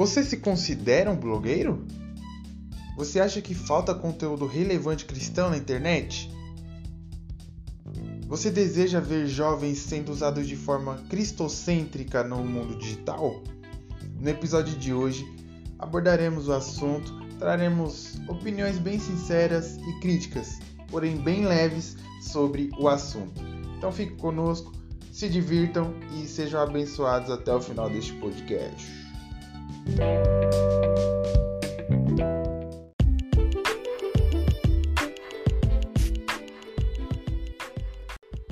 Você 0.00 0.24
se 0.24 0.38
considera 0.38 1.10
um 1.10 1.14
blogueiro? 1.14 1.86
Você 2.96 3.20
acha 3.20 3.42
que 3.42 3.54
falta 3.54 3.94
conteúdo 3.94 4.46
relevante 4.46 5.04
cristão 5.04 5.50
na 5.50 5.58
internet? 5.58 6.30
Você 8.26 8.50
deseja 8.50 8.98
ver 8.98 9.26
jovens 9.26 9.76
sendo 9.76 10.10
usados 10.10 10.48
de 10.48 10.56
forma 10.56 11.04
cristocêntrica 11.10 12.24
no 12.24 12.42
mundo 12.42 12.78
digital? 12.78 13.42
No 14.18 14.26
episódio 14.26 14.74
de 14.78 14.90
hoje 14.90 15.22
abordaremos 15.78 16.48
o 16.48 16.54
assunto, 16.54 17.12
traremos 17.38 18.18
opiniões 18.26 18.78
bem 18.78 18.98
sinceras 18.98 19.76
e 19.76 20.00
críticas, 20.00 20.60
porém 20.90 21.18
bem 21.18 21.44
leves 21.44 21.98
sobre 22.22 22.70
o 22.78 22.88
assunto. 22.88 23.42
Então 23.76 23.92
fique 23.92 24.16
conosco, 24.16 24.72
se 25.12 25.28
divirtam 25.28 25.92
e 26.16 26.26
sejam 26.26 26.62
abençoados 26.62 27.28
até 27.30 27.52
o 27.52 27.60
final 27.60 27.90
deste 27.90 28.14
podcast. 28.14 28.99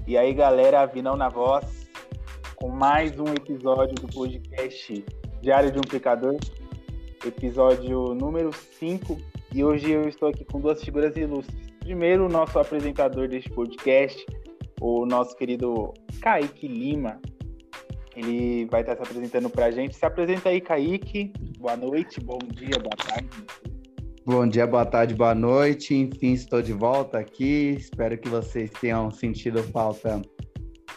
E 0.07 0.17
aí, 0.17 0.33
galera, 0.33 0.87
Vinão 0.87 1.17
na 1.17 1.29
voz, 1.29 1.87
com 2.57 2.71
mais 2.71 3.21
um 3.21 3.27
episódio 3.27 3.95
do 3.95 4.09
podcast 4.09 5.05
Diário 5.43 5.71
de 5.71 5.79
um 5.79 5.83
Pecador, 5.83 6.37
episódio 7.27 8.15
número 8.15 8.51
5. 8.53 9.19
E 9.55 9.63
hoje 9.63 9.91
eu 9.91 10.09
estou 10.09 10.31
aqui 10.31 10.47
com 10.47 10.61
duas 10.61 10.83
figuras 10.83 11.15
ilustres. 11.15 11.71
Primeiro, 11.81 12.25
o 12.25 12.29
nosso 12.29 12.59
apresentador 12.59 13.29
deste 13.29 13.51
podcast, 13.51 14.25
o 14.81 15.05
nosso 15.05 15.37
querido 15.37 15.93
Kaique 16.23 16.67
Lima. 16.67 17.21
Ele 18.19 18.67
vai 18.67 18.81
estar 18.81 18.97
se 18.97 19.03
apresentando 19.03 19.49
para 19.49 19.67
a 19.67 19.71
gente. 19.71 19.95
Se 19.95 20.05
apresenta 20.05 20.49
aí, 20.49 20.61
Kaique. 20.61 21.33
Boa 21.57 21.77
noite, 21.77 22.21
bom 22.21 22.39
dia, 22.53 22.77
boa 22.77 22.97
tarde. 22.97 23.29
Bom 24.27 24.45
dia, 24.45 24.67
boa 24.67 24.85
tarde, 24.85 25.15
boa 25.15 25.37
noite. 25.37 25.95
Enfim, 25.95 26.33
estou 26.33 26.61
de 26.61 26.73
volta 26.73 27.19
aqui. 27.19 27.77
Espero 27.79 28.19
que 28.19 28.29
vocês 28.29 28.73
tenham 28.81 29.09
sentido 29.13 29.63
falta 29.63 30.21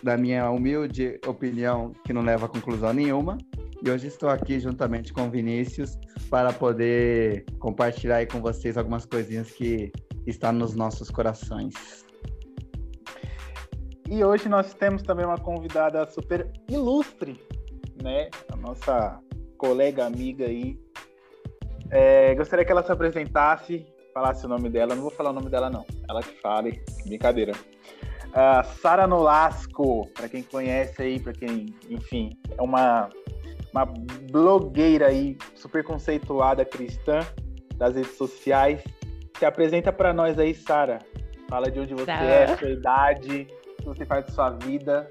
da 0.01 0.17
minha 0.17 0.49
humilde 0.49 1.19
opinião, 1.27 1.93
que 2.03 2.11
não 2.11 2.23
leva 2.23 2.47
a 2.47 2.49
conclusão 2.49 2.91
nenhuma. 2.91 3.37
E 3.83 3.89
hoje 3.91 4.07
estou 4.07 4.27
aqui 4.27 4.59
juntamente 4.59 5.13
com 5.13 5.27
o 5.27 5.29
Vinícius 5.29 5.99
para 6.27 6.51
poder 6.51 7.45
compartilhar 7.59 8.17
aí 8.17 8.25
com 8.25 8.41
vocês 8.41 8.79
algumas 8.79 9.05
coisinhas 9.05 9.51
que 9.51 9.91
estão 10.25 10.51
nos 10.51 10.73
nossos 10.73 11.11
corações. 11.11 12.00
E 14.11 14.25
hoje 14.25 14.49
nós 14.49 14.73
temos 14.73 15.03
também 15.03 15.25
uma 15.25 15.37
convidada 15.37 16.05
super 16.05 16.51
ilustre, 16.69 17.39
né? 18.03 18.29
A 18.51 18.57
nossa 18.57 19.17
colega 19.57 20.05
amiga 20.05 20.43
aí, 20.47 20.77
é, 21.89 22.35
gostaria 22.35 22.65
que 22.65 22.71
ela 22.73 22.83
se 22.83 22.91
apresentasse, 22.91 23.85
falasse 24.13 24.45
o 24.45 24.49
nome 24.49 24.69
dela. 24.69 24.95
Não 24.95 25.03
vou 25.03 25.11
falar 25.11 25.29
o 25.29 25.33
nome 25.33 25.49
dela, 25.49 25.69
não. 25.69 25.85
Ela 26.09 26.21
que 26.21 26.41
fale. 26.41 26.83
Brincadeira. 27.05 27.53
Uh, 27.53 28.65
Sara 28.81 29.07
Nolasco, 29.07 30.05
para 30.13 30.27
quem 30.27 30.43
conhece 30.43 31.01
aí, 31.01 31.17
para 31.17 31.31
quem, 31.31 31.73
enfim, 31.89 32.37
é 32.57 32.61
uma, 32.61 33.07
uma 33.71 33.85
blogueira 34.29 35.07
aí 35.07 35.37
super 35.55 35.85
conceituada 35.85 36.65
cristã 36.65 37.21
das 37.77 37.95
redes 37.95 38.17
sociais. 38.17 38.83
Se 39.39 39.45
apresenta 39.45 39.89
para 39.93 40.13
nós 40.13 40.37
aí, 40.37 40.53
Sara. 40.53 40.99
Fala 41.49 41.71
de 41.71 41.79
onde 41.79 41.93
você 41.93 42.05
tá. 42.05 42.23
é, 42.25 42.57
sua 42.57 42.69
idade, 42.69 43.47
que 43.81 43.87
você 43.87 44.05
faz 44.05 44.25
da 44.25 44.31
sua 44.31 44.49
vida. 44.51 45.09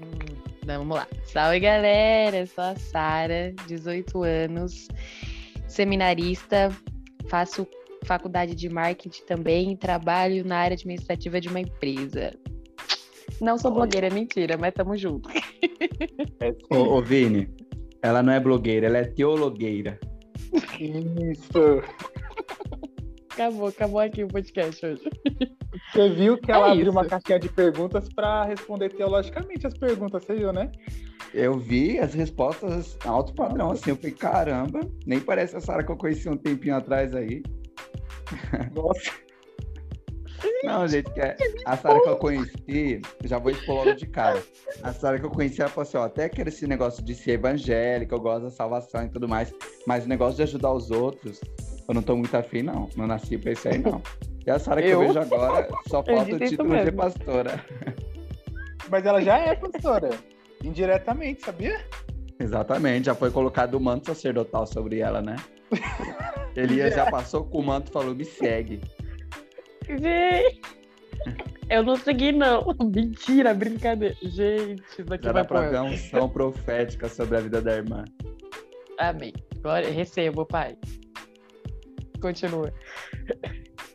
Hum, 0.00 0.42
vamos 0.64 0.96
lá. 0.96 1.06
Salve, 1.24 1.60
galera. 1.60 2.38
Eu 2.38 2.46
sou 2.46 2.64
a 2.64 2.76
Sara, 2.76 3.52
18 3.66 4.22
anos 4.22 4.88
seminarista, 5.72 6.70
faço 7.28 7.66
faculdade 8.04 8.54
de 8.54 8.68
marketing 8.68 9.22
também, 9.24 9.76
trabalho 9.76 10.44
na 10.44 10.58
área 10.58 10.74
administrativa 10.74 11.40
de 11.40 11.48
uma 11.48 11.60
empresa. 11.60 12.32
Não 13.40 13.56
sou 13.56 13.70
blogueira, 13.70 14.08
é 14.08 14.10
mentira, 14.10 14.56
mas 14.58 14.74
tamo 14.74 14.96
junto. 14.96 15.30
É 16.40 16.50
ô, 16.76 16.98
ô, 16.98 17.02
Vini, 17.02 17.48
ela 18.02 18.22
não 18.22 18.32
é 18.32 18.38
blogueira, 18.38 18.86
ela 18.86 18.98
é 18.98 19.04
teologueira. 19.04 19.98
Isso. 20.78 21.82
Acabou, 23.32 23.68
acabou 23.68 24.00
aqui 24.00 24.22
o 24.24 24.28
podcast 24.28 24.84
hoje. 24.84 25.02
Você 25.92 26.08
viu 26.08 26.38
que 26.38 26.50
ela 26.50 26.68
é 26.68 26.72
abriu 26.72 26.90
uma 26.90 27.04
caixinha 27.04 27.38
de 27.38 27.50
perguntas 27.50 28.08
para 28.08 28.44
responder 28.44 28.88
teologicamente 28.88 29.66
as 29.66 29.76
perguntas, 29.76 30.24
você 30.24 30.34
viu, 30.34 30.50
né? 30.50 30.72
Eu 31.34 31.58
vi 31.58 31.98
as 31.98 32.14
respostas 32.14 32.96
alto 33.04 33.34
padrão, 33.34 33.70
assim. 33.70 33.90
Eu 33.90 33.96
falei, 33.96 34.12
caramba, 34.12 34.80
nem 35.06 35.20
parece 35.20 35.54
a 35.54 35.60
Sara 35.60 35.84
que 35.84 35.92
eu 35.92 35.96
conheci 35.96 36.28
um 36.30 36.36
tempinho 36.36 36.76
atrás 36.76 37.14
aí. 37.14 37.42
Nossa. 38.74 39.12
Não, 40.64 40.88
gente, 40.88 41.08
é 41.20 41.36
a 41.66 41.76
Sara 41.76 42.00
que 42.00 42.08
eu 42.08 42.16
conheci, 42.16 43.02
já 43.24 43.38
vou 43.38 43.50
expor 43.50 43.84
logo 43.84 43.92
de 43.94 44.06
cara. 44.06 44.42
A 44.82 44.92
Sara 44.92 45.18
que 45.18 45.26
eu 45.26 45.30
conheci, 45.30 45.60
ela 45.60 45.70
falou 45.70 45.86
assim: 45.86 45.98
ó, 45.98 46.04
até 46.04 46.28
quero 46.28 46.48
esse 46.48 46.66
negócio 46.66 47.04
de 47.04 47.14
ser 47.14 47.32
evangélica, 47.32 48.14
eu 48.14 48.20
gosto 48.20 48.44
da 48.44 48.50
salvação 48.50 49.04
e 49.04 49.08
tudo 49.10 49.28
mais, 49.28 49.52
mas 49.86 50.04
o 50.06 50.08
negócio 50.08 50.36
de 50.36 50.42
ajudar 50.42 50.72
os 50.72 50.90
outros, 50.90 51.40
eu 51.86 51.94
não 51.94 52.02
tô 52.02 52.16
muito 52.16 52.34
afim, 52.34 52.62
não. 52.62 52.88
Não 52.96 53.06
nasci 53.06 53.36
pra 53.36 53.52
isso 53.52 53.68
aí, 53.68 53.78
não. 53.78 54.02
E 54.46 54.50
a 54.50 54.58
Sara 54.58 54.82
que 54.82 54.88
eu, 54.88 55.02
eu 55.02 55.08
vejo 55.08 55.20
agora, 55.20 55.68
só 55.88 56.02
falta 56.04 56.34
o 56.34 56.38
título 56.38 56.84
de 56.84 56.92
pastora. 56.92 57.64
Mas 58.90 59.06
ela 59.06 59.22
já 59.22 59.38
é 59.38 59.54
pastora. 59.54 60.10
Indiretamente, 60.62 61.44
sabia? 61.44 61.84
Exatamente, 62.38 63.06
já 63.06 63.14
foi 63.14 63.30
colocado 63.30 63.74
o 63.74 63.80
manto 63.80 64.06
sacerdotal 64.06 64.66
sobre 64.66 64.98
ela, 64.98 65.22
né? 65.22 65.36
Elias 66.56 66.94
já 66.94 67.10
passou 67.10 67.44
com 67.44 67.58
o 67.58 67.62
manto 67.62 67.90
e 67.90 67.92
falou: 67.92 68.14
me 68.14 68.24
segue. 68.24 68.80
Gente, 69.88 70.60
eu 71.70 71.82
não 71.82 71.96
segui, 71.96 72.32
não. 72.32 72.66
Mentira, 72.94 73.54
brincadeira. 73.54 74.14
Gente, 74.22 74.82
isso 74.98 75.12
aqui 75.12 75.24
já 75.24 75.32
vai 75.32 75.44
pra 75.44 75.68
ver 75.68 75.80
uma 75.80 75.90
unção 75.90 76.28
profética 76.28 77.08
sobre 77.08 77.36
a 77.38 77.40
vida 77.40 77.62
da 77.62 77.76
irmã. 77.76 78.04
Amém. 78.98 79.32
Glória, 79.62 79.90
recebo, 79.90 80.44
pai. 80.44 80.76
Continua. 82.20 82.72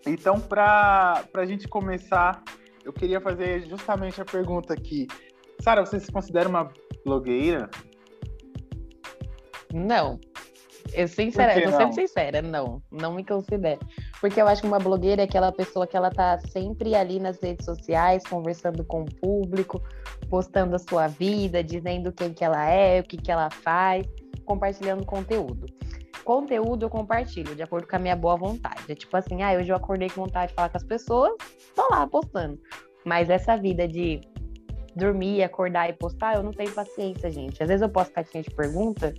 Então, 0.07 0.39
para 0.39 1.23
a 1.33 1.45
gente 1.45 1.67
começar, 1.67 2.43
eu 2.83 2.93
queria 2.93 3.19
fazer 3.19 3.67
justamente 3.67 4.21
a 4.21 4.25
pergunta 4.25 4.73
aqui. 4.73 5.07
Sara, 5.61 5.85
você 5.85 5.99
se 5.99 6.11
considera 6.11 6.47
uma 6.47 6.71
blogueira? 7.03 7.69
Não. 9.73 10.19
Eu 10.93 11.07
sincera, 11.07 11.59
eu 11.59 11.69
tô 11.69 11.77
sempre 11.77 11.93
sincera, 11.95 12.41
não, 12.41 12.81
não 12.89 13.13
me 13.13 13.23
considero. 13.23 13.79
Porque 14.21 14.41
eu 14.41 14.47
acho 14.47 14.61
que 14.61 14.67
uma 14.67 14.79
blogueira 14.79 15.21
é 15.21 15.25
aquela 15.25 15.51
pessoa 15.51 15.85
que 15.85 15.97
ela 15.97 16.09
tá 16.09 16.39
sempre 16.49 16.95
ali 16.95 17.19
nas 17.19 17.39
redes 17.41 17.65
sociais, 17.65 18.23
conversando 18.23 18.85
com 18.85 19.01
o 19.01 19.15
público, 19.15 19.81
postando 20.29 20.75
a 20.75 20.79
sua 20.79 21.07
vida, 21.07 21.63
dizendo 21.63 22.11
quem 22.13 22.33
que 22.33 22.43
ela 22.43 22.69
é, 22.69 23.01
o 23.01 23.03
que 23.03 23.17
que 23.17 23.31
ela 23.31 23.49
faz, 23.49 24.07
compartilhando 24.45 25.05
conteúdo. 25.05 25.67
Conteúdo 26.23 26.85
eu 26.85 26.89
compartilho 26.89 27.55
de 27.55 27.63
acordo 27.63 27.87
com 27.87 27.95
a 27.95 27.99
minha 27.99 28.15
boa 28.15 28.35
vontade. 28.35 28.83
É 28.89 28.95
tipo 28.95 29.15
assim, 29.15 29.43
ah, 29.43 29.53
hoje 29.53 29.71
eu 29.71 29.75
acordei 29.75 30.09
com 30.09 30.21
vontade 30.21 30.49
de 30.49 30.55
falar 30.55 30.69
com 30.69 30.77
as 30.77 30.83
pessoas, 30.83 31.33
tô 31.75 31.87
lá 31.89 32.05
postando. 32.05 32.59
Mas 33.05 33.29
essa 33.29 33.55
vida 33.55 33.87
de 33.87 34.19
dormir, 34.95 35.43
acordar 35.43 35.89
e 35.89 35.93
postar, 35.93 36.35
eu 36.35 36.43
não 36.43 36.51
tenho 36.51 36.71
paciência, 36.71 37.31
gente. 37.31 37.61
Às 37.61 37.69
vezes 37.69 37.81
eu 37.81 37.89
posto 37.89 38.11
caixinha 38.11 38.43
de 38.43 38.49
pergunta, 38.49 39.13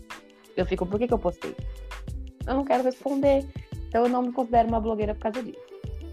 eu 0.56 0.66
fico, 0.66 0.84
por 0.84 0.98
que, 0.98 1.06
que 1.06 1.14
eu 1.14 1.18
postei? 1.18 1.54
Eu 2.46 2.54
não 2.54 2.64
quero 2.64 2.82
responder. 2.82 3.46
Então 3.88 4.04
eu 4.04 4.08
não 4.08 4.22
me 4.22 4.32
considero 4.32 4.68
uma 4.68 4.80
blogueira 4.80 5.14
por 5.14 5.22
causa 5.22 5.42
disso. 5.42 5.60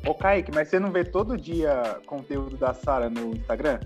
Ô, 0.07 0.13
Kaique, 0.13 0.51
mas 0.53 0.67
você 0.67 0.79
não 0.79 0.91
vê 0.91 1.03
todo 1.03 1.35
dia 1.35 1.99
conteúdo 2.05 2.55
da 2.55 2.73
Sara 2.73 3.09
no 3.09 3.35
Instagram? 3.35 3.79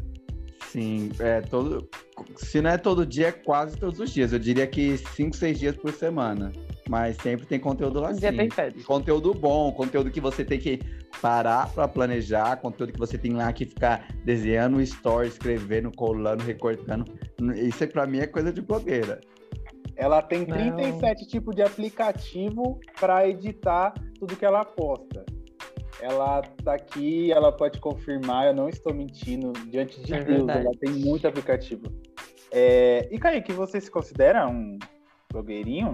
Sim, 0.68 1.12
é 1.20 1.42
todo. 1.42 1.88
Se 2.36 2.62
não 2.62 2.70
é 2.70 2.78
todo 2.78 3.06
dia, 3.06 3.30
é 3.30 3.32
quase 3.32 3.78
todos 3.78 4.00
os 4.00 4.12
dias. 4.12 4.34
Eu 4.34 4.40
diria 4.40 4.68
que 4.68 4.98
cinco, 4.98 5.36
seis 5.36 5.58
dias 5.58 5.76
por 5.76 5.92
semana. 5.92 6.52
Mas 6.88 7.18
sempre 7.18 7.46
tem 7.46 7.60
conteúdo 7.60 8.00
lá. 8.00 8.10
Um 8.10 8.16
dia 8.16 8.34
tem 8.36 8.50
Conteúdo 8.84 9.34
bom, 9.34 9.72
conteúdo 9.72 10.12
que 10.12 10.20
você 10.20 10.44
tem 10.44 10.60
que 10.60 10.80
parar 11.22 11.72
para 11.72 11.88
planejar, 11.88 12.58
conteúdo 12.58 12.94
que 12.94 13.00
você 13.00 13.18
tem 13.18 13.34
lá 13.34 13.52
que 13.54 13.66
ficar 13.66 14.08
desenhando 14.26 14.82
story, 14.82 15.28
escrevendo, 15.28 15.92
colando, 15.96 16.44
recortando. 16.44 17.06
Isso 17.56 17.88
para 17.88 18.06
mim 18.06 18.20
é 18.20 18.28
coisa 18.28 18.52
de 18.52 18.62
blogueira. 18.62 19.20
Ela 19.96 20.22
tem 20.22 20.46
37 20.46 21.28
tipos 21.28 21.56
de 21.56 21.62
aplicativo 21.62 22.80
para 23.00 23.28
editar 23.28 23.94
tudo 24.18 24.36
que 24.36 24.46
ela 24.46 24.64
posta. 24.64 25.26
Ela 26.02 26.42
tá 26.64 26.74
aqui, 26.74 27.32
ela 27.32 27.52
pode 27.52 27.80
confirmar, 27.80 28.48
eu 28.48 28.54
não 28.54 28.70
estou 28.70 28.94
mentindo, 28.94 29.52
diante 29.68 30.00
de 30.02 30.14
é 30.14 30.24
Deus, 30.24 30.46
verdade. 30.46 30.66
ela 30.66 30.76
tem 30.80 30.92
muito 30.92 31.28
aplicativo. 31.28 31.84
É... 32.52 33.08
E 33.12 33.20
Kaique, 33.20 33.52
você 33.52 33.80
se 33.82 33.92
considera 33.92 34.48
um 34.48 34.80
blogueirinho? 35.32 35.94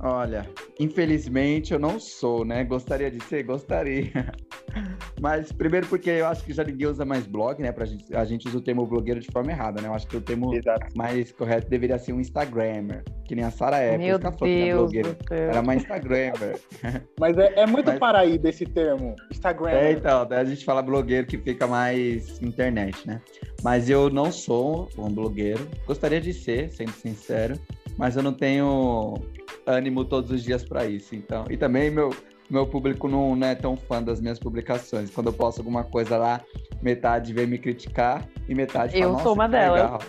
Olha, 0.00 0.48
infelizmente 0.78 1.72
eu 1.72 1.78
não 1.78 2.00
sou, 2.00 2.44
né? 2.44 2.64
Gostaria 2.64 3.10
de 3.10 3.22
ser? 3.24 3.44
Gostaria. 3.44 4.32
Mas 5.20 5.52
primeiro 5.52 5.86
porque 5.86 6.10
eu 6.10 6.26
acho 6.26 6.44
que 6.44 6.52
já 6.52 6.64
ninguém 6.64 6.88
usa 6.88 7.04
mais 7.04 7.26
blog, 7.26 7.62
né? 7.62 7.70
Pra 7.70 7.84
gente, 7.84 8.14
a 8.14 8.24
gente 8.24 8.48
usa 8.48 8.58
o 8.58 8.60
termo 8.60 8.84
blogueiro 8.86 9.20
de 9.20 9.30
forma 9.30 9.52
errada, 9.52 9.80
né? 9.80 9.88
Eu 9.88 9.94
acho 9.94 10.06
que 10.08 10.16
o 10.16 10.20
termo 10.20 10.52
Exato. 10.54 10.86
mais 10.96 11.30
correto 11.30 11.68
deveria 11.68 11.98
ser 11.98 12.12
um 12.12 12.20
Instagrammer, 12.20 13.04
que 13.24 13.34
nem 13.34 13.44
a 13.44 13.50
Sara 13.50 13.78
é. 13.78 13.96
Meu 13.96 14.18
Deus 14.18 14.90
do 14.90 15.16
céu. 15.28 15.50
Era 15.50 15.60
uma 15.60 15.76
Instagrammer. 15.76 16.60
Mas 17.20 17.38
é, 17.38 17.60
é 17.60 17.66
muito 17.66 17.86
Mas... 17.86 17.98
paraíba 17.98 18.48
esse 18.48 18.66
termo, 18.66 19.14
Instagram. 19.30 19.70
É, 19.70 19.92
então, 19.92 20.26
daí 20.26 20.40
a 20.40 20.44
gente 20.44 20.64
fala 20.64 20.82
blogueiro 20.82 21.26
que 21.26 21.38
fica 21.38 21.66
mais 21.66 22.42
internet, 22.42 23.06
né? 23.06 23.20
Mas 23.62 23.88
eu 23.88 24.10
não 24.10 24.32
sou 24.32 24.88
um 24.98 25.08
blogueiro. 25.08 25.68
Gostaria 25.86 26.20
de 26.20 26.32
ser, 26.32 26.70
sendo 26.72 26.90
sincero, 26.92 27.54
mas 27.96 28.16
eu 28.16 28.22
não 28.22 28.32
tenho 28.32 29.14
ânimo 29.66 30.04
todos 30.04 30.30
os 30.30 30.42
dias 30.42 30.64
para 30.64 30.84
isso. 30.84 31.14
Então, 31.14 31.44
e 31.50 31.56
também 31.56 31.90
meu 31.90 32.10
meu 32.52 32.66
público 32.66 33.08
não, 33.08 33.34
não, 33.34 33.46
é 33.46 33.54
tão 33.54 33.76
fã 33.76 34.02
das 34.02 34.20
minhas 34.20 34.38
publicações. 34.38 35.10
Quando 35.10 35.28
eu 35.28 35.32
posto 35.32 35.58
alguma 35.60 35.84
coisa 35.84 36.18
lá, 36.18 36.40
metade 36.82 37.32
vem 37.32 37.46
me 37.46 37.56
criticar 37.56 38.28
e 38.46 38.54
metade 38.54 38.92
fala, 38.92 39.04
Eu 39.04 39.18
sou 39.20 39.32
uma 39.32 39.48
delas. 39.48 40.02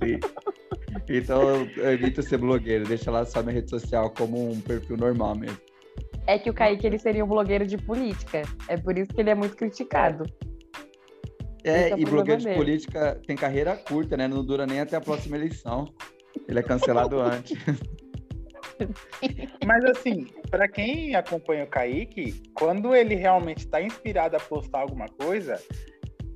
então 1.08 1.42
eu 1.42 1.90
evito 1.90 2.22
ser 2.22 2.38
blogueiro, 2.38 2.86
deixa 2.86 3.10
lá 3.10 3.24
só 3.24 3.42
minha 3.42 3.54
rede 3.54 3.70
social 3.70 4.10
como 4.10 4.52
um 4.52 4.60
perfil 4.60 4.96
normal 4.96 5.34
mesmo. 5.34 5.58
É 6.28 6.38
que 6.38 6.48
o 6.48 6.54
Kaique 6.54 6.86
ele 6.86 6.98
seria 6.98 7.24
um 7.24 7.28
blogueiro 7.28 7.66
de 7.66 7.76
política. 7.76 8.42
É 8.68 8.76
por 8.76 8.96
isso 8.96 9.10
que 9.12 9.20
ele 9.20 9.30
é 9.30 9.34
muito 9.34 9.56
criticado. 9.56 10.24
É, 11.64 11.90
é 11.90 11.98
e 11.98 12.04
blogueiro 12.04 12.40
de 12.40 12.54
política 12.54 13.20
tem 13.26 13.36
carreira 13.36 13.76
curta, 13.76 14.16
né? 14.16 14.28
Não 14.28 14.44
dura 14.44 14.64
nem 14.64 14.80
até 14.80 14.96
a 14.96 15.00
próxima 15.00 15.36
eleição. 15.36 15.92
Ele 16.48 16.60
é 16.60 16.62
cancelado 16.62 17.18
antes. 17.20 17.58
Mas 19.66 19.84
assim, 19.84 20.26
para 20.50 20.68
quem 20.68 21.14
acompanha 21.14 21.64
o 21.64 21.68
Kaique, 21.68 22.42
quando 22.54 22.94
ele 22.94 23.14
realmente 23.14 23.58
está 23.58 23.80
inspirado 23.80 24.36
a 24.36 24.40
postar 24.40 24.80
alguma 24.80 25.06
coisa, 25.08 25.60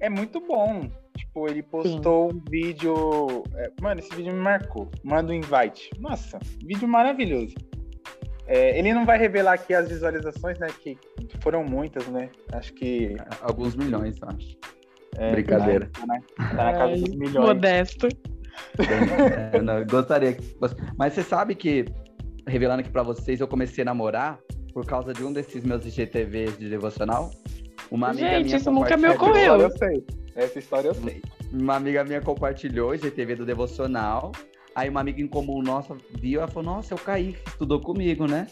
é 0.00 0.08
muito 0.08 0.40
bom. 0.40 0.88
Tipo, 1.16 1.48
ele 1.48 1.62
postou 1.62 2.30
Sim. 2.30 2.36
um 2.36 2.50
vídeo. 2.50 3.42
É, 3.54 3.70
mano, 3.80 4.00
esse 4.00 4.14
vídeo 4.14 4.32
me 4.32 4.40
marcou. 4.40 4.90
Manda 5.02 5.32
um 5.32 5.34
invite. 5.34 5.90
Nossa, 5.98 6.38
vídeo 6.64 6.86
maravilhoso. 6.86 7.54
É, 8.46 8.78
ele 8.78 8.92
não 8.92 9.04
vai 9.04 9.18
revelar 9.18 9.54
aqui 9.54 9.74
as 9.74 9.88
visualizações, 9.88 10.58
né? 10.58 10.68
Que 10.80 10.96
foram 11.40 11.64
muitas, 11.64 12.06
né? 12.08 12.30
Acho 12.52 12.72
que. 12.74 13.16
Alguns 13.40 13.74
milhões, 13.74 14.16
acho. 14.22 14.56
É, 15.16 15.32
Brincadeira. 15.32 15.90
Tá, 15.92 16.06
né? 16.06 16.20
tá 16.38 16.54
na 16.54 16.72
casa 16.72 16.96
dos 17.02 17.14
milhões. 17.14 17.48
Modesto. 17.48 18.08
É, 19.52 19.60
não, 19.60 19.84
gostaria 19.86 20.32
que. 20.34 20.56
Mas 20.96 21.12
você 21.12 21.22
sabe 21.22 21.54
que 21.54 21.84
revelando 22.46 22.81
aqui 22.81 22.90
para 22.90 23.02
vocês, 23.02 23.40
eu 23.40 23.48
comecei 23.48 23.82
a 23.82 23.84
namorar 23.84 24.38
por 24.72 24.84
causa 24.87 25.12
de 25.12 25.25
um 25.25 25.32
desses 25.32 25.64
meus 25.64 25.84
IGTVs 25.84 26.58
de 26.58 26.69
devocional. 26.69 27.31
Uma 27.90 28.10
amiga 28.10 28.28
Gente, 28.28 28.44
minha 28.44 28.56
isso 28.56 28.70
nunca 28.70 28.96
me 28.96 29.08
ocorreu. 29.08 29.60
Eu 29.60 29.70
sei. 29.70 30.04
Essa 30.34 30.58
história 30.58 30.88
eu 30.88 30.94
sei. 30.94 31.22
Uma 31.52 31.76
amiga 31.76 32.04
minha 32.04 32.20
compartilhou 32.20 32.90
o 32.90 32.94
IGTV 32.94 33.37
do 33.37 33.46
devocional. 33.46 34.32
Aí 34.75 34.90
uma 34.90 35.00
amiga 35.00 35.22
em 35.22 35.26
comum 35.26 35.62
nossa 35.62 35.96
viu, 36.20 36.40
ela 36.40 36.48
falou, 36.48 36.75
nossa, 36.75 36.93
eu 36.93 36.98
caí, 36.98 37.34
estudou 37.46 37.81
comigo, 37.81 38.26
né? 38.26 38.46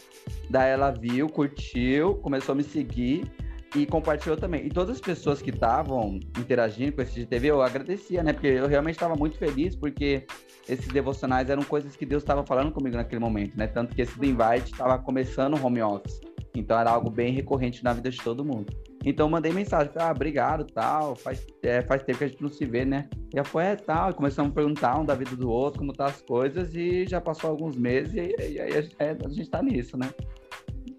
Daí 0.49 0.71
ela 0.71 0.89
viu, 0.89 1.29
curtiu, 1.29 2.15
começou 2.15 2.53
a 2.53 2.55
me 2.55 2.63
seguir 2.63 3.31
e 3.75 3.85
compartilhou 3.85 4.37
também. 4.37 4.65
E 4.65 4.69
todas 4.69 4.95
as 4.95 5.01
pessoas 5.01 5.41
que 5.41 5.49
estavam 5.49 6.19
interagindo 6.39 6.93
com 6.93 7.01
esse 7.01 7.19
IGTV, 7.19 7.47
eu 7.47 7.61
agradecia, 7.61 8.23
né? 8.23 8.31
Porque 8.31 8.47
eu 8.47 8.67
realmente 8.67 8.95
estava 8.95 9.15
muito 9.15 9.37
feliz, 9.37 9.75
porque 9.75 10.25
esses 10.67 10.87
devocionais 10.87 11.49
eram 11.49 11.63
coisas 11.63 11.95
que 11.95 12.05
Deus 12.05 12.23
estava 12.23 12.45
falando 12.45 12.71
comigo 12.71 12.95
naquele 12.95 13.19
momento, 13.19 13.57
né? 13.57 13.67
Tanto 13.67 13.93
que 13.93 14.01
esse 14.01 14.17
do 14.17 14.25
invite 14.25 14.71
estava 14.71 14.97
começando 14.97 15.55
o 15.57 15.65
home 15.65 15.81
office. 15.81 16.19
Então 16.55 16.79
era 16.79 16.89
algo 16.89 17.09
bem 17.09 17.33
recorrente 17.33 17.83
na 17.83 17.91
vida 17.91 18.09
de 18.09 18.17
todo 18.21 18.45
mundo. 18.45 18.73
Então 19.03 19.27
eu 19.27 19.29
mandei 19.29 19.51
mensagem, 19.51 19.91
ah, 19.97 20.09
obrigado, 20.09 20.65
tal, 20.65 21.15
faz, 21.15 21.45
é, 21.61 21.81
faz 21.81 22.01
tempo 22.01 22.17
que 22.17 22.23
a 22.23 22.27
gente 22.27 22.41
não 22.41 22.49
se 22.49 22.65
vê, 22.65 22.85
né? 22.85 23.07
E 23.33 23.37
ela 23.37 23.45
foi, 23.45 23.63
é, 23.63 23.75
tal, 23.75 24.09
e 24.09 24.13
começamos 24.13 24.51
a 24.51 24.55
perguntar 24.55 24.99
um 24.99 25.05
da 25.05 25.13
vida 25.13 25.35
do 25.35 25.49
outro, 25.49 25.79
como 25.79 25.93
tá 25.93 26.05
as 26.05 26.21
coisas, 26.21 26.73
e 26.73 27.05
já 27.05 27.21
passou 27.21 27.51
alguns 27.51 27.75
meses, 27.75 28.15
e 28.15 28.19
aí 28.19 28.57
a, 28.59 29.25
a, 29.25 29.29
gente 29.29 29.49
tá 29.49 29.61
nisso, 29.61 29.95
né? 29.95 30.09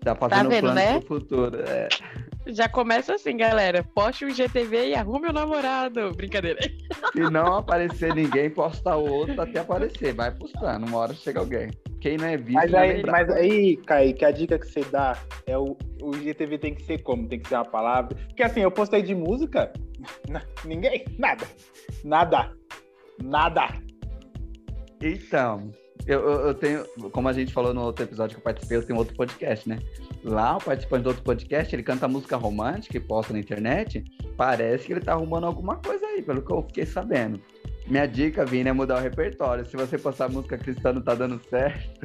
Tá, 0.01 0.15
tá 0.15 0.29
fazendo 0.29 0.45
tá 0.45 0.49
vendo, 0.49 0.61
planos 0.61 0.75
né? 0.83 1.01
pro 1.01 1.07
futuro. 1.19 1.59
É. 1.63 1.89
Já 2.47 2.69
começa 2.69 3.15
assim, 3.15 3.37
galera. 3.37 3.83
Poste 3.83 4.25
um 4.25 4.31
GTV 4.31 4.89
e 4.89 4.95
arrume 4.95 5.29
o 5.29 5.33
namorado. 5.33 6.13
Brincadeira. 6.13 6.61
Se 7.13 7.21
não 7.31 7.57
aparecer 7.57 8.15
ninguém, 8.15 8.49
posta 8.51 8.95
outro 8.95 9.41
até 9.41 9.61
aparecer. 9.61 10.15
Vai 10.15 10.31
postando. 10.31 10.87
Uma 10.87 10.99
hora 10.99 11.15
chega 11.15 11.41
alguém. 11.41 11.71
Quem 12.01 12.17
não 12.17 12.27
é 12.27 12.37
visto. 12.37 12.55
Mas 12.55 12.75
aí, 12.75 13.03
mas 13.05 13.31
aí 13.31 13.77
Kaique, 13.79 14.25
a 14.25 14.31
dica 14.31 14.59
que 14.59 14.67
você 14.67 14.85
dá 14.85 15.19
é 15.47 15.59
o, 15.59 15.77
o 16.01 16.13
GTV 16.15 16.59
tem 16.59 16.75
que 16.75 16.83
ser 16.83 17.03
como? 17.03 17.29
Tem 17.29 17.41
que 17.41 17.49
ser 17.49 17.57
uma 17.57 17.65
palavra. 17.65 18.17
Porque 18.27 18.43
assim, 18.43 18.61
eu 18.61 18.71
postei 18.71 19.03
de 19.03 19.15
música. 19.15 19.73
Ninguém. 20.65 21.05
Nada. 21.19 21.47
Nada. 22.05 22.53
Nada. 23.23 23.69
Então, 25.03 25.71
eu, 26.07 26.21
eu, 26.21 26.55
tenho, 26.55 26.85
como 27.11 27.29
a 27.29 27.33
gente 27.33 27.53
falou 27.53 27.75
no 27.75 27.83
outro 27.83 28.05
episódio 28.05 28.37
que 28.37 28.41
eu 28.41 28.45
participei, 28.45 28.79
eu 28.79 28.87
tenho 28.87 28.99
outro 28.99 29.17
podcast, 29.17 29.69
né? 29.69 29.79
Lá, 30.27 30.57
o 30.57 30.61
participante 30.61 31.05
do 31.05 31.11
outro 31.11 31.23
podcast, 31.23 31.73
ele 31.73 31.85
canta 31.85 32.09
música 32.09 32.37
romântica 32.37 32.97
e 32.97 33.01
posta 33.01 33.33
na 33.33 33.39
internet. 33.39 34.03
Parece 34.37 34.85
que 34.85 34.93
ele 34.93 35.01
tá 35.01 35.13
arrumando 35.13 35.45
alguma 35.45 35.77
coisa 35.77 36.05
aí, 36.05 36.21
pelo 36.21 36.43
que 36.43 36.53
eu 36.53 36.63
fiquei 36.63 36.85
sabendo. 36.85 37.41
Minha 37.87 38.07
dica, 38.07 38.45
Vini, 38.45 38.69
é 38.69 38.73
mudar 38.73 38.99
o 38.99 39.01
repertório. 39.01 39.65
Se 39.65 39.77
você 39.77 39.97
postar 39.97 40.29
música 40.29 40.59
cristã 40.59 40.93
não 40.93 41.01
tá 41.01 41.15
dando 41.15 41.41
certo, 41.49 42.05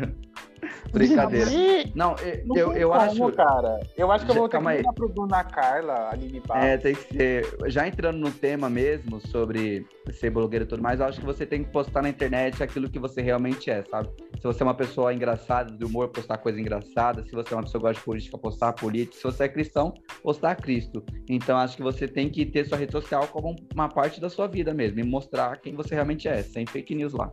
Brincadeira. 0.91 1.49
Não, 1.95 2.15
eu, 2.17 2.45
não 2.45 2.57
eu, 2.57 2.73
eu 2.73 2.89
como, 2.89 3.01
acho. 3.01 3.31
cara. 3.33 3.79
Eu 3.97 4.11
acho 4.11 4.25
que 4.25 4.31
eu 4.31 4.35
vou 4.35 4.49
ter 4.49 4.57
que 4.57 4.63
mandar 4.63 4.93
pro 4.93 5.09
Bruna 5.09 5.43
Carla, 5.43 6.09
Aline 6.11 6.39
Barros. 6.41 6.65
É, 6.65 6.77
tem 6.77 6.95
que 6.95 7.13
ser. 7.13 7.57
Já 7.67 7.87
entrando 7.87 8.17
no 8.17 8.31
tema 8.31 8.69
mesmo, 8.69 9.19
sobre 9.27 9.85
ser 10.11 10.29
blogueiro 10.29 10.65
e 10.65 10.67
tudo 10.67 10.81
mais, 10.81 10.99
eu 10.99 11.05
acho 11.05 11.19
que 11.19 11.25
você 11.25 11.45
tem 11.45 11.63
que 11.63 11.71
postar 11.71 12.01
na 12.01 12.09
internet 12.09 12.61
aquilo 12.61 12.89
que 12.89 12.99
você 12.99 13.21
realmente 13.21 13.69
é, 13.69 13.83
sabe? 13.83 14.09
Se 14.37 14.43
você 14.43 14.63
é 14.63 14.65
uma 14.65 14.73
pessoa 14.73 15.13
engraçada, 15.13 15.71
do 15.71 15.87
humor, 15.87 16.09
postar 16.09 16.37
coisa 16.37 16.59
engraçada. 16.59 17.23
Se 17.23 17.31
você 17.31 17.53
é 17.53 17.57
uma 17.57 17.63
pessoa 17.63 17.81
que 17.81 17.87
gosta 17.87 17.99
de 17.99 18.05
política, 18.05 18.37
postar 18.37 18.73
política. 18.73 19.17
Se 19.17 19.23
você 19.23 19.43
é 19.43 19.49
cristão, 19.49 19.93
postar 20.23 20.55
Cristo. 20.55 21.03
Então, 21.29 21.57
acho 21.57 21.77
que 21.77 21.83
você 21.83 22.07
tem 22.07 22.29
que 22.29 22.45
ter 22.45 22.65
sua 22.65 22.77
rede 22.77 22.91
social 22.91 23.27
como 23.27 23.55
uma 23.73 23.87
parte 23.87 24.19
da 24.19 24.29
sua 24.29 24.47
vida 24.47 24.73
mesmo 24.73 24.99
e 24.99 25.03
mostrar 25.03 25.57
quem 25.57 25.73
você 25.73 25.95
realmente 25.95 26.27
é, 26.27 26.41
sem 26.41 26.65
fake 26.65 26.95
news 26.95 27.13
lá. 27.13 27.31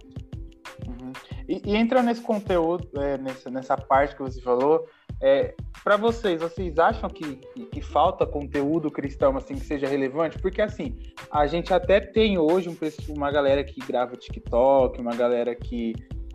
E, 1.49 1.63
e 1.65 1.77
entrando 1.77 2.07
nesse 2.07 2.21
conteúdo, 2.21 2.89
é, 3.01 3.17
nessa, 3.17 3.51
nessa 3.51 3.77
parte 3.77 4.15
que 4.15 4.23
você 4.23 4.41
falou, 4.41 4.87
é, 5.21 5.55
para 5.83 5.97
vocês, 5.97 6.41
vocês 6.41 6.79
acham 6.79 7.09
que, 7.09 7.37
que, 7.37 7.67
que, 7.67 7.81
falta 7.81 8.27
conteúdo 8.27 8.91
cristão 8.91 9.37
assim 9.37 9.55
que 9.55 9.65
seja 9.65 9.89
relevante? 9.89 10.39
Porque 10.39 10.61
assim, 10.61 10.95
a 11.31 11.47
gente 11.47 11.73
até 11.73 12.01
tem 12.01 12.39
hoje 12.39 12.69
um, 12.69 12.77
uma 13.15 13.31
galera 13.31 13.65
que 13.65 13.81
grava 13.81 14.15
TikTok, 14.15 15.01
uma 15.01 15.15
galera 15.15 15.55
que 15.55 15.95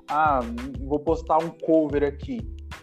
ah, 0.09 0.39
vou 0.81 0.99
postar 0.99 1.37
um 1.37 1.49
cover 1.49 2.03
aqui. 2.03 2.41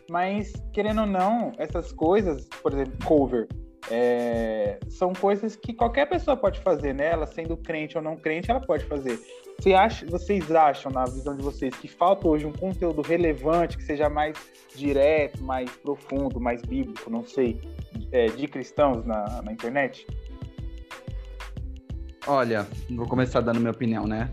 Mas 0.08 0.52
querendo 0.72 1.02
ou 1.02 1.06
não, 1.06 1.52
essas 1.58 1.92
coisas, 1.92 2.48
por 2.62 2.72
exemplo, 2.72 2.96
cover, 3.04 3.48
é, 3.90 4.78
são 4.88 5.12
coisas 5.12 5.56
que 5.56 5.72
qualquer 5.72 6.08
pessoa 6.08 6.36
pode 6.36 6.60
fazer, 6.60 6.94
né? 6.94 7.10
Ela 7.10 7.26
sendo 7.26 7.56
crente 7.56 7.96
ou 7.96 8.02
não 8.02 8.16
crente, 8.16 8.50
ela 8.50 8.60
pode 8.60 8.84
fazer. 8.84 9.18
Você 9.58 9.74
acha, 9.74 10.06
vocês 10.06 10.50
acham, 10.50 10.92
na 10.92 11.04
visão 11.04 11.36
de 11.36 11.42
vocês, 11.42 11.74
que 11.74 11.88
falta 11.88 12.28
hoje 12.28 12.46
um 12.46 12.52
conteúdo 12.52 13.02
relevante, 13.02 13.76
que 13.76 13.82
seja 13.82 14.08
mais 14.08 14.36
direto, 14.74 15.42
mais 15.42 15.70
profundo, 15.78 16.40
mais 16.40 16.62
bíblico, 16.62 17.10
não 17.10 17.24
sei, 17.24 17.60
é, 18.12 18.26
de 18.26 18.46
cristãos 18.46 19.04
na, 19.04 19.42
na 19.42 19.52
internet? 19.52 20.06
Olha, 22.26 22.66
vou 22.90 23.08
começar 23.08 23.40
dando 23.40 23.58
minha 23.58 23.72
opinião, 23.72 24.06
né? 24.06 24.32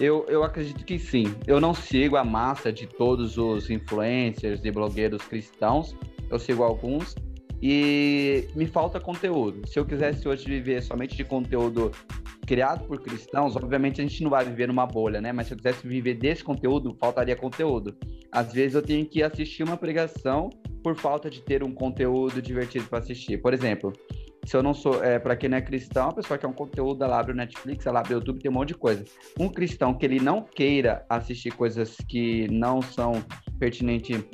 Eu, 0.00 0.24
eu 0.28 0.42
acredito 0.42 0.84
que 0.84 0.98
sim. 0.98 1.34
Eu 1.46 1.60
não 1.60 1.72
sigo 1.72 2.16
a 2.16 2.24
massa 2.24 2.72
de 2.72 2.86
todos 2.86 3.38
os 3.38 3.70
influencers 3.70 4.64
e 4.64 4.70
blogueiros 4.70 5.22
cristãos. 5.22 5.94
Eu 6.30 6.38
sigo 6.38 6.62
alguns, 6.62 7.14
e 7.62 8.48
me 8.54 8.66
falta 8.66 9.00
conteúdo. 9.00 9.66
Se 9.66 9.78
eu 9.78 9.84
quisesse 9.84 10.28
hoje 10.28 10.44
viver 10.46 10.82
somente 10.82 11.16
de 11.16 11.24
conteúdo 11.24 11.90
criado 12.46 12.86
por 12.86 13.02
cristãos, 13.02 13.56
obviamente 13.56 14.00
a 14.00 14.04
gente 14.04 14.22
não 14.22 14.30
vai 14.30 14.44
viver 14.44 14.68
numa 14.68 14.86
bolha, 14.86 15.20
né? 15.20 15.32
Mas 15.32 15.48
se 15.48 15.52
eu 15.52 15.56
quisesse 15.56 15.86
viver 15.86 16.14
desse 16.14 16.42
conteúdo, 16.42 16.96
faltaria 16.98 17.36
conteúdo. 17.36 17.96
Às 18.32 18.52
vezes 18.52 18.74
eu 18.74 18.82
tenho 18.82 19.04
que 19.06 19.22
assistir 19.22 19.62
uma 19.62 19.76
pregação 19.76 20.48
por 20.82 20.96
falta 20.96 21.28
de 21.28 21.42
ter 21.42 21.62
um 21.62 21.72
conteúdo 21.72 22.40
divertido 22.40 22.86
para 22.86 23.00
assistir. 23.00 23.38
Por 23.38 23.52
exemplo, 23.52 23.92
se 24.48 24.56
eu 24.56 24.62
não 24.62 24.72
sou, 24.72 25.04
é, 25.04 25.18
para 25.18 25.36
quem 25.36 25.50
não 25.50 25.58
é 25.58 25.60
cristão, 25.60 26.08
a 26.08 26.14
pessoa 26.14 26.38
quer 26.38 26.46
um 26.46 26.54
conteúdo, 26.54 27.04
ela 27.04 27.18
abre 27.18 27.32
o 27.32 27.36
Netflix, 27.36 27.84
ela 27.84 28.00
abre 28.00 28.14
o 28.14 28.16
YouTube, 28.16 28.40
tem 28.40 28.50
um 28.50 28.54
monte 28.54 28.68
de 28.68 28.76
coisa. 28.76 29.04
Um 29.38 29.50
cristão 29.50 29.92
que 29.92 30.06
ele 30.06 30.18
não 30.18 30.42
queira 30.42 31.04
assistir 31.06 31.50
coisas 31.50 31.96
que 32.08 32.48
não 32.50 32.80
são 32.80 33.12
pertinentes 33.58 34.24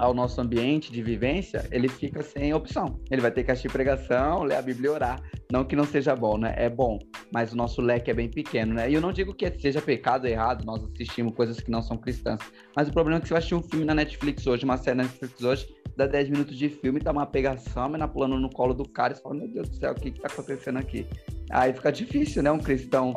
ao 0.00 0.14
nosso 0.14 0.40
ambiente 0.40 0.90
de 0.90 1.02
vivência, 1.02 1.68
ele 1.70 1.86
fica 1.86 2.22
sem 2.22 2.54
opção. 2.54 2.98
Ele 3.10 3.20
vai 3.20 3.30
ter 3.30 3.44
que 3.44 3.50
assistir 3.50 3.70
pregação, 3.70 4.42
ler 4.42 4.56
a 4.56 4.62
Bíblia 4.62 4.88
e 4.88 4.90
orar. 4.94 5.22
Não 5.52 5.62
que 5.62 5.76
não 5.76 5.84
seja 5.84 6.16
bom, 6.16 6.38
né? 6.38 6.54
É 6.56 6.70
bom, 6.70 6.98
mas 7.30 7.52
o 7.52 7.56
nosso 7.56 7.82
leque 7.82 8.10
é 8.10 8.14
bem 8.14 8.30
pequeno, 8.30 8.72
né? 8.72 8.90
E 8.90 8.94
eu 8.94 9.00
não 9.00 9.12
digo 9.12 9.34
que 9.34 9.50
seja 9.60 9.82
pecado 9.82 10.24
ou 10.24 10.30
errado 10.30 10.64
nós 10.64 10.82
assistimos 10.82 11.34
coisas 11.34 11.60
que 11.60 11.70
não 11.70 11.82
são 11.82 11.98
cristãs, 11.98 12.40
mas 12.74 12.88
o 12.88 12.92
problema 12.92 13.18
é 13.18 13.20
que 13.20 13.28
você 13.28 13.34
vai 13.34 13.38
assistir 13.40 13.54
um 13.54 13.62
filme 13.62 13.84
na 13.84 13.94
Netflix 13.94 14.46
hoje, 14.46 14.64
uma 14.64 14.78
série 14.78 14.96
na 14.96 15.02
Netflix 15.02 15.42
hoje, 15.42 15.68
dá 15.96 16.06
10 16.06 16.30
minutos 16.30 16.56
de 16.56 16.70
filme, 16.70 16.98
tá 16.98 17.12
uma 17.12 17.26
pegação, 17.26 17.90
mas 17.90 17.98
na 17.98 18.08
pulando 18.08 18.38
no 18.38 18.48
colo 18.48 18.72
do 18.72 18.88
cara 18.88 19.12
e 19.12 19.16
fala, 19.16 19.34
meu 19.34 19.48
Deus 19.48 19.68
do 19.68 19.76
céu, 19.76 19.92
o 19.92 19.94
que 19.94 20.12
que 20.12 20.20
tá 20.20 20.28
acontecendo 20.28 20.78
aqui? 20.78 21.06
Aí 21.50 21.74
fica 21.74 21.92
difícil, 21.92 22.42
né, 22.42 22.50
um 22.50 22.58
cristão 22.58 23.14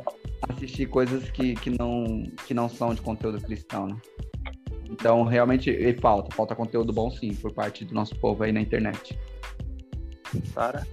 assistir 0.50 0.88
coisas 0.88 1.30
que, 1.32 1.56
que, 1.56 1.70
não, 1.70 2.24
que 2.46 2.54
não 2.54 2.68
são 2.68 2.94
de 2.94 3.02
conteúdo 3.02 3.40
cristão, 3.40 3.88
né? 3.88 3.96
Então, 4.94 5.24
realmente, 5.24 5.72
e 5.72 5.94
falta. 5.94 6.34
Falta 6.36 6.56
conteúdo 6.56 6.94
bom, 6.94 7.10
sim, 7.10 7.34
por 7.34 7.52
parte 7.52 7.84
do 7.84 7.96
nosso 7.96 8.16
povo 8.16 8.44
aí 8.44 8.52
na 8.52 8.62
internet. 8.62 9.18
Para. 10.54 10.86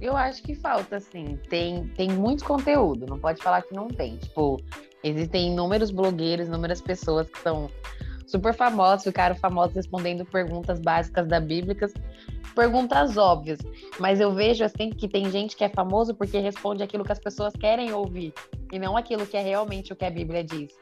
Eu 0.00 0.16
acho 0.16 0.42
que 0.42 0.56
falta, 0.56 0.98
sim. 0.98 1.38
Tem, 1.48 1.86
tem 1.96 2.10
muito 2.10 2.44
conteúdo, 2.44 3.06
não 3.06 3.20
pode 3.20 3.40
falar 3.40 3.62
que 3.62 3.72
não 3.72 3.86
tem. 3.86 4.16
Tipo, 4.16 4.60
existem 5.04 5.52
inúmeros 5.52 5.92
blogueiros, 5.92 6.48
inúmeras 6.48 6.80
pessoas 6.80 7.28
que 7.28 7.38
são 7.38 7.70
super 8.26 8.52
famosos, 8.52 9.04
ficaram 9.04 9.36
famosos 9.36 9.76
respondendo 9.76 10.24
perguntas 10.24 10.80
básicas 10.80 11.28
da 11.28 11.38
Bíblia, 11.38 11.76
perguntas 12.56 13.16
óbvias. 13.16 13.60
Mas 14.00 14.18
eu 14.18 14.32
vejo 14.34 14.64
assim 14.64 14.90
que 14.90 15.06
tem 15.06 15.30
gente 15.30 15.56
que 15.56 15.62
é 15.62 15.68
famoso 15.68 16.14
porque 16.16 16.38
responde 16.38 16.82
aquilo 16.82 17.04
que 17.04 17.12
as 17.12 17.20
pessoas 17.20 17.52
querem 17.52 17.92
ouvir 17.92 18.34
e 18.72 18.78
não 18.78 18.96
aquilo 18.96 19.24
que 19.24 19.36
é 19.36 19.40
realmente 19.40 19.92
o 19.92 19.96
que 19.96 20.04
a 20.04 20.10
Bíblia 20.10 20.42
diz. 20.42 20.72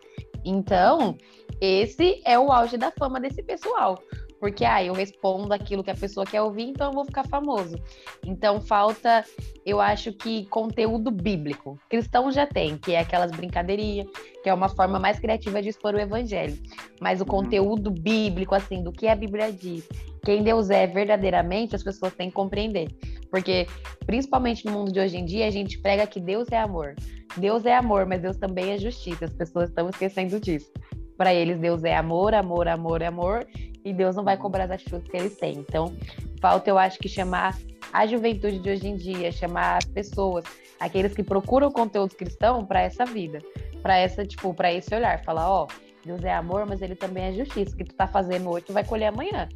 Então, 0.44 1.16
esse 1.60 2.22
é 2.24 2.38
o 2.38 2.50
auge 2.50 2.76
da 2.76 2.90
fama 2.90 3.20
desse 3.20 3.42
pessoal. 3.42 3.98
Porque, 4.40 4.64
ah, 4.64 4.82
eu 4.82 4.94
respondo 4.94 5.52
aquilo 5.52 5.84
que 5.84 5.90
a 5.90 5.94
pessoa 5.94 6.24
quer 6.24 6.40
ouvir, 6.40 6.62
então 6.62 6.88
eu 6.88 6.94
vou 6.94 7.04
ficar 7.04 7.28
famoso. 7.28 7.76
Então, 8.24 8.58
falta, 8.58 9.22
eu 9.66 9.78
acho 9.82 10.14
que 10.14 10.46
conteúdo 10.46 11.10
bíblico. 11.10 11.78
Cristão 11.90 12.32
já 12.32 12.46
tem, 12.46 12.78
que 12.78 12.92
é 12.92 13.00
aquelas 13.00 13.30
brincadeirinhas, 13.30 14.06
que 14.42 14.48
é 14.48 14.54
uma 14.54 14.70
forma 14.70 14.98
mais 14.98 15.20
criativa 15.20 15.60
de 15.60 15.68
expor 15.68 15.94
o 15.94 16.00
evangelho. 16.00 16.58
Mas 16.98 17.20
o 17.20 17.24
uhum. 17.24 17.28
conteúdo 17.28 17.90
bíblico, 17.90 18.54
assim, 18.54 18.82
do 18.82 18.90
que 18.90 19.06
a 19.06 19.14
Bíblia 19.14 19.52
diz, 19.52 19.86
quem 20.24 20.42
Deus 20.42 20.70
é 20.70 20.86
verdadeiramente, 20.86 21.76
as 21.76 21.82
pessoas 21.82 22.14
têm 22.14 22.28
que 22.28 22.34
compreender. 22.34 22.88
Porque, 23.30 23.66
principalmente 24.06 24.64
no 24.64 24.72
mundo 24.72 24.90
de 24.90 25.00
hoje 25.00 25.18
em 25.18 25.24
dia, 25.26 25.46
a 25.46 25.50
gente 25.50 25.78
prega 25.78 26.06
que 26.06 26.18
Deus 26.18 26.50
é 26.50 26.58
amor. 26.58 26.94
Deus 27.36 27.66
é 27.66 27.76
amor, 27.76 28.06
mas 28.06 28.22
Deus 28.22 28.38
também 28.38 28.72
é 28.72 28.78
justiça. 28.78 29.26
As 29.26 29.34
pessoas 29.34 29.68
estão 29.68 29.90
esquecendo 29.90 30.40
disso. 30.40 30.72
Para 31.20 31.34
eles, 31.34 31.58
Deus 31.58 31.84
é 31.84 31.94
amor, 31.94 32.32
amor, 32.32 32.66
amor, 32.66 33.02
amor 33.02 33.46
e 33.84 33.92
Deus 33.92 34.16
não 34.16 34.24
vai 34.24 34.36
uhum. 34.36 34.40
cobrar 34.40 34.64
as 34.64 34.70
atitudes 34.70 35.06
que 35.06 35.14
eles 35.14 35.36
têm. 35.36 35.58
Então, 35.58 35.94
falta, 36.40 36.70
eu 36.70 36.78
acho 36.78 36.98
que 36.98 37.10
chamar 37.10 37.58
a 37.92 38.06
juventude 38.06 38.58
de 38.58 38.70
hoje 38.70 38.88
em 38.88 38.96
dia, 38.96 39.30
chamar 39.30 39.76
as 39.76 39.84
pessoas, 39.84 40.46
aqueles 40.80 41.12
que 41.12 41.22
procuram 41.22 41.70
conteúdo 41.70 42.16
cristão 42.16 42.64
para 42.64 42.80
essa 42.80 43.04
vida, 43.04 43.38
para 43.82 43.98
essa, 43.98 44.24
tipo, 44.24 44.54
para 44.54 44.72
esse 44.72 44.94
olhar, 44.94 45.22
falar, 45.22 45.46
ó, 45.46 45.64
oh, 45.64 46.06
Deus 46.06 46.24
é 46.24 46.32
amor, 46.32 46.64
mas 46.66 46.80
ele 46.80 46.94
também 46.94 47.24
é 47.24 47.32
justiça. 47.34 47.74
O 47.74 47.76
que 47.76 47.84
tu 47.84 47.94
tá 47.94 48.06
fazendo 48.06 48.48
hoje, 48.48 48.64
tu 48.64 48.72
vai 48.72 48.82
colher 48.82 49.08
amanhã. 49.08 49.46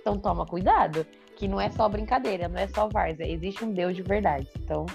Então 0.00 0.16
toma 0.20 0.46
cuidado, 0.46 1.04
que 1.34 1.48
não 1.48 1.60
é 1.60 1.68
só 1.68 1.88
brincadeira, 1.88 2.46
não 2.46 2.60
é 2.60 2.68
só 2.68 2.88
várzea, 2.88 3.26
existe 3.26 3.64
um 3.64 3.72
Deus 3.72 3.96
de 3.96 4.02
verdade. 4.02 4.46
Então, 4.56 4.86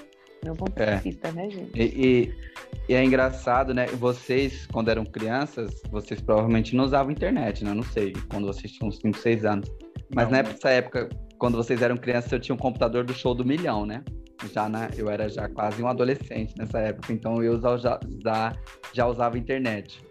meu 0.44 0.54
ponto 0.54 0.78
é. 0.80 0.98
de 0.98 1.04
vista, 1.04 1.32
né, 1.32 1.50
gente? 1.50 1.72
E, 1.80 1.84
e, 1.84 2.34
e, 2.90 2.94
é 2.94 3.04
engraçado, 3.04 3.74
né? 3.74 3.88
Vocês, 3.88 4.68
quando 4.68 4.90
eram 4.90 5.06
crianças, 5.06 5.82
vocês 5.90 6.22
provavelmente 6.22 6.76
não 6.76 6.86
usavam 6.86 7.12
internet, 7.12 7.64
né? 7.64 7.74
Não 7.74 7.84
sei, 7.84 8.14
quando 8.30 8.48
vocês 8.48 8.72
tinham 8.72 8.90
uns 8.90 8.98
5, 8.98 9.18
6 9.18 9.46
anos. 9.46 9.72
Mas 10.14 10.30
não, 10.30 10.44
nessa 10.44 10.70
época, 10.70 11.10
quando 11.38 11.56
vocês 11.56 11.82
eram 11.82 11.98
crianças, 11.98 12.32
eu 12.32 12.40
tinha 12.40 12.56
um 12.56 12.58
computador 12.58 13.04
do 13.04 13.14
show 13.14 13.34
do 13.34 13.46
milhão, 13.46 13.86
né? 13.86 14.04
Já 14.54 14.68
na, 14.68 14.90
eu 14.98 15.10
era 15.10 15.30
já 15.30 15.48
quase 15.48 15.82
um 15.82 15.88
adolescente 15.88 16.54
nessa 16.58 16.80
época, 16.80 17.14
então 17.14 17.42
eu 17.42 17.60
já, 17.60 18.00
já, 18.24 18.54
já 18.94 19.08
usava 19.08 19.38
internet. 19.38 20.02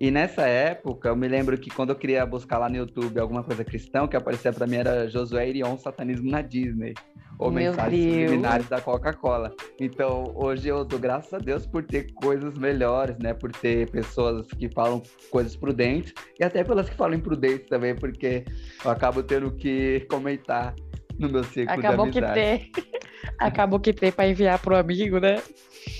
E 0.00 0.10
nessa 0.10 0.42
época, 0.42 1.08
eu 1.08 1.16
me 1.16 1.28
lembro 1.28 1.56
que 1.56 1.70
quando 1.70 1.90
eu 1.90 1.96
queria 1.96 2.26
buscar 2.26 2.58
lá 2.58 2.68
no 2.68 2.76
YouTube 2.76 3.18
alguma 3.18 3.42
coisa 3.42 3.64
cristã, 3.64 4.02
o 4.02 4.08
que 4.08 4.16
aparecia 4.16 4.52
para 4.52 4.66
mim 4.66 4.76
era 4.76 5.08
Josué 5.08 5.48
Irion, 5.48 5.78
Satanismo 5.78 6.30
na 6.30 6.42
Disney. 6.42 6.94
Ou 7.38 7.50
Meu 7.50 7.70
mensagens 7.70 8.04
Deus. 8.04 8.14
subliminares 8.14 8.68
da 8.68 8.80
Coca-Cola. 8.80 9.52
Então, 9.80 10.32
hoje 10.34 10.68
eu 10.68 10.84
dou 10.84 10.98
graças 10.98 11.32
a 11.34 11.38
Deus 11.38 11.66
por 11.66 11.82
ter 11.82 12.12
coisas 12.14 12.56
melhores, 12.56 13.16
né? 13.18 13.34
Por 13.34 13.50
ter 13.50 13.90
pessoas 13.90 14.46
que 14.48 14.68
falam 14.68 15.02
coisas 15.30 15.56
prudentes 15.56 16.14
e 16.38 16.44
até 16.44 16.62
pelas 16.62 16.88
que 16.88 16.96
falam 16.96 17.16
imprudentes 17.16 17.68
também, 17.68 17.94
porque 17.94 18.44
eu 18.84 18.90
acabo 18.90 19.22
tendo 19.22 19.50
que 19.50 20.06
comentar 20.08 20.74
no 21.18 21.28
meu 21.28 21.44
ciclo 21.44 21.72
Acabou 21.72 22.08
de 22.10 22.18
amizade. 22.18 22.70
que 22.72 22.82
ter. 22.82 22.90
Acabou 23.38 23.80
que 23.80 23.92
ter 23.92 24.12
para 24.14 24.28
enviar 24.28 24.58
pro 24.60 24.76
amigo, 24.76 25.18
né? 25.18 25.42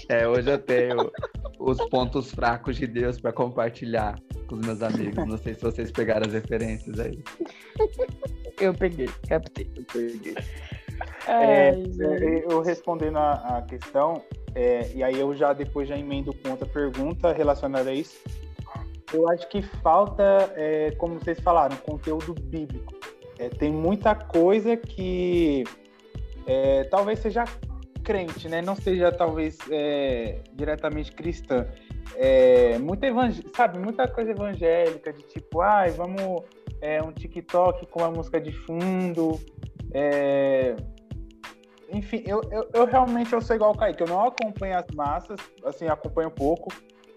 É, 0.08 0.26
hoje 0.26 0.50
eu 0.50 0.58
tenho 0.58 1.10
os 1.58 1.78
pontos 1.88 2.30
fracos 2.30 2.76
de 2.76 2.86
Deus 2.86 3.20
para 3.20 3.32
compartilhar 3.32 4.18
com 4.46 4.56
os 4.56 4.66
meus 4.66 4.82
amigos. 4.82 5.26
Não 5.26 5.38
sei 5.38 5.54
se 5.54 5.62
vocês 5.62 5.90
pegaram 5.90 6.26
as 6.26 6.32
referências 6.32 6.98
aí. 6.98 7.22
Eu 8.60 8.74
peguei, 8.74 9.08
captei. 9.28 9.70
Eu 9.76 9.84
peguei. 9.92 10.34
É, 11.26 11.70
é 11.70 12.44
eu 12.50 12.60
respondendo 12.60 13.16
a, 13.16 13.58
a 13.58 13.62
questão, 13.62 14.22
é, 14.54 14.90
e 14.94 15.02
aí 15.02 15.18
eu 15.18 15.34
já 15.34 15.52
depois 15.52 15.88
já 15.88 15.96
emendo 15.96 16.32
com 16.34 16.50
outra 16.50 16.66
pergunta 16.66 17.32
relacionada 17.32 17.90
a 17.90 17.94
isso. 17.94 18.22
Eu 19.12 19.28
acho 19.28 19.48
que 19.48 19.62
falta, 19.62 20.52
é, 20.56 20.90
como 20.92 21.18
vocês 21.18 21.38
falaram, 21.40 21.76
conteúdo 21.76 22.34
bíblico. 22.34 22.92
É, 23.38 23.48
tem 23.48 23.70
muita 23.70 24.14
coisa 24.14 24.76
que 24.76 25.64
é, 26.46 26.84
talvez 26.84 27.20
seja 27.20 27.44
crente, 28.02 28.48
né? 28.48 28.60
Não 28.60 28.76
seja 28.76 29.10
talvez 29.10 29.58
é, 29.70 30.40
diretamente 30.52 31.12
cristã. 31.12 31.66
É, 32.16 32.78
muita 32.78 33.06
sabe, 33.56 33.78
muita 33.78 34.06
coisa 34.06 34.30
evangélica 34.30 35.12
de 35.12 35.22
tipo, 35.22 35.60
ai, 35.60 35.90
vamos 35.90 36.44
é, 36.80 37.02
um 37.02 37.10
TikTok 37.10 37.86
com 37.86 38.00
uma 38.00 38.10
música 38.10 38.40
de 38.40 38.52
fundo. 38.52 39.40
É, 39.94 40.76
enfim, 41.90 42.24
eu, 42.26 42.42
eu, 42.50 42.68
eu, 42.74 42.84
realmente 42.86 43.32
eu 43.32 43.40
sou 43.40 43.54
igual 43.54 43.72
o 43.72 43.78
Kaique, 43.78 44.02
eu 44.02 44.08
não 44.08 44.24
acompanho 44.24 44.76
as 44.76 44.86
massas, 44.94 45.38
assim, 45.64 45.86
acompanho 45.86 46.30
pouco. 46.30 46.72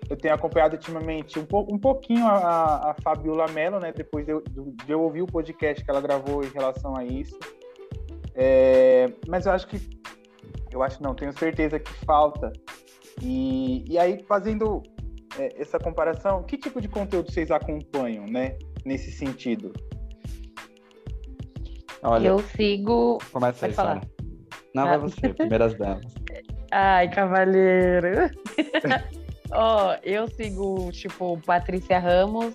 Eu 0.10 0.16
tenho 0.16 0.34
acompanhado 0.34 0.76
ultimamente 0.76 1.38
um, 1.38 1.46
um 1.70 1.78
pouquinho 1.78 2.26
a, 2.28 2.92
a 2.92 2.96
Fabiola 3.02 3.48
Mello, 3.50 3.80
né? 3.80 3.92
Depois 3.92 4.26
de 4.26 4.32
eu, 4.32 4.42
de 4.42 4.92
eu 4.92 5.02
ouvir 5.02 5.22
o 5.22 5.28
podcast 5.28 5.84
que 5.84 5.90
ela 5.90 6.00
gravou 6.00 6.44
em 6.44 6.50
relação 6.50 6.96
a 6.96 7.04
isso. 7.04 7.38
É, 8.34 9.12
mas 9.28 9.46
eu 9.46 9.52
acho 9.52 9.68
que 9.68 9.78
eu 10.72 10.84
acho 10.84 11.02
não, 11.02 11.16
tenho 11.16 11.34
certeza 11.38 11.80
que 11.80 11.92
falta. 12.06 12.54
E, 13.22 13.84
e 13.92 13.98
aí, 13.98 14.24
fazendo 14.24 14.84
é, 15.38 15.60
essa 15.60 15.80
comparação, 15.80 16.44
que 16.44 16.58
tipo 16.58 16.80
de 16.80 16.88
conteúdo 16.88 17.32
vocês 17.32 17.52
acompanham, 17.52 18.26
né? 18.28 18.58
Nesse 18.86 19.12
sentido? 19.12 19.74
Olha, 22.04 22.28
eu 22.28 22.40
sigo. 22.40 23.20
Começa 23.32 23.66
aí, 23.66 23.74
falar. 23.74 24.02
Não, 24.74 24.84
ah. 24.84 24.98
vai 24.98 24.98
você, 25.00 25.30
primeiras 25.30 25.76
damas. 25.78 26.14
Ai, 26.72 27.10
cavaleiro. 27.10 28.30
Ó, 29.52 29.92
oh, 29.92 30.00
eu 30.04 30.28
sigo, 30.28 30.92
tipo, 30.92 31.40
Patrícia 31.46 31.98
Ramos, 31.98 32.54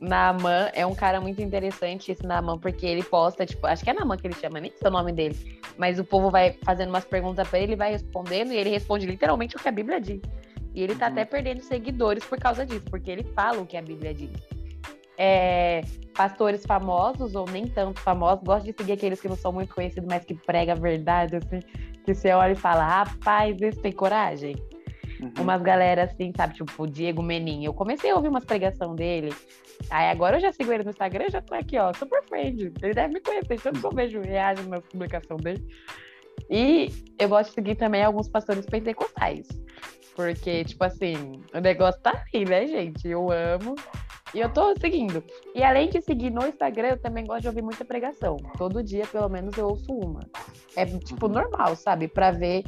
Naaman 0.00 0.70
é 0.72 0.86
um 0.86 0.94
cara 0.94 1.20
muito 1.20 1.42
interessante, 1.42 2.12
esse 2.12 2.24
Naaman, 2.24 2.58
porque 2.58 2.86
ele 2.86 3.02
posta, 3.02 3.44
tipo, 3.44 3.66
acho 3.66 3.82
que 3.82 3.90
é 3.90 3.92
Naaman 3.92 4.16
que 4.16 4.26
ele 4.26 4.34
chama, 4.34 4.60
nem 4.60 4.70
sei 4.70 4.88
o 4.88 4.90
nome 4.92 5.12
dele. 5.12 5.60
Mas 5.76 5.98
o 5.98 6.04
povo 6.04 6.30
vai 6.30 6.56
fazendo 6.64 6.90
umas 6.90 7.04
perguntas 7.04 7.48
para 7.48 7.58
ele, 7.58 7.72
ele 7.72 7.76
vai 7.76 7.92
respondendo 7.92 8.52
e 8.52 8.56
ele 8.56 8.70
responde 8.70 9.06
literalmente 9.06 9.56
o 9.56 9.58
que 9.58 9.68
a 9.68 9.72
Bíblia 9.72 10.00
diz. 10.00 10.20
E 10.74 10.82
ele 10.82 10.94
tá 10.94 11.06
uhum. 11.06 11.12
até 11.12 11.24
perdendo 11.24 11.62
seguidores 11.62 12.24
por 12.24 12.38
causa 12.38 12.64
disso, 12.64 12.84
porque 12.90 13.10
ele 13.10 13.24
fala 13.34 13.60
o 13.60 13.66
que 13.66 13.76
a 13.76 13.82
Bíblia 13.82 14.14
diz. 14.14 14.30
É, 15.16 15.82
pastores 16.14 16.64
famosos, 16.64 17.34
ou 17.34 17.46
nem 17.46 17.66
tanto 17.66 18.00
famosos, 18.00 18.44
gosto 18.44 18.64
de 18.64 18.72
seguir 18.72 18.92
aqueles 18.92 19.20
que 19.20 19.28
não 19.28 19.36
são 19.36 19.52
muito 19.52 19.74
conhecidos, 19.74 20.08
mas 20.08 20.24
que 20.24 20.34
pregam 20.34 20.74
a 20.74 20.78
verdade, 20.78 21.36
assim, 21.36 21.60
que 22.04 22.14
você 22.14 22.32
olha 22.32 22.52
e 22.52 22.56
fala, 22.56 22.84
rapaz, 22.84 23.60
esse 23.60 23.80
tem 23.80 23.92
coragem. 23.92 24.56
Uhum. 25.20 25.32
Umas 25.42 25.62
galera 25.62 26.04
assim, 26.04 26.32
sabe, 26.36 26.54
tipo 26.54 26.82
o 26.82 26.86
Diego 26.86 27.22
Menin. 27.22 27.64
Eu 27.64 27.72
comecei 27.72 28.10
a 28.10 28.16
ouvir 28.16 28.28
umas 28.28 28.44
pregação 28.44 28.94
dele. 28.94 29.32
Aí 29.90 30.10
agora 30.10 30.36
eu 30.36 30.40
já 30.40 30.52
sigo 30.52 30.72
ele 30.72 30.84
no 30.84 30.90
Instagram, 30.90 31.26
já 31.30 31.40
tô 31.40 31.54
aqui, 31.54 31.78
ó, 31.78 31.92
super 31.94 32.22
friend. 32.24 32.72
Ele 32.82 32.94
deve 32.94 33.14
me 33.14 33.20
conhecer, 33.20 33.60
tanto 33.60 33.80
que 33.80 33.86
eu 33.86 33.90
vejo 33.90 34.20
reage 34.20 34.62
nas 34.68 34.84
publicações 34.84 35.40
dele. 35.40 35.66
E 36.50 36.88
eu 37.18 37.28
gosto 37.28 37.50
de 37.50 37.54
seguir 37.54 37.76
também 37.76 38.02
alguns 38.02 38.28
pastores 38.28 38.66
pentecostais. 38.66 39.46
Porque, 40.14 40.64
tipo 40.64 40.84
assim, 40.84 41.42
o 41.52 41.60
negócio 41.60 42.00
tá 42.00 42.24
aí, 42.32 42.44
né, 42.44 42.66
gente? 42.66 43.08
Eu 43.08 43.30
amo. 43.30 43.74
E 44.34 44.40
eu 44.40 44.52
tô 44.52 44.74
seguindo. 44.80 45.22
E 45.54 45.62
além 45.62 45.88
de 45.88 46.00
seguir 46.00 46.30
no 46.30 46.46
Instagram, 46.46 46.88
eu 46.88 47.00
também 47.00 47.24
gosto 47.24 47.42
de 47.42 47.48
ouvir 47.48 47.62
muita 47.62 47.84
pregação. 47.84 48.36
Todo 48.58 48.82
dia, 48.82 49.06
pelo 49.06 49.28
menos, 49.28 49.56
eu 49.56 49.68
ouço 49.68 49.92
uma. 49.92 50.20
É, 50.74 50.84
tipo, 50.84 51.26
uhum. 51.26 51.32
normal, 51.32 51.76
sabe? 51.76 52.08
Pra 52.08 52.30
ver 52.30 52.64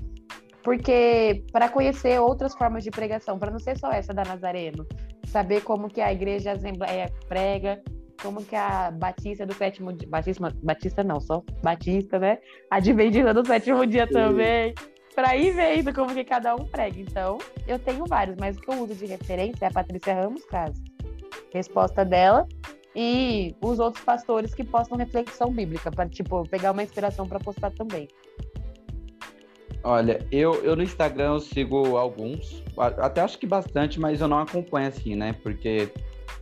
porque 0.67 1.45
para 1.53 1.69
conhecer 1.69 2.21
outras 2.21 2.53
formas 2.53 2.83
de 2.83 2.91
pregação, 2.91 3.39
para 3.39 3.53
não 3.53 3.59
ser 3.61 3.79
só 3.79 3.93
essa 3.93 4.13
da 4.13 4.25
Nazareno, 4.25 4.85
saber 5.25 5.61
como 5.61 5.89
que 5.89 6.01
a 6.01 6.13
igreja 6.13 6.51
Assembleia 6.51 7.09
prega, 7.29 7.81
como 8.21 8.45
que 8.45 8.57
a 8.57 8.91
Batista 8.91 9.47
do 9.47 9.55
sétimo 9.55 9.93
dia, 9.93 10.09
Batista, 10.09 10.53
Batista 10.65 11.05
não, 11.05 11.21
só 11.21 11.45
Batista, 11.63 12.19
né? 12.19 12.39
A 12.69 12.79
Adventista 12.79 13.33
do 13.33 13.47
sétimo 13.47 13.87
dia 13.87 14.09
Sim. 14.09 14.15
também, 14.15 14.75
para 15.15 15.37
ir 15.37 15.53
vendo 15.53 15.95
como 15.95 16.13
que 16.13 16.25
cada 16.25 16.57
um 16.57 16.67
prega. 16.67 16.99
Então, 16.99 17.39
eu 17.69 17.79
tenho 17.79 18.05
vários, 18.05 18.37
mas 18.37 18.57
o 18.57 18.61
que 18.61 18.69
eu 18.69 18.83
uso 18.83 18.95
de 18.97 19.07
referência 19.07 19.67
é 19.67 19.69
a 19.69 19.71
Patrícia 19.71 20.15
Ramos 20.15 20.45
Caso. 20.47 20.83
Resposta 21.53 22.05
dela 22.05 22.47
e 22.95 23.55
os 23.61 23.79
outros 23.79 24.03
pastores 24.03 24.55
que 24.55 24.65
postam 24.65 24.97
reflexão 24.97 25.53
bíblica, 25.53 25.91
para 25.91 26.09
tipo, 26.09 26.49
pegar 26.49 26.73
uma 26.73 26.83
inspiração 26.83 27.29
para 27.29 27.39
postar 27.39 27.71
também. 27.71 28.09
Olha, 29.85 30.27
eu, 30.33 30.65
eu 30.65 30.75
no 30.75 30.83
Instagram 30.83 31.35
eu 31.35 31.41
sigo 31.41 31.97
alguns, 31.97 32.65
até 32.77 33.21
acho 33.21 33.39
que 33.39 33.47
bastante, 33.47 34.01
mas 34.01 34.21
eu 34.21 34.27
não 34.27 34.39
acompanho 34.39 34.89
assim, 34.89 35.15
né? 35.15 35.35
Porque 35.43 35.93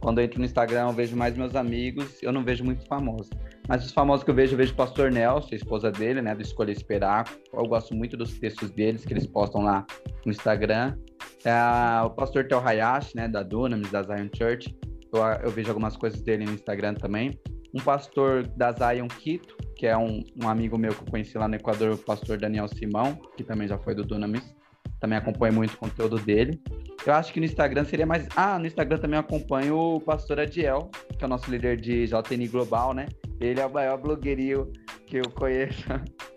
quando 0.00 0.18
eu 0.18 0.24
entro 0.24 0.38
no 0.38 0.46
Instagram 0.46 0.88
eu 0.88 0.92
vejo 0.92 1.16
mais 1.16 1.36
meus 1.36 1.54
amigos, 1.56 2.22
eu 2.22 2.32
não 2.32 2.42
vejo 2.42 2.64
muito 2.64 2.86
famosos. 2.86 3.28
Mas 3.68 3.84
os 3.84 3.92
famosos 3.92 4.22
que 4.22 4.30
eu 4.30 4.34
vejo, 4.34 4.54
eu 4.54 4.58
vejo 4.58 4.72
o 4.72 4.76
Pastor 4.76 5.10
Nelson, 5.10 5.48
a 5.52 5.56
esposa 5.56 5.90
dele, 5.90 6.20
né? 6.22 6.34
Do 6.34 6.42
Escolha 6.42 6.70
Esperar. 6.70 7.24
Eu 7.52 7.66
gosto 7.66 7.94
muito 7.94 8.16
dos 8.16 8.38
textos 8.38 8.70
deles, 8.70 9.04
que 9.04 9.12
eles 9.12 9.26
postam 9.26 9.62
lá 9.62 9.86
no 10.24 10.30
Instagram. 10.30 10.96
É, 11.44 12.02
o 12.02 12.10
Pastor 12.10 12.46
Tel 12.46 12.62
Hayashi, 12.66 13.16
né? 13.16 13.26
Da 13.26 13.42
Dunamis, 13.42 13.90
da 13.90 14.02
Zion 14.02 14.28
Church. 14.36 14.76
Eu, 15.16 15.22
eu 15.44 15.50
vejo 15.50 15.68
algumas 15.68 15.96
coisas 15.96 16.20
dele 16.22 16.44
no 16.44 16.52
Instagram 16.52 16.94
também. 16.94 17.38
Um 17.74 17.80
pastor 17.80 18.46
da 18.48 18.72
Zion 18.72 19.08
Quito, 19.08 19.56
que 19.76 19.86
é 19.86 19.96
um, 19.96 20.22
um, 20.42 20.48
amigo 20.48 20.78
meu 20.78 20.94
que 20.94 21.02
eu 21.02 21.10
conheci 21.10 21.36
lá 21.36 21.48
no 21.48 21.56
Equador, 21.56 21.94
o 21.94 21.98
pastor 21.98 22.38
Daniel 22.38 22.68
Simão, 22.68 23.18
que 23.36 23.42
também 23.42 23.66
já 23.66 23.78
foi 23.78 23.94
do 23.94 24.04
Dunamis. 24.04 24.54
Também 25.00 25.18
acompanho 25.18 25.54
muito 25.54 25.74
o 25.74 25.78
conteúdo 25.78 26.18
dele. 26.18 26.62
Eu 27.04 27.12
acho 27.12 27.32
que 27.32 27.40
no 27.40 27.46
Instagram 27.46 27.84
seria 27.84 28.06
mais. 28.06 28.26
Ah, 28.34 28.58
no 28.58 28.66
Instagram 28.66 28.98
também 28.98 29.18
acompanho 29.18 29.76
o 29.76 30.00
pastor 30.00 30.40
Adiel, 30.40 30.90
que 31.18 31.22
é 31.22 31.26
o 31.26 31.28
nosso 31.28 31.50
líder 31.50 31.76
de 31.78 32.06
JN 32.06 32.48
Global, 32.50 32.94
né? 32.94 33.06
Ele 33.40 33.60
é 33.60 33.66
o 33.66 33.72
maior 33.72 33.98
blogueirinho 33.98 34.70
que 35.06 35.18
eu 35.18 35.30
conheço. 35.30 35.84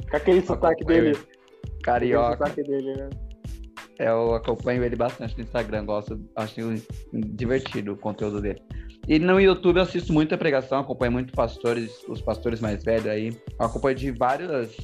Com 0.10 0.18
aquele 0.18 0.42
sotaque 0.42 0.84
dele. 0.84 1.18
Carioca. 1.84 2.38
Sotaque 2.38 2.64
dele, 2.64 2.96
né? 2.96 3.10
Eu 4.00 4.36
acompanho 4.36 4.84
ele 4.84 4.96
bastante 4.96 5.36
no 5.38 5.44
Instagram, 5.44 5.86
gosto, 5.86 6.20
acho 6.36 6.56
divertido 7.14 7.94
o 7.94 7.98
conteúdo 7.98 8.42
dele. 8.42 8.62
E 9.08 9.18
no 9.18 9.40
YouTube 9.40 9.78
eu 9.78 9.84
assisto 9.84 10.14
muita 10.14 10.38
pregação, 10.38 10.80
acompanho 10.80 11.14
muito 11.14 11.34
pastores, 11.34 12.04
os 12.08 12.22
pastores 12.22 12.60
mais 12.60 12.84
velhos 12.84 13.08
aí. 13.08 13.30
Eu 13.60 13.66
acompanho 13.66 13.96
de 13.96 14.12
várias 14.12 14.76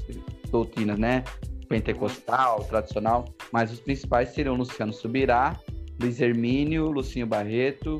doutrinas, 0.50 0.98
né? 0.98 1.24
Pentecostal, 1.68 2.64
tradicional, 2.64 3.26
mas 3.52 3.72
os 3.72 3.80
principais 3.80 4.30
seriam 4.30 4.56
Luciano 4.56 4.94
Subirá, 4.94 5.60
Luiz 6.02 6.22
Hermínio, 6.22 6.90
Lucinho 6.90 7.28
Barreto. 7.28 7.98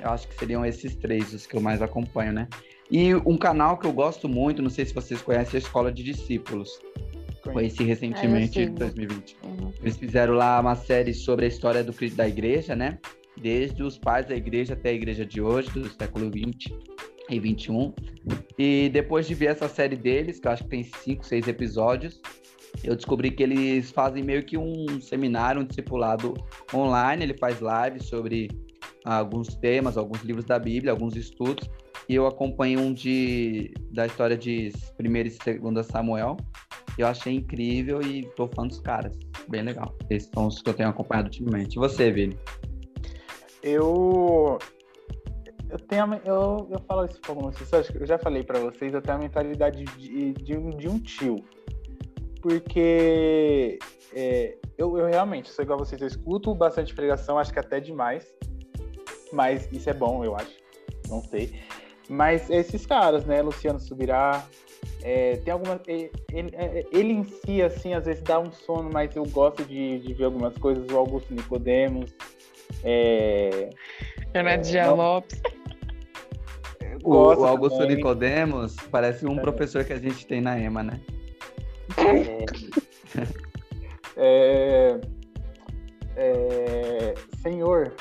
Eu 0.00 0.10
acho 0.10 0.28
que 0.28 0.34
seriam 0.34 0.64
esses 0.64 0.94
três 0.96 1.32
os 1.32 1.46
que 1.46 1.56
eu 1.56 1.60
mais 1.60 1.82
acompanho, 1.82 2.32
né? 2.32 2.48
E 2.90 3.14
um 3.14 3.36
canal 3.36 3.76
que 3.78 3.86
eu 3.86 3.92
gosto 3.92 4.28
muito, 4.28 4.62
não 4.62 4.70
sei 4.70 4.86
se 4.86 4.94
vocês 4.94 5.20
conhecem, 5.20 5.54
é 5.54 5.56
a 5.56 5.58
Escola 5.58 5.92
de 5.92 6.02
Discípulos. 6.02 6.78
Conheci 7.42 7.84
recentemente, 7.84 8.60
em 8.60 8.74
2020. 8.74 9.36
Uhum. 9.44 9.72
Eles 9.80 9.96
fizeram 9.96 10.34
lá 10.34 10.60
uma 10.60 10.74
série 10.74 11.14
sobre 11.14 11.44
a 11.44 11.48
história 11.48 11.82
do, 11.82 11.92
da 12.14 12.28
igreja, 12.28 12.74
né? 12.74 12.98
Desde 13.36 13.82
os 13.82 13.98
pais 13.98 14.26
da 14.26 14.34
igreja 14.34 14.74
até 14.74 14.90
a 14.90 14.92
igreja 14.92 15.24
de 15.24 15.40
hoje, 15.40 15.70
do 15.70 15.88
século 15.88 16.30
20 16.30 16.74
e 17.30 17.38
21. 17.38 17.92
E 18.58 18.88
depois 18.92 19.26
de 19.26 19.34
ver 19.34 19.46
essa 19.46 19.68
série 19.68 19.96
deles, 19.96 20.40
que 20.40 20.48
eu 20.48 20.52
acho 20.52 20.64
que 20.64 20.70
tem 20.70 20.82
cinco, 20.82 21.24
seis 21.24 21.46
episódios, 21.46 22.20
eu 22.84 22.94
descobri 22.94 23.30
que 23.30 23.42
eles 23.42 23.90
fazem 23.90 24.22
meio 24.22 24.42
que 24.44 24.56
um 24.56 25.00
seminário, 25.00 25.60
um 25.60 25.64
discipulado 25.64 26.34
online. 26.74 27.24
Ele 27.24 27.36
faz 27.36 27.58
lives 27.60 28.08
sobre 28.08 28.48
alguns 29.04 29.54
temas, 29.56 29.96
alguns 29.96 30.22
livros 30.22 30.44
da 30.44 30.58
Bíblia, 30.58 30.92
alguns 30.92 31.16
estudos. 31.16 31.68
E 32.08 32.14
eu 32.14 32.26
acompanho 32.26 32.80
um 32.80 32.92
de, 32.92 33.72
da 33.90 34.06
história 34.06 34.36
de 34.36 34.72
1 34.98 35.16
e 35.16 35.58
2 35.58 35.86
Samuel. 35.86 36.36
Eu 36.98 37.06
achei 37.06 37.34
incrível 37.34 38.02
e 38.02 38.24
tô 38.34 38.48
fã 38.48 38.66
dos 38.66 38.80
caras. 38.80 39.16
Bem 39.48 39.62
legal. 39.62 39.94
Esses 40.10 40.28
são 40.34 40.48
os 40.48 40.60
que 40.60 40.68
eu 40.68 40.74
tenho 40.74 40.88
acompanhado 40.88 41.28
ultimamente. 41.28 41.76
E 41.76 41.78
você, 41.78 42.10
Vini? 42.10 42.36
Eu. 43.62 44.58
Eu 45.70 45.78
tenho. 45.78 46.20
Eu, 46.24 46.68
eu 46.70 46.80
falo 46.88 47.04
isso 47.04 47.20
para 47.20 47.34
vocês. 47.34 47.90
Eu 47.94 48.06
já 48.06 48.18
falei 48.18 48.42
para 48.42 48.58
vocês, 48.58 48.92
eu 48.92 49.00
tenho 49.00 49.16
a 49.16 49.20
mentalidade 49.20 49.84
de, 49.84 50.32
de, 50.32 50.56
um, 50.56 50.70
de 50.70 50.88
um 50.88 50.98
tio. 50.98 51.36
Porque 52.42 53.78
é, 54.12 54.56
eu, 54.76 54.98
eu 54.98 55.06
realmente 55.06 55.50
sou 55.50 55.62
igual 55.62 55.80
a 55.80 55.84
vocês, 55.84 56.00
eu 56.00 56.08
escuto 56.08 56.54
bastante 56.54 56.94
pregação, 56.94 57.38
acho 57.38 57.52
que 57.52 57.58
até 57.58 57.78
demais. 57.78 58.26
Mas 59.32 59.68
isso 59.70 59.88
é 59.88 59.94
bom, 59.94 60.24
eu 60.24 60.34
acho. 60.34 60.56
Não 61.08 61.22
sei. 61.22 61.60
Mas 62.08 62.48
esses 62.50 62.86
caras, 62.86 63.24
né? 63.24 63.42
Luciano 63.42 63.78
Subirá, 63.78 64.44
é, 65.02 65.36
tem 65.36 65.52
alguma. 65.52 65.80
Ele, 65.86 66.10
é, 66.52 66.84
ele, 66.92 67.12
em 67.12 67.24
si, 67.24 67.62
assim, 67.62 67.94
às 67.94 68.04
vezes 68.04 68.22
dá 68.22 68.38
um 68.38 68.50
sono, 68.50 68.90
mas 68.92 69.14
eu 69.14 69.24
gosto 69.26 69.64
de, 69.64 70.00
de 70.00 70.14
ver 70.14 70.24
algumas 70.24 70.56
coisas. 70.58 70.84
O 70.90 70.96
Augusto 70.96 71.32
Nicodemos. 71.32 72.14
É, 72.84 73.70
Renato 74.34 74.76
é, 74.76 74.86
Lopes. 74.88 75.40
O, 77.04 77.14
o, 77.14 77.44
Augusto 77.44 77.78
também. 77.78 77.96
Nicodemos 77.96 78.76
parece 78.90 79.26
um 79.26 79.38
é. 79.38 79.40
professor 79.40 79.84
que 79.84 79.92
a 79.92 79.98
gente 79.98 80.26
tem 80.26 80.40
na 80.40 80.58
EMA, 80.58 80.82
né? 80.82 81.00
É, 84.16 84.98
é, 86.16 87.14
senhor, 87.40 87.94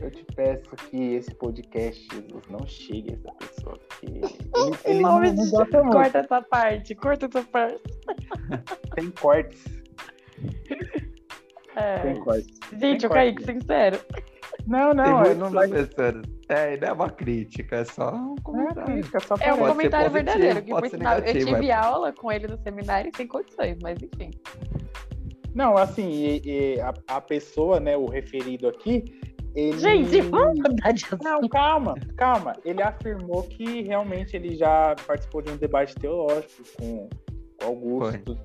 eu 0.00 0.10
te 0.10 0.24
peço 0.34 0.70
que 0.90 1.14
esse 1.14 1.34
podcast, 1.34 2.06
Jesus, 2.12 2.42
não 2.48 2.66
chegue 2.66 3.12
a 3.12 3.14
essa 3.14 3.32
pessoa. 3.32 3.78
Porque 3.88 4.06
ele, 4.06 4.76
ele 4.84 5.00
não, 5.00 5.20
não, 5.20 5.34
não 5.34 5.50
gosta 5.50 5.82
muito. 5.82 5.92
Corta 5.96 6.18
essa 6.18 6.42
parte, 6.42 6.94
corta 6.94 7.26
essa 7.26 7.42
parte. 7.42 7.80
Tem 8.94 9.10
cortes. 9.10 9.64
É. 11.76 11.98
Tem 11.98 12.20
cortes. 12.20 12.58
Gente, 12.72 13.00
Tem 13.00 13.10
o 13.10 13.12
Kaique, 13.12 13.44
sincero. 13.44 13.98
Não, 14.66 14.92
não, 14.92 15.22
Tem 15.22 15.34
não 15.34 15.50
vai. 15.50 15.68
É, 16.48 16.76
não 16.76 16.88
é 16.88 16.92
uma 16.92 17.10
crítica, 17.10 17.76
é 17.76 17.84
só 17.84 18.14
um 18.14 18.36
comentário. 18.36 18.82
É, 18.82 18.94
crítica, 18.94 19.20
só 19.20 19.34
é 19.40 19.52
um 19.52 19.58
comentário 19.58 20.10
positivo, 20.10 20.12
verdadeiro. 20.12 20.62
Que, 20.62 20.70
por 20.70 20.88
sinal, 20.88 21.18
eu 21.18 21.32
tive 21.32 21.68
é. 21.68 21.72
aula 21.72 22.12
com 22.12 22.30
ele 22.30 22.46
no 22.46 22.58
seminário 22.58 23.10
sem 23.16 23.26
condições, 23.26 23.78
mas 23.82 23.98
enfim. 24.02 24.30
Não, 25.54 25.76
assim, 25.76 26.08
e, 26.08 26.42
e 26.44 26.80
a, 26.80 26.92
a, 27.08 27.20
pessoa, 27.20 27.80
né, 27.80 27.96
o 27.96 28.06
referido 28.06 28.68
aqui, 28.68 29.04
ele... 29.56 29.78
Gente, 29.78 30.20
vamos 30.30 30.58
mudar 30.58 30.92
de 30.92 31.04
assunto. 31.04 31.24
Não, 31.24 31.48
calma, 31.48 31.94
calma. 32.16 32.52
Ele 32.64 32.82
afirmou 32.82 33.42
que 33.44 33.82
realmente 33.82 34.36
ele 34.36 34.54
já 34.54 34.94
participou 35.06 35.40
de 35.40 35.50
um 35.50 35.56
debate 35.56 35.94
teológico 35.94 36.62
com, 36.78 37.08
o 37.62 37.66
Augusto. 37.66 38.38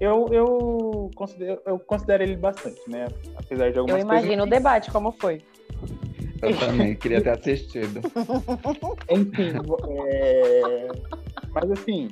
Eu, 0.00 0.26
eu, 0.32 1.10
considero, 1.14 1.60
eu 1.64 1.78
considero 1.78 2.22
ele 2.22 2.36
bastante, 2.36 2.80
né? 2.88 3.06
Apesar 3.36 3.70
de 3.70 3.78
algumas 3.78 4.00
Eu 4.00 4.04
imagino 4.04 4.28
coisas... 4.28 4.46
o 4.46 4.50
debate 4.50 4.90
como 4.90 5.12
foi. 5.12 5.42
Eu 6.42 6.56
também, 6.56 6.94
queria 6.94 7.20
ter 7.20 7.30
assistido. 7.30 8.00
Enfim, 9.10 9.52
é... 10.06 10.88
mas 11.52 11.70
assim, 11.72 12.10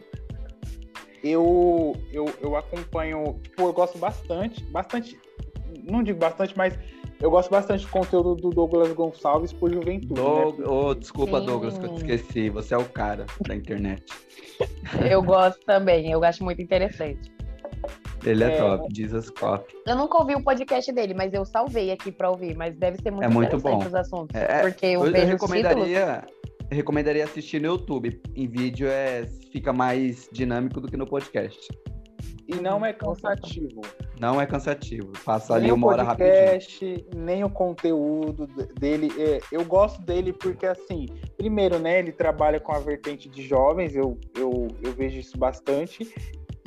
eu, 1.22 1.96
eu, 2.12 2.26
eu 2.40 2.56
acompanho, 2.56 3.38
tipo, 3.42 3.62
eu 3.62 3.72
gosto 3.72 3.98
bastante, 3.98 4.64
bastante, 4.64 5.18
não 5.84 6.02
digo 6.02 6.18
bastante, 6.18 6.56
mas 6.56 6.76
eu 7.20 7.30
gosto 7.30 7.50
bastante 7.50 7.84
do 7.84 7.90
conteúdo 7.90 8.34
do 8.36 8.50
Douglas 8.50 8.92
Gonçalves 8.92 9.52
por 9.52 9.72
juventude. 9.72 10.20
Né? 10.20 10.22
Doug... 10.22 10.58
Né? 10.58 10.66
Oh, 10.68 10.94
desculpa, 10.94 11.40
Sim. 11.40 11.46
Douglas, 11.46 11.78
que 11.78 11.84
eu 11.84 11.94
te 11.94 11.96
esqueci. 11.96 12.50
Você 12.50 12.74
é 12.74 12.78
o 12.78 12.84
cara 12.84 13.26
da 13.46 13.54
internet. 13.54 14.04
Eu 15.10 15.22
gosto 15.22 15.60
também, 15.66 16.10
eu 16.10 16.24
acho 16.24 16.42
muito 16.42 16.62
interessante. 16.62 17.30
Ele 18.24 18.42
é, 18.42 18.54
é, 18.54 18.58
top, 18.58 18.88
Jesus 18.94 19.30
Cop. 19.30 19.64
Eu 19.86 19.96
nunca 19.96 20.18
ouvi 20.18 20.34
o 20.34 20.42
podcast 20.42 20.90
dele, 20.92 21.14
mas 21.14 21.32
eu 21.34 21.44
salvei 21.44 21.92
aqui 21.92 22.10
para 22.10 22.30
ouvir, 22.30 22.56
mas 22.56 22.74
deve 22.74 23.00
ser 23.02 23.10
muito 23.10 23.24
é 23.24 23.28
muito 23.28 23.58
bom. 23.58 23.78
os 23.78 23.94
assuntos. 23.94 24.34
É, 24.34 24.62
porque 24.62 24.86
eu, 24.86 25.04
eu 25.04 25.12
vejo 25.12 25.26
recomendaria, 25.26 26.24
recomendaria 26.70 27.24
assistir 27.24 27.60
no 27.60 27.68
YouTube. 27.68 28.20
Em 28.34 28.48
vídeo 28.48 28.88
é, 28.88 29.26
fica 29.52 29.72
mais 29.72 30.28
dinâmico 30.32 30.80
do 30.80 30.88
que 30.88 30.96
no 30.96 31.06
podcast. 31.06 31.68
E 32.48 32.54
não 32.56 32.84
é 32.86 32.92
cansativo. 32.92 33.80
Não 34.20 34.40
é 34.40 34.46
cansativo. 34.46 35.12
Passa 35.24 35.54
ali 35.54 35.64
nem 35.64 35.72
uma 35.72 35.88
hora 35.88 36.04
podcast, 36.06 37.06
Nem 37.14 37.44
o 37.44 37.50
conteúdo 37.50 38.46
dele. 38.78 39.10
É, 39.18 39.40
eu 39.50 39.64
gosto 39.64 40.00
dele 40.02 40.32
porque, 40.32 40.64
assim, 40.64 41.06
primeiro, 41.36 41.78
né, 41.78 41.98
ele 41.98 42.12
trabalha 42.12 42.60
com 42.60 42.72
a 42.72 42.78
vertente 42.78 43.28
de 43.28 43.42
jovens, 43.42 43.96
eu, 43.96 44.18
eu, 44.36 44.68
eu 44.82 44.92
vejo 44.92 45.18
isso 45.18 45.36
bastante. 45.36 46.06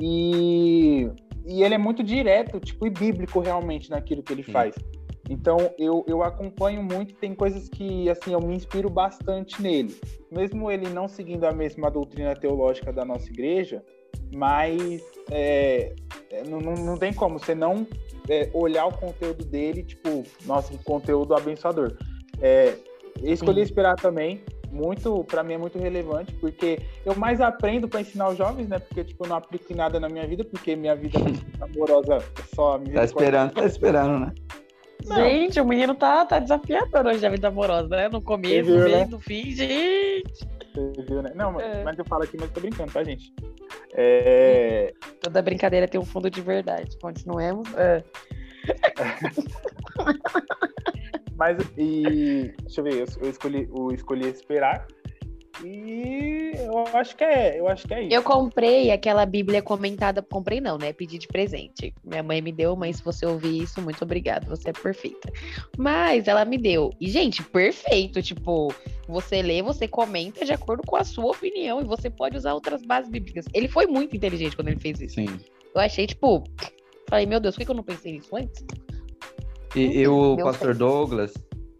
E, 0.00 1.10
e 1.46 1.62
ele 1.62 1.74
é 1.74 1.78
muito 1.78 2.02
direto, 2.02 2.60
tipo, 2.60 2.86
e 2.86 2.90
bíblico 2.90 3.40
realmente 3.40 3.90
naquilo 3.90 4.22
que 4.22 4.32
ele 4.32 4.44
Sim. 4.44 4.52
faz. 4.52 4.74
Então 5.30 5.56
eu, 5.78 6.04
eu 6.08 6.24
acompanho 6.24 6.82
muito, 6.82 7.14
tem 7.14 7.34
coisas 7.34 7.68
que 7.68 8.10
assim 8.10 8.32
eu 8.32 8.40
me 8.40 8.54
inspiro 8.54 8.90
bastante 8.90 9.62
nele. 9.62 9.94
Mesmo 10.30 10.68
ele 10.68 10.88
não 10.88 11.06
seguindo 11.06 11.44
a 11.44 11.52
mesma 11.52 11.88
doutrina 11.88 12.34
teológica 12.34 12.92
da 12.92 13.04
nossa 13.04 13.28
igreja, 13.28 13.80
mas 14.34 15.02
é, 15.30 15.92
é, 16.30 16.44
não, 16.44 16.60
não 16.60 16.96
tem 16.96 17.12
como 17.12 17.38
você 17.38 17.54
não 17.54 17.86
é, 18.28 18.48
olhar 18.52 18.86
o 18.86 18.92
conteúdo 18.92 19.44
dele, 19.44 19.82
tipo, 19.82 20.24
nosso 20.44 20.76
conteúdo 20.84 21.34
abençoador. 21.34 21.96
É, 22.40 22.76
escolhi 23.22 23.60
esperar 23.60 23.96
também, 23.96 24.42
muito, 24.70 25.24
para 25.24 25.42
mim 25.42 25.54
é 25.54 25.58
muito 25.58 25.78
relevante, 25.78 26.32
porque 26.34 26.80
eu 27.04 27.14
mais 27.16 27.40
aprendo 27.40 27.88
para 27.88 28.00
ensinar 28.00 28.28
os 28.28 28.38
jovens, 28.38 28.68
né? 28.68 28.78
Porque, 28.78 29.04
tipo, 29.04 29.24
eu 29.24 29.28
não 29.28 29.36
aplico 29.36 29.74
nada 29.74 29.98
na 29.98 30.08
minha 30.08 30.26
vida, 30.26 30.44
porque 30.44 30.76
minha 30.76 30.94
vida 30.94 31.18
amorosa 31.60 32.16
é 32.16 32.54
só 32.54 32.74
a 32.74 32.78
minha 32.78 32.94
Tá 32.94 33.04
esperando, 33.04 33.52
tá 33.52 33.64
esperando, 33.64 34.18
né? 34.20 34.32
Gente, 35.02 35.60
o 35.60 35.64
menino 35.64 35.94
tá, 35.94 36.24
tá 36.26 36.38
desafiador 36.38 37.06
hoje 37.06 37.26
a 37.26 37.30
vida 37.30 37.48
amorosa, 37.48 37.88
né? 37.88 38.08
No 38.08 38.20
começo, 38.20 38.70
no 38.70 38.84
meio, 38.84 38.98
né? 38.98 39.06
no 39.06 39.18
fim, 39.18 39.50
gente. 39.50 40.46
Você 40.74 41.02
viu, 41.02 41.22
né? 41.22 41.32
Não, 41.34 41.60
é. 41.60 41.82
mas 41.82 41.98
eu 41.98 42.04
falo 42.04 42.22
aqui, 42.22 42.36
mas 42.38 42.50
tô 42.50 42.60
brincando, 42.60 42.92
tá, 42.92 43.02
gente? 43.02 43.34
É... 43.92 44.94
Toda 45.20 45.42
brincadeira 45.42 45.88
tem 45.88 46.00
um 46.00 46.04
fundo 46.04 46.30
de 46.30 46.40
verdade. 46.40 46.96
Continuemos. 46.98 47.68
É. 47.76 48.02
mas, 51.36 51.58
e. 51.76 52.54
Deixa 52.62 52.80
eu 52.80 52.84
ver, 52.84 52.94
eu, 52.94 53.06
eu 53.20 53.30
escolhi, 53.30 53.68
eu 53.74 53.90
escolhi 53.92 54.28
esperar. 54.28 54.86
E 55.64 56.52
eu 56.56 56.84
acho 56.96 57.16
que 57.16 57.24
é, 57.24 57.58
eu 57.58 57.68
acho 57.68 57.86
que 57.86 57.94
é 57.94 58.02
isso. 58.04 58.14
Eu 58.14 58.22
comprei 58.22 58.90
aquela 58.90 59.26
Bíblia 59.26 59.60
comentada, 59.60 60.22
comprei 60.22 60.60
não, 60.60 60.78
né? 60.78 60.92
Pedi 60.92 61.18
de 61.18 61.26
presente. 61.26 61.94
Minha 62.04 62.22
mãe 62.22 62.40
me 62.40 62.52
deu, 62.52 62.76
mas 62.76 62.96
se 62.96 63.02
você 63.02 63.26
ouvir 63.26 63.62
isso, 63.62 63.80
muito 63.80 64.02
obrigado, 64.02 64.46
você 64.46 64.70
é 64.70 64.72
perfeita. 64.72 65.32
Mas 65.76 66.28
ela 66.28 66.44
me 66.44 66.56
deu. 66.56 66.90
E 67.00 67.08
gente, 67.08 67.42
perfeito, 67.42 68.22
tipo, 68.22 68.72
você 69.08 69.42
lê, 69.42 69.62
você 69.62 69.86
comenta 69.86 70.44
de 70.44 70.52
acordo 70.52 70.82
com 70.86 70.96
a 70.96 71.04
sua 71.04 71.32
opinião 71.32 71.80
e 71.80 71.84
você 71.84 72.08
pode 72.08 72.36
usar 72.36 72.54
outras 72.54 72.82
bases 72.82 73.10
bíblicas. 73.10 73.46
Ele 73.52 73.68
foi 73.68 73.86
muito 73.86 74.16
inteligente 74.16 74.56
quando 74.56 74.68
ele 74.68 74.80
fez 74.80 75.00
isso. 75.00 75.16
Sim. 75.16 75.28
Eu 75.74 75.80
achei, 75.80 76.06
tipo, 76.06 76.44
falei, 77.08 77.26
meu 77.26 77.40
Deus, 77.40 77.56
por 77.56 77.64
que 77.64 77.70
eu 77.70 77.74
não 77.74 77.82
pensei 77.82 78.12
nisso 78.12 78.34
antes? 78.34 78.64
E, 79.74 80.00
e 80.00 80.08
o 80.08 80.36
pastor 80.36 80.74
Douglas, 80.74 81.32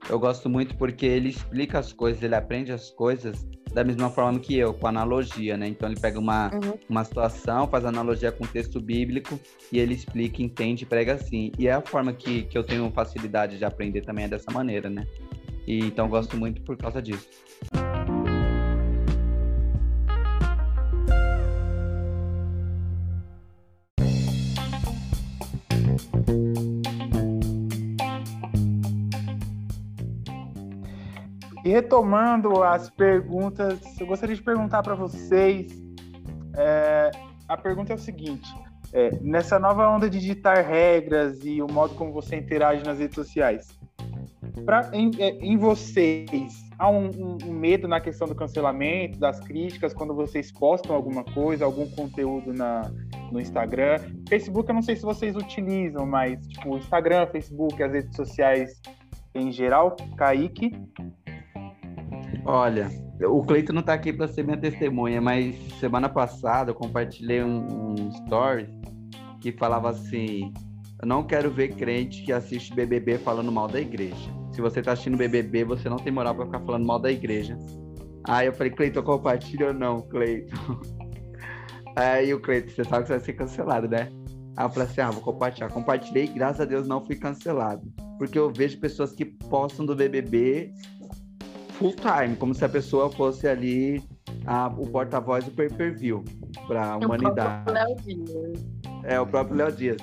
eu 0.09 0.19
gosto 0.19 0.49
muito 0.49 0.77
porque 0.77 1.07
ele 1.07 1.29
explica 1.29 1.79
as 1.79 1.93
coisas, 1.93 2.23
ele 2.23 2.35
aprende 2.35 2.73
as 2.73 2.91
coisas 2.91 3.47
da 3.73 3.85
mesma 3.85 4.11
forma 4.11 4.39
que 4.39 4.57
eu, 4.57 4.75
com 4.75 4.87
analogia, 4.87 5.57
né? 5.57 5.69
Então 5.69 5.89
ele 5.89 5.99
pega 5.99 6.19
uma, 6.19 6.51
uhum. 6.53 6.79
uma 6.89 7.05
situação, 7.05 7.69
faz 7.69 7.85
analogia 7.85 8.33
com 8.33 8.45
o 8.45 8.47
texto 8.49 8.81
bíblico 8.81 9.39
e 9.73 9.79
ele 9.79 9.95
explica, 9.95 10.43
entende 10.43 10.85
e 10.85 10.87
prega 10.87 11.15
assim. 11.15 11.53
E 11.59 11.69
é 11.69 11.73
a 11.73 11.81
forma 11.81 12.13
que, 12.13 12.43
que 12.43 12.57
eu 12.57 12.65
tenho 12.65 12.91
facilidade 12.91 13.59
de 13.59 13.65
aprender 13.65 14.03
também 14.03 14.25
é 14.25 14.29
dessa 14.29 14.51
maneira, 14.51 14.91
né? 14.91 15.07
E, 15.67 15.79
então 15.81 16.07
eu 16.07 16.11
gosto 16.11 16.37
muito 16.37 16.63
por 16.63 16.77
causa 16.77 17.01
disso. 17.01 17.29
E 31.65 31.69
retomando 31.69 32.63
as 32.63 32.89
perguntas, 32.89 33.81
eu 34.01 34.07
gostaria 34.07 34.35
de 34.35 34.43
perguntar 34.43 34.83
para 34.83 34.95
vocês. 34.95 35.71
É, 36.57 37.11
a 37.49 37.57
pergunta 37.57 37.93
é 37.93 37.97
o 37.97 37.99
seguinte: 37.99 38.49
é, 38.93 39.11
nessa 39.21 39.59
nova 39.59 39.89
onda 39.89 40.09
de 40.09 40.19
digitar 40.19 40.65
regras 40.67 41.45
e 41.45 41.61
o 41.61 41.71
modo 41.71 41.95
como 41.95 42.13
você 42.13 42.37
interage 42.37 42.85
nas 42.85 42.99
redes 42.99 43.15
sociais, 43.15 43.79
pra, 44.65 44.91
em, 44.93 45.11
é, 45.19 45.31
em 45.39 45.57
vocês, 45.57 46.55
há 46.79 46.89
um, 46.89 47.07
um, 47.09 47.39
um, 47.45 47.53
medo 47.53 47.87
na 47.87 48.01
questão 48.01 48.27
do 48.27 48.35
cancelamento, 48.35 49.19
das 49.19 49.39
críticas, 49.41 49.93
quando 49.93 50.15
vocês 50.15 50.51
postam 50.51 50.97
alguma 50.97 51.25
coisa, 51.25 51.65
algum 51.65 51.89
conteúdo 51.91 52.53
na, 52.53 52.91
no 53.31 53.41
Instagram? 53.41 53.99
Facebook, 54.29 54.69
eu 54.69 54.75
não 54.75 54.83
sei 54.83 54.97
se 54.97 55.03
vocês 55.03 55.37
utilizam, 55.37 56.07
mas 56.07 56.45
tipo, 56.47 56.77
Instagram, 56.77 57.27
Facebook, 57.27 57.83
as 57.83 57.93
redes 57.93 58.17
sociais 58.17 58.81
em 59.35 59.53
geral. 59.53 59.97
Kaique? 60.17 60.73
Olha, 62.45 62.91
o 63.23 63.43
Cleiton 63.43 63.73
não 63.73 63.83
tá 63.83 63.95
aqui 63.95 64.13
para 64.13 64.29
ser 64.29 64.45
minha 64.45 64.57
testemunha, 64.57 65.21
mas 65.21 65.57
semana 65.79 66.09
passada 66.09 66.71
eu 66.71 66.75
compartilhei 66.75 67.43
um, 67.43 67.67
um 67.67 68.09
story 68.25 68.69
que 69.41 69.53
falava 69.53 69.91
assim: 69.91 70.53
Eu 71.01 71.07
não 71.07 71.23
quero 71.23 71.51
ver 71.51 71.75
crente 71.75 72.23
que 72.23 72.33
assiste 72.33 72.75
BBB 72.75 73.19
falando 73.19 73.53
mal 73.53 73.69
da 73.69 73.81
igreja. 73.81 74.31
Se 74.53 74.61
você 74.61 74.83
tá 74.83 74.93
assistindo 74.93 75.17
BBB, 75.17 75.65
você 75.65 75.89
não 75.89 75.97
tem 75.97 76.13
moral 76.13 76.35
para 76.35 76.47
ficar 76.47 76.61
falando 76.61 76.87
mal 76.87 76.99
da 76.99 77.11
igreja. 77.11 77.59
Aí 78.25 78.47
eu 78.47 78.53
falei: 78.53 78.73
Cleiton, 78.73 79.03
compartilha 79.03 79.69
ou 79.69 79.75
não, 79.75 80.01
Cleiton? 80.03 80.57
Aí 81.97 82.33
o 82.33 82.41
Cleiton, 82.41 82.71
você 82.71 82.85
sabe 82.85 83.03
que 83.03 83.09
você 83.09 83.15
vai 83.15 83.25
ser 83.25 83.33
cancelado, 83.35 83.89
né? 83.89 84.11
Aí 84.57 84.65
eu 84.65 84.71
falei 84.71 84.89
assim: 84.89 85.01
Ah, 85.01 85.11
vou 85.11 85.23
compartilhar. 85.23 85.69
Compartilhei, 85.69 86.27
graças 86.27 86.61
a 86.61 86.65
Deus 86.65 86.87
não 86.89 87.05
fui 87.05 87.17
cancelado. 87.17 87.83
Porque 88.19 88.39
eu 88.39 88.53
vejo 88.53 88.79
pessoas 88.81 89.13
que 89.13 89.25
postam 89.25 89.87
do 89.87 89.97
BBB 89.97 90.73
full 91.81 91.95
time, 91.95 92.37
como 92.37 92.55
se 92.55 92.63
a 92.63 92.69
pessoa 92.69 93.11
fosse 93.11 93.49
ali 93.49 94.03
a, 94.47 94.69
o 94.69 94.87
porta-voz 94.87 95.45
do 95.45 95.51
pay-per-view 95.51 96.23
para 96.69 96.93
a 96.93 96.97
humanidade. 96.99 97.73
É 99.05 99.19
o 99.19 99.27
próprio 99.27 99.57
Léo 99.57 99.73
Dias. 99.73 99.97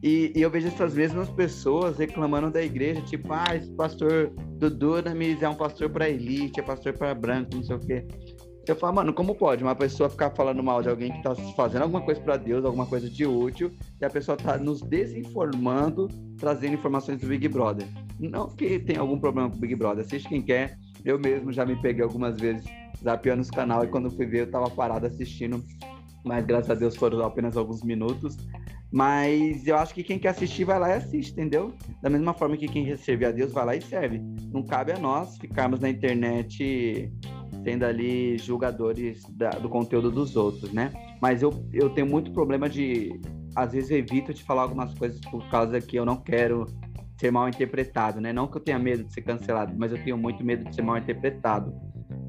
E, 0.00 0.32
e, 0.36 0.42
eu 0.42 0.50
vejo 0.50 0.68
essas 0.68 0.94
mesmas 0.94 1.28
pessoas 1.30 1.98
reclamando 1.98 2.50
da 2.50 2.62
igreja, 2.62 3.00
tipo, 3.00 3.32
ah, 3.32 3.56
esse 3.56 3.70
pastor 3.72 4.30
do 4.58 4.70
Dunamis 4.70 5.42
é 5.42 5.48
um 5.48 5.54
pastor 5.54 5.90
para 5.90 6.08
elite, 6.08 6.60
é 6.60 6.62
pastor 6.62 6.92
para 6.92 7.14
branco, 7.14 7.56
não 7.56 7.64
sei 7.64 7.76
o 7.76 7.80
quê. 7.80 8.06
Eu 8.68 8.76
falo, 8.76 8.94
mano, 8.94 9.12
como 9.12 9.34
pode 9.34 9.62
uma 9.62 9.74
pessoa 9.74 10.08
ficar 10.08 10.30
falando 10.30 10.62
mal 10.62 10.82
de 10.82 10.88
alguém 10.88 11.10
que 11.10 11.22
tá 11.22 11.34
fazendo 11.56 11.82
alguma 11.82 12.02
coisa 12.02 12.20
para 12.20 12.36
Deus, 12.36 12.64
alguma 12.64 12.86
coisa 12.86 13.10
de 13.10 13.26
útil, 13.26 13.72
e 14.00 14.04
a 14.04 14.10
pessoa 14.10 14.36
tá 14.36 14.56
nos 14.56 14.82
desinformando, 14.82 16.08
trazendo 16.38 16.74
informações 16.74 17.18
do 17.20 17.26
Big 17.26 17.48
Brother? 17.48 17.86
Não 18.20 18.48
que 18.48 18.78
tem 18.78 18.96
algum 18.96 19.18
problema 19.18 19.50
com 19.50 19.56
o 19.56 19.60
Big 19.60 19.74
Brother, 19.74 20.04
assiste 20.04 20.28
quem 20.28 20.40
quer, 20.40 20.78
eu 21.04 21.18
mesmo 21.18 21.52
já 21.52 21.66
me 21.66 21.76
peguei 21.76 22.02
algumas 22.02 22.40
vezes 22.40 22.64
zapeando 23.02 23.42
os 23.42 23.50
canal 23.50 23.84
e 23.84 23.88
quando 23.88 24.10
fui 24.10 24.26
ver 24.26 24.42
eu 24.42 24.50
tava 24.50 24.70
parado 24.70 25.06
assistindo, 25.06 25.62
mas 26.24 26.44
graças 26.44 26.70
a 26.70 26.74
Deus 26.74 26.96
foram 26.96 27.22
apenas 27.24 27.56
alguns 27.56 27.82
minutos. 27.82 28.36
Mas 28.90 29.66
eu 29.66 29.76
acho 29.76 29.92
que 29.92 30.04
quem 30.04 30.20
quer 30.20 30.28
assistir 30.28 30.64
vai 30.64 30.78
lá 30.78 30.90
e 30.90 30.92
assiste, 30.92 31.32
entendeu? 31.32 31.74
Da 32.00 32.08
mesma 32.08 32.32
forma 32.32 32.56
que 32.56 32.68
quem 32.68 32.96
servir 32.96 33.26
a 33.26 33.32
Deus 33.32 33.52
vai 33.52 33.66
lá 33.66 33.74
e 33.74 33.82
serve. 33.82 34.20
Não 34.52 34.62
cabe 34.62 34.92
a 34.92 34.98
nós 34.98 35.36
ficarmos 35.36 35.80
na 35.80 35.90
internet 35.90 37.12
sendo 37.64 37.84
ali 37.84 38.38
julgadores 38.38 39.24
da, 39.30 39.50
do 39.50 39.68
conteúdo 39.68 40.12
dos 40.12 40.36
outros, 40.36 40.72
né? 40.72 40.92
Mas 41.20 41.42
eu, 41.42 41.50
eu 41.72 41.90
tenho 41.90 42.06
muito 42.06 42.32
problema 42.32 42.68
de. 42.68 43.20
Às 43.56 43.72
vezes 43.72 43.90
eu 43.90 43.98
evito 43.98 44.32
de 44.32 44.44
falar 44.44 44.62
algumas 44.62 44.94
coisas 44.94 45.20
por 45.22 45.44
causa 45.48 45.80
que 45.80 45.96
eu 45.96 46.04
não 46.04 46.16
quero 46.16 46.66
ser 47.16 47.30
mal 47.30 47.48
interpretado, 47.48 48.20
né? 48.20 48.32
Não 48.32 48.46
que 48.46 48.56
eu 48.56 48.60
tenha 48.60 48.78
medo 48.78 49.04
de 49.04 49.12
ser 49.12 49.22
cancelado, 49.22 49.74
mas 49.76 49.92
eu 49.92 50.02
tenho 50.02 50.16
muito 50.16 50.44
medo 50.44 50.64
de 50.64 50.74
ser 50.74 50.82
mal 50.82 50.96
interpretado. 50.96 51.72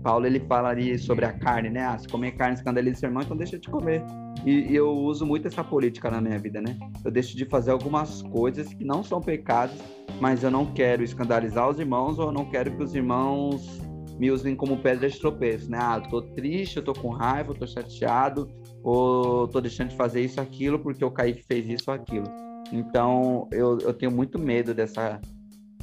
Paulo 0.04 0.28
ele 0.28 0.40
fala 0.42 0.70
ali 0.70 0.98
sobre 1.00 1.26
a 1.26 1.34
carne, 1.34 1.70
né? 1.70 1.82
Ah, 1.82 1.98
se 1.98 2.08
comer 2.08 2.34
carne 2.34 2.56
escandaliza 2.56 3.00
seu 3.00 3.10
irmão, 3.10 3.24
então 3.24 3.36
deixa 3.36 3.58
de 3.58 3.68
comer. 3.68 4.04
E, 4.46 4.72
e, 4.72 4.76
eu 4.76 4.92
uso 4.92 5.26
muito 5.26 5.48
essa 5.48 5.64
política 5.64 6.12
na 6.12 6.22
minha 6.22 6.38
vida, 6.38 6.62
né? 6.62 6.78
Eu 7.04 7.10
deixo 7.10 7.36
de 7.36 7.46
fazer 7.46 7.72
algumas 7.72 8.22
coisas 8.22 8.68
que 8.68 8.86
não 8.86 9.04
são 9.04 9.20
pecados, 9.20 9.76
mas 10.22 10.44
eu 10.44 10.52
não 10.52 10.72
quero 10.74 11.04
escandalizar 11.04 11.68
os 11.68 11.80
irmãos 11.80 12.20
ou 12.20 12.28
eu 12.28 12.32
não 12.32 12.46
quero 12.46 12.70
que 12.78 12.84
os 12.84 12.94
irmãos 12.94 13.82
me 14.20 14.30
usem 14.30 14.56
como 14.56 14.78
pedra 14.78 15.10
de 15.10 15.20
tropeço, 15.20 15.70
né? 15.72 15.80
Ah, 15.82 16.00
eu 16.04 16.10
tô 16.10 16.22
triste, 16.22 16.78
eu 16.78 16.84
tô 16.84 16.94
com 16.94 17.10
raiva, 17.10 17.52
eu 17.52 17.56
tô 17.56 17.66
chateado, 17.66 18.48
ou 18.84 19.48
tô 19.48 19.60
deixando 19.60 19.90
de 19.90 19.96
fazer 19.96 20.22
isso, 20.22 20.40
aquilo, 20.40 20.78
porque 20.78 21.04
o 21.04 21.10
Kaique 21.10 21.44
fez 21.44 21.68
isso 21.68 21.90
aquilo. 21.90 22.45
Então, 22.72 23.48
eu, 23.52 23.80
eu 23.80 23.94
tenho 23.94 24.12
muito 24.12 24.40
medo 24.40 24.74
dessa 24.74 25.20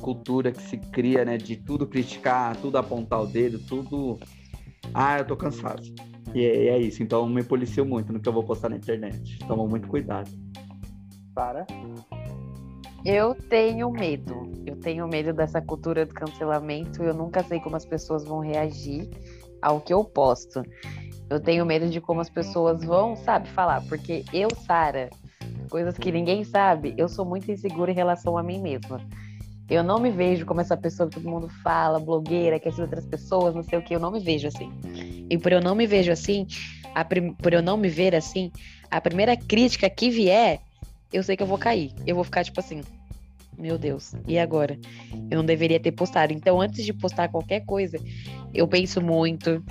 cultura 0.00 0.50
que 0.50 0.62
se 0.62 0.76
cria, 0.76 1.24
né? 1.24 1.38
De 1.38 1.56
tudo 1.56 1.86
criticar, 1.86 2.56
tudo 2.56 2.76
apontar 2.76 3.22
o 3.22 3.26
dedo, 3.26 3.58
tudo. 3.60 4.18
Ah, 4.92 5.18
eu 5.18 5.26
tô 5.26 5.36
cansado. 5.36 5.82
E 6.34 6.44
é, 6.44 6.66
é 6.68 6.78
isso. 6.78 7.02
Então, 7.02 7.28
me 7.28 7.42
policio 7.42 7.84
muito 7.84 8.12
no 8.12 8.20
que 8.20 8.28
eu 8.28 8.32
vou 8.32 8.44
postar 8.44 8.68
na 8.68 8.76
internet. 8.76 9.38
Toma 9.46 9.66
muito 9.66 9.88
cuidado. 9.88 10.30
Para. 11.34 11.66
Eu 13.04 13.34
tenho 13.34 13.90
medo. 13.90 14.50
Eu 14.66 14.76
tenho 14.76 15.08
medo 15.08 15.32
dessa 15.32 15.60
cultura 15.60 16.04
do 16.04 16.14
cancelamento. 16.14 17.02
Eu 17.02 17.14
nunca 17.14 17.42
sei 17.42 17.60
como 17.60 17.76
as 17.76 17.84
pessoas 17.84 18.24
vão 18.24 18.40
reagir 18.40 19.08
ao 19.60 19.80
que 19.80 19.92
eu 19.92 20.04
posto. 20.04 20.62
Eu 21.30 21.40
tenho 21.40 21.64
medo 21.64 21.88
de 21.88 22.00
como 22.00 22.20
as 22.20 22.28
pessoas 22.28 22.84
vão, 22.84 23.16
sabe, 23.16 23.48
falar. 23.48 23.82
Porque 23.88 24.24
eu, 24.32 24.48
Sara, 24.66 25.08
coisas 25.68 25.96
que 25.96 26.12
ninguém 26.12 26.44
sabe, 26.44 26.94
eu 26.96 27.08
sou 27.08 27.24
muito 27.24 27.50
insegura 27.50 27.90
em 27.90 27.94
relação 27.94 28.36
a 28.36 28.42
mim 28.42 28.60
mesma. 28.60 29.00
Eu 29.70 29.82
não 29.82 29.98
me 29.98 30.10
vejo 30.10 30.44
como 30.44 30.60
essa 30.60 30.76
pessoa 30.76 31.08
que 31.08 31.14
todo 31.14 31.30
mundo 31.30 31.48
fala, 31.62 31.98
blogueira, 31.98 32.60
que 32.60 32.68
ajuda 32.68 32.84
outras 32.84 33.06
pessoas, 33.06 33.54
não 33.54 33.62
sei 33.62 33.78
o 33.78 33.82
que, 33.82 33.94
eu 33.94 34.00
não 34.00 34.10
me 34.10 34.20
vejo 34.20 34.48
assim. 34.48 34.70
E 35.30 35.38
por 35.38 35.52
eu 35.52 35.60
não 35.60 35.74
me 35.74 35.86
vejo 35.86 36.12
assim, 36.12 36.46
prim... 37.08 37.32
por 37.32 37.54
eu 37.54 37.62
não 37.62 37.76
me 37.76 37.88
ver 37.88 38.14
assim, 38.14 38.52
a 38.90 39.00
primeira 39.00 39.36
crítica 39.36 39.88
que 39.88 40.10
vier, 40.10 40.60
eu 41.12 41.22
sei 41.22 41.36
que 41.36 41.42
eu 41.42 41.46
vou 41.46 41.58
cair. 41.58 41.92
Eu 42.06 42.14
vou 42.14 42.24
ficar 42.24 42.44
tipo 42.44 42.60
assim, 42.60 42.82
meu 43.58 43.78
Deus, 43.78 44.14
e 44.26 44.38
agora? 44.38 44.78
Eu 45.30 45.38
não 45.38 45.44
deveria 45.44 45.80
ter 45.80 45.92
postado. 45.92 46.32
Então, 46.32 46.60
antes 46.60 46.84
de 46.84 46.92
postar 46.92 47.28
qualquer 47.28 47.64
coisa, 47.64 47.98
eu 48.52 48.66
penso 48.66 49.00
muito, 49.00 49.62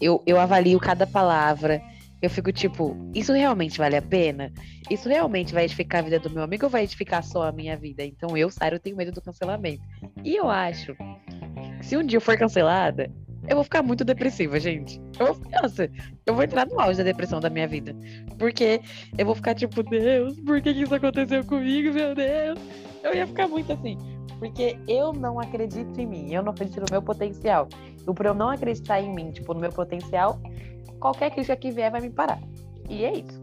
eu, 0.00 0.22
eu 0.26 0.40
avalio 0.40 0.80
cada 0.80 1.06
palavra, 1.06 1.82
eu 2.26 2.30
fico 2.30 2.52
tipo, 2.52 2.96
isso 3.14 3.32
realmente 3.32 3.78
vale 3.78 3.96
a 3.96 4.02
pena? 4.02 4.52
Isso 4.90 5.08
realmente 5.08 5.54
vai 5.54 5.64
edificar 5.64 6.00
a 6.00 6.04
vida 6.04 6.18
do 6.18 6.28
meu 6.28 6.42
amigo 6.42 6.64
ou 6.64 6.70
vai 6.70 6.82
edificar 6.82 7.22
só 7.22 7.44
a 7.44 7.52
minha 7.52 7.76
vida? 7.76 8.04
Então 8.04 8.36
eu, 8.36 8.50
Sara, 8.50 8.74
eu 8.74 8.80
tenho 8.80 8.96
medo 8.96 9.12
do 9.12 9.20
cancelamento. 9.20 9.82
E 10.24 10.36
eu 10.36 10.50
acho 10.50 10.94
que 11.78 11.86
se 11.86 11.96
um 11.96 12.02
dia 12.04 12.16
eu 12.16 12.20
for 12.20 12.36
cancelada, 12.36 13.10
eu 13.48 13.54
vou 13.54 13.64
ficar 13.64 13.82
muito 13.82 14.04
depressiva, 14.04 14.58
gente. 14.58 15.00
Eu 15.20 15.34
vou, 15.34 15.50
nossa, 15.50 15.88
eu 16.26 16.34
vou 16.34 16.42
entrar 16.42 16.66
no 16.66 16.80
auge 16.80 16.98
da 16.98 17.04
depressão 17.04 17.38
da 17.38 17.48
minha 17.48 17.68
vida. 17.68 17.94
Porque 18.38 18.80
eu 19.16 19.24
vou 19.24 19.34
ficar 19.34 19.54
tipo, 19.54 19.82
Deus, 19.84 20.40
por 20.40 20.60
que 20.60 20.70
isso 20.70 20.94
aconteceu 20.94 21.44
comigo, 21.44 21.94
meu 21.94 22.14
Deus? 22.14 22.58
Eu 23.04 23.14
ia 23.14 23.26
ficar 23.26 23.46
muito 23.46 23.72
assim. 23.72 23.96
porque 24.38 24.76
eu 24.88 25.12
não 25.12 25.38
acredito 25.40 25.98
em 26.00 26.06
mim, 26.06 26.34
eu 26.34 26.42
não 26.42 26.50
acredito 26.50 26.80
no 26.80 26.86
meu 26.90 27.02
potencial. 27.02 27.68
E 28.00 28.12
por 28.12 28.26
eu 28.26 28.34
não 28.34 28.50
acreditar 28.50 29.00
em 29.00 29.14
mim, 29.14 29.30
tipo, 29.30 29.54
no 29.54 29.60
meu 29.60 29.72
potencial, 29.72 30.40
qualquer 31.00 31.30
crítica 31.30 31.56
que 31.56 31.70
vier 31.70 31.90
vai 31.90 32.00
me 32.00 32.10
parar. 32.10 32.40
E 32.88 33.04
é 33.04 33.18
isso. 33.18 33.40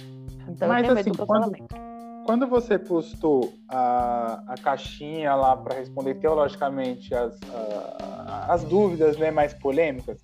Então 0.48 0.68
Mas, 0.68 0.88
eu 0.88 0.96
tenho 0.96 1.00
assim, 1.00 1.10
medo 1.10 1.12
do 1.12 1.18
cancelamento. 1.18 1.76
Quando, 1.76 2.26
quando 2.26 2.48
você 2.48 2.80
postou 2.80 3.54
a, 3.70 4.44
a 4.48 4.56
caixinha 4.56 5.36
lá 5.36 5.56
para 5.56 5.76
responder 5.76 6.16
teologicamente 6.16 7.14
as, 7.14 7.40
a, 7.54 8.54
as 8.54 8.64
dúvidas 8.64 9.18
né, 9.18 9.32
mais 9.32 9.54
polêmicas, 9.54 10.24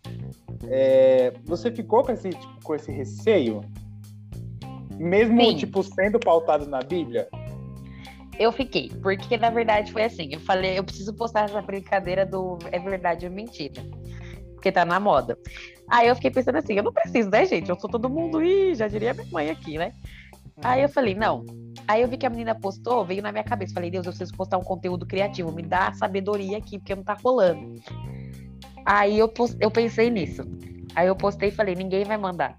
é, 0.68 1.34
você 1.46 1.72
ficou 1.72 2.04
com 2.04 2.12
esse, 2.12 2.30
tipo, 2.30 2.64
com 2.64 2.76
esse 2.76 2.92
receio? 2.92 3.62
Mesmo, 4.98 5.42
Sim. 5.42 5.56
tipo, 5.56 5.82
sendo 5.82 6.20
pautado 6.20 6.66
na 6.66 6.82
Bíblia? 6.82 7.30
Eu 8.38 8.52
fiquei, 8.54 8.90
porque 9.02 9.38
na 9.38 9.50
verdade 9.50 9.92
foi 9.92 10.04
assim, 10.04 10.30
eu 10.32 10.40
falei, 10.40 10.80
eu 10.80 10.84
preciso 10.84 11.14
postar 11.14 11.46
essa 11.46 11.62
brincadeira 11.62 12.26
do 12.26 12.58
é 12.72 12.80
verdade 12.80 13.26
ou 13.26 13.32
mentira. 13.32 13.82
Porque 14.60 14.74
tá 14.74 14.84
na 14.84 15.00
moda. 15.00 15.38
Aí 15.90 16.10
eu 16.10 16.16
fiquei 16.16 16.30
pensando 16.30 16.58
assim, 16.58 16.74
eu 16.74 16.84
não 16.84 16.92
preciso, 16.92 17.30
né, 17.30 17.46
gente? 17.46 17.70
Eu 17.70 17.80
sou 17.80 17.90
todo 17.90 18.10
mundo, 18.10 18.44
e 18.44 18.76
já 18.76 18.90
diria 18.90 19.14
minha 19.14 19.26
mãe 19.32 19.50
aqui, 19.50 19.78
né? 19.78 19.94
Aí 20.62 20.82
eu 20.82 20.90
falei, 20.90 21.16
não. 21.16 21.46
Aí 21.88 22.02
eu 22.02 22.08
vi 22.10 22.18
que 22.18 22.26
a 22.26 22.30
menina 22.30 22.54
postou, 22.54 23.06
veio 23.06 23.24
na 23.24 23.32
minha 23.32 23.44
cabeça. 23.44 23.74
Falei, 23.74 23.90
Deus, 23.90 24.06
eu 24.06 24.12
preciso 24.12 24.36
postar 24.36 24.58
um 24.58 24.64
conteúdo 24.64 25.06
criativo, 25.06 25.50
me 25.52 25.64
dá 25.64 25.94
sabedoria 25.94 26.58
aqui, 26.58 26.78
porque 26.78 26.94
não 26.94 27.04
tá 27.04 27.18
rolando. 27.24 27.82
Aí 28.86 29.18
eu, 29.18 29.30
post... 29.30 29.56
eu 29.62 29.72
pensei 29.72 30.10
nisso. 30.10 30.44
Aí 30.94 31.08
eu 31.08 31.16
postei 31.16 31.50
e 31.50 31.54
falei, 31.54 31.74
ninguém 31.74 32.04
vai 32.04 32.18
mandar. 32.18 32.58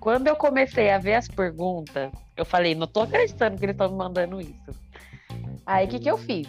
Quando 0.00 0.26
eu 0.26 0.34
comecei 0.34 0.90
a 0.90 0.98
ver 0.98 1.14
as 1.14 1.28
perguntas, 1.28 2.10
eu 2.36 2.44
falei, 2.44 2.74
não 2.74 2.88
tô 2.88 3.02
acreditando 3.02 3.56
que 3.56 3.64
eles 3.64 3.74
estão 3.74 3.90
me 3.90 3.96
mandando 3.96 4.40
isso. 4.40 4.70
Aí 5.64 5.86
o 5.86 5.88
que, 5.88 6.00
que 6.00 6.10
eu 6.10 6.18
fiz? 6.18 6.48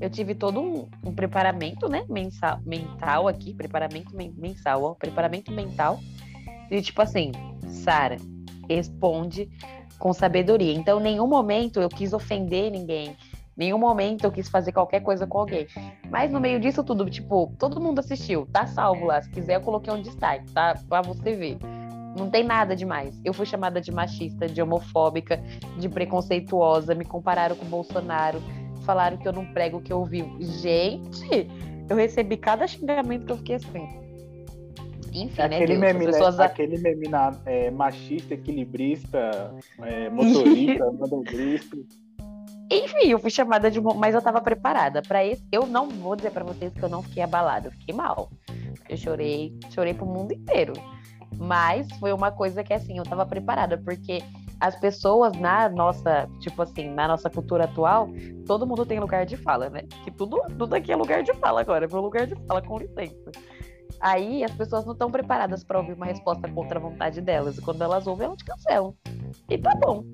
Eu 0.00 0.08
tive 0.08 0.34
todo 0.34 0.60
um, 0.60 0.88
um 1.04 1.12
preparamento, 1.12 1.88
né, 1.88 2.04
mensal, 2.08 2.60
mental 2.64 3.26
aqui, 3.26 3.52
preparamento 3.52 4.14
men 4.14 4.32
mensal, 4.36 4.82
ó, 4.84 4.94
preparamento 4.94 5.50
mental. 5.52 5.98
E 6.70 6.80
tipo 6.80 7.02
assim, 7.02 7.32
Sara, 7.66 8.16
responde 8.68 9.48
com 9.98 10.12
sabedoria. 10.12 10.72
Então, 10.72 11.00
nenhum 11.00 11.26
momento 11.26 11.80
eu 11.80 11.88
quis 11.88 12.12
ofender 12.12 12.70
ninguém. 12.70 13.16
Nenhum 13.56 13.78
momento 13.78 14.22
eu 14.22 14.30
quis 14.30 14.48
fazer 14.48 14.70
qualquer 14.70 15.00
coisa 15.00 15.26
com 15.26 15.38
alguém. 15.38 15.66
Mas 16.08 16.30
no 16.30 16.38
meio 16.38 16.60
disso 16.60 16.84
tudo, 16.84 17.10
tipo, 17.10 17.52
todo 17.58 17.80
mundo 17.80 17.98
assistiu, 17.98 18.46
tá 18.52 18.66
salvo 18.66 19.06
lá. 19.06 19.20
Se 19.20 19.28
quiser, 19.30 19.56
eu 19.56 19.60
coloquei 19.60 19.92
um 19.92 20.00
destaque, 20.00 20.48
tá? 20.52 20.78
Pra 20.88 21.02
você 21.02 21.34
ver. 21.34 21.58
Não 22.16 22.30
tem 22.30 22.44
nada 22.44 22.76
demais. 22.76 23.20
Eu 23.24 23.34
fui 23.34 23.44
chamada 23.44 23.80
de 23.80 23.90
machista, 23.90 24.46
de 24.46 24.62
homofóbica, 24.62 25.42
de 25.76 25.88
preconceituosa, 25.88 26.94
me 26.94 27.04
compararam 27.04 27.56
com 27.56 27.64
o 27.64 27.68
Bolsonaro, 27.68 28.40
falaram 28.88 29.18
que 29.18 29.28
eu 29.28 29.34
não 29.34 29.44
prego 29.44 29.76
o 29.76 29.82
que 29.82 29.92
eu 29.92 30.02
vivo. 30.02 30.34
Gente, 30.40 31.46
eu 31.90 31.94
recebi 31.94 32.38
cada 32.38 32.66
xingamento 32.66 33.26
que 33.26 33.32
eu 33.32 33.36
fiquei 33.36 33.56
assim. 33.56 33.86
Enfim, 35.12 35.42
né, 35.42 35.56
aquele 35.56 35.76
né, 35.76 35.92
meme, 35.92 36.06
pessoas... 36.06 36.40
aquele 36.40 36.78
meme 36.78 37.06
na, 37.06 37.36
é, 37.44 37.70
machista, 37.70 38.32
equilibrista, 38.32 39.54
é, 39.82 40.08
motorista, 40.08 40.90
motorista. 40.98 41.76
Enfim, 42.70 43.08
eu 43.08 43.18
fui 43.18 43.30
chamada 43.30 43.70
de. 43.70 43.78
Mas 43.78 44.14
eu 44.14 44.22
tava 44.22 44.40
preparada 44.40 45.02
para 45.02 45.22
isso. 45.22 45.44
Eu 45.52 45.66
não 45.66 45.90
vou 45.90 46.16
dizer 46.16 46.30
para 46.30 46.44
vocês 46.44 46.72
que 46.72 46.82
eu 46.82 46.88
não 46.88 47.02
fiquei 47.02 47.22
abalada, 47.22 47.68
eu 47.68 47.72
fiquei 47.72 47.94
mal. 47.94 48.30
Eu 48.88 48.96
chorei, 48.96 49.54
chorei 49.70 49.92
pro 49.92 50.06
mundo 50.06 50.32
inteiro. 50.32 50.72
Mas 51.36 51.86
foi 51.98 52.12
uma 52.12 52.30
coisa 52.30 52.64
que, 52.64 52.72
assim, 52.72 52.96
eu 52.96 53.04
tava 53.04 53.26
preparada, 53.26 53.76
porque 53.76 54.22
as 54.60 54.76
pessoas 54.76 55.32
na 55.38 55.68
nossa, 55.68 56.28
tipo 56.40 56.62
assim, 56.62 56.90
na 56.90 57.08
nossa 57.08 57.30
cultura 57.30 57.64
atual, 57.64 58.08
todo 58.46 58.66
mundo 58.66 58.84
tem 58.84 58.98
lugar 58.98 59.24
de 59.24 59.36
fala, 59.36 59.70
né? 59.70 59.82
Que 60.04 60.10
tudo, 60.10 60.40
tudo 60.58 60.74
aqui 60.74 60.92
é 60.92 60.96
lugar 60.96 61.22
de 61.22 61.32
fala 61.34 61.60
agora, 61.60 61.84
é 61.84 61.88
meu 61.88 62.00
lugar 62.00 62.26
de 62.26 62.34
fala, 62.46 62.60
com 62.60 62.78
licença. 62.78 63.30
Aí 64.00 64.44
as 64.44 64.52
pessoas 64.52 64.84
não 64.84 64.92
estão 64.92 65.10
preparadas 65.10 65.64
para 65.64 65.78
ouvir 65.78 65.94
uma 65.94 66.06
resposta 66.06 66.48
contra 66.48 66.78
a 66.78 66.82
vontade 66.82 67.20
delas. 67.20 67.58
E 67.58 67.62
quando 67.62 67.82
elas 67.82 68.06
ouvem, 68.06 68.26
elas 68.26 68.38
te 68.38 68.44
cancelam. 68.44 68.94
E 69.48 69.58
tá 69.58 69.74
bom. 69.74 70.04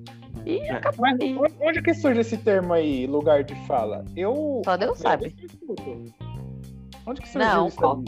E 0.45 0.59
é. 0.59 0.71
acabou 0.71 1.01
Mas 1.01 1.19
aí. 1.19 1.37
Onde 1.61 1.81
que 1.81 1.93
surge 1.93 2.21
esse 2.21 2.37
termo 2.37 2.73
aí, 2.73 3.05
lugar 3.05 3.43
de 3.43 3.55
fala? 3.67 4.03
Eu. 4.15 4.61
Só 4.65 4.77
Deus 4.77 4.97
sabe. 4.97 5.35
Onde 7.05 7.21
que 7.21 7.29
surgiu 7.29 7.49
não, 7.49 7.67
isso? 7.67 7.77
Qual... 7.77 8.03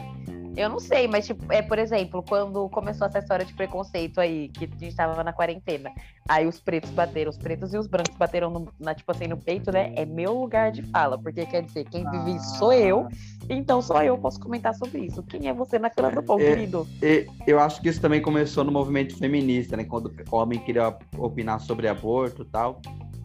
Eu 0.58 0.70
não 0.70 0.80
sei, 0.80 1.08
mas, 1.08 1.28
tipo, 1.28 1.54
é, 1.54 1.62
por 1.62 1.78
exemplo, 1.78 2.24
quando 2.28 2.68
começou 2.70 3.06
essa 3.06 3.20
história 3.20 3.46
de 3.46 3.54
preconceito 3.54 4.20
aí, 4.20 4.50
que 4.50 4.66
a 4.66 4.68
gente 4.68 4.96
tava 4.96 5.24
na 5.24 5.32
quarentena, 5.32 5.92
aí 6.28 6.48
os 6.48 6.60
pretos 6.60 6.90
bateram, 6.90 7.30
os 7.30 7.38
pretos 7.38 7.76
e 7.76 7.78
os 7.78 7.86
brancos 7.86 8.18
bateram, 8.18 8.50
no, 8.50 8.68
na, 8.80 8.96
tipo 8.96 9.12
assim, 9.12 9.28
no 9.28 9.38
peito, 9.38 9.72
né? 9.72 9.94
É 9.96 10.04
meu 10.04 10.34
lugar 10.34 10.72
de 10.72 10.82
fala, 10.82 11.16
porque 11.16 11.46
quer 11.46 11.62
dizer, 11.62 11.84
quem 11.86 12.10
vive 12.10 12.32
ah. 12.32 12.40
sou 12.40 12.74
eu, 12.74 13.08
então 13.48 13.84
só 13.84 14.04
eu 14.04 14.18
posso 14.18 14.40
comentar 14.40 14.74
sobre 14.74 15.02
isso. 15.02 15.22
Quem 15.22 15.48
é 15.48 15.54
você 15.54 15.78
na 15.78 15.92
fila 15.92 16.10
do 16.10 16.24
pão, 16.24 16.40
é, 16.40 16.50
querido? 16.50 16.88
É, 17.04 17.28
eu 17.46 17.60
acho 17.60 17.80
que 17.80 17.90
isso 17.90 18.02
também 18.02 18.20
começou 18.20 18.64
no 18.64 18.72
movimento 18.72 19.16
feminista, 19.16 19.78
né? 19.78 19.84
Quando 19.84 20.12
o 20.32 20.36
homem 20.36 20.58
queria 20.58 20.98
opinar 21.20 21.62
sobre 21.62 21.88
aborto 21.88 22.42
e 22.42 22.46
tal 22.46 22.82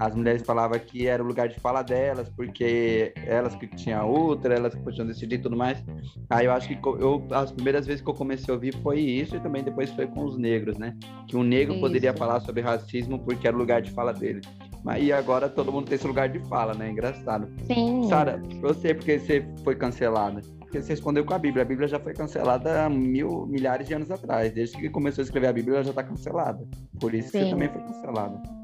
as 0.07 0.17
mulheres 0.17 0.43
falavam 0.43 0.77
que 0.81 1.07
era 1.07 1.23
o 1.23 1.27
lugar 1.27 1.49
de 1.49 1.61
fala 1.61 1.81
delas, 1.83 2.29
porque 2.31 3.15
elas 3.25 3.55
que 3.55 3.69
tinham 3.69 4.11
outra, 4.11 4.53
elas 4.53 4.75
que 4.75 4.83
podiam 4.83 5.07
decidir 5.07 5.37
e 5.37 5.39
tudo 5.39 5.57
mais. 5.57 5.83
Aí 6.29 6.47
eu 6.47 6.53
acho 6.53 6.67
que 6.69 6.79
eu, 6.85 7.25
as 7.31 7.53
primeiras 7.53 7.87
vezes 7.87 8.03
que 8.03 8.11
eu 8.11 8.15
comecei 8.15 8.53
a 8.53 8.55
ouvir 8.55 8.75
foi 8.83 8.99
isso, 8.99 9.37
e 9.37 9.41
também 9.41 9.63
depois 9.63 9.91
foi 9.91 10.09
com 10.09 10.25
os 10.25 10.37
negros, 10.37 10.77
né? 10.77 10.97
Que 11.29 11.37
um 11.37 11.45
negro 11.45 11.75
isso. 11.75 11.81
poderia 11.81 12.13
falar 12.13 12.41
sobre 12.41 12.63
racismo 12.63 13.21
porque 13.21 13.47
era 13.47 13.57
o 13.57 13.59
lugar 13.61 13.81
de 13.81 13.93
fala 13.93 14.13
dele. 14.13 14.41
Mas 14.83 15.05
e 15.05 15.13
agora 15.13 15.49
todo 15.49 15.71
mundo 15.71 15.87
tem 15.87 15.95
esse 15.95 16.07
lugar 16.07 16.29
de 16.29 16.41
fala, 16.49 16.75
né? 16.75 16.91
Engraçado. 16.91 17.49
Sim. 17.69 18.09
Sara, 18.09 18.43
eu 18.61 18.75
sei 18.75 18.95
porque 18.95 19.21
você 19.21 19.47
foi 19.63 19.77
cancelada. 19.77 20.41
Porque 20.59 20.83
você 20.83 20.95
respondeu 20.95 21.25
com 21.25 21.35
a 21.35 21.39
Bíblia. 21.39 21.63
A 21.63 21.67
Bíblia 21.67 21.87
já 21.87 22.01
foi 22.01 22.13
cancelada 22.13 22.87
há 22.87 22.91
mil, 22.91 23.47
milhares 23.47 23.87
de 23.87 23.95
anos 23.95 24.11
atrás. 24.11 24.53
Desde 24.53 24.77
que 24.77 24.91
começou 24.91 25.23
a 25.23 25.25
escrever 25.25 25.47
a 25.47 25.53
Bíblia, 25.53 25.77
ela 25.77 25.85
já 25.85 25.91
está 25.91 26.03
cancelada. 26.03 26.67
Por 26.99 27.15
isso 27.15 27.29
Sim. 27.29 27.45
você 27.45 27.51
também 27.51 27.69
foi 27.69 27.83
cancelada. 27.83 28.62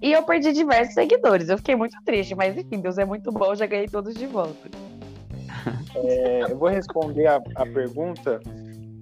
E 0.00 0.12
eu 0.12 0.22
perdi 0.22 0.52
diversos 0.52 0.94
seguidores. 0.94 1.48
Eu 1.48 1.58
fiquei 1.58 1.74
muito 1.74 1.96
triste, 2.04 2.34
mas 2.34 2.56
enfim, 2.56 2.80
Deus 2.80 2.98
é 2.98 3.04
muito 3.04 3.32
bom, 3.32 3.54
já 3.54 3.66
ganhei 3.66 3.88
todos 3.88 4.14
de 4.14 4.26
volta. 4.26 4.68
É, 5.94 6.42
eu 6.50 6.56
vou 6.56 6.68
responder 6.68 7.26
a, 7.26 7.36
a 7.56 7.66
pergunta. 7.66 8.40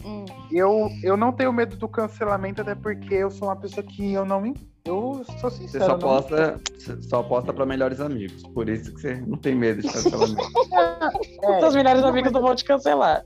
Hum. 0.05 0.25
Eu, 0.51 0.89
eu 1.03 1.17
não 1.17 1.33
tenho 1.33 1.53
medo 1.53 1.77
do 1.77 1.89
cancelamento, 1.89 2.63
até 2.63 2.75
porque 2.75 3.15
eu 3.15 3.31
sou 3.31 3.49
uma 3.49 3.57
pessoa 3.57 3.85
que 3.85 4.13
eu 4.13 4.25
não 4.25 4.47
eu 4.87 5.25
sou 5.41 5.51
sincero. 5.51 5.85
Você 5.85 5.91
só 5.91 5.99
posta, 5.99 6.61
não... 6.89 7.03
só 7.03 7.23
posta 7.23 7.53
para 7.53 7.67
melhores 7.67 8.01
amigos. 8.01 8.43
Por 8.55 8.69
isso 8.69 8.95
que 8.95 9.01
você 9.01 9.21
não 9.27 9.37
tem 9.37 9.55
medo 9.55 9.83
de 9.83 9.89
cancelamento. 9.89 10.43
é, 11.43 11.61
Seus 11.61 11.75
melhores 11.75 12.03
não, 12.03 12.09
amigos 12.09 12.33
não 12.33 12.43
vão 12.43 12.55
te 12.55 12.65
cancelar. 12.65 13.25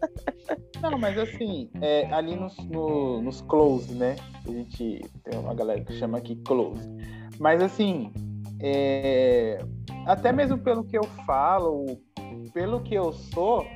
Não, 0.82 0.98
mas 0.98 1.18
assim, 1.18 1.70
é, 1.80 2.12
ali 2.12 2.36
nos, 2.36 2.56
no, 2.68 3.22
nos 3.22 3.40
close, 3.42 3.94
né? 3.94 4.16
A 4.46 4.50
gente 4.50 5.00
tem 5.24 5.38
uma 5.38 5.54
galera 5.54 5.80
que 5.82 5.92
chama 5.98 6.18
aqui 6.18 6.36
close. 6.36 6.88
Mas 7.38 7.62
assim, 7.62 8.12
é... 8.60 9.64
até 10.06 10.32
mesmo 10.32 10.58
pelo 10.58 10.84
que 10.84 10.96
eu 10.96 11.04
falo, 11.26 12.00
pelo 12.52 12.80
que 12.80 12.94
eu 12.94 13.12
sou, 13.12 13.66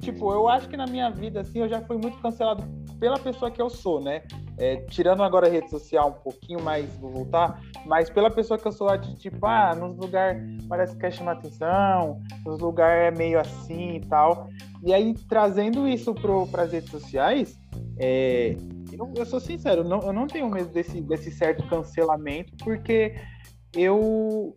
tipo, 0.00 0.32
eu 0.32 0.48
acho 0.48 0.68
que 0.68 0.76
na 0.76 0.86
minha 0.86 1.10
vida, 1.10 1.40
assim, 1.40 1.60
eu 1.60 1.68
já 1.68 1.80
fui 1.80 1.96
muito 1.96 2.18
cancelado 2.18 2.64
pela 2.98 3.18
pessoa 3.18 3.50
que 3.50 3.60
eu 3.60 3.70
sou, 3.70 4.00
né? 4.00 4.22
É, 4.58 4.76
tirando 4.86 5.22
agora 5.22 5.46
a 5.46 5.50
rede 5.50 5.70
social 5.70 6.08
um 6.08 6.22
pouquinho 6.22 6.60
mais, 6.60 6.84
vou 6.98 7.10
voltar, 7.10 7.60
mas 7.86 8.10
pela 8.10 8.30
pessoa 8.30 8.58
que 8.58 8.66
eu 8.66 8.72
sou, 8.72 8.94
de 8.96 9.14
tipo, 9.16 9.46
ah, 9.46 9.74
nos 9.74 9.96
lugares 9.96 10.42
parece 10.68 10.94
que 10.94 11.00
quer 11.00 11.12
chamar 11.12 11.32
atenção, 11.32 12.20
nos 12.44 12.58
lugares 12.58 13.14
é 13.14 13.16
meio 13.16 13.38
assim 13.38 13.96
e 13.96 14.00
tal. 14.00 14.48
E 14.84 14.92
aí, 14.92 15.14
trazendo 15.28 15.86
isso 15.86 16.14
para 16.14 16.62
as 16.62 16.72
redes 16.72 16.90
sociais, 16.90 17.58
é, 17.98 18.56
eu, 18.92 19.12
eu 19.16 19.26
sou 19.26 19.38
sincero, 19.38 19.84
não, 19.84 20.00
eu 20.00 20.12
não 20.12 20.26
tenho 20.26 20.48
medo 20.48 20.68
desse, 20.70 21.00
desse 21.00 21.30
certo 21.30 21.66
cancelamento, 21.68 22.52
porque 22.64 23.14
eu, 23.76 24.54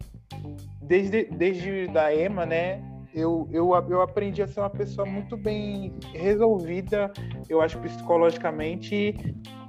desde, 0.82 1.26
desde 1.26 1.88
da 1.88 2.14
EMA, 2.16 2.46
né, 2.46 2.91
eu, 3.14 3.48
eu, 3.52 3.72
eu 3.90 4.02
aprendi 4.02 4.42
a 4.42 4.48
ser 4.48 4.60
uma 4.62 4.70
pessoa 4.70 5.06
muito 5.06 5.36
bem 5.36 5.94
resolvida, 6.14 7.12
eu 7.50 7.62
acho, 7.62 7.78
psicologicamente 7.80 9.16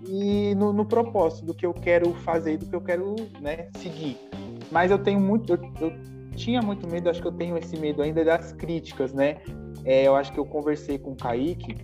e 0.07 0.55
no, 0.55 0.73
no 0.73 0.85
propósito 0.85 1.47
do 1.47 1.55
que 1.55 1.67
eu 1.67 1.73
quero 1.73 2.13
fazer, 2.15 2.59
do 2.59 2.67
que 2.67 2.75
eu 2.75 2.81
quero 2.81 3.15
né, 3.41 3.69
seguir. 3.77 4.19
Mas 4.71 4.91
eu 4.91 4.99
tenho 4.99 5.21
muito, 5.21 5.55
eu, 5.55 5.59
eu 5.81 5.93
tinha 6.35 6.63
muito 6.63 6.89
medo, 6.89 7.11
acho 7.11 7.21
que 7.21 7.29
eu 7.29 7.33
tenho 7.33 7.57
esse 7.57 7.77
medo 7.77 8.03
ainda 8.03 8.25
das 8.25 8.53
críticas, 8.53 9.13
né? 9.13 9.39
É, 9.85 10.07
eu 10.07 10.17
acho 10.17 10.33
que 10.33 10.39
eu 10.39 10.47
conversei 10.47 10.99
com 10.99 11.13
o 11.13 11.17
Kaique 11.17 11.77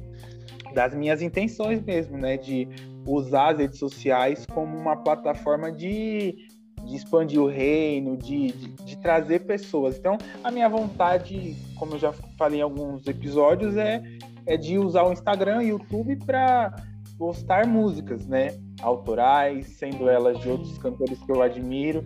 das 0.74 0.94
minhas 0.94 1.22
intenções 1.22 1.82
mesmo, 1.82 2.16
né? 2.16 2.36
De 2.36 2.68
usar 3.06 3.52
as 3.52 3.58
redes 3.58 3.78
sociais 3.78 4.46
como 4.46 4.76
uma 4.76 4.96
plataforma 4.96 5.70
de, 5.70 6.36
de 6.84 6.96
expandir 6.96 7.40
o 7.40 7.46
reino, 7.46 8.16
de, 8.16 8.52
de, 8.52 8.68
de, 8.84 8.96
trazer 8.96 9.40
pessoas. 9.40 9.98
Então, 9.98 10.18
a 10.42 10.50
minha 10.50 10.68
vontade, 10.68 11.56
como 11.76 11.94
eu 11.94 11.98
já 11.98 12.12
falei 12.36 12.60
em 12.60 12.62
alguns 12.62 13.06
episódios, 13.06 13.76
é, 13.76 14.02
é 14.46 14.56
de 14.56 14.78
usar 14.78 15.04
o 15.04 15.12
Instagram 15.12 15.62
e 15.62 15.66
o 15.66 15.78
YouTube 15.78 16.16
para 16.24 16.74
postar 17.18 17.66
músicas, 17.66 18.26
né? 18.26 18.58
Autorais, 18.80 19.66
sendo 19.78 20.08
elas 20.08 20.38
de 20.38 20.48
outros 20.48 20.78
cantores 20.78 21.18
que 21.18 21.32
eu 21.32 21.42
admiro. 21.42 22.04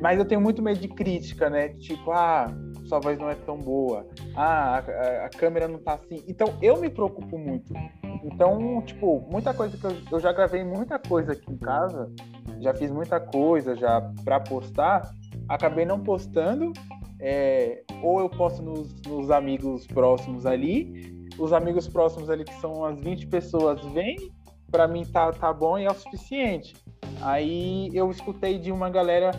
Mas 0.00 0.18
eu 0.18 0.24
tenho 0.24 0.40
muito 0.40 0.62
medo 0.62 0.80
de 0.80 0.88
crítica, 0.88 1.48
né? 1.48 1.70
Tipo, 1.70 2.12
ah, 2.12 2.52
sua 2.88 2.98
voz 3.00 3.18
não 3.18 3.28
é 3.28 3.34
tão 3.34 3.56
boa. 3.56 4.06
Ah, 4.34 4.78
a, 4.78 5.26
a, 5.26 5.28
câmera 5.28 5.68
não 5.68 5.78
tá 5.78 5.94
assim. 5.94 6.24
Então 6.26 6.56
eu 6.62 6.80
me 6.80 6.88
preocupo 6.88 7.38
muito. 7.38 7.72
Então, 8.22 8.82
tipo, 8.82 9.26
muita 9.30 9.54
coisa 9.54 9.76
que 9.76 9.84
eu, 9.84 9.96
eu 10.12 10.20
já 10.20 10.32
gravei 10.32 10.64
muita 10.64 10.98
coisa 10.98 11.32
aqui 11.32 11.52
em 11.52 11.56
casa, 11.56 12.10
já 12.60 12.74
fiz 12.74 12.90
muita 12.90 13.20
coisa 13.20 13.76
já 13.76 14.00
para 14.24 14.40
postar, 14.40 15.10
acabei 15.48 15.84
não 15.84 16.00
postando. 16.00 16.72
É, 17.20 17.82
ou 18.00 18.20
eu 18.20 18.28
posto 18.28 18.62
nos, 18.62 19.02
nos 19.02 19.28
amigos 19.30 19.86
próximos 19.88 20.46
ali, 20.46 21.28
os 21.38 21.52
amigos 21.52 21.88
próximos 21.88 22.30
ali, 22.30 22.44
que 22.44 22.54
são 22.60 22.84
as 22.84 23.00
20 23.00 23.26
pessoas, 23.26 23.84
vêm, 23.86 24.16
para 24.70 24.86
mim 24.86 25.04
tá, 25.04 25.32
tá 25.32 25.52
bom 25.52 25.78
e 25.78 25.84
é 25.84 25.90
o 25.90 25.94
suficiente. 25.94 26.76
Aí 27.20 27.90
eu 27.92 28.10
escutei 28.10 28.58
de 28.58 28.70
uma 28.70 28.88
galera 28.88 29.32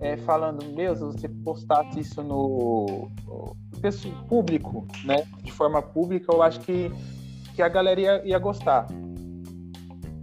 é, 0.00 0.16
falando, 0.18 0.64
meu, 0.74 0.94
se 0.94 1.02
você 1.02 1.28
postasse 1.28 2.00
isso 2.00 2.22
no, 2.22 3.08
no 3.26 3.56
público, 4.28 4.86
né, 5.04 5.24
de 5.42 5.50
forma 5.52 5.80
pública, 5.80 6.32
eu 6.32 6.42
acho 6.42 6.60
que, 6.60 6.90
que 7.54 7.62
a 7.62 7.68
galera 7.68 8.00
ia, 8.00 8.22
ia 8.24 8.38
gostar. 8.38 8.86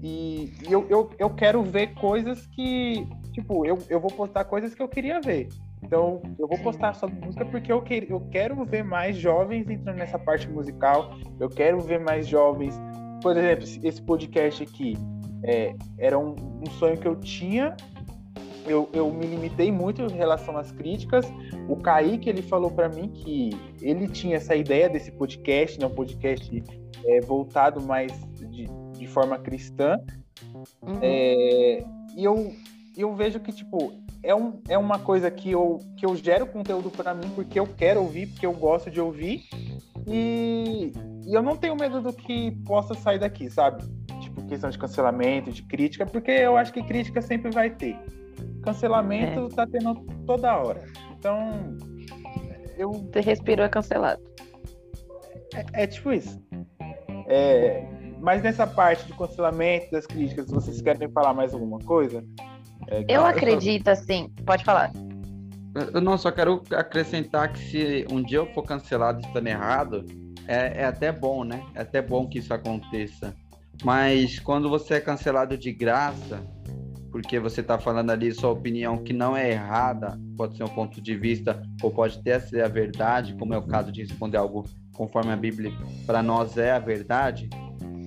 E, 0.02 0.54
e 0.68 0.72
eu, 0.72 0.86
eu, 0.90 1.10
eu 1.18 1.30
quero 1.30 1.62
ver 1.64 1.94
coisas 1.96 2.46
que, 2.48 3.06
tipo, 3.34 3.66
eu, 3.66 3.78
eu 3.90 4.00
vou 4.00 4.12
postar 4.12 4.46
coisas 4.46 4.74
que 4.74 4.82
eu 4.82 4.88
queria 4.88 5.20
ver. 5.20 5.50
Então, 5.84 6.22
eu 6.38 6.48
vou 6.48 6.58
postar 6.60 6.94
sobre 6.94 7.20
música 7.26 7.46
porque 7.46 7.72
eu, 7.72 7.82
que, 7.82 8.08
eu 8.10 8.20
quero 8.32 8.64
ver 8.66 8.84
mais 8.84 9.18
jovens 9.18 9.70
entrando 9.70 9.98
nessa 9.98 10.20
parte 10.20 10.48
musical. 10.50 11.18
Eu 11.40 11.50
quero 11.50 11.80
ver 11.80 12.00
mais 12.00 12.28
jovens. 12.28 12.80
Por 13.22 13.36
exemplo, 13.36 13.66
esse 13.84 14.02
podcast 14.02 14.64
aqui 14.64 14.96
é, 15.44 15.76
era 15.98 16.18
um, 16.18 16.36
um, 16.36 16.70
sonho 16.72 16.98
que 16.98 17.08
eu 17.08 17.16
tinha. 17.16 17.76
Eu, 18.66 18.90
eu 18.94 19.12
me 19.12 19.26
limitei 19.26 19.72
muito 19.72 20.02
em 20.02 20.16
relação 20.16 20.58
às 20.58 20.72
críticas. 20.72 21.26
O 21.68 21.76
Kaique, 21.78 22.30
ele 22.30 22.42
falou 22.42 22.72
para 22.72 22.90
mim 22.90 23.10
que 23.10 23.52
ele 23.82 24.08
tinha 24.08 24.38
essa 24.38 24.56
ideia 24.56 24.90
desse 24.90 25.12
podcast, 25.12 25.80
né, 25.80 25.86
um 25.86 25.96
podcast 25.96 26.64
é, 27.06 27.22
voltado 27.22 27.82
mais 27.82 28.12
de, 28.36 28.68
de 28.98 29.08
forma 29.08 29.38
cristã. 29.40 29.98
Uhum. 30.82 31.00
É, 31.02 31.84
e 32.16 32.24
eu, 32.24 32.54
eu 32.98 33.16
vejo 33.16 33.40
que, 33.40 33.52
tipo, 33.52 33.94
é, 34.24 34.36
um, 34.36 34.62
é 34.68 34.78
uma 34.78 35.00
coisa 35.00 35.32
que 35.32 35.52
eu, 35.52 35.80
que 35.98 36.06
eu 36.06 36.16
gero 36.16 36.46
conteúdo 36.48 36.90
para 36.90 37.14
mim 37.14 37.30
porque 37.36 37.60
eu 37.60 37.68
quero 37.68 38.02
ouvir, 38.02 38.28
porque 38.28 38.46
eu 38.46 38.54
gosto 38.54 38.92
de 38.92 39.00
ouvir. 39.00 39.44
E, 40.08 40.92
e, 41.26 41.34
eu 41.34 41.42
não 41.42 41.56
tenho 41.56 41.76
medo 41.76 42.02
do 42.02 42.12
que 42.12 42.52
possa 42.66 42.94
sair 42.94 43.20
daqui, 43.20 43.50
sabe? 43.50 43.84
Tipo, 44.20 44.46
questão 44.46 44.70
de 44.70 44.78
cancelamento, 44.78 45.52
de 45.52 45.62
crítica, 45.64 46.06
porque 46.06 46.32
eu 46.32 46.58
acho 46.58 46.74
que 46.74 46.84
crítica 46.84 47.22
sempre 47.22 47.52
vai 47.52 47.70
ter. 47.70 47.98
Cancelamento 48.70 49.48
é. 49.48 49.56
tá 49.56 49.66
tendo 49.66 49.96
toda 50.26 50.56
hora. 50.56 50.84
Então, 51.18 51.76
eu. 52.78 52.92
Você 52.92 53.20
respirou 53.20 53.66
é 53.66 53.70
cancelado. 53.70 54.22
É, 55.56 55.84
é 55.84 55.88
tipo 55.88 56.12
isso. 56.14 56.40
É, 57.28 57.88
mas 58.20 58.44
nessa 58.44 58.68
parte 58.68 59.06
de 59.08 59.14
cancelamento, 59.14 59.92
das 59.92 60.06
críticas, 60.06 60.52
vocês 60.52 60.82
querem 60.82 61.10
falar 61.10 61.34
mais 61.34 61.54
alguma 61.54 61.80
coisa? 61.80 62.24
É, 62.88 63.06
eu 63.08 63.26
acredito, 63.26 63.88
eu 63.88 63.96
só... 63.96 64.02
assim, 64.02 64.30
pode 64.46 64.64
falar. 64.64 64.92
Eu 65.94 66.02
não, 66.02 66.18
só 66.18 66.32
quero 66.32 66.62
acrescentar 66.76 67.52
que 67.54 67.60
se 67.60 68.08
um 68.12 68.22
dia 68.22 68.40
eu 68.40 68.54
for 68.54 68.64
cancelado 68.64 69.20
estando 69.22 69.48
errado, 69.48 70.06
é, 70.48 70.82
é 70.82 70.86
até 70.86 71.12
bom, 71.12 71.44
né? 71.44 71.64
É 71.74 71.82
até 71.82 72.02
bom 72.02 72.28
que 72.28 72.38
isso 72.40 72.54
aconteça. 72.54 73.36
Mas 73.84 74.40
quando 74.40 74.70
você 74.70 74.96
é 74.96 75.02
cancelado 75.02 75.58
de 75.58 75.72
graça, 75.72 76.44
porque 77.12 77.40
você 77.40 77.62
está 77.62 77.80
falando 77.80 78.12
ali 78.12 78.32
sua 78.32 78.52
opinião 78.52 79.04
que 79.04 79.14
não 79.14 79.36
é 79.36 79.52
errada, 79.52 80.20
pode 80.38 80.58
ser 80.58 80.64
um 80.64 80.70
ponto 80.70 81.02
de 81.02 81.16
vista, 81.16 81.62
ou 81.82 81.92
pode 81.92 82.18
até 82.20 82.40
ser 82.40 82.64
a 82.64 82.68
verdade, 82.68 83.36
como 83.36 83.54
é 83.54 83.58
o 83.58 83.68
caso 83.68 83.92
de 83.92 84.02
responder 84.02 84.38
algo 84.38 84.66
conforme 84.94 85.32
a 85.32 85.38
Bíblia 85.38 85.72
para 86.06 86.22
nós 86.22 86.58
é 86.58 86.72
a 86.72 86.80
verdade, 86.80 87.50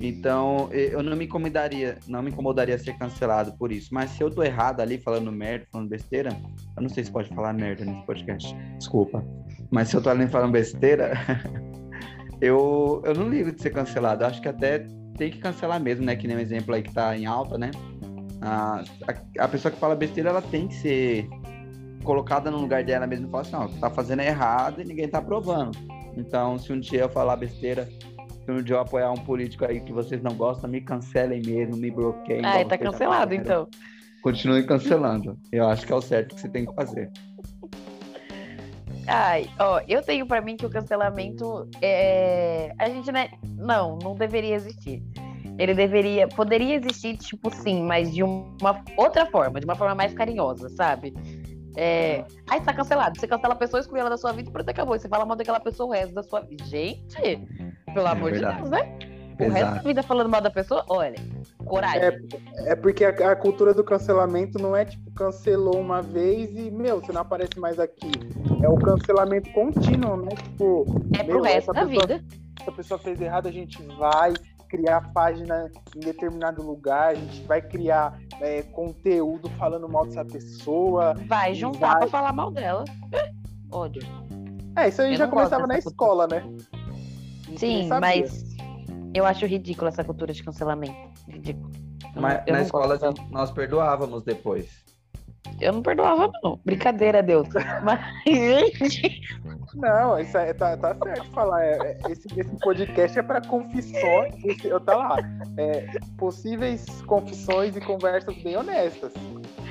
então, 0.05 0.69
eu 0.73 1.01
não 1.01 1.17
me 1.17 1.27
incomodaria, 1.27 1.97
não 2.09 2.25
me 2.25 2.31
incomodaria 2.33 2.77
ser 2.77 2.99
cancelado 2.99 3.53
por 3.53 3.71
isso. 3.71 3.95
Mas 3.95 4.11
se 4.11 4.21
eu 4.21 4.29
tô 4.29 4.43
errado 4.43 4.81
ali, 4.81 4.99
falando 4.99 5.31
merda, 5.31 5.65
falando 5.71 5.89
besteira, 5.89 6.31
eu 6.77 6.83
não 6.83 6.89
sei 6.89 7.05
se 7.05 7.11
pode 7.13 7.29
falar 7.29 7.53
merda 7.53 7.85
nesse 7.85 8.05
podcast, 8.05 8.53
desculpa. 8.77 9.25
Mas 9.71 9.89
se 9.89 9.97
eu 9.97 10.03
tô 10.03 10.11
ali 10.11 10.27
falando 10.27 10.51
besteira, 10.51 11.13
eu, 12.43 13.01
eu 13.05 13.15
não 13.15 13.29
ligo 13.29 13.53
de 13.53 13.63
ser 13.63 13.71
cancelado. 13.71 14.25
Eu 14.25 14.27
acho 14.27 14.43
que 14.43 14.49
até 14.49 14.81
tem 15.17 15.31
que 15.31 15.39
cancelar 15.39 15.81
mesmo, 15.81 16.05
né? 16.05 16.17
Que 16.17 16.27
nem 16.27 16.37
um 16.37 16.41
exemplo 16.41 16.75
aí 16.75 16.83
que 16.83 16.93
tá 16.93 17.17
em 17.17 17.25
alta, 17.25 17.57
né? 17.57 17.71
A, 18.43 18.83
a, 19.07 19.45
a 19.45 19.49
pessoa 19.49 19.73
que 19.73 19.79
fala 19.79 19.95
besteira, 19.95 20.31
ela 20.31 20.43
tem 20.43 20.69
que 20.69 20.75
ser 20.75 21.29
colocada 22.05 22.51
no 22.51 22.59
lugar 22.59 22.83
dela 22.83 23.07
mesmo 23.07 23.29
e 23.29 23.31
falar 23.31 23.43
assim, 23.43 23.57
ó, 23.57 23.69
tá 23.81 23.89
fazendo 23.89 24.21
errado 24.21 24.81
e 24.81 24.85
ninguém 24.85 25.09
tá 25.09 25.23
provando. 25.23 25.79
Então, 26.17 26.59
se 26.59 26.73
um 26.73 26.81
dia 26.81 27.03
eu 27.03 27.09
falar 27.09 27.37
besteira 27.37 27.89
se 28.45 28.51
um 28.51 28.63
dia 28.63 28.77
eu 28.77 28.81
apoiar 28.81 29.11
um 29.13 29.17
político 29.17 29.65
aí 29.65 29.81
que 29.81 29.93
vocês 29.93 30.21
não 30.21 30.35
gostam, 30.35 30.69
me 30.69 30.81
cancelem 30.81 31.41
mesmo, 31.45 31.77
me 31.77 31.91
bloqueiem. 31.91 32.45
Ah, 32.45 32.65
tá 32.65 32.77
cancelado 32.77 33.35
então. 33.35 33.69
Continue 34.21 34.65
cancelando. 34.65 35.39
Eu 35.51 35.69
acho 35.69 35.87
que 35.87 35.93
é 35.93 35.97
o 35.97 36.03
certo 36.03 36.35
que 36.35 36.41
você 36.41 36.49
tem 36.49 36.67
que 36.67 36.75
fazer. 36.75 37.11
Ai, 39.07 39.49
ó, 39.59 39.81
eu 39.89 40.03
tenho 40.03 40.27
para 40.27 40.41
mim 40.41 40.57
que 40.57 40.67
o 40.67 40.71
cancelamento 40.71 41.69
é. 41.81 42.73
A 42.79 42.89
gente, 42.89 43.11
né? 43.11 43.31
Não, 43.57 43.99
não 43.99 44.15
deveria 44.15 44.55
existir. 44.55 45.03
Ele 45.59 45.75
deveria. 45.75 46.29
Poderia 46.29 46.75
existir, 46.75 47.17
tipo, 47.17 47.55
sim, 47.55 47.83
mas 47.83 48.13
de 48.13 48.23
uma 48.23 48.83
outra 48.97 49.27
forma, 49.27 49.61
de 49.61 49.65
uma 49.65 49.75
forma 49.75 49.95
mais 49.95 50.15
carinhosa, 50.15 50.69
sabe? 50.71 51.15
É... 51.77 52.25
Aí 52.51 52.61
tá 52.61 52.73
cancelado. 52.73 53.19
Você 53.19 53.27
cancela 53.27 53.55
a 53.55 53.57
pessoa, 53.57 53.81
exclui 53.81 54.01
ela 54.01 54.11
da 54.11 54.17
sua 54.17 54.33
vida 54.33 54.49
e 54.49 54.53
pronto, 54.53 54.69
acabou. 54.69 54.99
Você 54.99 55.09
fala 55.09 55.25
mal 55.25 55.37
daquela 55.37 55.61
pessoa 55.61 55.89
o 55.89 55.93
resto 55.93 56.15
da 56.15 56.23
sua 56.23 56.41
vida. 56.41 56.65
Gente, 56.65 57.17
pelo 57.95 58.07
é 58.07 58.11
amor 58.11 58.31
verdade. 58.33 58.63
de 58.63 58.71
Deus, 58.71 58.71
né? 58.71 58.99
O 59.39 59.45
Exato. 59.45 59.53
resto 59.53 59.75
da 59.75 59.83
vida 59.83 60.03
falando 60.03 60.29
mal 60.29 60.41
da 60.41 60.51
pessoa, 60.51 60.85
olha, 60.89 61.17
coragem. 61.65 62.03
É, 62.03 62.73
é 62.73 62.77
porque 62.77 63.05
a, 63.05 63.09
a, 63.09 63.37
cultura 63.37 63.73
do 63.73 63.83
cancelamento 63.83 64.59
não 64.59 64.77
é 64.77 64.85
tipo, 64.85 65.11
cancelou 65.13 65.81
uma 65.81 66.03
vez 66.03 66.55
e, 66.55 66.71
meu, 66.71 67.01
você 67.01 67.13
não 67.13 67.23
aparece 67.23 67.59
mais 67.59 67.79
aqui. 67.81 68.11
É 68.63 68.69
o 68.69 68.77
cancelamento 68.77 69.51
contínuo, 69.53 70.17
né? 70.17 70.31
Tipo, 70.37 70.85
é 71.19 71.25
pro 71.25 71.43
resto 71.43 71.73
da 71.73 71.87
pessoa, 71.87 72.07
vida. 72.07 72.25
Se 72.63 72.69
a 72.69 72.73
pessoa 72.73 72.99
fez 72.99 73.21
errado, 73.21 73.49
a 73.49 73.53
gente 73.53 73.83
vai 73.99 74.35
criar 74.73 75.13
página 75.13 75.71
em 75.95 76.01
determinado 76.01 76.63
lugar, 76.63 77.11
a 77.11 77.15
gente 77.15 77.43
vai 77.43 77.61
criar 77.61 78.19
é, 78.41 78.63
conteúdo 78.63 79.51
falando 79.59 79.87
mal 79.87 80.07
dessa 80.07 80.25
pessoa. 80.25 81.13
Vai 81.27 81.55
juntar 81.55 81.91
vai... 81.91 81.99
pra 81.99 82.09
falar 82.09 82.33
mal 82.33 82.51
dela. 82.51 82.83
Ódio. 83.71 84.03
É, 84.75 84.89
isso 84.89 85.03
aí 85.03 85.13
eu 85.13 85.19
já 85.19 85.29
começava 85.29 85.67
na 85.67 85.77
escola, 85.77 86.27
né? 86.27 86.43
Sim, 87.59 87.87
mas 88.01 88.57
eu 89.13 89.27
acho 89.27 89.45
ridículo 89.45 89.89
essa 89.89 90.03
cultura 90.03 90.33
de 90.33 90.43
cancelamento. 90.43 90.97
Ridículo. 91.29 91.71
Mas 92.17 92.43
na 92.47 92.63
escola 92.63 92.99
nós 93.31 93.51
perdoávamos 93.51 94.23
depois. 94.23 94.83
Eu 95.63 95.73
não 95.73 95.83
perdoava, 95.83 96.31
não. 96.43 96.61
Brincadeira, 96.65 97.23
Deus. 97.23 97.49
Mas, 97.83 98.01
gente. 98.27 99.21
Não, 99.75 100.19
isso 100.19 100.37
é, 100.37 100.53
tá, 100.53 100.77
tá 100.77 100.95
certo 100.95 101.31
falar. 101.31 101.65
É, 101.65 101.77
é, 101.77 101.99
esse, 102.11 102.27
esse 102.37 102.59
podcast 102.61 103.19
é 103.19 103.23
para 103.23 103.41
confissões. 103.43 104.35
Eu 104.65 104.81
tá 104.81 104.97
lá. 104.97 105.17
É, 105.57 105.87
possíveis 106.19 106.85
confissões 107.03 107.77
e 107.77 107.81
conversas 107.81 108.37
bem 108.43 108.57
honestas 108.57 109.13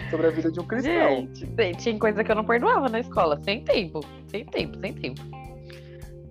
sobre 0.09 0.27
a 0.27 0.29
vida 0.31 0.51
de 0.51 0.59
um 0.59 0.65
cristão. 0.65 1.27
Gente, 1.33 1.77
tinha 1.77 1.99
coisa 1.99 2.23
que 2.23 2.31
eu 2.31 2.35
não 2.35 2.45
perdoava 2.45 2.89
na 2.89 2.99
escola. 2.99 3.39
Sem 3.43 3.63
tempo. 3.63 3.99
Sem 4.27 4.45
tempo, 4.45 4.77
sem 4.79 4.93
tempo. 4.93 5.21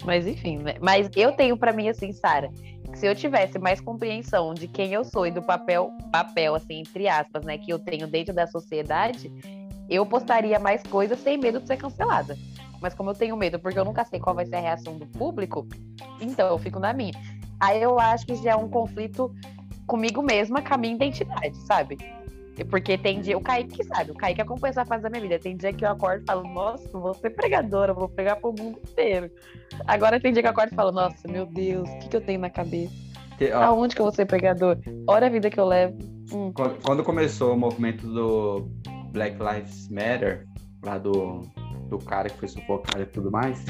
Mas 0.04 0.26
enfim, 0.26 0.58
né? 0.58 0.76
Mas 0.80 1.10
eu 1.14 1.32
tenho 1.32 1.56
para 1.56 1.72
mim 1.72 1.88
assim, 1.88 2.12
Sara, 2.12 2.50
se 2.94 3.06
eu 3.06 3.14
tivesse 3.14 3.58
mais 3.58 3.80
compreensão 3.80 4.52
de 4.52 4.68
quem 4.68 4.92
eu 4.92 5.04
sou 5.04 5.26
e 5.26 5.30
do 5.30 5.42
papel, 5.42 5.92
papel 6.12 6.54
assim, 6.54 6.80
entre 6.80 7.08
aspas, 7.08 7.44
né, 7.44 7.58
que 7.58 7.72
eu 7.72 7.78
tenho 7.78 8.06
dentro 8.06 8.34
da 8.34 8.46
sociedade, 8.46 9.32
eu 9.88 10.04
postaria 10.06 10.58
mais 10.58 10.82
coisas 10.82 11.18
sem 11.20 11.38
medo 11.38 11.60
de 11.60 11.66
ser 11.66 11.76
cancelada. 11.76 12.36
Mas 12.80 12.94
como 12.94 13.10
eu 13.10 13.14
tenho 13.14 13.36
medo, 13.36 13.58
porque 13.58 13.78
eu 13.78 13.84
nunca 13.84 14.04
sei 14.04 14.20
qual 14.20 14.34
vai 14.34 14.46
ser 14.46 14.56
a 14.56 14.60
reação 14.60 14.96
do 14.96 15.06
público, 15.06 15.66
então 16.20 16.48
eu 16.48 16.58
fico 16.58 16.78
na 16.78 16.92
minha. 16.92 17.12
Aí 17.58 17.82
eu 17.82 17.98
acho 17.98 18.26
que 18.26 18.36
já 18.36 18.52
é 18.52 18.56
um 18.56 18.68
conflito 18.68 19.34
comigo 19.86 20.22
mesma, 20.22 20.62
com 20.62 20.74
a 20.74 20.78
minha 20.78 20.94
identidade, 20.94 21.56
sabe? 21.66 21.98
Porque 22.64 22.98
tem 22.98 23.20
dia, 23.20 23.36
o 23.36 23.40
Kaique 23.40 23.82
sabe, 23.84 24.10
o 24.10 24.14
Kaique 24.14 24.40
acompanha 24.40 24.70
essa 24.70 24.84
fase 24.84 25.02
da 25.02 25.10
minha 25.10 25.22
vida. 25.22 25.38
Tem 25.38 25.56
dia 25.56 25.72
que 25.72 25.84
eu 25.84 25.90
acordo 25.90 26.22
e 26.22 26.26
falo, 26.26 26.42
nossa, 26.48 26.98
vou 26.98 27.14
ser 27.14 27.30
pregadora, 27.30 27.94
vou 27.94 28.08
pregar 28.08 28.36
pro 28.36 28.52
mundo 28.52 28.78
inteiro. 28.78 29.30
Agora 29.86 30.20
tem 30.20 30.32
dia 30.32 30.42
que 30.42 30.48
eu 30.48 30.52
acordo 30.52 30.72
e 30.72 30.76
falo, 30.76 30.92
nossa, 30.92 31.28
meu 31.28 31.46
Deus, 31.46 31.88
o 31.88 31.98
que, 31.98 32.08
que 32.08 32.16
eu 32.16 32.20
tenho 32.20 32.40
na 32.40 32.50
cabeça? 32.50 32.94
Que, 33.38 33.52
ó, 33.52 33.62
Aonde 33.62 33.94
que 33.94 34.00
eu 34.00 34.04
vou 34.04 34.14
ser 34.14 34.26
pregador? 34.26 34.78
Olha 35.06 35.26
a 35.26 35.30
vida 35.30 35.48
que 35.48 35.58
eu 35.58 35.66
levo. 35.66 35.96
Hum. 36.32 36.52
Quando 36.84 37.02
começou 37.02 37.54
o 37.54 37.58
movimento 37.58 38.06
do 38.06 38.68
Black 39.12 39.36
Lives 39.42 39.88
Matter, 39.88 40.46
lá 40.84 40.98
do, 40.98 41.42
do 41.88 41.98
cara 41.98 42.28
que 42.28 42.38
foi 42.38 42.48
sufocado 42.48 43.02
e 43.02 43.06
tudo 43.06 43.30
mais, 43.30 43.64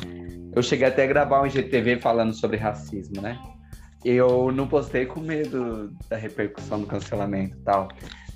eu 0.55 0.63
cheguei 0.63 0.87
até 0.87 1.05
a 1.05 1.07
gravar 1.07 1.43
um 1.43 1.47
IGTV 1.47 2.01
falando 2.01 2.35
sobre 2.35 2.57
racismo, 2.57 3.21
né? 3.23 3.39
Eu 4.05 4.51
não 4.51 4.67
postei 4.67 5.07
com 5.07 5.21
medo 5.21 5.93
da 6.09 6.17
repercussão 6.17 6.81
do 6.81 6.87
cancelamento 6.87 7.57
e 7.57 7.61
tal. 7.61 7.89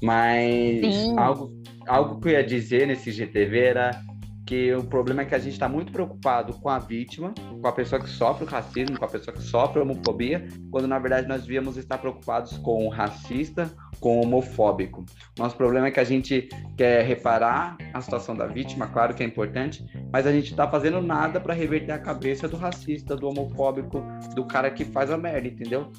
Mas 0.03 0.85
algo, 1.17 1.53
algo 1.87 2.21
que 2.21 2.29
eu 2.29 2.33
ia 2.33 2.45
dizer 2.45 2.87
nesse 2.87 3.11
GTV 3.11 3.59
era 3.59 3.91
que 4.47 4.75
o 4.75 4.85
problema 4.85 5.23
é 5.23 5.25
que 5.25 5.35
a 5.35 5.39
gente 5.39 5.55
está 5.55 5.69
muito 5.69 5.91
preocupado 5.91 6.53
com 6.55 6.69
a 6.69 6.79
vítima, 6.79 7.33
com 7.61 7.67
a 7.67 7.73
pessoa 7.73 8.01
que 8.01 8.09
sofre 8.09 8.45
o 8.45 8.49
racismo, 8.49 8.99
com 8.99 9.05
a 9.05 9.09
pessoa 9.09 9.35
que 9.35 9.43
sofre 9.43 9.79
a 9.81 9.83
homofobia, 9.83 10.47
quando 10.71 10.87
na 10.87 10.99
verdade 10.99 11.27
nós 11.27 11.43
devíamos 11.43 11.77
estar 11.77 11.99
preocupados 11.99 12.59
com 12.59 12.87
o 12.87 12.91
racista, 12.91 13.73
com 14.01 14.19
o 14.19 14.23
homofóbico. 14.23 15.05
Nosso 15.39 15.57
problema 15.57 15.87
é 15.87 15.91
que 15.91 16.01
a 16.01 16.05
gente 16.05 16.49
quer 16.77 17.07
reparar 17.07 17.77
a 17.95 18.01
situação 18.03 18.37
da 18.37 18.47
vítima, 18.47 18.87
claro 18.87 19.15
que 19.15 19.23
é 19.23 19.27
importante, 19.27 19.83
mas 20.13 20.27
a 20.27 20.33
gente 20.33 20.51
está 20.51 20.69
fazendo 20.69 21.01
nada 21.01 21.41
para 21.41 21.55
reverter 21.55 21.93
a 21.93 21.99
cabeça 21.99 22.47
do 22.47 22.57
racista, 22.57 23.17
do 23.17 23.27
homofóbico, 23.29 24.03
do 24.35 24.45
cara 24.45 24.71
que 24.71 24.85
faz 24.85 25.11
a 25.11 25.17
merda, 25.17 25.49
entendeu? 25.49 25.91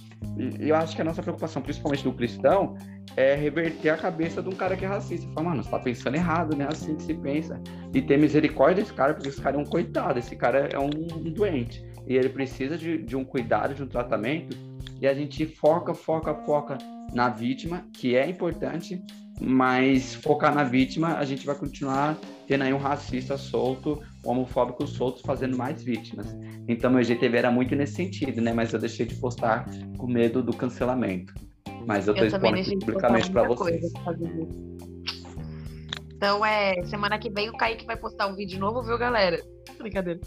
E 0.60 0.70
eu 0.70 0.76
acho 0.76 0.96
que 0.96 1.02
a 1.02 1.06
nossa 1.06 1.24
preocupação, 1.24 1.64
principalmente 1.64 2.04
do 2.04 2.14
cristão, 2.14 2.76
é 3.16 3.36
reverter 3.36 3.90
a 3.90 3.98
cabeça 3.98 4.42
de 4.42 4.50
um 4.50 4.54
cara 4.54 4.76
que 4.76 4.86
é 4.86 4.88
racista. 4.88 5.28
Fala, 5.34 5.50
mano, 5.50 5.64
você 5.64 5.70
tá 5.70 5.80
pensando 5.80 6.16
errado, 6.16 6.56
né? 6.56 6.68
Assim 6.70 6.96
que 6.96 7.04
se 7.04 7.14
pensa. 7.14 7.62
E 7.94 8.02
ter 8.02 8.18
misericórdia 8.18 8.84
desse 8.84 8.94
cara, 8.94 9.14
porque 9.14 9.30
esse 9.30 9.42
cara 9.42 9.56
é 9.56 9.60
um 9.60 9.66
coitado, 9.66 10.20
esse 10.20 10.36
cara 10.36 10.70
é 10.72 10.80
um, 10.80 10.90
um 11.18 11.32
doente. 11.32 11.86
E 12.08 12.16
ele 12.16 12.30
precisa 12.30 12.78
de, 12.78 12.98
de 12.98 13.16
um 13.16 13.24
cuidado, 13.24 13.74
de 13.74 13.84
um 13.84 13.88
tratamento. 13.88 14.58
E 15.02 15.08
a 15.08 15.14
gente 15.14 15.46
foca, 15.46 15.94
foca, 15.94 16.34
foca 16.34 16.78
na 17.14 17.30
vítima, 17.30 17.86
que 17.94 18.16
é 18.16 18.28
importante, 18.30 19.02
mas 19.40 20.16
focar 20.16 20.54
na 20.54 20.64
vítima, 20.64 21.18
a 21.18 21.26
gente 21.26 21.46
vai 21.46 21.56
continuar 21.56 22.18
tendo 22.48 22.64
aí 22.64 22.74
um 22.74 22.78
racista 22.78 23.38
solto, 23.38 24.02
um 24.26 24.30
homofóbico 24.30 24.86
solto, 24.88 25.22
fazendo 25.24 25.58
mais 25.58 25.84
vítimas. 25.84 26.36
Então, 26.68 26.92
meu 26.92 27.04
GTV 27.04 27.38
era 27.38 27.52
muito 27.52 27.76
nesse 27.76 27.94
sentido, 27.94 28.42
né? 28.42 28.54
Mas 28.54 28.72
eu 28.74 28.80
deixei 28.80 29.06
de 29.06 29.16
postar 29.16 29.66
com 29.98 30.08
medo 30.08 30.42
do 30.42 30.54
cancelamento. 30.54 31.34
Mas 31.86 32.08
eu 32.08 32.16
tô 32.16 32.22
eu 32.22 32.28
expondo 32.28 32.60
aqui 32.60 32.78
publicamente 32.78 33.32
para 33.32 33.48
vocês. 33.48 33.94
Então, 36.16 36.44
é, 36.46 36.84
semana 36.86 37.20
que 37.20 37.30
vem 37.30 37.50
o 37.50 37.58
Kaique 37.58 37.86
vai 37.86 37.96
postar 37.96 38.28
um 38.28 38.36
vídeo 38.36 38.60
novo, 38.60 38.82
viu, 38.82 38.98
galera? 38.98 39.40
Brincadeira. 39.78 40.20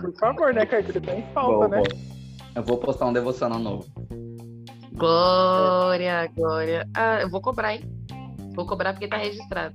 Por 0.00 0.14
favor, 0.18 0.54
né, 0.54 0.64
Kaique? 0.64 0.90
Ele 0.90 1.00
tá 1.00 1.14
em 1.14 1.22
falta, 1.34 1.68
né? 1.68 1.82
Eu 2.54 2.62
vou 2.62 2.78
postar 2.78 3.06
um 3.06 3.12
devocional 3.12 3.58
novo. 3.58 3.86
Glória, 4.92 6.30
glória. 6.34 6.88
Ah, 6.94 7.20
eu 7.20 7.30
vou 7.30 7.40
cobrar, 7.40 7.74
hein? 7.74 7.82
Vou 8.54 8.66
cobrar 8.66 8.92
porque 8.92 9.08
tá 9.08 9.16
registrado. 9.16 9.74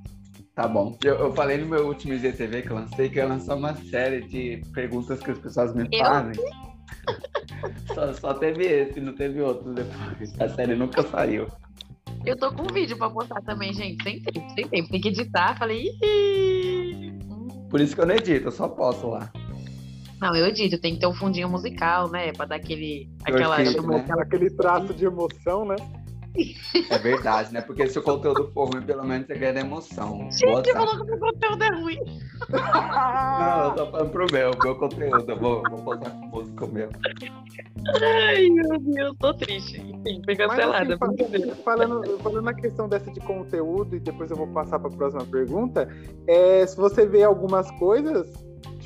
Tá 0.54 0.68
bom. 0.68 0.98
Eu, 1.04 1.16
eu 1.16 1.34
falei 1.34 1.58
no 1.58 1.68
meu 1.68 1.88
último 1.88 2.14
IGTV 2.14 2.62
que 2.62 2.72
eu 2.72 2.76
lancei 2.76 3.10
que 3.10 3.20
eu 3.20 3.24
ia 3.24 3.30
lançar 3.30 3.56
uma 3.56 3.76
série 3.76 4.22
de 4.22 4.62
perguntas 4.74 5.20
que 5.20 5.32
as 5.32 5.40
pessoas 5.40 5.74
me 5.76 5.88
eu? 5.92 6.06
Só, 7.94 8.14
só 8.14 8.34
teve 8.34 8.64
esse, 8.66 9.00
não 9.00 9.14
teve 9.14 9.42
outro 9.42 9.74
depois. 9.74 10.40
A 10.40 10.50
série 10.50 10.76
nunca 10.76 11.04
saiu. 11.04 11.48
Eu 12.26 12.36
tô 12.38 12.52
com 12.52 12.64
um 12.64 12.74
vídeo 12.74 12.98
pra 12.98 13.10
postar 13.10 13.42
também, 13.42 13.74
gente. 13.74 14.04
Sem 14.04 14.22
tempo, 14.22 14.50
sem 14.56 14.68
tempo. 14.68 14.90
Tem 14.90 15.02
que 15.02 15.08
editar. 15.10 15.58
Falei. 15.58 15.92
Ih! 16.02 17.14
Por 17.70 17.80
isso 17.80 17.96
que 17.96 18.02
eu 18.02 18.06
não 18.06 18.16
edito, 18.16 18.48
eu 18.48 18.52
só 18.52 18.68
posto 18.68 19.08
lá. 19.08 19.32
Não, 20.22 20.36
eu 20.36 20.48
edito, 20.48 20.80
tem 20.80 20.94
que 20.94 21.02
ter 21.02 21.08
um 21.08 21.14
fundinho 21.14 21.50
musical, 21.50 22.10
né? 22.10 22.32
Pra 22.32 22.46
dar 22.46 22.56
aquele. 22.56 23.10
Aquela, 23.24 23.58
né? 23.58 23.66
aquele 24.20 24.50
traço 24.50 24.94
de 24.94 25.06
emoção, 25.06 25.66
né? 25.66 25.76
É 26.90 26.98
verdade, 26.98 27.54
né? 27.54 27.62
Porque 27.62 27.88
se 27.88 27.98
o 27.98 28.02
conteúdo 28.02 28.52
for 28.54 28.70
ruim, 28.70 28.82
pelo 28.82 29.04
menos 29.04 29.28
você 29.28 29.36
ganha 29.36 29.60
emoção. 29.60 30.30
Gente, 30.32 30.74
falou 30.74 30.96
que 30.96 31.02
o 31.02 31.06
meu 31.06 31.20
conteúdo 31.20 31.64
é 31.64 31.70
ruim. 31.70 32.00
Não, 32.50 33.66
eu 33.66 33.76
tô 33.76 33.92
falando 33.92 34.10
pro 34.12 34.32
meu, 34.32 34.52
meu 34.64 34.76
conteúdo. 34.76 35.32
Eu 35.32 35.40
vou, 35.40 35.64
vou 35.70 35.82
botar 35.82 36.10
com 36.10 36.28
música 36.28 36.68
meu. 36.68 36.90
Ai, 38.02 38.50
meu 38.50 38.80
Deus, 38.80 39.16
tô 39.20 39.34
triste. 39.34 39.80
Enfim, 39.80 40.22
foi 40.26 40.36
cancelada. 40.36 40.98
Mas, 41.00 41.20
assim, 41.22 41.52
falando, 41.64 42.20
falando 42.20 42.44
na 42.44 42.54
questão 42.54 42.90
dessa 42.90 43.12
de 43.12 43.20
conteúdo, 43.22 43.96
e 43.96 44.00
depois 44.00 44.30
eu 44.30 44.38
vou 44.38 44.48
passar 44.48 44.80
pra 44.80 44.90
próxima 44.90 45.26
pergunta, 45.26 45.88
é, 46.28 46.66
se 46.66 46.76
você 46.76 47.06
vê 47.06 47.24
algumas 47.24 47.70
coisas 47.72 48.46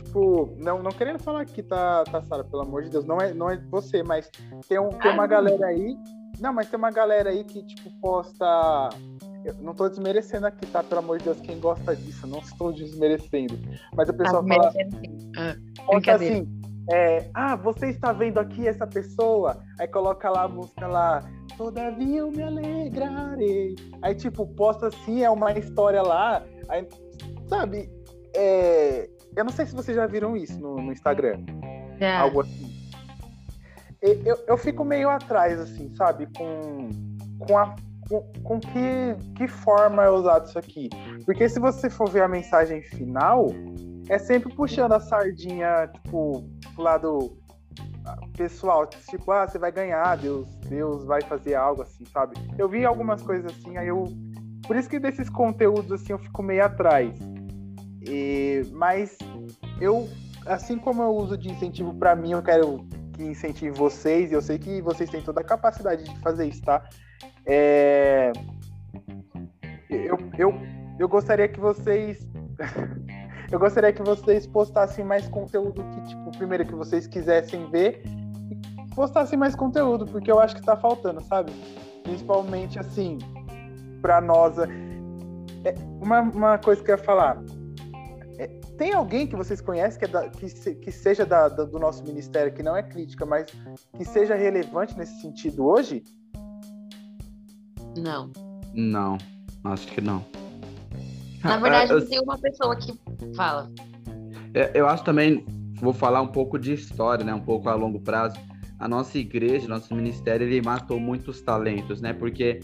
tipo, 0.10 0.56
não, 0.58 0.82
não 0.82 0.92
querendo 0.92 1.20
falar 1.20 1.46
que 1.46 1.62
tá, 1.62 2.04
tá 2.04 2.22
Sara, 2.24 2.44
pelo 2.44 2.64
amor 2.64 2.84
de 2.84 2.90
Deus, 2.90 3.06
não 3.06 3.18
é, 3.18 3.34
não 3.34 3.50
é 3.50 3.58
você, 3.70 4.04
mas 4.04 4.30
tem, 4.68 4.80
um, 4.80 4.90
tem 4.90 5.14
uma 5.14 5.28
galera 5.28 5.68
aí. 5.68 5.96
Não, 6.40 6.54
mas 6.54 6.70
tem 6.70 6.78
uma 6.78 6.92
galera 6.92 7.30
aí 7.30 7.44
que, 7.44 7.64
tipo, 7.64 7.90
posta. 8.02 8.90
Eu 9.44 9.56
não 9.56 9.74
tô 9.74 9.88
desmerecendo 9.88 10.48
aqui, 10.48 10.66
tá? 10.68 10.84
Pelo 10.84 11.00
amor 11.00 11.18
de 11.18 11.26
Deus, 11.26 11.40
quem 11.40 11.60
gosta 11.60 11.96
disso, 11.96 12.28
não 12.28 12.40
estou 12.40 12.74
desmerecendo. 12.74 13.58
Mas 13.96 14.10
a 14.10 14.14
pessoa 14.14 14.46
tá 14.46 14.56
fala. 14.56 14.74
Ah, 15.38 15.56
posta 15.86 16.16
assim. 16.16 16.48
É, 16.92 17.30
ah, 17.34 17.56
você 17.56 17.90
está 17.90 18.12
vendo 18.12 18.40
aqui 18.40 18.68
essa 18.68 18.88
pessoa? 18.88 19.62
Aí 19.80 19.88
coloca 19.88 20.30
lá 20.30 20.44
a 20.44 20.48
música 20.48 20.88
lá, 20.88 21.24
todavia 21.56 22.20
eu 22.20 22.32
me 22.32 22.42
alegrarei. 22.42 23.76
Aí, 24.02 24.16
tipo, 24.16 24.48
posta 24.56 24.88
assim, 24.88 25.24
é 25.24 25.30
uma 25.30 25.52
história 25.54 26.02
lá. 26.02 26.44
Aí, 26.68 26.88
sabe, 27.48 27.90
é, 28.36 29.08
eu 29.36 29.44
não 29.44 29.52
sei 29.52 29.66
se 29.66 29.76
vocês 29.76 29.96
já 29.96 30.08
viram 30.08 30.36
isso 30.36 30.60
no, 30.60 30.78
no 30.78 30.92
Instagram. 30.92 31.44
Algo 32.22 32.42
assim. 32.42 32.69
Eu, 34.02 34.38
eu 34.48 34.58
fico 34.58 34.86
meio 34.86 35.10
atrás, 35.10 35.60
assim, 35.60 35.94
sabe? 35.96 36.28
Com, 36.38 36.90
com, 37.40 37.58
a, 37.58 37.76
com, 38.08 38.22
com 38.44 38.60
que, 38.60 39.16
que 39.36 39.48
forma 39.48 40.04
é 40.04 40.10
usado 40.10 40.48
isso 40.48 40.58
aqui. 40.58 40.90
Porque 41.26 41.50
se 41.50 41.60
você 41.60 41.90
for 41.90 42.10
ver 42.10 42.24
a 42.24 42.28
mensagem 42.28 42.82
final, 42.82 43.48
é 44.08 44.18
sempre 44.18 44.54
puxando 44.56 44.94
a 44.94 45.00
sardinha, 45.00 45.88
tipo, 45.88 46.44
pro 46.74 46.84
lado 46.84 47.38
pessoal. 48.36 48.88
Tipo, 48.88 49.32
ah, 49.32 49.48
você 49.48 49.60
vai 49.60 49.72
ganhar, 49.72 50.18
Deus, 50.18 50.48
Deus 50.68 51.06
vai 51.06 51.22
fazer 51.22 51.56
algo 51.56 51.82
assim, 51.82 52.06
sabe? 52.06 52.36
Eu 52.58 52.68
vi 52.70 52.86
algumas 52.86 53.22
coisas 53.22 53.52
assim, 53.52 53.78
aí 53.78 53.88
eu. 53.88 54.06
Por 54.66 54.76
isso 54.76 54.90
que 54.90 55.00
desses 55.00 55.30
conteúdos 55.30 55.92
assim 55.92 56.14
eu 56.14 56.20
fico 56.20 56.44
meio 56.44 56.64
atrás. 56.64 57.18
E, 58.08 58.62
mas 58.72 59.18
eu, 59.82 60.08
assim 60.46 60.78
como 60.78 61.02
eu 61.02 61.10
uso 61.10 61.38
de 61.38 61.50
incentivo 61.50 61.94
para 61.94 62.16
mim, 62.16 62.32
eu 62.32 62.42
quero 62.42 62.88
que 63.20 63.26
incentive 63.26 63.78
vocês, 63.78 64.32
e 64.32 64.34
eu 64.34 64.42
sei 64.42 64.58
que 64.58 64.82
vocês 64.82 65.10
têm 65.10 65.22
toda 65.22 65.42
a 65.42 65.44
capacidade 65.44 66.06
de 66.06 66.20
fazer 66.22 66.48
isso, 66.48 66.62
tá? 66.62 66.88
É, 67.46 68.32
eu, 69.90 70.18
eu, 70.38 70.54
eu 70.98 71.10
gostaria 71.10 71.48
que 71.50 71.60
vocês. 71.60 72.26
eu 73.52 73.60
gostaria 73.60 73.92
que 73.92 74.02
vocês 74.02 74.48
postassem 74.48 75.04
mais 75.04 75.28
conteúdo 75.28 75.84
que, 75.84 76.02
tipo, 76.08 76.32
primeiro 76.38 76.66
que 76.66 76.74
vocês 76.74 77.08
quisessem 77.08 77.70
ver, 77.70 78.02
postassem 78.96 79.38
mais 79.38 79.54
conteúdo, 79.54 80.06
porque 80.06 80.32
eu 80.32 80.40
acho 80.40 80.56
que 80.56 80.62
tá 80.62 80.78
faltando, 80.78 81.22
sabe? 81.22 81.52
Principalmente 82.04 82.80
assim, 82.80 83.18
para 84.02 84.22
nós. 84.22 84.58
É, 85.66 85.76
uma, 86.02 86.22
uma 86.22 86.58
coisa 86.58 86.82
que 86.82 86.90
eu 86.90 86.96
ia 86.96 87.04
falar 87.04 87.38
tem 88.80 88.94
alguém 88.94 89.28
que 89.28 89.36
vocês 89.36 89.60
conhecem 89.60 90.00
que, 90.00 90.06
é 90.06 90.08
da, 90.08 90.30
que, 90.30 90.48
se, 90.48 90.74
que 90.76 90.90
seja 90.90 91.26
da, 91.26 91.50
da, 91.50 91.66
do 91.66 91.78
nosso 91.78 92.02
ministério, 92.06 92.54
que 92.54 92.64
não 92.64 92.78
é 92.78 92.82
crítica, 92.82 93.26
mas 93.26 93.46
que 93.98 94.06
seja 94.06 94.36
relevante 94.36 94.98
nesse 94.98 95.22
sentido 95.22 95.66
hoje? 95.66 96.02
Não. 97.98 98.32
Não, 98.74 99.18
acho 99.66 99.86
que 99.88 100.00
não. 100.00 100.26
Na 101.44 101.58
verdade, 101.58 101.92
eu, 101.92 102.08
tem 102.08 102.22
uma 102.22 102.38
pessoa 102.38 102.74
que 102.78 102.98
fala. 103.36 103.70
É, 104.54 104.72
eu 104.74 104.88
acho 104.88 105.04
também, 105.04 105.46
vou 105.76 105.94
falar 105.94 106.22
um 106.22 106.28
pouco 106.28 106.58
de 106.58 106.74
história, 106.74 107.26
né? 107.26 107.34
Um 107.34 107.42
pouco 107.42 107.68
a 107.68 107.76
longo 107.76 108.00
prazo. 108.00 108.40
A 108.80 108.88
nossa 108.88 109.18
igreja, 109.18 109.68
nosso 109.68 109.94
ministério, 109.94 110.48
ele 110.48 110.62
matou 110.62 111.02
muitos 111.02 111.42
talentos, 111.42 112.00
né? 112.00 112.14
Porque 112.14 112.62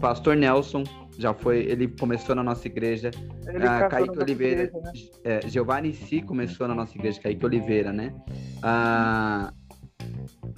Pastor 0.00 0.36
Nelson 0.36 0.84
já 1.18 1.34
foi, 1.34 1.58
ele 1.64 1.88
começou 1.88 2.34
na 2.34 2.44
nossa 2.44 2.66
igreja. 2.68 3.10
Ele 3.46 3.66
ah, 3.66 3.88
Kaique 3.88 4.18
Oliveira, 4.18 4.62
igreja, 4.62 4.80
né? 4.80 4.92
é, 5.24 5.48
Giovanni 5.48 5.92
Si 5.92 6.22
começou 6.22 6.68
na 6.68 6.74
nossa 6.74 6.96
igreja, 6.96 7.20
Kaique 7.20 7.44
Oliveira, 7.44 7.92
né? 7.92 8.14
Ah, 8.62 9.52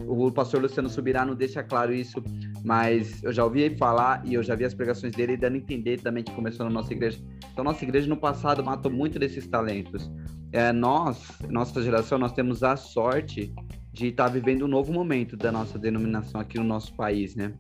o 0.07 0.31
pastor 0.31 0.61
Luciano 0.61 0.89
Subirá 0.89 1.25
deixa 1.25 1.63
claro 1.63 1.95
isso, 1.95 2.23
mas 2.63 3.23
eu 3.23 3.33
já 3.33 3.43
ouvi 3.43 3.63
ele 3.63 3.77
falar 3.77 4.23
e 4.25 4.35
eu 4.35 4.43
já 4.43 4.55
vi 4.55 4.65
as 4.65 4.75
pregações 4.75 5.15
dele 5.15 5.37
dando 5.37 5.55
a 5.55 5.59
entender 5.59 6.01
também 6.01 6.23
que 6.23 6.33
começou 6.33 6.67
na 6.67 6.71
nossa 6.71 6.93
igreja. 6.93 7.19
Então, 7.53 7.65
nossa 7.65 7.83
igreja 7.83 8.07
no 8.07 8.17
passado 8.17 8.63
matou 8.63 8.93
muito 8.93 9.19
desses 9.19 9.47
talentos. 9.47 10.11
É, 10.53 10.73
nós, 10.73 11.39
nossa 11.49 11.81
geração, 11.83 12.19
nós 12.19 12.33
temos 12.33 12.63
a 12.63 12.77
sorte 12.77 13.55
de 13.93 14.09
estar 14.09 14.24
tá 14.24 14.30
vivendo 14.30 14.64
um 14.64 14.68
novo 14.68 14.93
momento 14.93 15.36
da 15.36 15.51
nossa 15.51 15.78
denominação 15.78 16.41
aqui 16.41 16.59
no 16.59 16.64
nosso 16.64 16.95
país, 16.95 17.34
né? 17.34 17.53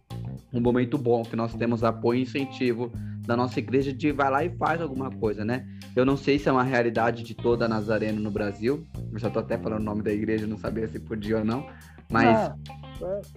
Um 0.52 0.60
momento 0.60 0.96
bom, 0.96 1.22
que 1.22 1.34
nós 1.36 1.54
temos 1.54 1.82
apoio 1.82 2.20
e 2.20 2.22
incentivo 2.22 2.90
da 3.26 3.36
nossa 3.36 3.58
igreja 3.58 3.92
de 3.92 4.12
vai 4.12 4.30
lá 4.30 4.44
e 4.44 4.50
faz 4.56 4.80
alguma 4.80 5.10
coisa, 5.10 5.44
né? 5.44 5.66
Eu 5.94 6.04
não 6.04 6.16
sei 6.16 6.38
se 6.38 6.48
é 6.48 6.52
uma 6.52 6.62
realidade 6.62 7.22
de 7.22 7.34
toda 7.34 7.64
a 7.64 7.68
Nazareno 7.68 8.20
no 8.20 8.30
Brasil, 8.30 8.86
eu 9.12 9.18
já 9.18 9.28
tô 9.28 9.40
até 9.40 9.58
falando 9.58 9.80
o 9.80 9.84
nome 9.84 10.02
da 10.02 10.12
igreja, 10.12 10.46
não 10.46 10.56
sabia 10.56 10.86
se 10.88 10.98
podia 11.00 11.38
ou 11.38 11.44
não, 11.44 11.66
mas 12.10 12.26
ah, 12.26 12.56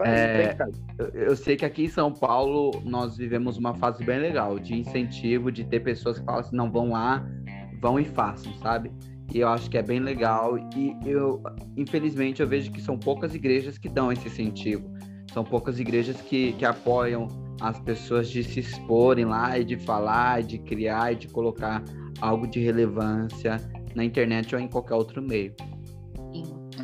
é, 0.05 0.55
eu, 0.97 1.07
eu 1.07 1.35
sei 1.35 1.55
que 1.55 1.65
aqui 1.65 1.85
em 1.85 1.89
São 1.89 2.11
Paulo 2.11 2.81
nós 2.83 3.17
vivemos 3.17 3.57
uma 3.57 3.73
fase 3.75 4.03
bem 4.03 4.19
legal 4.19 4.59
de 4.59 4.75
incentivo, 4.75 5.51
de 5.51 5.63
ter 5.63 5.79
pessoas 5.79 6.19
que 6.19 6.25
falam 6.25 6.41
assim, 6.41 6.55
não, 6.55 6.71
vão 6.71 6.91
lá, 6.91 7.25
vão 7.79 7.99
e 7.99 8.05
façam, 8.05 8.53
sabe? 8.55 8.91
E 9.31 9.39
eu 9.39 9.47
acho 9.47 9.69
que 9.69 9.77
é 9.77 9.81
bem 9.81 9.99
legal. 9.99 10.57
E 10.75 10.95
eu, 11.05 11.41
infelizmente, 11.77 12.41
eu 12.41 12.47
vejo 12.47 12.71
que 12.71 12.81
são 12.81 12.97
poucas 12.97 13.33
igrejas 13.35 13.77
que 13.77 13.89
dão 13.89 14.11
esse 14.11 14.27
incentivo. 14.27 14.91
São 15.31 15.43
poucas 15.43 15.79
igrejas 15.79 16.19
que, 16.21 16.53
que 16.53 16.65
apoiam 16.65 17.27
as 17.61 17.79
pessoas 17.79 18.29
de 18.29 18.43
se 18.43 18.59
exporem 18.59 19.25
lá 19.25 19.57
e 19.57 19.63
de 19.63 19.77
falar, 19.77 20.43
de 20.43 20.57
criar 20.57 21.13
e 21.13 21.15
de 21.15 21.27
colocar 21.27 21.83
algo 22.21 22.47
de 22.47 22.59
relevância 22.59 23.57
na 23.95 24.03
internet 24.03 24.53
ou 24.55 24.61
em 24.61 24.67
qualquer 24.67 24.95
outro 24.95 25.21
meio. 25.21 25.53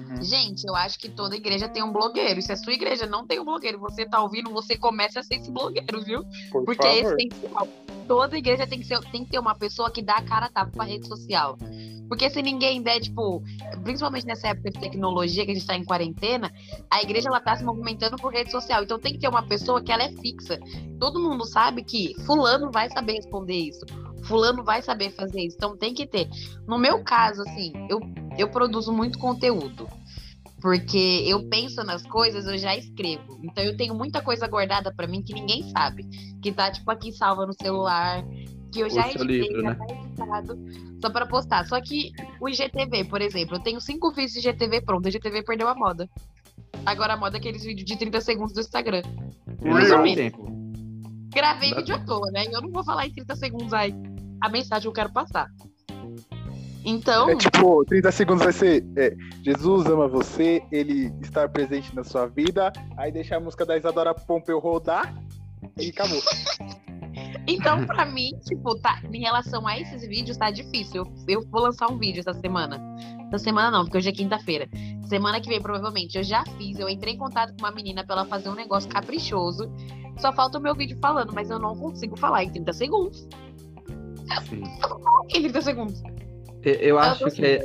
Uhum. 0.10 0.24
Gente, 0.24 0.66
eu 0.68 0.76
acho 0.76 0.98
que 0.98 1.08
toda 1.08 1.36
igreja 1.36 1.70
tem 1.70 1.84
um 1.84 1.92
blogueiro. 1.92 2.42
Se 2.42 2.52
a 2.52 2.58
sua 2.58 2.74
igreja 2.74 3.06
não 3.06 3.28
tem 3.28 3.40
um 3.40 3.46
blogueiro, 3.46 3.80
você 3.80 4.06
tá 4.06 4.22
ouvindo, 4.22 4.50
você 4.50 4.76
começa 4.76 5.20
a 5.20 5.24
ser 5.24 5.36
esse 5.36 5.52
blogueiro, 5.52 6.02
viu? 6.02 6.24
Por 6.52 6.66
Porque 6.66 6.86
é 6.86 7.04
favor. 7.04 7.20
é 7.20 7.24
essencial. 7.24 7.68
Toda 8.08 8.38
igreja 8.38 8.66
tem 8.66 8.80
que, 8.80 8.86
ser, 8.86 9.00
tem 9.12 9.24
que 9.24 9.32
ter 9.32 9.40
uma 9.40 9.54
pessoa 9.54 9.92
que 9.92 10.02
dá 10.02 10.16
a 10.16 10.24
cara 10.24 10.48
a 10.48 10.50
tapa 10.50 10.72
pra 10.72 10.86
rede 10.86 11.08
social. 11.08 11.58
Porque 12.08 12.28
se 12.28 12.42
ninguém 12.42 12.82
der, 12.82 13.00
tipo, 13.00 13.44
principalmente 13.84 14.26
nessa 14.26 14.48
época 14.48 14.72
de 14.72 14.80
tecnologia 14.80 15.46
que 15.46 15.52
a 15.52 15.54
gente 15.54 15.62
está 15.62 15.76
em 15.76 15.86
quarentena, 15.86 16.52
a 16.90 17.04
igreja 17.04 17.30
ela 17.30 17.40
tá 17.40 17.56
se 17.56 17.64
movimentando 17.64 18.18
por 18.18 18.34
rede 18.34 18.50
social. 18.50 18.84
Então 18.84 18.98
tem 18.98 19.14
que 19.14 19.20
ter 19.20 19.30
uma 19.30 19.44
pessoa 19.44 19.80
que 19.80 19.92
ela 19.92 20.04
é 20.04 20.12
fixa. 20.14 20.60
Todo 21.00 21.20
mundo 21.20 21.46
sabe 21.46 21.84
que 21.84 22.16
fulano 22.26 22.72
vai 22.72 22.90
saber 22.90 23.14
responder 23.14 23.56
isso. 23.56 23.86
Fulano 24.24 24.64
vai 24.64 24.82
saber 24.82 25.12
fazer 25.12 25.42
isso. 25.42 25.56
Então 25.56 25.78
tem 25.78 25.94
que 25.94 26.08
ter. 26.08 26.28
No 26.68 26.80
meu 26.80 27.04
caso, 27.04 27.44
assim, 27.44 27.74
eu, 27.88 28.00
eu 28.40 28.50
produzo 28.50 28.92
muito 28.92 29.20
conteúdo. 29.20 29.88
Porque 30.62 31.24
eu 31.26 31.48
penso 31.48 31.84
nas 31.84 32.06
coisas, 32.06 32.46
eu 32.46 32.58
já 32.58 32.76
escrevo. 32.76 33.40
Então 33.44 33.64
eu 33.64 33.78
tenho 33.78 33.96
muita 33.96 34.22
coisa 34.22 34.48
guardada 34.48 34.94
para 34.94 35.08
mim 35.08 35.22
que 35.22 35.34
ninguém 35.34 35.64
sabe. 35.70 36.04
Que 36.42 36.52
tá, 36.52 36.72
tipo, 36.72 36.90
aqui 36.92 37.12
salva 37.12 37.46
no 37.46 37.54
celular. 37.54 38.24
Que 38.72 38.82
eu 38.82 38.90
já 38.90 39.08
editei, 39.10 39.26
livro, 39.26 39.62
já 39.64 39.70
né? 39.70 39.76
tá 39.76 39.94
editado 39.94 40.60
só 41.02 41.10
para 41.10 41.26
postar. 41.26 41.66
Só 41.66 41.80
que 41.82 42.12
o 42.40 42.48
IGTV, 42.48 43.06
por 43.06 43.22
exemplo, 43.22 43.56
eu 43.56 43.64
tenho 43.64 43.82
cinco 43.82 44.12
vídeos 44.12 44.34
de 44.34 44.50
IGTV 44.50 44.82
pronto. 44.82 45.06
O 45.06 45.10
IGTV 45.10 45.44
perdeu 45.44 45.68
a 45.68 45.76
moda. 45.76 46.08
Agora 46.86 47.14
a 47.14 47.18
moda 47.18 47.38
é 47.38 47.40
aqueles 47.40 47.64
vídeos 47.64 47.86
de 47.86 47.98
30 47.98 48.22
segundos 48.22 48.54
do 48.54 48.60
Instagram. 48.60 49.02
Mais 49.64 49.92
ou 49.92 50.02
menos. 50.02 50.34
Gravei 51.34 51.74
vídeo 51.74 51.96
à 51.96 52.00
toa, 52.00 52.32
né? 52.32 52.46
Eu 52.52 52.62
não 52.62 52.72
vou 52.72 52.84
falar 52.84 53.08
em 53.08 53.12
30 53.12 53.36
segundos 53.36 53.74
aí 53.74 53.94
a 54.42 54.50
mensagem 54.50 54.84
que 54.84 54.88
eu 54.88 54.94
quero 54.94 55.12
passar. 55.12 55.48
Então. 56.86 57.30
É 57.30 57.36
tipo, 57.36 57.84
30 57.86 58.12
segundos 58.12 58.44
vai 58.44 58.54
ser 58.54 58.86
é, 58.96 59.14
Jesus 59.44 59.86
ama 59.88 60.08
você, 60.08 60.64
ele 60.72 61.14
estar 61.22 61.50
presente 61.50 61.94
na 61.96 62.04
sua 62.04 62.28
vida, 62.28 62.72
aí 62.98 63.12
deixa 63.12 63.36
a 63.36 63.40
música 63.40 63.66
da 63.66 63.78
Isadora 63.78 64.14
Pompeu 64.14 64.60
rodar 64.60 65.14
e 65.78 65.90
acabou. 65.90 66.22
então, 67.48 67.86
pra 67.86 68.06
mim, 68.06 68.32
tipo, 68.46 68.80
tá, 68.80 69.02
em 69.12 69.20
relação 69.20 69.68
a 69.68 69.80
esses 69.80 70.08
vídeos, 70.08 70.38
tá 70.38 70.52
difícil. 70.52 71.04
Eu, 71.28 71.42
eu 71.42 71.50
vou 71.50 71.62
lançar 71.62 71.92
um 71.92 71.98
vídeo 71.98 72.22
essa 72.22 72.34
semana. 72.34 72.80
Essa 73.28 73.44
semana 73.44 73.70
não, 73.70 73.84
porque 73.84 73.98
hoje 73.98 74.10
é 74.10 74.14
quinta-feira. 74.14 74.70
Semana 75.08 75.42
que 75.42 75.50
vem, 75.50 75.62
provavelmente, 75.62 76.18
eu 76.18 76.24
já 76.24 76.44
fiz. 76.58 76.80
Eu 76.80 76.88
entrei 76.88 77.14
em 77.14 77.18
contato 77.18 77.54
com 77.54 77.66
uma 77.66 77.72
menina 77.72 78.04
pra 78.06 78.16
ela 78.16 78.26
fazer 78.26 78.50
um 78.50 78.56
negócio 78.56 78.90
caprichoso. 78.90 79.72
Só 80.18 80.34
falta 80.34 80.58
o 80.58 80.62
meu 80.62 80.76
vídeo 80.76 80.98
falando, 81.00 81.34
mas 81.34 81.50
eu 81.50 81.60
não 81.60 81.76
consigo 81.76 82.18
falar 82.18 82.44
em 82.44 82.52
30 82.52 82.74
segundos. 82.74 83.28
Sim. 84.48 84.64
Em 85.30 85.44
30 85.44 85.62
segundos. 85.62 86.04
Eu 86.64 87.00
acho 87.00 87.26
que 87.32 87.60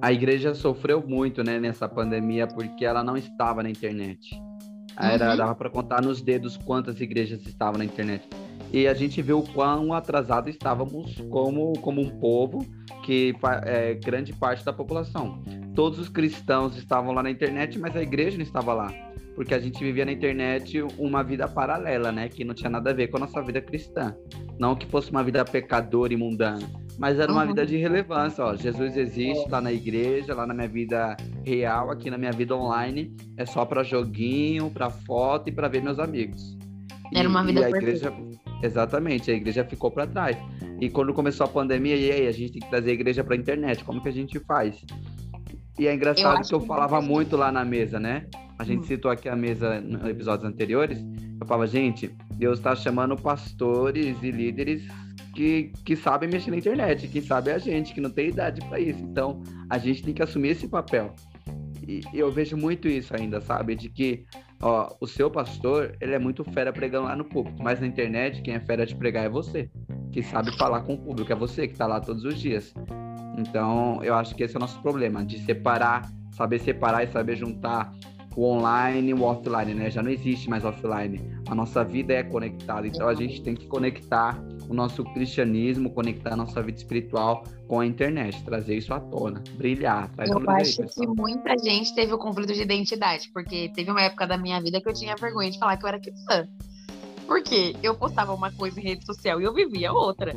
a 0.00 0.12
igreja 0.12 0.54
sofreu 0.54 1.04
muito, 1.06 1.42
né, 1.42 1.58
nessa 1.58 1.88
pandemia, 1.88 2.46
porque 2.46 2.84
ela 2.84 3.02
não 3.02 3.16
estava 3.16 3.62
na 3.62 3.70
internet. 3.70 4.40
Era, 4.96 5.30
uhum. 5.30 5.36
Dava 5.36 5.54
para 5.54 5.70
contar 5.70 6.02
nos 6.02 6.20
dedos 6.20 6.56
quantas 6.56 7.00
igrejas 7.00 7.40
estavam 7.46 7.78
na 7.78 7.84
internet. 7.84 8.28
E 8.72 8.86
a 8.86 8.94
gente 8.94 9.22
viu 9.22 9.38
o 9.38 9.48
quão 9.52 9.92
atrasado 9.92 10.50
estávamos 10.50 11.16
como, 11.30 11.72
como 11.80 12.00
um 12.00 12.10
povo, 12.18 12.66
que 13.04 13.34
é 13.64 13.94
grande 13.94 14.32
parte 14.32 14.64
da 14.64 14.72
população. 14.72 15.42
Todos 15.74 15.98
os 15.98 16.08
cristãos 16.08 16.76
estavam 16.76 17.12
lá 17.12 17.22
na 17.22 17.30
internet, 17.30 17.78
mas 17.78 17.96
a 17.96 18.02
igreja 18.02 18.36
não 18.36 18.44
estava 18.44 18.74
lá. 18.74 18.92
Porque 19.34 19.54
a 19.54 19.58
gente 19.58 19.82
vivia 19.82 20.04
na 20.04 20.12
internet 20.12 20.82
uma 20.98 21.22
vida 21.22 21.46
paralela, 21.46 22.10
né? 22.10 22.28
Que 22.28 22.44
não 22.44 22.54
tinha 22.54 22.68
nada 22.68 22.90
a 22.90 22.92
ver 22.92 23.06
com 23.06 23.16
a 23.16 23.20
nossa 23.20 23.40
vida 23.40 23.60
cristã. 23.60 24.14
Não 24.58 24.74
que 24.74 24.84
fosse 24.86 25.10
uma 25.12 25.22
vida 25.22 25.44
pecadora 25.44 26.12
e 26.12 26.16
mundana 26.16 26.68
mas 26.98 27.18
era 27.20 27.30
uma 27.30 27.42
uhum. 27.42 27.48
vida 27.48 27.64
de 27.64 27.76
relevância, 27.76 28.44
ó. 28.44 28.56
Jesus 28.56 28.96
existe 28.96 29.48
lá 29.48 29.60
na 29.60 29.72
igreja, 29.72 30.34
lá 30.34 30.44
na 30.44 30.52
minha 30.52 30.68
vida 30.68 31.16
real, 31.46 31.92
aqui 31.92 32.10
na 32.10 32.18
minha 32.18 32.32
vida 32.32 32.56
online, 32.56 33.16
é 33.36 33.46
só 33.46 33.64
para 33.64 33.84
joguinho, 33.84 34.68
para 34.68 34.90
foto 34.90 35.48
e 35.48 35.52
para 35.52 35.68
ver 35.68 35.80
meus 35.80 36.00
amigos. 36.00 36.58
Era 37.14 37.28
uma 37.28 37.44
vida 37.44 37.60
e 37.60 37.64
a 37.64 37.68
igreja, 37.70 38.12
exatamente, 38.62 39.30
a 39.30 39.34
igreja 39.34 39.64
ficou 39.64 39.92
para 39.92 40.08
trás. 40.08 40.36
E 40.80 40.90
quando 40.90 41.14
começou 41.14 41.46
a 41.46 41.48
pandemia, 41.48 41.94
e 41.94 42.10
aí 42.10 42.26
a 42.26 42.32
gente 42.32 42.54
tem 42.54 42.62
que 42.62 42.68
trazer 42.68 42.90
a 42.90 42.94
igreja 42.94 43.22
para 43.22 43.34
a 43.34 43.38
internet, 43.38 43.84
como 43.84 44.02
que 44.02 44.08
a 44.08 44.12
gente 44.12 44.38
faz? 44.40 44.84
E 45.78 45.86
é 45.86 45.94
engraçado 45.94 46.42
eu 46.42 46.48
que 46.48 46.54
eu 46.54 46.60
falava 46.60 47.00
muito 47.00 47.36
lá 47.36 47.52
na 47.52 47.64
mesa, 47.64 48.00
né? 48.00 48.26
A 48.58 48.64
gente 48.64 48.80
hum. 48.80 48.86
citou 48.86 49.08
aqui 49.08 49.28
a 49.28 49.36
mesa 49.36 49.80
nos 49.80 50.04
episódios 50.04 50.44
anteriores. 50.44 50.98
Eu 51.40 51.46
falava, 51.46 51.68
gente, 51.68 52.10
Deus 52.34 52.58
está 52.58 52.74
chamando 52.74 53.14
pastores 53.14 54.20
e 54.20 54.32
líderes 54.32 54.82
que, 55.38 55.72
que 55.84 55.94
sabem 55.94 56.28
mexer 56.28 56.50
na 56.50 56.56
internet. 56.56 57.06
Quem 57.06 57.22
sabe 57.22 57.52
é 57.52 57.54
a 57.54 57.58
gente, 57.58 57.94
que 57.94 58.00
não 58.00 58.10
tem 58.10 58.30
idade 58.30 58.60
para 58.66 58.80
isso. 58.80 59.00
Então, 59.00 59.40
a 59.70 59.78
gente 59.78 60.02
tem 60.02 60.12
que 60.12 60.20
assumir 60.20 60.48
esse 60.48 60.66
papel. 60.66 61.14
E 61.86 62.02
eu 62.12 62.28
vejo 62.32 62.56
muito 62.56 62.88
isso 62.88 63.14
ainda, 63.14 63.40
sabe? 63.40 63.76
De 63.76 63.88
que 63.88 64.26
ó, 64.60 64.92
o 65.00 65.06
seu 65.06 65.30
pastor, 65.30 65.96
ele 66.00 66.12
é 66.12 66.18
muito 66.18 66.42
fera 66.42 66.72
pregando 66.72 67.06
lá 67.06 67.14
no 67.14 67.24
público, 67.24 67.62
mas 67.62 67.78
na 67.78 67.86
internet, 67.86 68.42
quem 68.42 68.54
é 68.54 68.60
fera 68.60 68.84
de 68.84 68.96
pregar 68.96 69.26
é 69.26 69.28
você, 69.28 69.70
que 70.10 70.24
sabe 70.24 70.50
falar 70.58 70.80
com 70.80 70.94
o 70.94 70.98
público, 70.98 71.32
é 71.32 71.36
você 71.36 71.68
que 71.68 71.74
está 71.74 71.86
lá 71.86 72.00
todos 72.00 72.24
os 72.24 72.36
dias. 72.36 72.74
Então, 73.38 74.02
eu 74.02 74.16
acho 74.16 74.34
que 74.34 74.42
esse 74.42 74.56
é 74.56 74.58
o 74.58 74.60
nosso 74.60 74.82
problema, 74.82 75.24
de 75.24 75.38
separar, 75.38 76.10
saber 76.32 76.58
separar 76.58 77.04
e 77.04 77.06
saber 77.06 77.36
juntar 77.36 77.92
o 78.36 78.44
online 78.44 79.10
e 79.10 79.14
o 79.14 79.22
offline, 79.22 79.74
né? 79.74 79.90
Já 79.90 80.02
não 80.02 80.10
existe 80.10 80.48
mais 80.48 80.64
offline. 80.64 81.20
A 81.48 81.54
nossa 81.54 81.84
vida 81.84 82.12
é 82.14 82.22
conectada, 82.22 82.86
então 82.86 83.08
a 83.08 83.14
gente 83.14 83.42
tem 83.42 83.54
que 83.54 83.66
conectar 83.66 84.40
o 84.68 84.74
nosso 84.74 85.02
cristianismo, 85.04 85.90
conectar 85.90 86.34
a 86.34 86.36
nossa 86.36 86.62
vida 86.62 86.78
espiritual 86.78 87.44
com 87.66 87.80
a 87.80 87.86
internet, 87.86 88.42
trazer 88.44 88.76
isso 88.76 88.92
à 88.92 89.00
tona, 89.00 89.42
brilhar. 89.54 90.10
eu 90.18 90.50
acho 90.50 90.82
aí, 90.82 90.88
que 90.88 91.06
muita 91.06 91.56
gente 91.58 91.94
teve 91.94 92.12
o 92.12 92.18
conflito 92.18 92.52
de 92.52 92.62
identidade, 92.62 93.30
porque 93.32 93.70
teve 93.74 93.90
uma 93.90 94.02
época 94.02 94.26
da 94.26 94.36
minha 94.36 94.60
vida 94.60 94.80
que 94.80 94.88
eu 94.88 94.94
tinha 94.94 95.16
vergonha 95.16 95.50
de 95.50 95.58
falar 95.58 95.76
que 95.76 95.84
eu 95.84 95.88
era 95.88 95.98
cristã. 95.98 96.46
Porque 97.28 97.76
eu 97.82 97.94
postava 97.94 98.32
uma 98.32 98.50
coisa 98.50 98.80
em 98.80 98.82
rede 98.82 99.04
social 99.04 99.38
e 99.38 99.44
eu 99.44 99.52
vivia 99.52 99.92
outra. 99.92 100.34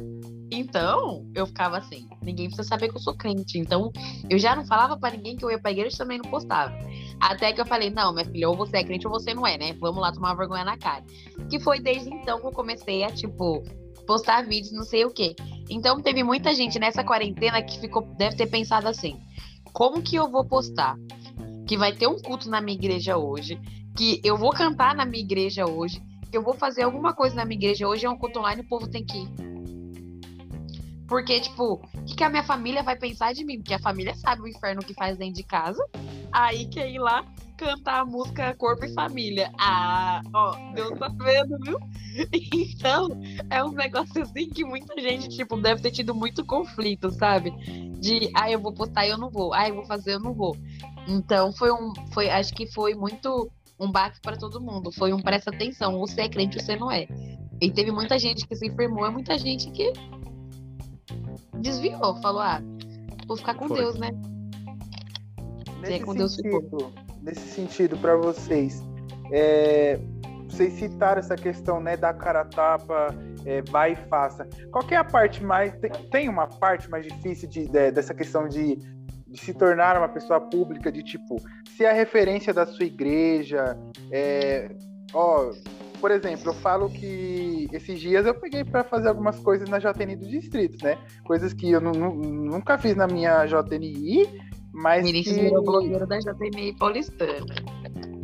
Então, 0.51 1.25
eu 1.33 1.47
ficava 1.47 1.77
assim, 1.77 2.05
ninguém 2.21 2.47
precisa 2.47 2.67
saber 2.67 2.89
que 2.89 2.97
eu 2.97 3.01
sou 3.01 3.15
crente. 3.15 3.57
Então, 3.57 3.89
eu 4.29 4.37
já 4.37 4.53
não 4.53 4.65
falava 4.65 4.97
para 4.97 5.15
ninguém 5.15 5.37
que 5.37 5.45
eu 5.45 5.49
ia 5.49 5.57
pra 5.57 5.71
igreja 5.71 5.97
também 5.97 6.17
não 6.17 6.29
postava. 6.29 6.77
Até 7.17 7.53
que 7.53 7.61
eu 7.61 7.65
falei, 7.65 7.89
não, 7.89 8.13
minha 8.13 8.25
filha, 8.25 8.49
ou 8.49 8.57
você 8.57 8.77
é 8.77 8.83
crente 8.83 9.07
ou 9.07 9.13
você 9.13 9.33
não 9.33 9.47
é, 9.47 9.57
né? 9.57 9.73
Vamos 9.79 10.01
lá 10.01 10.11
tomar 10.11 10.33
vergonha 10.33 10.65
na 10.65 10.77
cara. 10.77 11.05
Que 11.49 11.61
foi 11.61 11.79
desde 11.79 12.13
então 12.13 12.41
que 12.41 12.47
eu 12.47 12.51
comecei 12.51 13.05
a, 13.05 13.09
tipo, 13.09 13.63
postar 14.05 14.45
vídeos, 14.45 14.73
não 14.73 14.83
sei 14.83 15.05
o 15.05 15.09
quê. 15.11 15.33
Então 15.69 16.01
teve 16.01 16.21
muita 16.21 16.53
gente 16.53 16.77
nessa 16.77 17.05
quarentena 17.05 17.61
que 17.61 17.79
ficou, 17.79 18.01
deve 18.17 18.35
ter 18.35 18.47
pensado 18.47 18.89
assim: 18.89 19.17
como 19.71 20.01
que 20.01 20.17
eu 20.17 20.29
vou 20.29 20.43
postar? 20.43 20.97
Que 21.65 21.77
vai 21.77 21.93
ter 21.93 22.07
um 22.07 22.19
culto 22.19 22.49
na 22.49 22.59
minha 22.59 22.77
igreja 22.77 23.15
hoje, 23.17 23.57
que 23.95 24.19
eu 24.25 24.37
vou 24.37 24.51
cantar 24.51 24.93
na 24.93 25.05
minha 25.05 25.23
igreja 25.23 25.65
hoje, 25.65 26.01
eu 26.31 26.41
vou 26.41 26.53
fazer 26.53 26.83
alguma 26.83 27.13
coisa 27.13 27.35
na 27.35 27.45
minha 27.45 27.57
igreja 27.57 27.87
hoje, 27.87 28.05
é 28.05 28.09
um 28.09 28.17
culto 28.17 28.39
online, 28.39 28.61
o 28.61 28.67
povo 28.67 28.87
tem 28.87 29.05
que 29.05 29.17
ir. 29.17 29.51
Porque, 31.07 31.41
tipo, 31.41 31.73
o 31.73 32.03
que, 32.05 32.15
que 32.15 32.23
a 32.23 32.29
minha 32.29 32.43
família 32.43 32.81
vai 32.81 32.95
pensar 32.95 33.33
de 33.33 33.43
mim? 33.43 33.57
Porque 33.57 33.73
a 33.73 33.79
família 33.79 34.15
sabe 34.15 34.43
o 34.43 34.47
inferno 34.47 34.81
que 34.81 34.93
faz 34.93 35.17
dentro 35.17 35.35
de 35.35 35.43
casa. 35.43 35.85
Aí 36.31 36.67
quer 36.67 36.89
ir 36.89 36.99
lá 36.99 37.25
cantar 37.57 37.99
a 37.99 38.05
música 38.05 38.55
Corpo 38.55 38.85
e 38.85 38.93
Família. 38.93 39.51
Ah, 39.59 40.21
ó, 40.33 40.55
Deus 40.73 40.97
tá 40.97 41.09
vendo, 41.09 41.57
viu? 41.59 41.77
Então, 42.53 43.09
é 43.49 43.63
um 43.63 43.71
negócio 43.71 44.21
assim 44.21 44.49
que 44.49 44.63
muita 44.63 44.99
gente, 45.01 45.29
tipo, 45.29 45.57
deve 45.57 45.81
ter 45.81 45.91
tido 45.91 46.15
muito 46.15 46.45
conflito, 46.45 47.11
sabe? 47.11 47.51
De, 47.99 48.31
ah, 48.33 48.49
eu 48.49 48.59
vou 48.59 48.73
postar 48.73 49.05
e 49.05 49.09
eu 49.09 49.17
não 49.17 49.29
vou. 49.29 49.53
Ah, 49.53 49.67
eu 49.67 49.75
vou 49.75 49.85
fazer, 49.85 50.13
eu 50.13 50.19
não 50.19 50.33
vou. 50.33 50.55
Então, 51.07 51.51
foi 51.53 51.71
um, 51.71 51.93
foi, 52.13 52.29
acho 52.29 52.53
que 52.53 52.65
foi 52.71 52.95
muito 52.95 53.51
um 53.81 53.91
baque 53.91 54.21
para 54.21 54.37
todo 54.37 54.61
mundo. 54.61 54.91
Foi 54.91 55.11
um 55.11 55.19
presta 55.19 55.49
atenção, 55.49 55.99
você 55.99 56.21
é 56.21 56.29
crente, 56.29 56.61
você 56.61 56.75
não 56.75 56.91
é. 56.91 57.07
E 57.59 57.71
teve 57.71 57.91
muita 57.91 58.17
gente 58.19 58.47
que 58.47 58.55
se 58.55 58.67
enfermou, 58.67 59.07
e 59.07 59.11
muita 59.11 59.37
gente 59.37 59.71
que 59.71 59.91
desviou, 61.59 62.15
falou, 62.21 62.41
ah, 62.41 62.61
vou 63.27 63.35
ficar 63.35 63.55
com 63.55 63.67
foi. 63.67 63.79
Deus, 63.79 63.97
né? 63.97 64.11
Nesse 65.79 65.99
com 66.01 66.13
Deus 66.13 66.35
sentido, 66.35 66.93
nesse 67.23 67.47
sentido 67.49 67.97
para 67.97 68.15
vocês, 68.15 68.83
é, 69.31 69.99
vocês 70.47 70.73
citaram 70.73 71.19
essa 71.19 71.35
questão 71.35 71.79
né, 71.79 71.97
da 71.97 72.13
cara 72.13 72.45
tapa, 72.45 73.15
é, 73.45 73.63
vai 73.63 73.93
e 73.93 73.95
faça. 73.95 74.47
Qual 74.71 74.85
é 74.91 74.95
a 74.95 75.03
parte 75.03 75.43
mais. 75.43 75.73
Tem, 75.79 75.91
tem 76.11 76.29
uma 76.29 76.45
parte 76.45 76.87
mais 76.87 77.05
difícil 77.05 77.49
de, 77.49 77.65
de, 77.65 77.91
dessa 77.91 78.13
questão 78.13 78.47
de, 78.47 78.77
de, 79.31 79.39
se 79.39 79.53
tornar 79.53 79.97
uma 79.97 80.09
pessoa 80.09 80.39
pública, 80.39 80.91
de 80.91 81.03
tipo, 81.03 81.41
ser 81.77 81.85
a 81.85 81.93
referência 81.93 82.53
da 82.53 82.65
sua 82.65 82.85
igreja. 82.85 83.77
É, 84.11 84.69
ó, 85.13 85.51
por 85.99 86.11
exemplo, 86.11 86.49
eu 86.49 86.53
falo 86.55 86.89
que 86.89 87.67
esses 87.71 87.99
dias 87.99 88.25
eu 88.25 88.33
peguei 88.33 88.63
para 88.63 88.83
fazer 88.83 89.07
algumas 89.07 89.39
coisas 89.39 89.69
na 89.69 89.79
JNI 89.79 90.15
do 90.15 90.27
distrito, 90.27 90.83
né? 90.83 90.97
Coisas 91.23 91.53
que 91.53 91.71
eu 91.71 91.79
nunca 91.81 92.77
fiz 92.77 92.95
na 92.95 93.07
minha 93.07 93.45
JNI, 93.45 94.27
mas. 94.73 95.05
Vinícius 95.05 95.35
que... 95.35 95.41
virou 95.43 95.63
blogueiro 95.63 96.07
da 96.07 96.17
JNI 96.19 96.75
paulistana. 96.77 97.45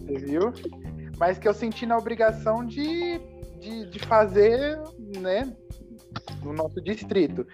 Você 0.08 0.18
viu? 0.26 0.54
mas 1.18 1.38
que 1.38 1.48
eu 1.48 1.54
senti 1.54 1.86
na 1.86 1.98
obrigação 1.98 2.66
de, 2.66 3.20
de, 3.60 3.90
de 3.90 4.00
fazer, 4.00 4.80
né, 5.20 5.52
no 6.44 6.54
nosso 6.54 6.82
distrito. 6.82 7.46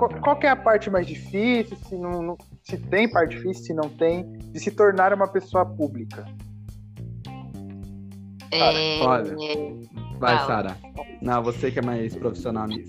Qual, 0.00 0.20
qual 0.20 0.40
é 0.42 0.48
a 0.48 0.56
parte 0.56 0.88
mais 0.88 1.06
difícil, 1.06 1.76
se, 1.76 1.94
não, 1.94 2.22
não, 2.22 2.38
se 2.62 2.78
tem 2.78 3.10
parte 3.10 3.36
difícil, 3.36 3.64
se 3.64 3.74
não 3.74 3.90
tem, 3.90 4.32
de 4.38 4.58
se 4.58 4.70
tornar 4.70 5.12
uma 5.12 5.28
pessoa 5.28 5.66
pública? 5.66 6.24
É... 8.50 9.00
Olha, 9.02 9.36
vai, 10.18 10.38
Sara. 10.46 10.76
Não, 11.20 11.42
você 11.42 11.70
que 11.70 11.78
é 11.78 11.82
mais 11.82 12.16
profissional 12.16 12.66
nisso. 12.66 12.88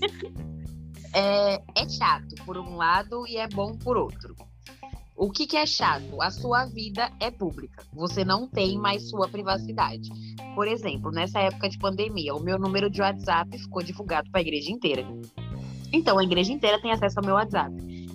é, 1.14 1.56
é 1.76 1.88
chato 1.88 2.34
por 2.46 2.56
um 2.56 2.76
lado 2.76 3.26
e 3.28 3.36
é 3.36 3.46
bom 3.46 3.76
por 3.76 3.98
outro. 3.98 4.34
O 5.14 5.30
que, 5.30 5.46
que, 5.46 5.56
é 5.56 5.66
chato? 5.66 6.20
A 6.20 6.30
sua 6.30 6.64
vida 6.64 7.12
é 7.20 7.30
pública. 7.30 7.84
Você 7.92 8.24
não 8.24 8.48
tem 8.48 8.78
mais 8.78 9.10
sua 9.10 9.28
privacidade. 9.28 10.08
Por 10.54 10.66
exemplo, 10.66 11.12
nessa 11.12 11.38
época 11.38 11.68
de 11.68 11.78
pandemia, 11.78 12.34
o 12.34 12.42
meu 12.42 12.58
número 12.58 12.90
de 12.90 13.02
WhatsApp 13.02 13.56
ficou 13.56 13.82
divulgado 13.82 14.30
para 14.30 14.40
a 14.40 14.42
igreja 14.42 14.72
inteira. 14.72 15.06
Então, 15.92 16.18
a 16.18 16.24
igreja 16.24 16.52
inteira 16.52 16.80
tem 16.80 16.90
acesso 16.90 17.18
ao 17.20 17.24
meu 17.24 17.34
WhatsApp. 17.34 17.74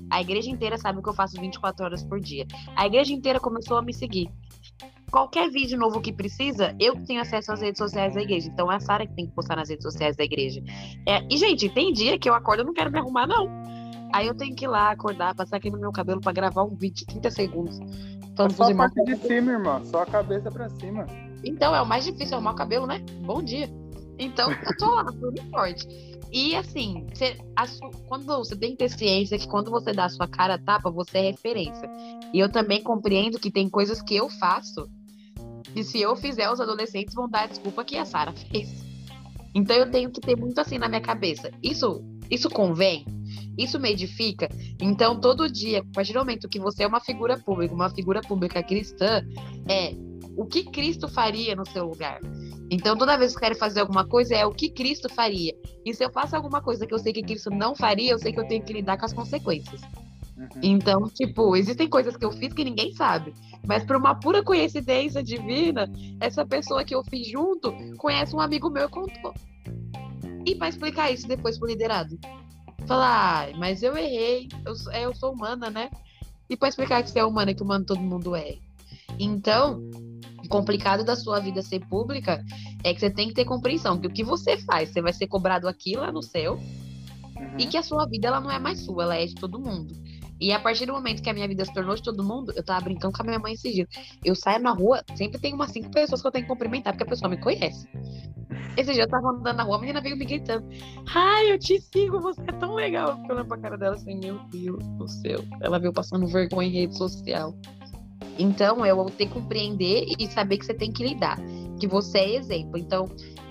A 0.10 0.22
igreja 0.22 0.50
inteira 0.50 0.78
sabe 0.78 1.00
o 1.00 1.04
que 1.04 1.10
eu 1.10 1.14
faço 1.14 1.40
24 1.40 1.86
horas 1.86 2.04
por 2.04 2.20
dia. 2.20 2.46
A 2.76 2.86
igreja 2.86 3.14
inteira 3.14 3.40
começou 3.40 3.78
a 3.78 3.82
me 3.82 3.94
seguir. 3.94 4.30
Qualquer 5.12 5.50
vídeo 5.50 5.78
novo 5.78 6.02
que 6.02 6.12
precisa, 6.12 6.76
eu 6.80 7.02
tenho 7.06 7.22
acesso 7.22 7.52
às 7.52 7.62
redes 7.62 7.78
sociais 7.78 8.14
da 8.14 8.22
igreja. 8.22 8.50
Então 8.50 8.72
é 8.72 8.76
a 8.76 8.80
Sara 8.80 9.08
que 9.08 9.14
tem 9.14 9.26
que 9.26 9.32
postar 9.32 9.56
nas 9.56 9.70
redes 9.70 9.84
sociais 9.84 10.18
da 10.18 10.24
igreja. 10.24 10.62
É, 11.08 11.26
e, 11.30 11.38
gente, 11.38 11.70
tem 11.70 11.94
dia 11.94 12.20
que 12.20 12.30
eu 12.30 12.34
acordo 12.34 12.64
e 12.64 12.66
não 12.66 12.74
quero 12.74 12.92
me 12.92 13.00
arrumar, 13.00 13.26
não. 13.26 13.50
Aí 14.14 14.28
eu 14.28 14.36
tenho 14.36 14.56
que 14.56 14.66
ir 14.66 14.68
lá 14.68 14.92
acordar, 14.92 15.36
passar 15.36 15.58
aqui 15.58 15.70
no 15.70 15.80
meu 15.80 15.92
cabelo 15.92 16.20
para 16.20 16.34
gravar 16.34 16.64
um 16.64 16.76
vídeo 16.76 16.98
de 16.98 17.06
30 17.06 17.32
segundos. 17.32 17.80
Falando 18.36 18.52
é 18.52 18.56
só 18.56 18.64
a 18.64 18.76
parte 18.76 19.04
de 19.04 19.16
cima, 19.16 19.52
irmão. 19.52 19.86
Só 19.86 20.02
a 20.02 20.06
cabeça 20.06 20.52
para 20.52 20.70
cima. 20.70 21.06
Então, 21.44 21.76
é 21.76 21.82
o 21.82 21.86
mais 21.86 22.06
difícil 22.06 22.36
arrumar 22.36 22.52
o 22.52 22.56
cabelo, 22.56 22.86
né? 22.86 23.04
Bom 23.26 23.42
dia. 23.42 23.70
Então, 24.20 24.52
eu 24.64 24.78
tô 24.78 24.94
lá, 24.94 25.06
firme 25.12 25.42
forte. 25.50 25.88
E 26.32 26.56
assim, 26.56 27.08
você, 27.14 27.38
quando 28.08 28.26
você 28.26 28.56
tem 28.56 28.72
que 28.72 28.78
ter 28.78 28.90
ciência 28.90 29.38
que 29.38 29.48
quando 29.48 29.72
você 29.72 29.94
dá 29.94 30.06
a 30.06 30.10
sua 30.10 30.28
cara 30.28 30.56
a 30.56 30.58
tapa, 30.58 30.92
você 30.92 31.20
é 31.20 31.32
referência. 31.32 31.90
E 32.34 32.40
eu 32.40 32.52
também 32.52 32.84
compreendo 32.84 33.40
que 33.40 33.50
tem 33.50 33.70
coisas 33.70 34.02
que 34.02 34.16
eu 34.16 34.30
faço 34.30 34.90
e 35.76 35.84
se 35.84 36.00
eu 36.00 36.16
fizer, 36.16 36.50
os 36.50 36.60
adolescentes 36.60 37.14
vão 37.14 37.30
dar 37.30 37.44
a 37.44 37.48
desculpa 37.48 37.84
que 37.84 37.98
a 37.98 38.06
Sara 38.06 38.32
fez. 38.32 38.84
Então 39.54 39.76
eu 39.76 39.90
tenho 39.90 40.10
que 40.12 40.22
ter 40.22 40.36
muito 40.36 40.60
assim 40.60 40.78
na 40.78 40.88
minha 40.88 41.02
cabeça. 41.02 41.52
Isso, 41.62 42.04
isso 42.30 42.50
convém? 42.50 43.06
Isso 43.58 43.80
me 43.80 43.92
edifica? 43.92 44.48
Então 44.82 45.20
todo 45.20 45.50
dia, 45.50 45.80
a 45.80 45.94
partir 45.94 46.14
do 46.14 46.20
momento 46.20 46.48
que 46.48 46.60
você 46.60 46.84
é 46.84 46.88
uma 46.88 47.00
figura 47.00 47.38
pública, 47.38 47.74
uma 47.74 47.90
figura 47.90 48.22
pública 48.22 48.62
cristã, 48.62 49.26
é 49.68 49.94
o 50.38 50.46
que 50.46 50.64
Cristo 50.66 51.08
faria 51.08 51.56
no 51.56 51.66
seu 51.66 51.86
lugar? 51.86 52.20
Então, 52.70 52.98
toda 52.98 53.18
vez 53.18 53.32
que 53.32 53.38
eu 53.38 53.42
quero 53.42 53.56
fazer 53.56 53.80
alguma 53.80 54.06
coisa, 54.06 54.36
é 54.36 54.46
o 54.46 54.52
que 54.52 54.70
Cristo 54.70 55.10
faria. 55.10 55.56
E 55.86 55.94
se 55.94 56.04
eu 56.04 56.12
faço 56.12 56.36
alguma 56.36 56.62
coisa 56.62 56.86
que 56.86 56.94
eu 56.94 57.00
sei 57.00 57.14
que 57.14 57.24
Cristo 57.24 57.50
não 57.50 57.74
faria, 57.74 58.12
eu 58.12 58.20
sei 58.20 58.34
que 58.34 58.40
eu 58.40 58.48
tenho 58.48 58.64
que 58.64 58.74
lidar 58.74 58.98
com 58.98 59.06
as 59.06 59.14
consequências. 59.14 59.82
Uhum. 60.38 60.48
Então, 60.62 61.10
tipo, 61.10 61.56
existem 61.56 61.90
coisas 61.90 62.16
que 62.18 62.26
eu 62.26 62.32
fiz 62.32 62.54
que 62.54 62.64
ninguém 62.64 62.94
sabe. 62.94 63.34
Mas 63.66 63.84
por 63.84 63.96
uma 63.96 64.14
pura 64.16 64.44
coincidência 64.44 65.24
divina, 65.24 65.90
essa 66.20 66.46
pessoa 66.46 66.84
que 66.84 66.94
eu 66.94 67.04
fiz 67.04 67.28
junto 67.28 67.74
conhece 67.98 68.36
um 68.36 68.40
amigo 68.40 68.70
meu 68.70 68.86
e 68.86 68.90
contou. 68.90 69.34
E 70.46 70.56
para 70.56 70.70
explicar 70.70 71.10
isso 71.12 71.28
depois 71.28 71.58
pro 71.58 71.68
liderado. 71.68 72.18
Falar, 72.88 73.50
ah, 73.50 73.58
mas 73.58 73.84
eu 73.84 73.98
errei, 73.98 74.48
eu, 74.66 74.74
é, 74.94 75.06
eu 75.06 75.14
sou 75.14 75.34
humana, 75.34 75.70
né? 75.70 75.90
E 76.50 76.56
para 76.56 76.70
explicar 76.70 77.04
que 77.04 77.10
você 77.10 77.20
é 77.20 77.26
humana, 77.26 77.54
que 77.54 77.62
humano 77.62 77.86
todo 77.86 78.00
mundo 78.00 78.34
é. 78.34 78.56
Então, 79.20 79.82
o 80.44 80.48
complicado 80.48 81.04
da 81.04 81.16
sua 81.16 81.40
vida 81.40 81.62
ser 81.62 81.86
pública 81.88 82.42
é 82.84 82.94
que 82.94 83.00
você 83.02 83.10
tem 83.10 83.28
que 83.28 83.34
ter 83.34 83.44
compreensão 83.44 84.00
que 84.00 84.08
o 84.08 84.14
que 84.14 84.24
você 84.24 84.58
faz, 84.60 84.90
você 84.90 85.02
vai 85.02 85.12
ser 85.12 85.28
cobrado 85.28 85.68
aqui 85.68 85.98
lá 85.98 86.12
no 86.12 86.24
céu, 86.24 86.54
uhum. 86.54 87.58
e 87.60 87.66
que 87.68 87.78
a 87.78 87.84
sua 87.84 88.06
vida 88.06 88.30
ela 88.30 88.40
não 88.40 88.52
é 88.52 88.58
mais 88.58 88.80
sua, 88.80 89.04
ela 89.04 89.16
é 89.18 89.26
de 89.26 89.36
todo 89.36 89.60
mundo. 89.60 89.94
E 90.40 90.52
a 90.52 90.60
partir 90.60 90.86
do 90.86 90.94
momento 90.94 91.22
que 91.22 91.30
a 91.30 91.34
minha 91.34 91.48
vida 91.48 91.66
se 91.66 91.74
tornou 91.74 91.96
de 91.96 92.04
todo 92.04 92.24
mundo, 92.24 92.54
eu 92.56 92.64
tava 92.64 92.82
brincando 92.82 93.14
com 93.14 93.22
a 93.24 93.26
minha 93.26 93.40
mãe 93.40 93.54
esses 93.54 93.74
dias. 93.74 93.88
Eu 94.24 94.36
saio 94.36 94.62
na 94.62 94.72
rua, 94.72 95.04
sempre 95.16 95.40
tem 95.40 95.54
umas 95.54 95.72
cinco 95.72 95.90
pessoas 95.92 96.22
que 96.22 96.28
eu 96.28 96.32
tenho 96.32 96.46
que 96.46 96.50
cumprimentar, 96.50 96.94
porque 96.94 97.04
a 97.04 97.08
pessoa 97.08 97.30
me 97.30 97.38
conhece. 97.38 97.88
Esse 98.78 98.94
dia 98.94 99.04
eu 99.04 99.10
tava 99.10 99.30
andando 99.30 99.58
na 99.58 99.64
rua, 99.64 99.78
a 99.78 99.80
menina 99.80 100.00
veio 100.00 100.16
me 100.16 100.26
gritando. 100.26 100.68
Ai, 101.14 101.52
eu 101.52 101.58
te 101.58 101.82
sigo, 101.82 102.20
você 102.20 102.42
é 102.42 102.54
tão 102.54 102.76
legal. 102.76 103.20
Eu 103.28 103.36
olhando 103.36 103.48
pra 103.48 103.58
cara 103.58 103.78
dela 103.78 103.96
assim, 103.96 104.16
meu 104.20 104.40
Deus 104.52 104.86
do 105.00 105.08
céu. 105.08 105.40
Ela 105.62 105.80
veio 105.80 105.92
passando 105.92 106.28
vergonha 106.28 106.68
em 106.68 106.72
rede 106.72 106.96
social. 106.96 107.56
Então, 108.38 108.86
eu 108.86 109.06
tenho 109.06 109.32
que 109.32 109.40
compreender 109.40 110.06
e 110.20 110.28
saber 110.28 110.58
que 110.60 110.66
você 110.66 110.76
tem 110.76 110.92
que 110.92 111.04
lidar. 111.04 111.40
Que 111.80 111.88
você 111.88 112.20
é 112.20 112.36
exemplo. 112.36 112.78
Então, 112.78 113.06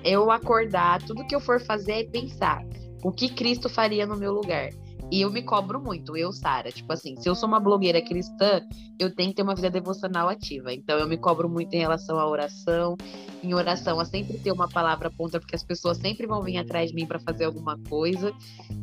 eu 0.04 0.30
acordar, 0.30 1.02
tudo 1.02 1.26
que 1.26 1.34
eu 1.34 1.40
for 1.40 1.60
fazer 1.60 1.92
é 1.92 2.04
pensar 2.04 2.64
o 3.02 3.10
que 3.10 3.28
Cristo 3.28 3.68
faria 3.68 4.06
no 4.06 4.16
meu 4.16 4.32
lugar. 4.32 4.70
E 5.10 5.20
eu 5.20 5.30
me 5.30 5.42
cobro 5.42 5.80
muito, 5.80 6.16
eu, 6.16 6.32
Sara. 6.32 6.72
Tipo 6.72 6.92
assim, 6.92 7.14
se 7.16 7.28
eu 7.28 7.34
sou 7.34 7.48
uma 7.48 7.60
blogueira 7.60 8.02
cristã, 8.02 8.60
eu 8.98 9.14
tenho 9.14 9.30
que 9.30 9.36
ter 9.36 9.42
uma 9.42 9.54
vida 9.54 9.70
devocional 9.70 10.28
ativa. 10.28 10.72
Então 10.72 10.98
eu 10.98 11.06
me 11.06 11.16
cobro 11.16 11.48
muito 11.48 11.72
em 11.74 11.78
relação 11.78 12.18
à 12.18 12.28
oração. 12.28 12.96
Em 13.42 13.54
oração, 13.54 14.00
a 14.00 14.04
sempre 14.04 14.38
ter 14.38 14.50
uma 14.50 14.68
palavra 14.68 15.10
ponta, 15.10 15.38
porque 15.38 15.54
as 15.54 15.62
pessoas 15.62 15.98
sempre 15.98 16.26
vão 16.26 16.42
vir 16.42 16.58
atrás 16.58 16.90
de 16.90 16.96
mim 16.96 17.06
para 17.06 17.20
fazer 17.20 17.44
alguma 17.44 17.78
coisa. 17.88 18.32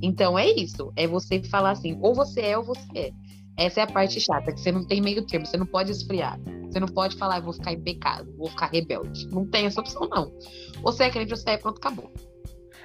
Então 0.01 0.39
é 0.39 0.49
isso. 0.49 0.93
É 0.95 1.05
você 1.07 1.43
falar 1.43 1.71
assim, 1.71 1.99
ou 2.01 2.15
você 2.15 2.41
é 2.41 2.57
ou 2.57 2.63
você 2.63 2.87
é. 2.95 3.11
Essa 3.57 3.81
é 3.81 3.83
a 3.83 3.87
parte 3.87 4.19
chata, 4.19 4.51
que 4.51 4.59
você 4.59 4.71
não 4.71 4.85
tem 4.85 5.01
meio 5.01 5.25
termo, 5.27 5.45
você 5.45 5.57
não 5.57 5.65
pode 5.65 5.91
esfriar. 5.91 6.39
Você 6.71 6.79
não 6.79 6.87
pode 6.87 7.15
falar, 7.17 7.37
eu 7.37 7.43
vou 7.43 7.53
ficar 7.53 7.75
pecado, 7.77 8.33
vou 8.35 8.49
ficar 8.49 8.71
rebelde. 8.71 9.27
Não 9.27 9.45
tem 9.45 9.65
essa 9.65 9.79
opção, 9.79 10.07
não. 10.09 10.31
Ou 10.83 10.91
você 10.91 11.03
é 11.03 11.09
crente 11.09 11.31
ou 11.31 11.37
você 11.37 11.51
é, 11.51 11.57
pronto, 11.57 11.77
acabou. 11.77 12.11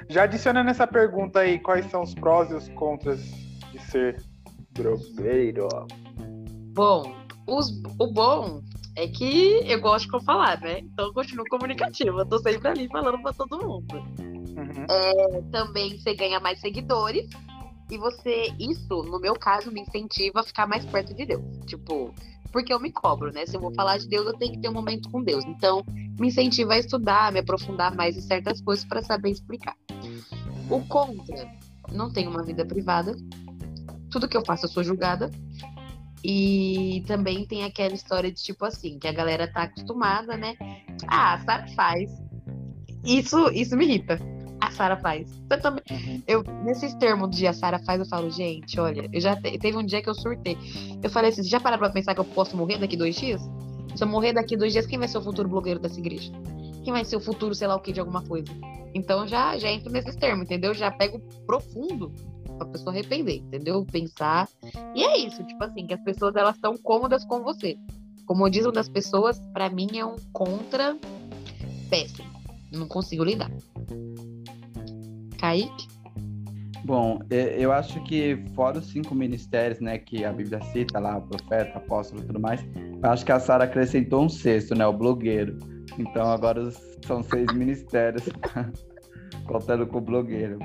Já 0.09 0.24
adicionando 0.24 0.70
essa 0.70 0.86
pergunta 0.86 1.40
aí, 1.40 1.59
quais 1.59 1.90
são 1.90 2.03
os 2.03 2.14
prós 2.14 2.51
e 2.51 2.55
os 2.55 2.68
contras 2.70 3.20
de 3.72 3.78
ser 3.78 4.22
blogueiro? 4.72 5.68
Bom, 6.74 7.14
os, 7.46 7.70
o 7.99 8.12
bom 8.12 8.62
é 8.96 9.09
que 9.09 9.62
eu 9.66 9.80
gosto 9.80 10.18
de 10.18 10.24
falar, 10.24 10.61
né? 10.61 10.80
Então 10.80 11.07
eu 11.07 11.12
continuo 11.12 11.44
comunicativa. 11.49 12.20
Eu 12.20 12.26
tô 12.26 12.38
sempre 12.38 12.68
ali 12.68 12.88
falando 12.88 13.20
pra 13.22 13.32
todo 13.32 13.59
mundo. 13.59 13.94
Uhum. 14.20 14.86
É, 14.90 15.42
também 15.53 15.99
você 15.99 16.14
ganha 16.14 16.40
mais 16.40 16.61
seguidores. 16.61 17.28
E 17.90 17.96
você, 17.96 18.53
isso, 18.59 19.03
no 19.05 19.18
meu 19.18 19.34
caso, 19.34 19.72
me 19.72 19.80
incentiva 19.80 20.40
a 20.40 20.42
ficar 20.42 20.66
mais 20.66 20.84
perto 20.84 21.14
de 21.14 21.24
Deus. 21.24 21.42
Tipo, 21.66 22.14
porque 22.53 22.72
eu 22.72 22.80
me 22.80 22.90
cobro, 22.90 23.32
né? 23.32 23.46
Se 23.46 23.57
eu 23.57 23.61
vou 23.61 23.72
falar 23.74 23.99
de 23.99 24.09
Deus, 24.09 24.26
eu 24.26 24.34
tenho 24.34 24.53
que 24.53 24.61
ter 24.61 24.68
um 24.68 24.72
momento 24.72 25.11
com 25.11 25.22
Deus. 25.22 25.44
Então, 25.44 25.84
me 26.18 26.28
incentiva 26.28 26.74
a 26.74 26.78
estudar, 26.78 27.32
me 27.32 27.40
aprofundar 27.40 27.94
mais 27.94 28.16
em 28.16 28.20
certas 28.20 28.61
coisas 28.61 28.84
para 28.84 29.03
saber 29.03 29.30
explicar. 29.30 29.76
O 30.70 30.80
contra, 30.86 31.51
não 31.92 32.12
tenho 32.12 32.30
uma 32.30 32.42
vida 32.42 32.64
privada. 32.64 33.16
Tudo 34.11 34.28
que 34.28 34.36
eu 34.36 34.44
faço 34.44 34.66
eu 34.66 34.70
sou 34.70 34.82
julgada. 34.82 35.30
E 36.24 37.05
também 37.07 37.46
tem 37.46 37.64
aquela 37.64 37.94
história 37.94 38.30
de 38.32 38.42
tipo 38.42 38.64
assim, 38.64 38.99
que 38.99 39.07
a 39.07 39.12
galera 39.12 39.46
tá 39.46 39.62
acostumada, 39.62 40.36
né? 40.36 40.57
Ah, 41.07 41.40
sabe 41.44 41.74
faz. 41.74 42.11
Isso, 43.05 43.51
isso 43.53 43.76
me 43.76 43.84
irrita 43.84 44.38
a 44.61 44.71
Sara 44.71 44.97
faz. 44.97 45.31
Eu 45.51 45.61
também, 45.61 45.83
uhum. 45.91 46.23
eu, 46.27 46.43
nesses 46.65 46.95
termos 46.95 47.35
de 47.35 47.47
a 47.47 47.53
Sara 47.53 47.79
faz, 47.79 48.01
eu 48.01 48.07
falo, 48.07 48.31
gente, 48.31 48.79
olha, 48.79 49.09
eu 49.13 49.21
já 49.21 49.37
te, 49.37 49.59
teve 49.59 49.77
um 49.77 49.85
dia 49.85 50.03
que 50.03 50.09
eu 50.09 50.15
surtei. 50.15 50.57
Eu 51.03 51.11
falei 51.11 51.31
assim, 51.31 51.43
já 51.43 51.61
pararam 51.61 51.81
pra 51.81 51.91
pensar 51.91 52.15
que 52.15 52.21
eu 52.21 52.25
posso 52.25 52.57
morrer 52.57 52.79
daqui 52.79 52.97
dois 52.97 53.17
dias? 53.17 53.41
Se 53.95 54.05
eu 54.05 54.09
morrer 54.09 54.33
daqui 54.33 54.57
dois 54.57 54.73
dias, 54.73 54.87
quem 54.87 54.99
vai 54.99 55.09
ser 55.09 55.19
o 55.19 55.23
futuro 55.23 55.49
blogueiro 55.49 55.81
dessa 55.81 55.99
igreja? 55.99 56.33
Quem 56.85 56.93
vai 56.93 57.05
ser 57.05 57.17
o 57.17 57.21
futuro, 57.21 57.55
sei 57.55 57.69
lá 57.69 57.77
o 57.77 57.81
que, 57.81 57.93
de 57.93 58.01
alguma 58.01 58.23
coisa? 58.23 58.49
Então 58.95 59.27
já, 59.27 59.59
já 59.59 59.71
entro 59.71 59.93
nesses 59.93 60.17
termos, 60.17 60.45
entendeu? 60.45 60.73
Já 60.75 60.91
pego 60.91 61.21
profundo 61.47 62.13
pra 62.57 62.67
pessoa 62.67 62.93
arrepender, 62.93 63.37
entendeu? 63.37 63.85
Pensar. 63.85 64.49
E 64.95 65.03
é 65.03 65.19
isso, 65.19 65.45
tipo 65.45 65.63
assim, 65.63 65.87
que 65.87 65.95
as 65.95 66.03
pessoas 66.03 66.35
elas 66.35 66.57
estão 66.57 66.77
cômodas 66.77 67.25
com 67.25 67.43
você. 67.43 67.77
Como 68.27 68.49
diz 68.51 68.65
uma 68.65 68.73
das 68.73 68.89
pessoas, 68.89 69.41
para 69.53 69.71
mim 69.71 69.89
é 69.97 70.05
um 70.05 70.17
contra 70.33 70.97
péssimo. 71.89 72.38
Não 72.73 72.87
consigo 72.87 73.25
lidar. 73.25 73.51
Kaique? 75.39 75.89
Bom, 76.85 77.19
eu 77.31 77.71
acho 77.71 78.03
que 78.05 78.43
fora 78.55 78.79
os 78.79 78.87
cinco 78.87 79.14
ministérios, 79.14 79.79
né, 79.79 79.99
que 79.99 80.25
a 80.25 80.33
Bíblia 80.33 80.61
cita 80.73 80.99
lá, 80.99 81.21
profeta, 81.21 81.77
apóstolo 81.77 82.23
e 82.23 82.27
tudo 82.27 82.41
mais, 82.41 82.64
eu 83.03 83.11
acho 83.11 83.27
que 83.27 83.33
a 83.33 83.39
Sara 83.39 83.64
acrescentou 83.64 84.25
um 84.25 84.29
sexto, 84.29 84.75
né, 84.75 84.87
o 84.87 84.93
blogueiro. 84.93 85.59
Então 85.99 86.31
agora 86.31 86.71
são 87.05 87.23
seis 87.23 87.53
ministérios, 87.53 88.29
contando 89.47 89.87
com 89.87 89.99
o 89.99 90.01
blogueiro. 90.01 90.59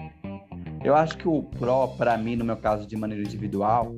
Eu 0.84 0.96
acho 0.96 1.18
que 1.18 1.28
o 1.28 1.44
pró, 1.44 1.88
para 1.88 2.18
mim, 2.18 2.36
no 2.36 2.46
meu 2.46 2.58
caso 2.58 2.88
de 2.88 2.96
maneira 2.96 3.24
individual, 3.24 3.94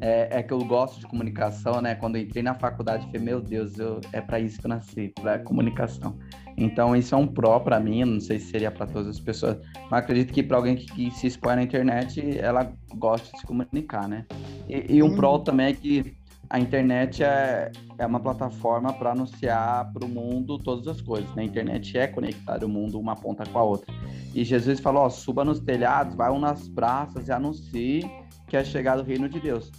é, 0.00 0.38
é, 0.38 0.42
que 0.42 0.52
eu 0.52 0.64
gosto 0.64 0.98
de 0.98 1.06
comunicação, 1.06 1.80
né? 1.80 1.94
Quando 1.94 2.16
entrei 2.16 2.42
na 2.42 2.54
faculdade, 2.54 3.04
falei, 3.06 3.20
meu 3.20 3.40
Deus, 3.40 3.78
eu, 3.78 4.00
é 4.12 4.20
para 4.20 4.40
isso 4.40 4.58
que 4.58 4.66
eu 4.66 4.70
nasci, 4.70 5.12
para 5.20 5.38
comunicação. 5.40 6.18
Então, 6.60 6.94
isso 6.94 7.14
é 7.14 7.18
um 7.18 7.26
pró 7.26 7.58
para 7.58 7.80
mim, 7.80 8.04
não 8.04 8.20
sei 8.20 8.38
se 8.38 8.50
seria 8.50 8.70
para 8.70 8.86
todas 8.86 9.08
as 9.08 9.18
pessoas, 9.18 9.56
mas 9.90 10.04
acredito 10.04 10.30
que 10.30 10.42
para 10.42 10.58
alguém 10.58 10.76
que, 10.76 10.84
que, 10.86 11.10
se 11.10 11.26
expõe 11.26 11.56
na 11.56 11.62
internet, 11.62 12.38
ela 12.38 12.70
gosta 12.96 13.32
de 13.32 13.40
se 13.40 13.46
comunicar, 13.46 14.06
né? 14.06 14.26
E, 14.68 14.96
e 14.96 15.02
um 15.02 15.16
pró 15.16 15.36
uhum. 15.36 15.44
também 15.44 15.66
é 15.68 15.72
que 15.72 16.14
a 16.50 16.58
internet 16.58 17.22
é, 17.22 17.72
é 17.96 18.04
uma 18.04 18.20
plataforma 18.20 18.92
para 18.92 19.12
anunciar 19.12 19.90
para 19.90 20.04
o 20.04 20.08
mundo 20.08 20.58
todas 20.58 20.86
as 20.86 21.00
coisas. 21.00 21.32
Né? 21.34 21.42
A 21.42 21.46
internet 21.46 21.96
é 21.96 22.08
conectar 22.08 22.62
o 22.62 22.68
mundo 22.68 23.00
uma 23.00 23.14
ponta 23.16 23.44
com 23.46 23.58
a 23.58 23.62
outra. 23.62 23.94
E 24.34 24.44
Jesus 24.44 24.80
falou: 24.80 25.04
ó, 25.04 25.08
suba 25.08 25.44
nos 25.44 25.60
telhados, 25.60 26.14
vai 26.14 26.36
nas 26.38 26.68
praças 26.68 27.28
e 27.28 27.32
anuncie 27.32 28.02
que 28.48 28.56
é 28.56 28.64
chegado 28.64 29.00
o 29.00 29.04
reino 29.04 29.28
de 29.28 29.40
Deus. 29.40 29.70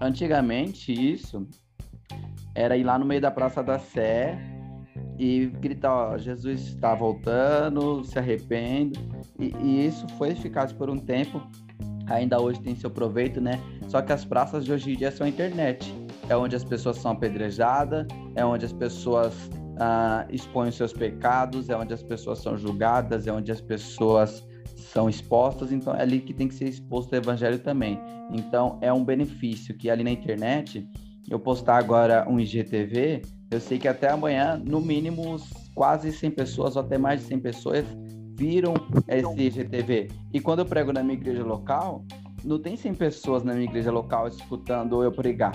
Antigamente, 0.00 0.90
isso 0.90 1.46
era 2.54 2.76
ir 2.76 2.82
lá 2.82 2.98
no 2.98 3.04
meio 3.04 3.20
da 3.20 3.30
Praça 3.30 3.62
da 3.62 3.78
Sé 3.78 4.38
e 5.20 5.46
gritar: 5.60 5.92
ó, 5.92 6.16
Jesus 6.16 6.68
está 6.68 6.94
voltando, 6.94 8.02
se 8.02 8.18
arrepende. 8.18 8.98
E, 9.38 9.54
e 9.62 9.86
isso 9.86 10.08
foi 10.16 10.30
eficaz 10.30 10.72
por 10.72 10.88
um 10.88 10.96
tempo, 10.96 11.42
ainda 12.06 12.40
hoje 12.40 12.58
tem 12.60 12.74
seu 12.74 12.90
proveito, 12.90 13.38
né? 13.38 13.60
Só 13.86 14.00
que 14.00 14.12
as 14.12 14.24
praças 14.24 14.64
de 14.64 14.72
hoje 14.72 14.92
em 14.92 14.96
dia 14.96 15.12
são 15.12 15.26
a 15.26 15.28
internet. 15.28 15.94
É 16.26 16.34
onde 16.34 16.56
as 16.56 16.64
pessoas 16.64 16.96
são 16.96 17.10
apedrejadas, 17.10 18.06
é 18.34 18.42
onde 18.42 18.64
as 18.64 18.72
pessoas 18.72 19.34
ah, 19.78 20.26
expõem 20.30 20.70
seus 20.70 20.92
pecados, 20.92 21.68
é 21.68 21.76
onde 21.76 21.92
as 21.92 22.02
pessoas 22.02 22.38
são 22.38 22.56
julgadas, 22.56 23.26
é 23.26 23.32
onde 23.32 23.52
as 23.52 23.60
pessoas 23.60 24.46
são 24.74 25.06
expostas, 25.06 25.70
então 25.70 25.94
é 25.94 26.00
ali 26.00 26.20
que 26.20 26.32
tem 26.32 26.48
que 26.48 26.54
ser 26.54 26.68
exposto 26.68 27.12
o 27.12 27.16
evangelho 27.16 27.58
também. 27.58 28.00
Então 28.32 28.78
é 28.80 28.90
um 28.90 29.04
benefício 29.04 29.76
que 29.76 29.90
ali 29.90 30.02
na 30.02 30.10
internet, 30.10 30.88
eu 31.28 31.38
postar 31.38 31.76
agora 31.76 32.26
um 32.26 32.40
IGTV, 32.40 33.22
eu 33.50 33.60
sei 33.60 33.78
que 33.78 33.88
até 33.88 34.08
amanhã, 34.08 34.60
no 34.64 34.80
mínimo, 34.80 35.36
quase 35.74 36.12
100 36.12 36.30
pessoas 36.30 36.76
ou 36.76 36.82
até 36.82 36.96
mais 36.96 37.20
de 37.20 37.26
100 37.26 37.40
pessoas 37.40 37.84
viram 38.36 38.74
esse 39.08 39.60
IGTV. 39.60 40.08
E 40.32 40.40
quando 40.40 40.60
eu 40.60 40.66
prego 40.66 40.92
na 40.92 41.02
minha 41.02 41.14
igreja 41.14 41.42
local, 41.42 42.04
não 42.44 42.58
tem 42.58 42.76
100 42.76 42.94
pessoas 42.94 43.42
na 43.42 43.52
minha 43.52 43.66
igreja 43.66 43.90
local 43.90 44.28
escutando 44.28 45.02
eu 45.02 45.12
pregar. 45.12 45.52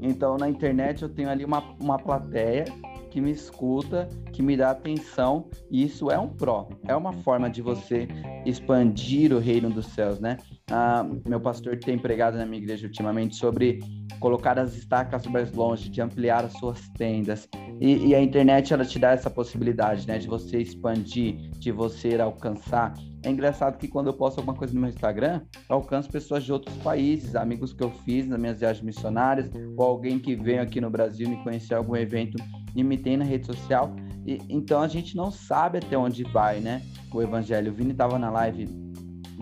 Então 0.00 0.36
na 0.36 0.48
internet 0.48 1.02
eu 1.02 1.08
tenho 1.08 1.30
ali 1.30 1.44
uma, 1.44 1.62
uma 1.80 1.96
plateia 1.96 2.64
que 3.12 3.20
me 3.20 3.30
escuta, 3.30 4.08
que 4.32 4.42
me 4.42 4.56
dá 4.56 4.70
atenção, 4.70 5.50
e 5.70 5.84
isso 5.84 6.10
é 6.10 6.18
um 6.18 6.28
pró, 6.28 6.66
é 6.88 6.96
uma 6.96 7.12
forma 7.12 7.50
de 7.50 7.60
você 7.60 8.08
expandir 8.46 9.34
o 9.34 9.38
reino 9.38 9.68
dos 9.68 9.84
céus, 9.88 10.18
né? 10.18 10.38
Ah, 10.70 11.06
meu 11.28 11.38
pastor 11.38 11.78
tem 11.78 11.98
pregado 11.98 12.38
na 12.38 12.46
minha 12.46 12.62
igreja 12.62 12.86
ultimamente 12.86 13.36
sobre 13.36 13.80
colocar 14.18 14.58
as 14.58 14.74
estacas 14.74 15.26
mais 15.26 15.52
longe, 15.52 15.90
de 15.90 16.00
ampliar 16.00 16.42
as 16.42 16.54
suas 16.54 16.88
tendas. 16.96 17.46
E, 17.78 18.06
e, 18.06 18.14
a 18.14 18.22
internet 18.22 18.72
ela 18.72 18.84
te 18.84 18.98
dá 18.98 19.10
essa 19.10 19.28
possibilidade, 19.28 20.08
né, 20.08 20.16
de 20.16 20.26
você 20.26 20.58
expandir, 20.58 21.50
de 21.58 21.70
você 21.70 22.18
alcançar. 22.18 22.94
É 23.24 23.30
engraçado 23.30 23.78
que 23.78 23.86
quando 23.86 24.08
eu 24.08 24.14
posto 24.14 24.38
alguma 24.38 24.56
coisa 24.56 24.74
no 24.74 24.80
meu 24.80 24.90
Instagram, 24.90 25.42
eu 25.68 25.76
alcanço 25.76 26.10
pessoas 26.10 26.42
de 26.42 26.52
outros 26.52 26.76
países, 26.78 27.36
amigos 27.36 27.72
que 27.72 27.82
eu 27.82 27.90
fiz 27.90 28.26
nas 28.26 28.38
minhas 28.38 28.58
viagens 28.58 28.84
missionárias, 28.84 29.48
ou 29.76 29.84
alguém 29.84 30.18
que 30.18 30.34
veio 30.34 30.60
aqui 30.60 30.80
no 30.80 30.90
Brasil 30.90 31.28
me 31.28 31.36
conhecer 31.44 31.74
algum 31.74 31.94
evento 31.94 32.36
e 32.74 32.82
me 32.82 32.98
tem 32.98 33.16
na 33.16 33.24
rede 33.24 33.46
social. 33.46 33.94
E, 34.26 34.38
então 34.48 34.82
a 34.82 34.88
gente 34.88 35.16
não 35.16 35.30
sabe 35.30 35.78
até 35.78 35.96
onde 35.96 36.24
vai, 36.24 36.58
né? 36.58 36.82
O 37.12 37.22
evangelho. 37.22 37.70
O 37.70 37.74
Vini 37.74 37.92
estava 37.92 38.18
na 38.18 38.30
live 38.30 38.66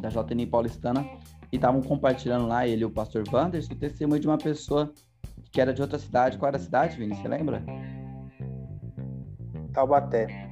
da 0.00 0.10
JN 0.10 0.46
Paulistana 0.50 1.02
e 1.50 1.56
estavam 1.56 1.80
compartilhando 1.80 2.46
lá, 2.46 2.66
ele 2.66 2.82
e 2.82 2.84
o 2.84 2.90
pastor 2.90 3.24
Wanderson, 3.32 3.72
o 3.72 3.76
testemunho 3.76 4.20
de 4.20 4.26
uma 4.26 4.38
pessoa 4.38 4.92
que 5.50 5.60
era 5.60 5.72
de 5.72 5.80
outra 5.80 5.98
cidade. 5.98 6.36
Qual 6.36 6.48
era 6.48 6.58
a 6.58 6.60
cidade, 6.60 6.98
Vini? 6.98 7.16
Você 7.16 7.26
lembra? 7.26 7.64
Taubaté. 9.72 10.49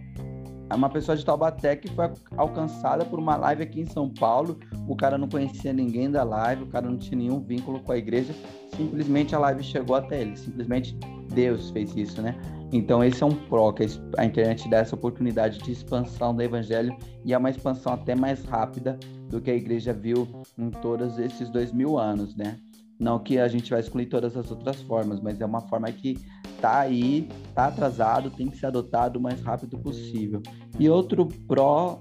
É 0.71 0.75
uma 0.75 0.91
pessoa 0.91 1.17
de 1.17 1.25
Taubaté 1.25 1.77
que 1.77 1.89
foi 1.89 2.11
alcançada 2.37 3.05
por 3.05 3.19
uma 3.19 3.37
live 3.37 3.63
aqui 3.63 3.81
em 3.81 3.87
São 3.87 4.09
Paulo. 4.09 4.59
O 4.87 4.95
cara 4.95 5.17
não 5.17 5.29
conhecia 5.29 5.73
ninguém 5.73 6.11
da 6.11 6.23
live, 6.23 6.65
o 6.65 6.67
cara 6.67 6.89
não 6.89 6.99
tinha 6.99 7.17
nenhum 7.19 7.41
vínculo 7.41 7.81
com 7.81 7.93
a 7.93 7.97
igreja. 7.97 8.35
Simplesmente 8.77 9.35
a 9.35 9.39
live 9.39 9.63
chegou 9.63 9.97
até 9.97 10.21
ele. 10.21 10.37
Simplesmente 10.37 10.95
Deus 11.33 11.71
fez 11.71 11.97
isso, 11.97 12.21
né? 12.21 12.39
Então 12.71 13.03
esse 13.03 13.23
é 13.23 13.27
um 13.27 13.35
pró, 13.35 13.73
que 13.73 13.87
a 14.19 14.25
internet 14.27 14.69
dá 14.69 14.79
essa 14.79 14.95
oportunidade 14.95 15.59
de 15.59 15.73
expansão 15.73 16.35
do 16.35 16.43
evangelho 16.43 16.95
e 17.25 17.33
é 17.33 17.39
uma 17.39 17.49
expansão 17.49 17.95
até 17.95 18.15
mais 18.15 18.45
rápida 18.45 18.99
do 19.31 19.41
que 19.41 19.51
a 19.51 19.55
igreja 19.55 19.93
viu 19.95 20.29
em 20.59 20.71
todos 20.71 21.19
esses 21.19 21.49
dois 21.49 21.73
mil 21.73 21.99
anos, 21.99 22.37
né? 22.37 22.59
Não 22.99 23.19
que 23.19 23.39
a 23.39 23.47
gente 23.47 23.71
vai 23.71 23.81
excluir 23.81 24.07
todas 24.07 24.37
as 24.37 24.51
outras 24.51 24.83
formas, 24.83 25.21
mas 25.21 25.41
é 25.41 25.47
uma 25.47 25.61
forma 25.61 25.91
que 25.93 26.19
tá 26.61 26.81
aí, 26.81 27.29
tá 27.55 27.67
atrasado, 27.67 28.31
tem 28.31 28.49
que 28.49 28.59
ser 28.59 28.67
adotado 28.67 29.19
o 29.19 29.23
mais 29.23 29.41
rápido 29.41 29.79
possível. 29.79 30.43
E 30.79 30.89
outro 30.89 31.29
pró, 31.47 32.01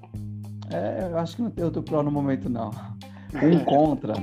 é, 0.71 1.09
eu 1.11 1.17
acho 1.19 1.35
que 1.35 1.41
não 1.43 1.51
tem 1.51 1.63
outro 1.63 1.83
pró 1.83 2.01
no 2.01 2.11
momento 2.11 2.49
não. 2.49 2.71
Um 3.43 3.63
contra, 3.63 4.13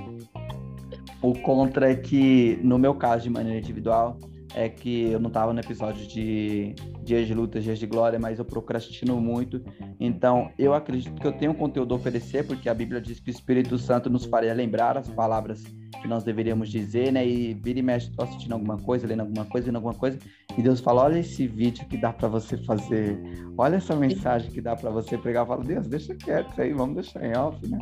o 1.23 1.33
contra 1.41 1.93
é 1.93 1.95
que 1.95 2.59
no 2.63 2.79
meu 2.79 2.95
caso 2.95 3.23
de 3.23 3.31
maneira 3.31 3.59
individual 3.59 4.19
é 4.55 4.69
que 4.69 5.11
eu 5.11 5.19
não 5.19 5.29
estava 5.29 5.53
no 5.53 5.61
episódio 5.61 6.07
de 6.07 6.75
Dias 7.03 7.27
de 7.27 7.35
Luta, 7.35 7.61
Dias 7.61 7.79
de 7.79 7.87
Glória, 7.87 8.19
mas 8.19 8.39
eu 8.39 8.45
procrastino 8.45 9.21
muito. 9.21 9.63
Então, 9.99 10.51
eu 10.59 10.73
acredito 10.73 11.21
que 11.21 11.27
eu 11.27 11.33
tenho 11.33 11.55
conteúdo 11.55 11.95
a 11.95 11.97
oferecer, 11.97 12.47
porque 12.47 12.69
a 12.69 12.75
Bíblia 12.75 13.01
diz 13.01 13.19
que 13.19 13.31
o 13.31 13.33
Espírito 13.33 13.77
Santo 13.79 14.09
nos 14.09 14.25
faria 14.25 14.55
lembrar 14.55 14.97
as 14.97 15.09
palavras 15.09 15.63
que 16.01 16.09
nós 16.09 16.23
deveríamos 16.23 16.71
dizer, 16.71 17.13
né? 17.13 17.27
E 17.27 17.55
vira 17.55 17.79
e 17.79 17.83
mexe, 17.83 18.11
tô 18.13 18.23
assistindo 18.23 18.53
alguma 18.53 18.77
coisa, 18.79 19.07
lendo 19.07 19.21
alguma 19.21 19.45
coisa, 19.45 19.67
lendo 19.67 19.77
alguma 19.77 19.95
coisa, 19.95 20.19
e 20.57 20.63
Deus 20.63 20.81
fala: 20.81 21.03
olha 21.05 21.19
esse 21.19 21.47
vídeo 21.47 21.87
que 21.87 21.97
dá 21.97 22.13
para 22.13 22.29
você 22.29 22.57
fazer, 22.59 23.19
olha 23.57 23.77
essa 23.77 23.97
mensagem 23.97 24.51
que 24.51 24.61
dá 24.61 24.77
para 24.77 24.91
você 24.91 25.17
pregar. 25.17 25.43
Eu 25.43 25.47
falo, 25.47 25.65
Deus, 25.65 25.87
deixa 25.89 26.15
quieto 26.15 26.51
isso 26.53 26.61
aí, 26.61 26.73
vamos 26.73 26.97
deixar 26.97 27.25
em 27.25 27.37
off, 27.37 27.67
né? 27.67 27.79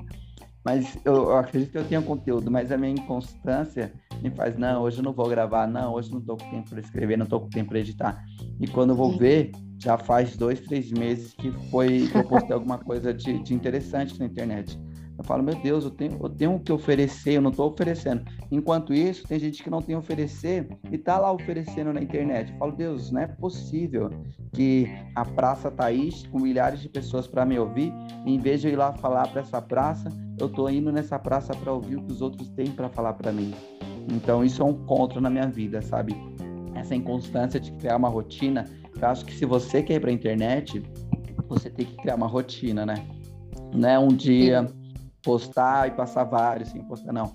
Mas 0.65 0.97
eu, 1.05 1.15
eu, 1.15 1.37
acredito 1.37 1.73
que 1.73 1.79
eu 1.79 1.85
tenho 1.85 2.03
conteúdo, 2.03 2.51
mas 2.51 2.71
a 2.71 2.79
minha 2.79 2.93
inconstância 2.93 3.93
me 4.23 4.31
faz, 4.31 4.57
não, 4.57 4.83
hoje 4.83 4.99
eu 4.99 5.03
não 5.03 5.13
vou 5.13 5.29
gravar, 5.29 5.67
não, 5.67 5.95
hoje 5.95 6.13
não 6.13 6.21
tô 6.21 6.37
com 6.37 6.51
tempo 6.51 6.71
para 6.71 6.81
escrever, 6.81 7.19
não 7.19 7.27
tô 7.27 7.41
com 7.41 7.49
tempo 7.49 7.71
para 7.71 7.81
editar. 7.81 8.25
E 8.61 8.67
quando 8.67 8.91
eu 8.91 8.97
vou 8.97 9.17
ver, 9.17 9.53
já 9.79 9.99
faz 9.99 10.37
dois, 10.37 10.61
três 10.61 10.91
meses 10.93 11.35
que 11.35 11.51
foi 11.71 12.09
que 12.09 12.17
eu 12.17 12.25
postei 12.25 12.53
alguma 12.53 12.79
coisa 12.79 13.13
de, 13.13 13.43
de 13.43 13.53
interessante 13.53 14.19
na 14.19 14.27
internet. 14.27 14.79
Eu 15.19 15.25
falo, 15.25 15.43
meu 15.43 15.55
Deus, 15.55 15.85
eu 15.85 15.91
tenho, 15.91 16.19
eu 16.23 16.29
tenho 16.29 16.55
o 16.55 16.61
que 16.61 16.73
oferecer, 16.73 17.35
eu 17.35 17.43
não 17.43 17.51
estou 17.51 17.71
oferecendo. 17.71 18.25
Enquanto 18.51 18.95
isso, 18.95 19.27
tem 19.27 19.39
gente 19.39 19.63
que 19.63 19.69
não 19.69 19.83
tem 19.83 19.95
oferecer 19.95 20.69
e 20.91 20.97
está 20.97 21.19
lá 21.19 21.31
oferecendo 21.31 21.93
na 21.93 22.01
internet. 22.01 22.51
Eu 22.53 22.59
falo, 22.59 22.73
Deus, 22.73 23.11
não 23.11 23.21
é 23.21 23.27
possível 23.27 24.11
que 24.53 24.89
a 25.15 25.25
praça 25.25 25.71
tá 25.71 25.87
aí 25.87 26.11
com 26.31 26.41
milhares 26.41 26.81
de 26.81 26.89
pessoas 26.89 27.27
para 27.27 27.45
me 27.45 27.59
ouvir, 27.59 27.93
e 28.27 28.35
em 28.35 28.39
vez 28.39 28.61
de 28.61 28.69
eu 28.69 28.73
ir 28.73 28.77
lá 28.77 28.93
falar 28.95 29.29
para 29.29 29.43
essa 29.43 29.61
praça, 29.61 30.09
eu 30.39 30.47
estou 30.47 30.69
indo 30.71 30.91
nessa 30.91 31.19
praça 31.19 31.55
para 31.55 31.73
ouvir 31.73 31.97
o 31.97 32.03
que 32.03 32.13
os 32.13 32.23
outros 32.23 32.49
têm 32.51 32.73
para 32.73 32.89
falar 32.89 33.13
para 33.13 33.33
mim. 33.33 33.55
Então, 34.11 34.45
isso 34.45 34.63
é 34.63 34.65
um 34.65 34.75
contra 34.75 35.21
na 35.21 35.31
minha 35.31 35.47
vida, 35.47 35.83
sabe? 35.83 36.15
Essa 36.75 36.95
inconstância 36.95 37.61
de 37.61 37.73
criar 37.73 37.97
uma 37.97 38.09
rotina. 38.09 38.65
Eu 39.01 39.09
acho 39.09 39.25
que 39.25 39.35
se 39.35 39.45
você 39.45 39.83
quer 39.83 39.95
ir 39.95 40.01
para 40.01 40.11
a 40.11 40.13
internet, 40.13 40.83
você 41.49 41.71
tem 41.71 41.87
que 41.87 41.97
criar 41.97 42.17
uma 42.17 42.27
rotina, 42.27 42.87
né? 42.87 42.95
Não 43.75 43.89
é 43.89 43.99
um 43.99 44.09
dia 44.09 44.67
postar 45.23 45.89
e 45.89 45.93
passar 45.93 46.25
vários, 46.25 46.71
sem 46.71 46.83
postar, 46.83 47.13
não. 47.13 47.33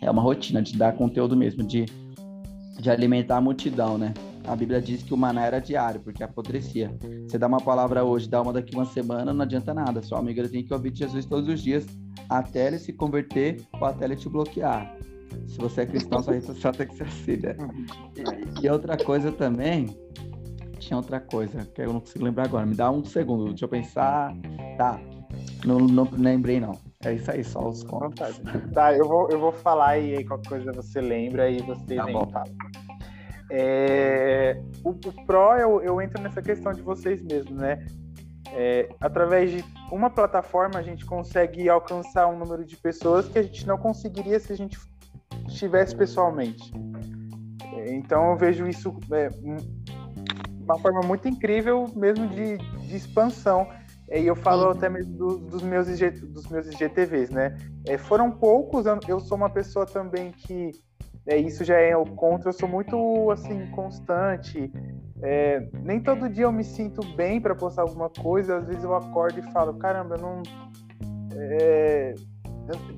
É 0.00 0.10
uma 0.10 0.22
rotina 0.22 0.62
de 0.62 0.76
dar 0.76 0.92
conteúdo 0.92 1.36
mesmo, 1.36 1.62
de, 1.62 1.84
de 2.80 2.90
alimentar 2.90 3.36
a 3.36 3.40
multidão, 3.40 3.98
né? 3.98 4.14
A 4.46 4.56
Bíblia 4.56 4.80
diz 4.80 5.02
que 5.02 5.12
o 5.12 5.16
maná 5.16 5.44
era 5.44 5.60
diário, 5.60 6.00
porque 6.00 6.22
apodrecia. 6.22 6.90
Você 7.28 7.36
dá 7.36 7.46
uma 7.46 7.60
palavra 7.60 8.02
hoje, 8.02 8.28
dá 8.28 8.40
uma 8.40 8.52
daqui 8.52 8.74
uma 8.74 8.86
semana, 8.86 9.34
não 9.34 9.42
adianta 9.42 9.74
nada. 9.74 10.02
Sua 10.02 10.18
amiga 10.18 10.48
tem 10.48 10.64
que 10.64 10.72
ouvir 10.72 10.94
Jesus 10.94 11.26
todos 11.26 11.48
os 11.48 11.62
dias 11.62 11.86
até 12.28 12.66
ele 12.66 12.78
se 12.78 12.92
converter 12.92 13.60
ou 13.80 13.86
até 13.86 14.04
ele 14.04 14.16
te 14.16 14.28
bloquear. 14.28 14.96
Se 15.46 15.58
você 15.58 15.82
é 15.82 15.86
cristão, 15.86 16.22
sua 16.22 16.34
rede 16.34 16.46
social 16.46 16.72
tem 16.72 16.86
que 16.86 16.94
ser 16.94 17.04
assim, 17.04 17.36
né? 17.36 17.56
E, 18.62 18.66
e 18.66 18.70
outra 18.70 18.96
coisa 18.96 19.32
também, 19.32 19.86
tinha 20.78 20.96
outra 20.96 21.20
coisa 21.20 21.64
que 21.74 21.82
eu 21.82 21.92
não 21.92 22.00
consigo 22.00 22.24
lembrar 22.24 22.44
agora. 22.44 22.66
Me 22.66 22.74
dá 22.74 22.90
um 22.90 23.04
segundo, 23.04 23.46
deixa 23.46 23.64
eu 23.64 23.68
pensar. 23.68 24.34
Tá, 24.76 25.00
não, 25.64 25.78
não 25.78 26.08
lembrei 26.12 26.60
não. 26.60 26.72
É 27.04 27.14
isso 27.14 27.30
aí, 27.30 27.44
só 27.44 27.68
os 27.68 27.82
contos. 27.84 28.40
Tá, 28.72 28.94
eu 28.94 29.06
vou, 29.06 29.28
eu 29.30 29.38
vou 29.38 29.52
falar 29.52 29.98
e 29.98 30.16
aí 30.16 30.24
qualquer 30.24 30.48
coisa 30.48 30.72
você 30.72 31.00
lembra 31.00 31.50
e 31.50 31.60
você 31.62 31.94
tá 31.94 32.04
nem 32.04 32.30
fala. 32.30 32.44
É, 33.50 34.60
o, 34.84 34.90
o 34.90 35.26
Pro, 35.26 35.54
eu, 35.54 35.80
eu 35.82 36.02
entro 36.02 36.22
nessa 36.22 36.42
questão 36.42 36.72
de 36.72 36.82
vocês 36.82 37.22
mesmos, 37.22 37.56
né? 37.56 37.86
É, 38.52 38.88
através 39.00 39.50
de 39.50 39.64
uma 39.92 40.10
plataforma, 40.10 40.78
a 40.78 40.82
gente 40.82 41.04
consegue 41.04 41.68
alcançar 41.68 42.26
um 42.28 42.38
número 42.38 42.64
de 42.64 42.76
pessoas 42.76 43.28
que 43.28 43.38
a 43.38 43.42
gente 43.42 43.66
não 43.66 43.78
conseguiria 43.78 44.40
se 44.40 44.52
a 44.52 44.56
gente 44.56 44.78
estivesse 45.46 45.94
pessoalmente. 45.94 46.72
Então, 47.90 48.30
eu 48.30 48.36
vejo 48.36 48.66
isso 48.66 48.94
é, 49.12 49.30
uma 50.60 50.78
forma 50.78 51.00
muito 51.06 51.28
incrível 51.28 51.86
mesmo 51.94 52.26
de, 52.28 52.58
de 52.58 52.96
expansão 52.96 53.66
e 54.10 54.26
eu 54.26 54.34
falo 54.34 54.70
até 54.70 54.88
mesmo 54.88 55.14
do, 55.14 55.38
dos, 55.38 55.62
meus 55.62 55.86
IG, 55.88 56.10
dos 56.10 56.48
meus 56.48 56.66
IGTVs, 56.66 57.30
né? 57.30 57.56
É, 57.86 57.98
foram 57.98 58.30
poucos, 58.30 58.86
eu 59.06 59.20
sou 59.20 59.36
uma 59.36 59.50
pessoa 59.50 59.84
também 59.84 60.32
que 60.32 60.70
é, 61.26 61.36
isso 61.36 61.62
já 61.62 61.76
é 61.76 61.94
o 61.94 62.06
contra, 62.06 62.48
eu 62.48 62.52
sou 62.54 62.68
muito 62.68 63.30
assim 63.30 63.66
constante. 63.70 64.72
É, 65.20 65.68
nem 65.74 66.00
todo 66.00 66.28
dia 66.28 66.44
eu 66.44 66.52
me 66.52 66.64
sinto 66.64 67.06
bem 67.14 67.38
para 67.38 67.54
postar 67.54 67.82
alguma 67.82 68.08
coisa, 68.08 68.56
às 68.56 68.66
vezes 68.66 68.82
eu 68.82 68.94
acordo 68.94 69.38
e 69.40 69.52
falo, 69.52 69.74
caramba, 69.74 70.16
eu 70.16 70.22
não. 70.22 70.42
É, 71.36 72.14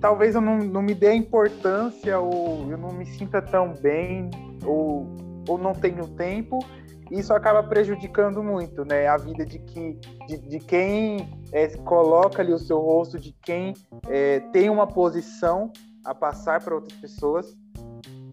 talvez 0.00 0.34
eu 0.34 0.40
não, 0.40 0.58
não 0.58 0.82
me 0.82 0.94
dê 0.94 1.08
a 1.08 1.14
importância, 1.14 2.18
ou 2.18 2.70
eu 2.70 2.78
não 2.78 2.92
me 2.92 3.06
sinta 3.06 3.40
tão 3.40 3.74
bem, 3.74 4.30
ou, 4.64 5.06
ou 5.48 5.58
não 5.58 5.72
tenho 5.72 6.06
tempo 6.08 6.64
isso 7.10 7.34
acaba 7.34 7.62
prejudicando 7.62 8.42
muito, 8.42 8.84
né, 8.84 9.08
a 9.08 9.16
vida 9.16 9.44
de 9.44 9.58
que 9.58 9.98
de, 10.28 10.38
de 10.38 10.60
quem 10.60 11.28
é, 11.52 11.66
coloca 11.78 12.40
ali 12.40 12.52
o 12.52 12.58
seu 12.58 12.78
rosto 12.78 13.18
de 13.18 13.32
quem 13.42 13.74
é, 14.08 14.38
tem 14.52 14.70
uma 14.70 14.86
posição 14.86 15.72
a 16.04 16.14
passar 16.14 16.62
para 16.62 16.74
outras 16.74 16.98
pessoas. 16.98 17.56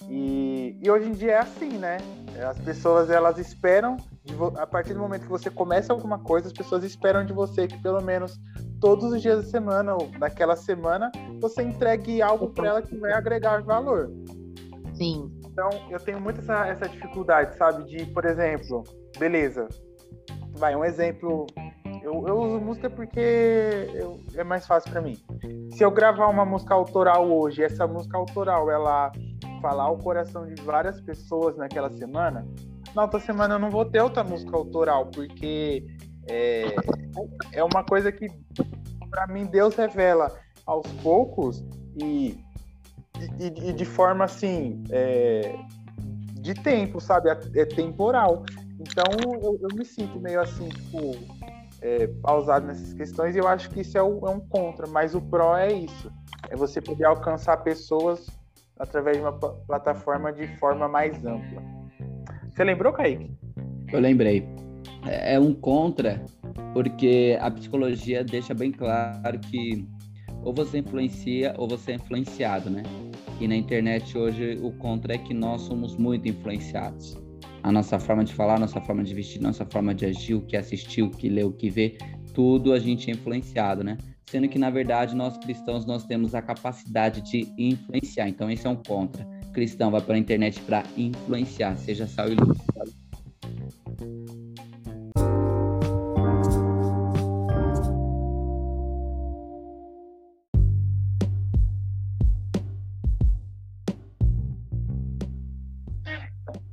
E, 0.09 0.77
e, 0.81 0.89
hoje 0.89 1.09
em 1.09 1.11
dia 1.11 1.33
é 1.33 1.37
assim, 1.39 1.77
né? 1.77 1.97
As 2.49 2.57
pessoas 2.59 3.09
elas 3.09 3.37
esperam, 3.37 3.97
a 4.57 4.65
partir 4.65 4.93
do 4.93 4.99
momento 4.99 5.23
que 5.23 5.29
você 5.29 5.49
começa 5.49 5.91
alguma 5.91 6.19
coisa, 6.19 6.47
as 6.47 6.53
pessoas 6.53 6.83
esperam 6.83 7.25
de 7.25 7.33
você 7.33 7.67
que 7.67 7.77
pelo 7.81 8.01
menos 8.01 8.39
todos 8.79 9.11
os 9.11 9.21
dias 9.21 9.43
da 9.43 9.49
semana 9.49 9.95
ou 9.95 10.09
naquela 10.19 10.55
semana 10.55 11.11
você 11.41 11.63
entregue 11.63 12.21
algo 12.21 12.49
para 12.49 12.67
ela 12.67 12.81
que 12.81 12.95
vai 12.97 13.11
agregar 13.11 13.61
valor. 13.63 14.09
Sim. 14.93 15.31
Então 15.45 15.69
eu 15.89 15.99
tenho 15.99 16.21
muito 16.21 16.39
essa, 16.39 16.67
essa 16.67 16.87
dificuldade, 16.87 17.57
sabe? 17.57 17.83
De, 17.85 18.05
por 18.05 18.23
exemplo, 18.23 18.83
beleza, 19.17 19.67
vai 20.53 20.75
um 20.75 20.85
exemplo 20.85 21.47
eu, 22.07 22.25
eu 22.25 22.39
uso 22.39 22.61
música 22.61 22.89
porque 22.89 23.19
eu, 23.93 24.17
é 24.35 24.43
mais 24.43 24.65
fácil 24.65 24.89
para 24.89 25.01
mim. 25.01 25.17
Se 25.71 25.83
eu 25.83 25.91
gravar 25.91 26.27
uma 26.29 26.45
música 26.45 26.73
autoral 26.73 27.29
hoje, 27.29 27.61
essa 27.61 27.85
música 27.85 28.17
autoral 28.17 28.71
ela 28.71 29.11
falar 29.61 29.89
o 29.91 29.97
coração 29.97 30.45
de 30.47 30.61
várias 30.61 30.99
pessoas 31.01 31.57
naquela 31.57 31.91
semana, 31.91 32.47
na 32.95 33.03
outra 33.03 33.19
semana 33.19 33.55
eu 33.55 33.59
não 33.59 33.69
vou 33.69 33.85
ter 33.85 34.01
outra 34.01 34.23
música 34.23 34.55
autoral, 34.55 35.07
porque 35.07 35.85
é, 36.27 36.75
é 37.53 37.63
uma 37.63 37.83
coisa 37.83 38.11
que 38.11 38.27
para 39.09 39.27
mim 39.27 39.45
Deus 39.45 39.75
revela 39.75 40.35
aos 40.65 40.87
poucos 41.03 41.63
e, 41.95 42.37
e, 43.39 43.69
e 43.69 43.73
de 43.73 43.85
forma 43.85 44.25
assim 44.25 44.83
é, 44.89 45.55
de 46.39 46.53
tempo, 46.53 46.99
sabe? 46.99 47.29
É, 47.29 47.65
temporal. 47.65 48.43
Então 48.79 49.05
eu, 49.23 49.59
eu, 49.61 49.75
me 49.75 49.83
sinto 49.83 50.19
meio 50.19 50.41
assim, 50.41 50.69
tipo, 50.69 51.15
é, 51.81 52.07
pausado 52.21 52.67
nessas 52.67 52.93
questões 52.93 53.35
e 53.35 53.39
eu 53.39 53.47
acho 53.47 53.69
que 53.69 53.81
isso 53.81 53.97
é, 53.97 54.03
o, 54.03 54.27
é 54.27 54.29
um 54.29 54.39
contra, 54.39 54.87
mas 54.87 55.15
o 55.15 55.21
pró 55.21 55.57
é 55.57 55.71
isso, 55.71 56.11
é 56.49 56.55
você 56.55 56.81
poder 56.81 57.05
alcançar 57.05 57.57
pessoas 57.57 58.27
através 58.79 59.17
de 59.17 59.23
uma 59.23 59.33
plataforma 59.33 60.31
de 60.31 60.47
forma 60.57 60.87
mais 60.87 61.25
ampla. 61.25 61.61
Você 62.49 62.63
lembrou, 62.63 62.93
Kaique? 62.93 63.31
Eu 63.91 63.99
lembrei. 63.99 64.47
É, 65.05 65.35
é 65.35 65.39
um 65.39 65.53
contra, 65.53 66.23
porque 66.73 67.37
a 67.41 67.51
psicologia 67.51 68.23
deixa 68.23 68.53
bem 68.53 68.71
claro 68.71 69.39
que 69.39 69.87
ou 70.43 70.53
você 70.53 70.79
influencia 70.79 71.53
ou 71.57 71.67
você 71.67 71.91
é 71.91 71.95
influenciado, 71.95 72.69
né? 72.69 72.83
E 73.39 73.47
na 73.47 73.55
internet 73.55 74.17
hoje 74.17 74.57
o 74.61 74.71
contra 74.71 75.15
é 75.15 75.17
que 75.17 75.33
nós 75.33 75.61
somos 75.61 75.95
muito 75.95 76.27
influenciados 76.27 77.17
a 77.67 77.71
nossa 77.71 77.99
forma 77.99 78.23
de 78.23 78.33
falar, 78.33 78.57
nossa 78.59 78.79
forma 78.79 79.03
de 79.03 79.13
vestir, 79.13 79.41
nossa 79.41 79.65
forma 79.65 79.93
de 79.93 80.05
agir, 80.05 80.35
o 80.35 80.41
que 80.41 80.55
assistir, 80.55 81.01
o 81.01 81.09
que 81.09 81.27
lê, 81.27 81.43
o 81.43 81.51
que 81.51 81.69
vê, 81.69 81.97
tudo 82.33 82.71
a 82.71 82.79
gente 82.79 83.09
é 83.09 83.13
influenciado, 83.13 83.83
né? 83.83 83.97
Sendo 84.29 84.49
que, 84.49 84.59
na 84.59 84.69
verdade, 84.69 85.15
nós 85.15 85.37
cristãos, 85.37 85.85
nós 85.85 86.03
temos 86.03 86.35
a 86.35 86.41
capacidade 86.41 87.21
de 87.21 87.47
influenciar. 87.57 88.27
Então, 88.27 88.51
esse 88.51 88.67
é 88.67 88.69
um 88.69 88.75
contra. 88.75 89.25
cristão 89.53 89.89
vai 89.89 90.01
para 90.01 90.15
a 90.15 90.17
internet 90.17 90.59
para 90.61 90.83
influenciar, 90.97 91.77
seja 91.77 92.05
sal 92.05 92.27
e 92.27 92.35
luz. 92.35 92.57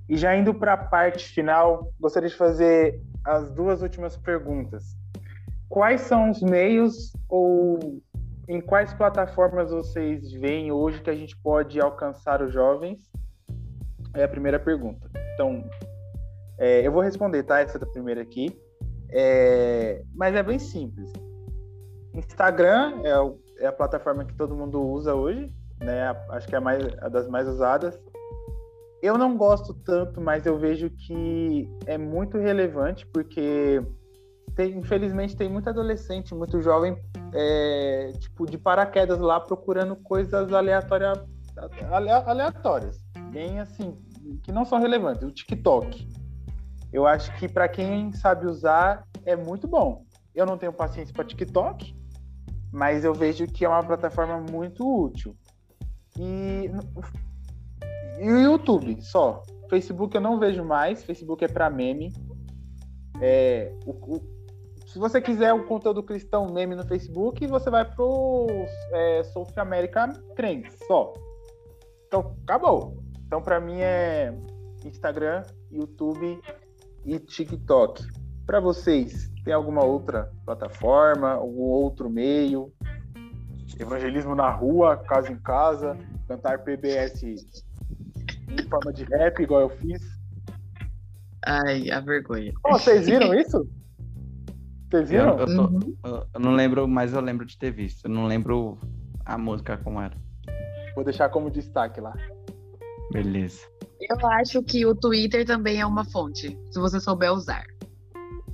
E 0.08 0.16
já 0.16 0.36
indo 0.36 0.52
para 0.52 0.72
a 0.72 0.76
parte 0.76 1.24
final, 1.28 1.92
gostaria 2.00 2.28
de 2.28 2.34
fazer 2.34 3.00
as 3.24 3.48
duas 3.52 3.80
últimas 3.80 4.16
perguntas. 4.16 5.03
Quais 5.74 6.02
são 6.02 6.30
os 6.30 6.40
meios 6.40 7.12
ou 7.28 8.00
em 8.48 8.60
quais 8.60 8.94
plataformas 8.94 9.72
vocês 9.72 10.30
veem 10.30 10.70
hoje 10.70 11.02
que 11.02 11.10
a 11.10 11.16
gente 11.16 11.36
pode 11.38 11.80
alcançar 11.80 12.40
os 12.40 12.52
jovens? 12.52 13.10
É 14.14 14.22
a 14.22 14.28
primeira 14.28 14.60
pergunta. 14.60 15.10
Então, 15.34 15.68
é, 16.58 16.86
eu 16.86 16.92
vou 16.92 17.02
responder, 17.02 17.42
tá? 17.42 17.58
Essa 17.58 17.76
da 17.76 17.86
primeira 17.86 18.22
aqui. 18.22 18.56
É, 19.10 20.04
mas 20.14 20.36
é 20.36 20.44
bem 20.44 20.60
simples. 20.60 21.12
Instagram 22.14 23.02
é, 23.02 23.64
é, 23.64 23.66
a 23.66 23.72
plataforma 23.72 24.24
que 24.24 24.36
todo 24.36 24.54
mundo 24.54 24.80
usa 24.80 25.12
hoje, 25.12 25.52
né? 25.80 26.14
Acho 26.30 26.46
que 26.46 26.54
é 26.54 26.58
a, 26.58 26.60
mais, 26.60 26.84
a 27.00 27.08
das 27.08 27.26
mais 27.26 27.48
usadas. 27.48 28.00
Eu 29.02 29.18
não 29.18 29.36
gosto 29.36 29.74
tanto, 29.74 30.20
mas 30.20 30.46
eu 30.46 30.56
vejo 30.56 30.88
que 30.88 31.68
é 31.84 31.98
muito 31.98 32.38
relevante, 32.38 33.04
porque 33.08 33.82
tem, 34.54 34.78
infelizmente 34.78 35.36
tem 35.36 35.48
muito 35.48 35.68
adolescente, 35.68 36.34
muito 36.34 36.60
jovem, 36.60 36.96
é, 37.32 38.12
tipo, 38.18 38.46
de 38.46 38.56
paraquedas 38.56 39.18
lá 39.18 39.40
procurando 39.40 39.96
coisas 39.96 40.52
aleatórias, 40.52 41.18
aleatórias, 42.26 43.04
bem 43.32 43.60
assim, 43.60 43.96
que 44.42 44.52
não 44.52 44.64
são 44.64 44.78
relevantes. 44.78 45.22
O 45.22 45.30
TikTok. 45.30 46.08
Eu 46.92 47.06
acho 47.06 47.36
que 47.38 47.48
para 47.48 47.68
quem 47.68 48.12
sabe 48.12 48.46
usar 48.46 49.04
é 49.24 49.34
muito 49.34 49.66
bom. 49.66 50.04
Eu 50.34 50.46
não 50.46 50.56
tenho 50.56 50.72
paciência 50.72 51.12
para 51.12 51.24
TikTok, 51.24 51.94
mas 52.72 53.04
eu 53.04 53.12
vejo 53.12 53.46
que 53.46 53.64
é 53.64 53.68
uma 53.68 53.82
plataforma 53.82 54.38
muito 54.38 54.86
útil. 54.86 55.36
E 56.16 56.70
e 58.18 58.30
o 58.30 58.38
YouTube, 58.38 59.02
só. 59.02 59.42
Facebook 59.68 60.14
eu 60.14 60.20
não 60.20 60.38
vejo 60.38 60.64
mais, 60.64 61.02
Facebook 61.02 61.44
é 61.44 61.48
para 61.48 61.68
meme. 61.68 62.12
É, 63.20 63.72
o, 63.86 64.20
se 64.94 64.98
você 65.00 65.20
quiser 65.20 65.52
o 65.52 65.64
conteúdo 65.64 66.04
cristão 66.04 66.52
meme 66.52 66.76
no 66.76 66.86
Facebook, 66.86 67.44
você 67.48 67.68
vai 67.68 67.84
pro 67.84 68.46
é, 68.92 69.24
South 69.24 69.48
America 69.56 70.06
Crentes, 70.36 70.78
só. 70.86 71.12
Então, 72.06 72.36
acabou. 72.44 73.02
Então, 73.26 73.42
para 73.42 73.58
mim 73.58 73.80
é 73.80 74.32
Instagram, 74.84 75.42
YouTube 75.68 76.40
e 77.04 77.18
TikTok. 77.18 78.06
Para 78.46 78.60
vocês, 78.60 79.28
tem 79.44 79.52
alguma 79.52 79.84
outra 79.84 80.30
plataforma, 80.44 81.32
algum 81.32 81.62
outro 81.62 82.08
meio? 82.08 82.72
Evangelismo 83.76 84.36
na 84.36 84.48
rua, 84.48 84.96
casa 84.96 85.32
em 85.32 85.38
casa, 85.38 85.98
cantar 86.28 86.62
PBS 86.62 87.20
em 87.24 88.68
forma 88.70 88.92
de 88.92 89.02
rap, 89.02 89.42
igual 89.42 89.62
eu 89.62 89.70
fiz. 89.70 90.00
Ai, 91.44 91.90
a 91.90 91.98
vergonha. 91.98 92.52
Oh, 92.64 92.74
vocês 92.74 93.06
viram 93.06 93.34
isso? 93.34 93.68
Vocês 94.90 95.10
viram? 95.10 95.38
Eu, 95.38 95.46
eu, 95.46 95.46
tô, 95.46 95.62
uhum. 95.62 95.96
eu, 96.04 96.26
eu, 96.34 96.40
não 96.40 96.52
lembro, 96.52 96.86
mas 96.86 97.12
eu 97.12 97.20
lembro 97.20 97.44
de 97.44 97.58
ter 97.58 97.70
visto. 97.70 98.04
Eu 98.04 98.10
não 98.10 98.26
lembro 98.26 98.78
a 99.24 99.36
música 99.36 99.76
como 99.78 100.00
era. 100.00 100.16
Vou 100.94 101.04
deixar 101.04 101.28
como 101.28 101.50
destaque 101.50 102.00
lá. 102.00 102.14
Beleza. 103.12 103.66
Eu 104.00 104.26
acho 104.28 104.62
que 104.62 104.84
o 104.86 104.94
Twitter 104.94 105.44
também 105.44 105.80
é 105.80 105.86
uma 105.86 106.04
fonte, 106.04 106.58
se 106.70 106.78
você 106.78 107.00
souber 107.00 107.32
usar. 107.32 107.64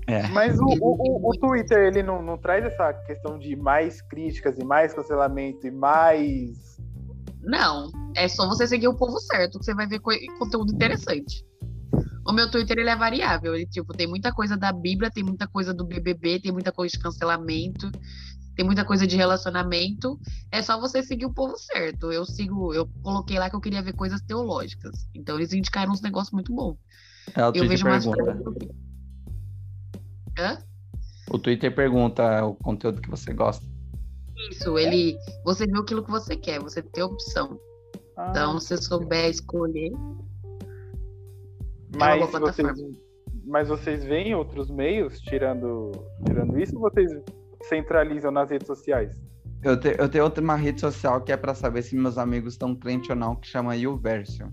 É. 0.07 0.27
Mas 0.29 0.59
o, 0.59 0.65
o, 0.65 1.31
o, 1.31 1.33
Twitter, 1.39 1.79
ele 1.79 2.03
não, 2.03 2.21
não 2.23 2.37
traz 2.37 2.65
essa 2.65 2.93
questão 2.93 3.39
de 3.39 3.55
mais 3.55 4.03
críticas 4.03 4.59
e 4.59 4.65
mais 4.65 4.93
cancelamento 4.93 5.67
e 5.67 5.71
mais 5.71 6.71
não, 7.43 7.91
é 8.15 8.29
só 8.29 8.47
você 8.47 8.67
seguir 8.67 8.89
o 8.89 8.97
povo 8.97 9.19
certo 9.19 9.59
que 9.59 9.65
você 9.65 9.75
vai 9.75 9.87
ver 9.87 10.01
co 10.01 10.11
conteúdo 10.39 10.73
interessante. 10.73 11.45
O 12.31 12.33
meu 12.33 12.49
Twitter 12.49 12.79
ele 12.79 12.91
é 12.91 12.95
variável, 12.95 13.57
ele 13.57 13.67
tipo 13.67 13.93
tem 13.93 14.07
muita 14.07 14.33
coisa 14.33 14.57
da 14.57 14.73
Bíblia, 14.73 15.11
tem 15.11 15.25
muita 15.25 15.49
coisa 15.49 15.75
do 15.75 15.85
BBB, 15.85 16.39
tem 16.39 16.53
muita 16.53 16.71
coisa 16.71 16.93
de 16.93 17.03
cancelamento, 17.03 17.91
tem 18.55 18.65
muita 18.65 18.85
coisa 18.85 19.05
de 19.05 19.17
relacionamento. 19.17 20.17
É 20.49 20.63
só 20.63 20.79
você 20.79 21.03
seguir 21.03 21.27
o 21.27 21.35
povo 21.35 21.57
certo. 21.57 22.13
Eu 22.13 22.25
sigo, 22.25 22.73
eu 22.73 22.89
coloquei 23.03 23.37
lá 23.37 23.51
que 23.51 23.57
eu 23.57 23.61
queria 23.61 23.83
ver 23.83 23.95
coisas 23.95 24.21
teológicas. 24.21 25.09
Então 25.13 25.39
eles 25.39 25.53
indicaram 25.53 25.91
uns 25.91 26.01
negócios 26.01 26.33
muito 26.33 26.55
bons. 26.55 26.79
É, 27.35 27.49
o 27.49 27.53
eu 27.53 27.69
vejo 27.69 27.85
pergunta. 27.85 28.23
mais 28.23 28.41
Hã? 30.39 30.65
O 31.29 31.37
Twitter 31.37 31.75
pergunta 31.75 32.45
o 32.45 32.55
conteúdo 32.55 33.03
que 33.03 33.11
você 33.11 33.33
gosta. 33.33 33.67
Isso, 34.53 34.79
ele. 34.79 35.19
Você 35.45 35.67
viu 35.67 35.81
aquilo 35.81 36.05
que 36.05 36.11
você 36.13 36.37
quer, 36.37 36.61
você 36.61 36.81
tem 36.81 37.03
opção. 37.03 37.59
Ah. 38.17 38.29
Então, 38.31 38.61
se 38.61 38.69
você 38.69 38.77
souber 38.77 39.29
escolher. 39.29 39.91
Mas, 41.97 42.31
vocês, 42.31 42.69
mas 43.45 43.69
vocês 43.69 44.05
veem 44.05 44.35
outros 44.35 44.71
meios 44.71 45.21
tirando, 45.21 45.91
tirando 46.25 46.59
isso 46.59 46.77
ou 46.77 46.83
vocês 46.83 47.11
centralizam 47.63 48.31
nas 48.31 48.51
redes 48.51 48.67
sociais? 48.67 49.19
Eu, 49.63 49.79
te, 49.79 49.95
eu 49.99 50.09
tenho 50.09 50.25
outra 50.25 50.43
uma 50.43 50.57
rede 50.57 50.81
social 50.81 51.21
que 51.21 51.33
é 51.33 51.37
para 51.37 51.55
saber 51.55 51.83
se 51.83 51.95
meus 51.95 52.17
amigos 52.17 52.55
estão 52.55 52.75
crentes 52.75 53.11
ou 53.11 53.17
não, 53.17 53.37
que 53.37 53.47
chama 53.47 53.77
YouVersion. 53.77 54.49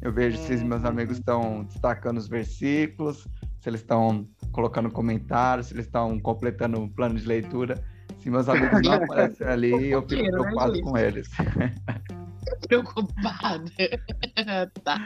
Eu 0.00 0.12
vejo 0.12 0.36
hum. 0.38 0.42
se 0.42 0.64
meus 0.64 0.84
amigos 0.84 1.18
estão 1.18 1.64
destacando 1.64 2.18
os 2.18 2.26
versículos, 2.26 3.28
se 3.60 3.68
eles 3.68 3.80
estão 3.80 4.26
colocando 4.50 4.90
comentários, 4.90 5.68
se 5.68 5.74
eles 5.74 5.86
estão 5.86 6.18
completando 6.18 6.80
um 6.80 6.88
plano 6.88 7.14
de 7.14 7.26
leitura. 7.26 7.82
Se 8.18 8.28
meus 8.28 8.48
amigos 8.48 8.82
não 8.82 8.92
aparecem 9.04 9.46
ali, 9.46 9.90
eu 9.90 10.02
fico 10.02 10.22
né, 10.22 10.30
preocupado 10.30 10.80
com 10.82 10.98
eles. 10.98 11.30
Preocupado. 12.66 13.70
tá. 14.82 14.98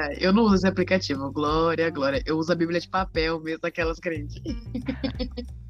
É, 0.00 0.26
eu 0.26 0.32
não 0.32 0.44
uso 0.44 0.56
esse 0.56 0.66
aplicativo. 0.66 1.30
Glória, 1.30 1.90
glória. 1.90 2.22
Eu 2.26 2.38
uso 2.38 2.52
a 2.52 2.54
Bíblia 2.54 2.80
de 2.80 2.88
papel 2.88 3.40
mesmo, 3.40 3.66
aquelas 3.66 3.98
crentes. 3.98 4.40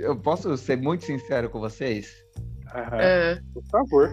eu 0.00 0.16
posso 0.16 0.56
ser 0.56 0.76
muito 0.76 1.04
sincero 1.04 1.48
com 1.50 1.60
vocês? 1.60 2.12
Uhum. 2.74 3.52
Por 3.54 3.64
favor. 3.70 4.10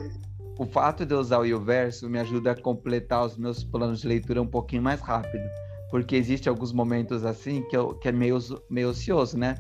O 0.60 0.66
fato 0.66 1.06
de 1.06 1.14
eu 1.14 1.20
usar 1.20 1.40
o 1.40 1.56
Uverso 1.56 2.10
me 2.10 2.20
ajuda 2.20 2.52
a 2.52 2.62
completar 2.62 3.26
os 3.26 3.38
meus 3.38 3.64
planos 3.64 4.02
de 4.02 4.08
leitura 4.08 4.42
um 4.42 4.48
pouquinho 4.48 4.84
mais 4.84 5.00
rápido. 5.00 5.44
Porque 5.90 6.16
existe 6.16 6.50
alguns 6.50 6.74
momentos 6.74 7.26
assim 7.26 7.64
que, 7.70 7.78
eu, 7.78 7.96
que 7.96 8.10
é 8.10 8.12
meio, 8.12 8.38
meio 8.70 8.90
ocioso, 8.90 9.38
né? 9.38 9.56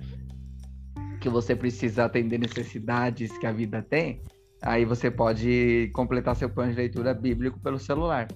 Que 1.21 1.29
você 1.29 1.55
precisa 1.55 2.05
atender 2.05 2.37
necessidades 2.37 3.35
que 3.37 3.47
a 3.47 3.51
vida 3.51 3.81
tem. 3.81 4.21
Aí 4.61 4.83
você 4.83 5.09
pode 5.09 5.89
completar 5.93 6.35
seu 6.35 6.49
plano 6.49 6.71
de 6.71 6.77
leitura 6.77 7.13
bíblico 7.13 7.59
pelo 7.61 7.79
celular. 7.79 8.27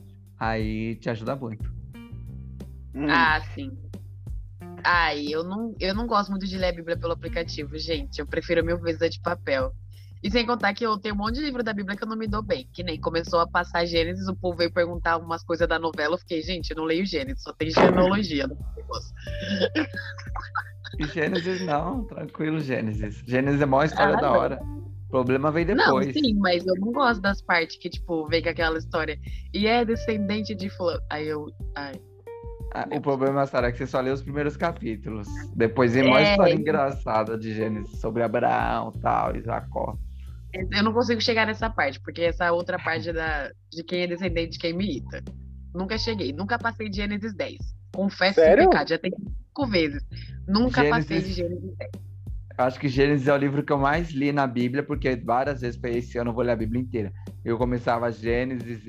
Aí 0.43 0.95
te 0.97 1.09
ajuda 1.09 1.37
muito. 1.37 1.71
Hum. 2.93 3.07
Ah, 3.09 3.41
sim. 3.55 3.71
Ai, 4.83 5.27
eu 5.29 5.41
não, 5.41 5.73
eu 5.79 5.95
não 5.95 6.05
gosto 6.05 6.31
muito 6.31 6.45
de 6.45 6.57
ler 6.57 6.67
a 6.67 6.73
Bíblia 6.73 6.97
pelo 6.97 7.13
aplicativo, 7.13 7.77
gente. 7.77 8.19
Eu 8.19 8.27
prefiro 8.27 8.65
mil 8.65 8.77
vezes 8.77 9.01
a 9.01 9.07
de 9.07 9.21
papel. 9.21 9.73
E 10.21 10.29
sem 10.29 10.45
contar 10.45 10.73
que 10.73 10.85
eu 10.85 10.97
tenho 10.97 11.15
um 11.15 11.17
monte 11.17 11.35
de 11.35 11.45
livro 11.45 11.63
da 11.63 11.71
Bíblia 11.71 11.95
que 11.95 12.03
eu 12.03 12.07
não 12.07 12.17
me 12.17 12.27
dou 12.27 12.41
bem. 12.41 12.67
Que 12.73 12.83
nem 12.83 12.99
começou 12.99 13.39
a 13.39 13.47
passar 13.47 13.85
Gênesis, 13.85 14.27
o 14.27 14.35
povo 14.35 14.57
veio 14.57 14.71
perguntar 14.71 15.17
umas 15.17 15.43
coisas 15.45 15.65
da 15.65 15.79
novela. 15.79 16.15
Eu 16.15 16.19
fiquei, 16.19 16.41
gente, 16.41 16.71
eu 16.71 16.77
não 16.77 16.83
leio 16.83 17.05
Gênesis, 17.05 17.41
só 17.41 17.53
tem 17.53 17.69
genealogia. 17.69 18.45
Gênesis 21.13 21.61
não, 21.61 22.03
tranquilo, 22.03 22.59
Gênesis. 22.59 23.23
Gênesis 23.25 23.61
é 23.61 23.63
a 23.63 23.67
maior 23.67 23.85
história 23.85 24.17
ah, 24.17 24.21
da 24.21 24.31
hora. 24.31 24.59
Problema 25.14 25.51
vem 25.51 25.64
depois. 25.64 26.07
Não, 26.07 26.14
sim, 26.14 26.34
mas 26.39 26.66
eu 26.66 26.74
não 26.76 26.91
gosto 26.91 27.22
das 27.22 27.39
partes 27.39 27.78
que, 27.78 27.88
tipo, 27.88 28.28
vem 28.28 28.41
com 28.41 28.49
aquela 28.49 28.80
história. 28.80 29.20
E 29.53 29.68
é 29.68 29.86
descendente 29.86 30.55
de 30.55 30.70
fulano. 30.70 31.03
Aí 31.11 31.28
eu. 31.28 31.45
Ai. 31.76 31.93
Ah, 32.74 32.88
o 32.91 32.99
problema, 32.99 33.45
Sara, 33.45 33.68
é 33.68 33.72
que 33.72 33.78
você 33.78 33.86
só 33.86 34.01
lê 34.01 34.09
os 34.09 34.24
primeiros 34.24 34.57
capítulos. 34.57 35.28
Depois 35.55 35.93
vem 35.93 36.07
uma 36.07 36.20
é... 36.20 36.32
história 36.32 36.55
engraçada 36.55 37.38
de 37.38 37.53
Gênesis 37.53 37.99
sobre 37.99 38.24
Abraão, 38.24 38.91
tal, 38.93 39.36
e 39.36 39.43
Jacó. 39.43 39.95
Eu 40.51 40.84
não 40.84 40.91
consigo 40.91 41.22
chegar 41.22 41.45
nessa 41.45 41.70
parte, 41.70 41.99
porque 41.99 42.22
essa 42.22 42.51
outra 42.51 42.80
parte 42.80 43.14
da, 43.14 43.51
de 43.72 43.84
quem 43.84 44.01
é 44.01 44.07
descendente 44.07 44.53
de 44.53 44.59
quem 44.59 44.74
me 44.74 44.86
irrita. 44.86 45.24
Nunca 45.76 45.97
cheguei, 45.97 46.34
nunca 46.34 46.57
passei 46.57 46.89
de 46.89 46.97
Gênesis 46.97 47.36
10. 47.36 47.57
Confesso 47.93 48.39
Sério? 48.39 48.70
pecado, 48.70 48.89
já 48.89 48.97
tem 48.97 49.11
cinco 49.11 49.68
vezes. 49.68 50.03
Nunca 50.47 50.82
Gênesis... 50.82 50.89
passei 50.89 51.22
de 51.22 51.34
Gênesis 51.34 51.76
10. 51.78 52.12
Acho 52.58 52.80
que 52.80 52.88
Gênesis 52.88 53.28
é 53.28 53.34
o 53.34 53.38
livro 53.38 53.64
que 53.64 53.74
eu 53.74 53.78
mais 53.78 54.12
li 54.12 54.32
na 54.32 54.45
Bíblia, 54.45 54.84
porque 54.84 55.16
várias 55.16 55.62
vezes 55.62 55.80
foi 55.80 55.97
esse 55.97 56.18
ano 56.18 56.30
eu 56.30 56.34
vou 56.34 56.43
ler 56.43 56.51
a 56.51 56.56
Bíblia 56.56 56.82
inteira. 56.82 57.12
Eu 57.43 57.58
começava 57.58 58.12
Gênesis, 58.12 58.88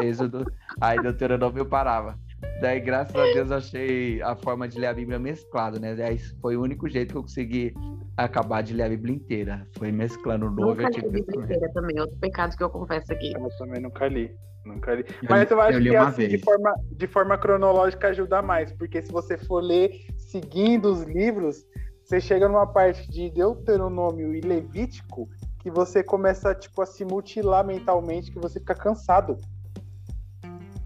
Êxodo, 0.00 0.44
aí 0.80 1.00
Deuteronômio 1.02 1.60
eu 1.60 1.66
parava. 1.66 2.16
Daí, 2.60 2.80
graças 2.80 3.14
a 3.14 3.24
Deus, 3.24 3.50
achei 3.50 4.22
a 4.22 4.36
forma 4.36 4.68
de 4.68 4.78
ler 4.78 4.86
a 4.86 4.94
Bíblia 4.94 5.18
mesclada, 5.18 5.78
né? 5.78 5.94
Daí 5.94 6.18
foi 6.40 6.56
o 6.56 6.62
único 6.62 6.88
jeito 6.88 7.12
que 7.12 7.18
eu 7.18 7.22
consegui 7.22 7.74
acabar 8.16 8.62
de 8.62 8.72
ler 8.72 8.84
a 8.84 8.88
Bíblia 8.88 9.16
inteira. 9.16 9.66
Foi 9.76 9.90
mesclando 9.90 10.46
o 10.46 10.50
Novo 10.50 10.80
e 10.80 10.84
Antigo 10.84 11.10
Testamento. 11.10 11.44
inteira 11.44 11.72
também, 11.72 12.00
outro 12.00 12.16
pecado 12.18 12.56
que 12.56 12.62
eu 12.62 12.70
confesso 12.70 13.12
aqui. 13.12 13.32
Eu 13.34 13.48
também 13.58 13.80
nunca 13.80 14.06
li. 14.06 14.34
Nunca 14.64 14.94
li. 14.94 15.04
Eu, 15.22 15.28
Mas 15.28 15.50
eu 15.50 15.60
acho 15.60 15.78
eu 15.78 15.82
que 15.82 15.96
assim, 15.96 16.28
de, 16.28 16.38
forma, 16.38 16.74
de 16.92 17.06
forma 17.06 17.38
cronológica 17.38 18.08
ajuda 18.08 18.40
mais, 18.42 18.72
porque 18.72 19.02
se 19.02 19.10
você 19.10 19.36
for 19.36 19.60
ler 19.60 19.90
seguindo 20.16 20.86
os 20.86 21.02
livros, 21.02 21.64
você 22.12 22.20
chega 22.20 22.46
numa 22.46 22.66
parte 22.66 23.10
de 23.10 23.30
Deuteronômio 23.30 24.34
e 24.34 24.42
Levítico 24.42 25.30
que 25.60 25.70
você 25.70 26.02
começa 26.02 26.54
tipo, 26.54 26.82
a 26.82 26.86
se 26.86 27.06
mutilar 27.06 27.64
mentalmente, 27.64 28.30
que 28.30 28.38
você 28.38 28.60
fica 28.60 28.74
cansado. 28.74 29.38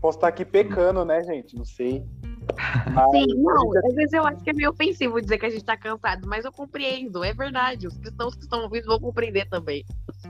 Posso 0.01 0.18
estar 0.18 0.29
aqui 0.29 0.45
pecando, 0.45 1.05
né, 1.05 1.24
gente? 1.24 1.57
Não 1.57 1.64
sei. 1.64 2.07
Mas, 2.95 3.11
Sim, 3.11 3.43
não, 3.43 3.77
às 3.77 3.95
vezes 3.95 4.12
eu 4.12 4.24
acho 4.24 4.45
que 4.45 4.51
é 4.51 4.53
meio 4.53 4.70
ofensivo 4.70 5.20
dizer 5.20 5.39
que 5.39 5.47
a 5.47 5.51
gente 5.51 5.64
tá 5.64 5.77
cansado, 5.77 6.29
mas 6.29 6.45
eu 6.45 6.53
compreendo, 6.53 7.24
é 7.24 7.35
verdade. 7.35 7.89
Os 7.89 7.99
cristãos 7.99 8.37
que 8.37 8.43
estão 8.43 8.62
ouvindo 8.62 8.87
vão 8.87 9.01
compreender 9.01 9.49
também. 9.49 9.85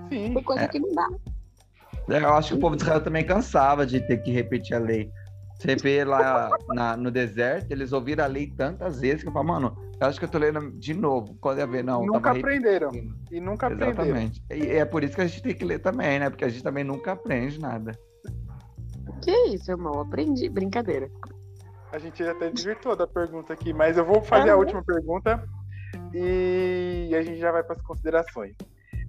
Sim. 0.08 0.32
Tem 0.32 0.42
coisa 0.42 0.62
é. 0.62 0.68
que 0.68 0.78
não 0.78 0.94
dá. 0.94 1.08
É, 2.08 2.22
eu 2.22 2.32
acho 2.32 2.48
que 2.48 2.54
o 2.54 2.58
povo 2.58 2.74
de 2.74 2.82
Israel 2.82 3.02
também 3.02 3.22
cansava 3.22 3.84
de 3.84 4.00
ter 4.00 4.16
que 4.22 4.30
repetir 4.30 4.74
a 4.74 4.78
lei. 4.78 5.10
Você 5.58 5.74
vê 5.76 6.04
lá 6.04 6.50
na, 6.68 6.96
no 6.96 7.10
deserto, 7.10 7.70
eles 7.70 7.92
ouviram 7.92 8.24
a 8.24 8.26
lei 8.26 8.46
tantas 8.46 9.00
vezes 9.00 9.22
que 9.22 9.28
eu 9.28 9.32
falo, 9.32 9.48
mano, 9.48 9.76
eu 9.98 10.06
acho 10.06 10.18
que 10.18 10.26
eu 10.26 10.28
tô 10.28 10.38
lendo 10.38 10.70
de 10.72 10.92
novo. 10.92 11.36
Quando 11.40 11.58
ia 11.58 11.66
ver, 11.66 11.82
não. 11.82 12.04
Nunca 12.04 12.32
aprenderam. 12.32 12.90
E 13.30 13.40
nunca 13.40 13.66
Exatamente. 13.72 14.42
aprenderam. 14.42 14.74
E 14.74 14.76
é 14.76 14.84
por 14.84 15.02
isso 15.02 15.14
que 15.14 15.22
a 15.22 15.26
gente 15.26 15.42
tem 15.42 15.54
que 15.54 15.64
ler 15.64 15.78
também, 15.78 16.18
né? 16.18 16.28
Porque 16.28 16.44
a 16.44 16.48
gente 16.48 16.62
também 16.62 16.84
nunca 16.84 17.12
aprende 17.12 17.58
nada. 17.58 17.98
Que 19.22 19.30
isso, 19.48 19.70
irmão? 19.70 20.00
Aprendi. 20.00 20.48
Brincadeira. 20.50 21.10
A 21.90 21.98
gente 21.98 22.22
até 22.22 22.50
desvirtuou 22.50 22.94
da 22.94 23.06
pergunta 23.06 23.54
aqui, 23.54 23.72
mas 23.72 23.96
eu 23.96 24.04
vou 24.04 24.20
fazer 24.20 24.50
ah, 24.50 24.54
a 24.54 24.56
última 24.56 24.84
pergunta 24.84 25.42
e 26.12 27.14
a 27.16 27.22
gente 27.22 27.38
já 27.38 27.50
vai 27.50 27.62
para 27.62 27.76
as 27.76 27.82
considerações. 27.82 28.54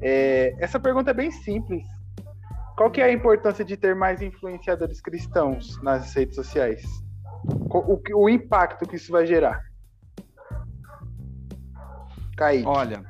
É, 0.01 0.55
essa 0.59 0.79
pergunta 0.79 1.11
é 1.11 1.13
bem 1.13 1.31
simples. 1.31 1.83
Qual 2.77 2.91
que 2.91 3.01
é 3.01 3.05
a 3.05 3.11
importância 3.11 3.65
de 3.65 3.75
ter 3.75 3.95
mais 3.95 4.21
influenciadores 4.21 5.01
cristãos 5.01 5.81
nas 5.81 6.13
redes 6.13 6.35
sociais? 6.35 6.85
O, 7.71 7.95
o, 7.95 8.01
o 8.25 8.29
impacto 8.29 8.87
que 8.87 8.97
isso 8.97 9.11
vai 9.11 9.25
gerar? 9.25 9.63
Kaique. 12.37 12.67
Olha, 12.67 13.03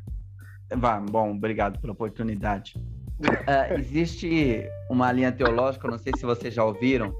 vá, 0.74 1.02
bom, 1.02 1.36
obrigado 1.36 1.82
pela 1.82 1.92
oportunidade. 1.92 2.76
Uh, 3.20 3.74
existe 3.78 4.66
uma 4.90 5.12
linha 5.12 5.34
teológica, 5.34 5.90
não 5.90 5.98
sei 5.98 6.14
se 6.16 6.26
vocês 6.26 6.54
já 6.54 6.64
ouviram, 6.64 7.14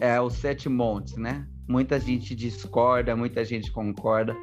é 0.00 0.20
os 0.20 0.34
sete 0.34 0.68
montes, 0.68 1.16
né? 1.16 1.44
Muita 1.68 1.98
gente 1.98 2.36
discorda, 2.36 3.16
muita 3.16 3.44
gente 3.44 3.72
concorda. 3.72 4.36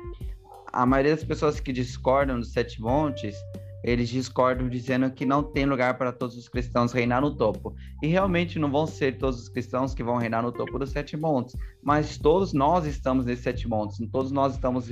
A 0.74 0.86
maioria 0.86 1.16
das 1.16 1.24
pessoas 1.24 1.62
que 1.62 1.72
discordam 1.72 2.41
dos 2.41 2.52
sete 2.52 2.82
montes, 2.82 3.38
eles 3.84 4.09
discordam 4.09 4.67
dizendo 4.67 5.09
que 5.11 5.25
não 5.25 5.43
tem 5.43 5.65
lugar 5.65 5.97
para 5.97 6.11
todos 6.11 6.36
os 6.38 6.49
cristãos 6.49 6.91
reinar 6.91 7.21
no 7.21 7.36
topo. 7.36 7.75
E 8.01 8.07
realmente 8.07 8.59
não 8.59 8.71
vão 8.71 8.86
ser 8.88 9.17
todos 9.17 9.41
os 9.41 9.49
cristãos 9.49 9.93
que 9.93 10.03
vão 10.03 10.17
reinar 10.17 10.43
no 10.43 10.51
topo 10.51 10.80
dos 10.80 10.91
sete 10.91 11.15
montes, 11.15 11.55
mas 11.84 12.17
todos 12.17 12.53
nós 12.53 12.86
estamos 12.86 13.25
nesses 13.25 13.43
sete 13.43 13.67
montes, 13.67 13.97
todos 14.11 14.32
nós 14.32 14.55
estamos 14.55 14.89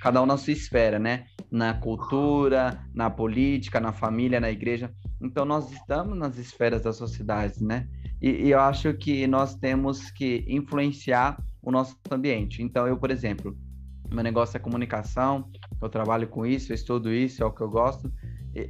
cada 0.00 0.22
um 0.22 0.26
na 0.26 0.36
sua 0.36 0.52
esfera, 0.52 0.98
né? 0.98 1.26
Na 1.50 1.74
cultura, 1.74 2.78
na 2.94 3.10
política, 3.10 3.80
na 3.80 3.92
família, 3.92 4.40
na 4.40 4.50
igreja. 4.50 4.92
Então 5.20 5.44
nós 5.44 5.72
estamos 5.72 6.16
nas 6.16 6.38
esferas 6.38 6.82
da 6.82 6.92
sociedade, 6.92 7.62
né? 7.64 7.88
E, 8.20 8.30
e, 8.46 8.50
eu 8.50 8.60
acho 8.60 8.92
que 8.94 9.26
nós 9.26 9.54
temos 9.54 10.10
que 10.10 10.44
influenciar 10.48 11.40
o 11.62 11.70
nosso 11.70 11.96
ambiente. 12.10 12.62
Então 12.62 12.86
eu, 12.86 12.96
por 12.96 13.10
exemplo, 13.10 13.56
meu 14.10 14.24
negócio 14.24 14.56
é 14.56 14.60
comunicação, 14.60 15.48
eu 15.80 15.88
trabalho 15.88 16.26
com 16.28 16.44
isso, 16.44 16.72
eu 16.72 16.74
estudo 16.74 17.12
isso, 17.12 17.42
é 17.42 17.46
o 17.46 17.50
que 17.50 17.60
eu 17.60 17.68
gosto. 17.68 18.12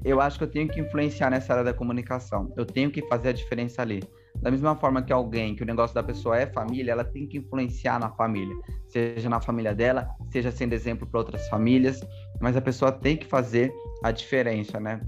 Eu 0.05 0.21
acho 0.21 0.37
que 0.37 0.45
eu 0.45 0.51
tenho 0.51 0.69
que 0.69 0.81
influenciar 0.81 1.31
nessa 1.31 1.53
área 1.53 1.65
da 1.65 1.73
comunicação. 1.73 2.53
Eu 2.57 2.67
tenho 2.67 2.91
que 2.91 3.01
fazer 3.09 3.31
a 3.31 3.33
diferença 3.33 3.81
ali. 3.81 4.03
Da 4.37 4.51
mesma 4.51 4.77
forma 4.77 5.03
que 5.03 5.13
alguém, 5.13 5.57
que 5.57 5.63
o 5.63 5.67
negócio 5.67 5.95
da 5.95 6.03
pessoa 6.03 6.37
é 6.37 6.47
família, 6.47 6.93
ela 6.93 7.05
tem 7.05 7.27
que 7.27 7.39
influenciar 7.39 7.99
na 7.99 8.11
família, 8.11 8.55
seja 8.89 9.29
na 9.29 9.41
família 9.41 9.75
dela, 9.75 10.09
seja 10.31 10.51
sendo 10.51 10.75
exemplo 10.75 11.07
para 11.07 11.19
outras 11.19 11.49
famílias, 11.49 12.01
mas 12.41 12.57
a 12.57 12.61
pessoa 12.61 12.93
tem 12.93 13.17
que 13.17 13.27
fazer 13.27 13.73
a 14.05 14.11
diferença, 14.11 14.79
né? 14.79 15.01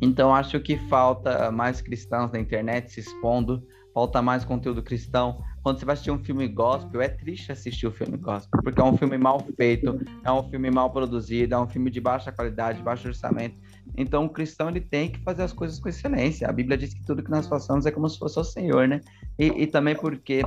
Então 0.00 0.34
acho 0.34 0.58
que 0.58 0.76
falta 0.88 1.52
mais 1.52 1.80
cristãos 1.80 2.32
na 2.32 2.40
internet 2.40 2.90
se 2.90 3.00
expondo, 3.00 3.62
falta 3.92 4.22
mais 4.22 4.44
conteúdo 4.44 4.82
cristão. 4.82 5.42
Quando 5.62 5.78
você 5.78 5.84
vai 5.84 5.92
assistir 5.92 6.10
um 6.10 6.22
filme 6.22 6.48
gospel, 6.48 7.00
é 7.00 7.08
triste 7.08 7.52
assistir 7.52 7.86
o 7.86 7.92
filme 7.92 8.16
gospel, 8.16 8.60
porque 8.62 8.80
é 8.80 8.84
um 8.84 8.96
filme 8.96 9.16
mal 9.16 9.40
feito, 9.56 10.00
é 10.24 10.32
um 10.32 10.48
filme 10.50 10.70
mal 10.70 10.90
produzido, 10.90 11.54
é 11.54 11.58
um 11.58 11.68
filme 11.68 11.90
de 11.90 12.00
baixa 12.00 12.32
qualidade, 12.32 12.82
baixo 12.82 13.08
orçamento. 13.08 13.56
Então 13.96 14.24
o 14.24 14.30
cristão 14.30 14.68
ele 14.68 14.80
tem 14.80 15.10
que 15.10 15.20
fazer 15.20 15.42
as 15.42 15.52
coisas 15.52 15.78
com 15.78 15.88
excelência. 15.88 16.48
A 16.48 16.52
Bíblia 16.52 16.76
diz 16.76 16.94
que 16.94 17.04
tudo 17.04 17.22
que 17.22 17.30
nós 17.30 17.46
façamos 17.46 17.86
é 17.86 17.90
como 17.90 18.08
se 18.08 18.18
fosse 18.18 18.38
o 18.40 18.44
Senhor, 18.44 18.88
né? 18.88 19.00
E, 19.38 19.46
e 19.46 19.66
também 19.66 19.94
porque 19.94 20.42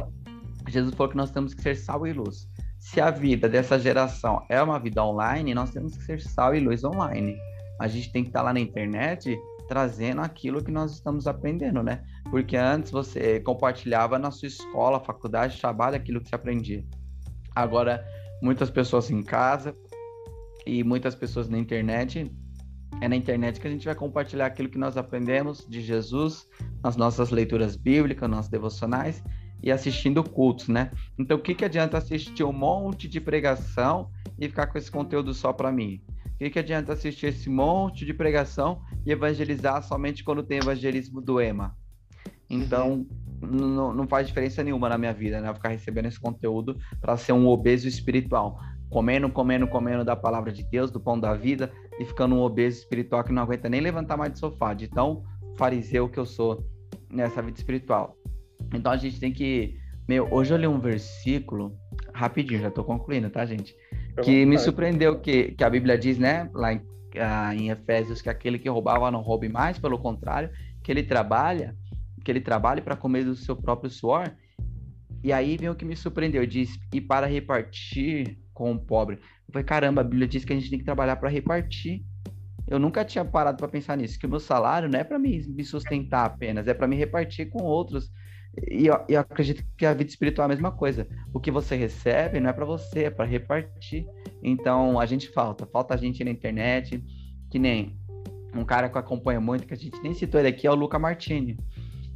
Jesus 0.68 0.93
falou 0.96 1.12
que 1.12 1.18
nós 1.18 1.32
temos 1.32 1.54
que 1.54 1.62
ser 1.62 1.76
sal 1.76 2.06
e 2.06 2.14
luz. 2.14 2.50
Se 2.80 3.00
a 3.00 3.10
vida 3.10 3.48
dessa 3.48 3.80
geração 3.80 4.43
é 4.50 4.62
uma 4.62 4.80
vida 4.80 5.04
online, 5.04 5.54
nós 5.54 5.72
temos 5.72 5.96
que 5.96 6.04
ser 6.04 6.22
sal 6.22 6.54
e 6.54 6.60
luz 6.60 6.84
online 6.84 7.36
a 7.80 7.88
gente 7.88 8.12
tem 8.12 8.24
que 8.24 8.30
estar 8.30 8.41
lá 8.41 8.54
na 8.54 8.60
internet 8.60 9.38
trazendo 9.68 10.22
aquilo 10.22 10.63
que 10.63 10.72
nós 10.72 10.93
estamos 10.93 11.28
aprendendo, 11.28 11.82
né? 11.82 12.03
Porque 12.30 12.55
antes 12.55 12.91
você 12.91 13.39
compartilhava 13.39 14.20
na 14.20 14.32
sua 14.32 14.47
escola, 14.47 14.99
faculdade, 14.99 15.59
trabalho, 15.59 15.95
aquilo 15.95 16.22
que 16.22 16.30
você 16.30 16.36
aprendia. 16.36 16.86
Agora, 17.55 18.05
muitas 18.41 18.70
pessoas 18.70 19.09
em 19.09 19.24
casa 19.24 19.76
e 20.66 20.84
muitas 20.84 21.16
pessoas 21.16 21.47
na 21.47 21.57
internet, 21.57 22.32
é 23.01 23.07
na 23.07 23.16
internet 23.16 23.59
que 23.59 23.68
a 23.68 23.70
gente 23.70 23.86
vai 23.86 23.95
compartilhar 23.95 24.45
aquilo 24.45 24.70
que 24.70 24.78
nós 24.78 24.97
aprendemos 24.97 25.66
de 25.68 25.82
Jesus, 25.82 26.47
nas 26.84 26.95
nossas 26.95 27.30
leituras 27.30 27.76
bíblicas, 27.76 28.30
nos 28.30 28.47
devocionais 28.47 29.24
e 29.61 29.72
assistindo 29.72 30.24
cultos, 30.24 30.68
né? 30.68 30.91
Então, 31.18 31.38
o 31.38 31.41
que, 31.41 31.55
que 31.55 31.66
adianta 31.66 31.97
assistir 31.97 32.43
um 32.43 32.53
monte 32.53 33.07
de 33.07 33.20
pregação 33.20 34.09
e 34.39 34.47
ficar 34.47 34.68
com 34.68 34.78
esse 34.78 34.91
conteúdo 34.91 35.34
só 35.34 35.51
para 35.51 35.72
mim? 35.72 36.01
O 36.36 36.38
que, 36.38 36.50
que 36.50 36.60
adianta 36.60 36.92
assistir 36.92 37.28
esse 37.28 37.50
monte 37.50 38.06
de 38.06 38.14
pregação 38.14 38.82
e 39.06 39.12
evangelizar 39.12 39.82
somente 39.82 40.22
quando 40.22 40.44
tem 40.44 40.58
evangelismo 40.58 41.22
do 41.22 41.40
EMA? 41.40 41.74
Então, 42.50 43.08
não, 43.42 43.94
não 43.94 44.06
faz 44.06 44.28
diferença 44.28 44.62
nenhuma 44.62 44.90
na 44.90 44.98
minha 44.98 45.14
vida, 45.14 45.40
né? 45.40 45.54
Ficar 45.54 45.70
recebendo 45.70 46.08
esse 46.08 46.20
conteúdo 46.20 46.78
para 47.00 47.16
ser 47.16 47.32
um 47.32 47.48
obeso 47.48 47.88
espiritual. 47.88 48.60
comendo, 48.90 49.30
comendo, 49.30 49.66
comendo 49.66 50.04
da 50.04 50.16
palavra 50.16 50.52
de 50.52 50.64
Deus, 50.64 50.92
do 50.92 51.00
pão 51.00 51.18
da 51.18 51.34
vida, 51.34 51.72
e 52.00 52.06
ficando 52.06 52.36
um 52.36 52.42
obeso 52.42 52.80
espiritual 52.80 53.24
que 53.24 53.32
não 53.32 53.44
aguenta 53.44 53.70
nem 53.70 53.80
levantar 53.80 54.18
mais 54.18 54.34
do 54.34 54.40
sofá, 54.40 54.74
de 54.74 54.90
tão 54.90 55.24
fariseu 55.58 56.10
que 56.10 56.20
eu 56.20 56.26
sou 56.26 56.66
nessa 57.10 57.42
vida 57.42 57.58
espiritual. 57.58 58.18
Então 58.74 58.92
a 58.92 58.98
gente 58.98 59.20
tem 59.20 59.32
que. 59.32 59.78
Meu, 60.08 60.28
hoje 60.32 60.54
eu 60.54 60.58
li 60.58 60.68
um 60.68 60.80
versículo, 60.80 61.76
rapidinho, 62.14 62.62
já 62.62 62.72
tô 62.72 62.84
concluindo, 62.84 63.30
tá, 63.30 63.46
gente? 63.46 63.76
Que 64.24 64.46
me 64.46 64.58
surpreendeu 64.58 65.20
que, 65.20 65.52
que 65.52 65.64
a 65.64 65.70
Bíblia 65.70 65.98
diz, 65.98 66.18
né, 66.18 66.50
lá 66.54 66.74
em, 66.74 66.82
ah, 67.20 67.54
em 67.54 67.70
Efésios, 67.70 68.22
que 68.22 68.30
aquele 68.30 68.58
que 68.58 68.70
roubava 68.70 69.12
não 69.12 69.22
roube 69.22 69.50
mais, 69.50 69.78
pelo 69.78 69.98
contrário, 69.98 70.50
que 70.82 70.91
ele 70.91 71.04
trabalha, 71.04 71.76
que 72.24 72.32
ele 72.32 72.39
trabalhe 72.39 72.82
para 72.82 72.96
comer 72.96 73.26
do 73.26 73.36
seu 73.36 73.56
próprio 73.56 73.89
suor. 73.89 74.32
E 75.24 75.34
aí 75.34 75.58
vem 75.58 75.70
o 75.70 75.76
que 75.76 75.86
me 75.86 75.96
surpreendeu, 75.96 76.46
diz, 76.46 76.80
e 76.93 77.02
para 77.02 77.28
repartir 77.28 78.38
com 78.54 78.72
o 78.72 78.80
pobre. 78.80 79.18
Eu 79.18 79.54
falei, 79.54 79.66
caramba, 79.66 80.02
a 80.02 80.04
Bíblia 80.04 80.28
diz 80.28 80.46
que 80.46 80.54
a 80.54 80.56
gente 80.56 80.70
tem 80.70 80.80
que 80.80 80.86
trabalhar 80.86 81.18
para 81.18 81.30
repartir. 81.30 82.04
Eu 82.68 82.80
nunca 82.80 83.04
tinha 83.04 83.26
parado 83.26 83.58
para 83.58 83.68
pensar 83.68 83.98
nisso, 83.98 84.18
que 84.18 84.26
o 84.26 84.30
meu 84.30 84.39
salário 84.39 84.89
não 84.89 85.00
é 85.00 85.04
para 85.04 85.20
me 85.20 85.64
sustentar 85.64 86.26
apenas, 86.26 86.68
é 86.68 86.74
para 86.74 86.88
me 86.88 86.96
repartir 86.96 87.50
com 87.50 87.64
outros. 87.64 88.12
E 88.70 88.88
eu, 88.88 88.99
eu, 89.10 89.20
acredito 89.20 89.64
que 89.78 89.86
a 89.86 89.93
vida 89.93 90.10
espiritual 90.10 90.45
é 90.45 90.47
a 90.47 90.56
mesma 90.56 90.72
coisa. 90.72 91.08
O 91.34 91.39
que 91.39 91.51
você 91.51 91.76
recebe 91.76 92.39
não 92.39 92.49
é 92.49 92.53
para 92.53 92.66
você, 92.66 93.06
é 93.06 93.10
para 93.10 93.26
repartir. 93.26 94.06
Então 94.43 94.99
a 94.99 95.06
gente 95.06 95.30
falta, 95.30 95.66
falta 95.66 95.93
a 95.93 95.97
gente 95.97 96.24
na 96.24 96.32
internet, 96.32 97.03
que 97.49 97.60
nem 97.60 97.97
um 98.56 98.64
cara 98.64 98.89
que 98.89 98.95
eu 98.95 99.01
acompanho 99.01 99.41
muito, 99.41 99.68
que 99.68 99.74
a 99.74 99.78
gente 99.78 100.01
nem 100.01 100.14
citou 100.14 100.39
ele 100.39 100.49
aqui, 100.49 100.66
é 100.66 100.72
o 100.72 100.76
Luca 100.76 100.97
Martini. 100.97 101.58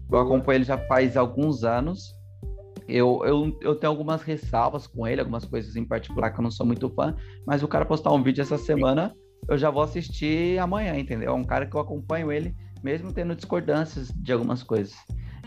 Eu 0.10 0.20
acompanho 0.20 0.58
ele 0.58 0.64
já 0.64 0.78
faz 0.78 1.18
alguns 1.18 1.64
anos 1.64 2.18
eu, 2.90 3.22
eu, 3.24 3.58
eu 3.62 3.76
tenho 3.76 3.92
algumas 3.92 4.24
ressalvas 4.24 4.88
com 4.88 5.08
ele, 5.08 5.22
algumas 5.22 5.46
coisas 5.46 5.76
em 5.76 5.86
particular 5.86 6.32
que 6.32 6.40
eu 6.40 6.44
não 6.44 6.50
sou 6.50 6.66
muito 6.66 6.90
fã, 6.90 7.16
mas 7.46 7.62
o 7.62 7.68
cara 7.68 7.86
postar 7.86 8.12
um 8.12 8.24
vídeo 8.24 8.42
essa 8.42 8.58
semana, 8.58 9.16
eu 9.48 9.58
já 9.58 9.70
vou 9.70 9.84
assistir 9.84 10.58
amanhã, 10.60 10.98
entendeu? 10.98 11.32
É 11.32 11.36
um 11.36 11.44
cara 11.44 11.68
que 11.68 11.76
eu 11.76 11.80
acompanho 11.80 12.32
ele, 12.32 12.56
mesmo 12.84 13.14
tendo 13.14 13.36
discordâncias 13.36 14.10
de 14.10 14.34
algumas 14.34 14.64
coisas. 14.64 14.96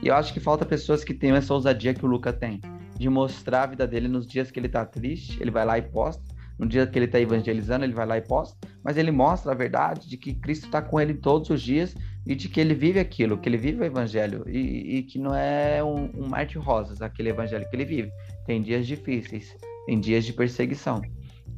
E 0.02 0.08
eu 0.08 0.16
acho 0.16 0.32
que 0.32 0.40
falta 0.40 0.66
pessoas 0.66 1.04
que 1.04 1.14
tenham 1.14 1.36
essa 1.36 1.54
ousadia 1.54 1.94
que 1.94 2.04
o 2.04 2.08
Luca 2.08 2.32
tem, 2.32 2.60
de 2.98 3.08
mostrar 3.08 3.62
a 3.62 3.66
vida 3.66 3.86
dele 3.86 4.08
nos 4.08 4.26
dias 4.26 4.50
que 4.50 4.58
ele 4.58 4.68
tá 4.68 4.84
triste, 4.84 5.40
ele 5.40 5.50
vai 5.50 5.64
lá 5.64 5.78
e 5.78 5.82
posta. 5.82 6.22
No 6.58 6.66
dia 6.66 6.86
que 6.86 6.98
ele 6.98 7.06
tá 7.06 7.20
evangelizando, 7.20 7.84
ele 7.84 7.94
vai 7.94 8.04
lá 8.04 8.18
e 8.18 8.20
posta. 8.20 8.56
Mas 8.84 8.96
ele 8.96 9.12
mostra 9.12 9.52
a 9.52 9.54
verdade 9.54 10.08
de 10.08 10.16
que 10.16 10.34
Cristo 10.34 10.66
está 10.66 10.82
com 10.82 11.00
ele 11.00 11.14
todos 11.14 11.50
os 11.50 11.62
dias 11.62 11.94
e 12.26 12.34
de 12.34 12.48
que 12.48 12.60
ele 12.60 12.74
vive 12.74 12.98
aquilo, 12.98 13.38
que 13.38 13.48
ele 13.48 13.56
vive 13.56 13.80
o 13.80 13.84
evangelho 13.84 14.44
e, 14.48 14.98
e 14.98 15.02
que 15.04 15.18
não 15.18 15.34
é 15.34 15.82
um, 15.82 16.10
um 16.14 16.28
mar 16.28 16.46
de 16.46 16.58
rosas 16.58 17.00
aquele 17.00 17.30
evangelho 17.30 17.68
que 17.68 17.74
ele 17.74 17.84
vive. 17.84 18.12
Tem 18.44 18.60
dias 18.60 18.86
difíceis, 18.86 19.56
tem 19.86 19.98
dias 19.98 20.24
de 20.24 20.32
perseguição. 20.32 21.00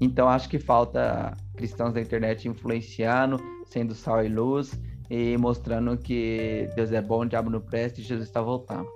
Então 0.00 0.28
acho 0.28 0.48
que 0.48 0.58
falta 0.58 1.36
cristãos 1.56 1.94
da 1.94 2.00
internet 2.00 2.46
influenciando, 2.48 3.38
sendo 3.66 3.94
sal 3.94 4.24
e 4.24 4.28
luz 4.28 4.78
e 5.10 5.36
mostrando 5.36 5.96
que 5.96 6.68
Deus 6.74 6.92
é 6.92 7.00
bom, 7.00 7.20
o 7.20 7.28
diabo 7.28 7.50
não 7.50 7.60
presta 7.60 8.00
e 8.00 8.04
Jesus 8.04 8.28
está 8.28 8.40
voltando. 8.40 8.88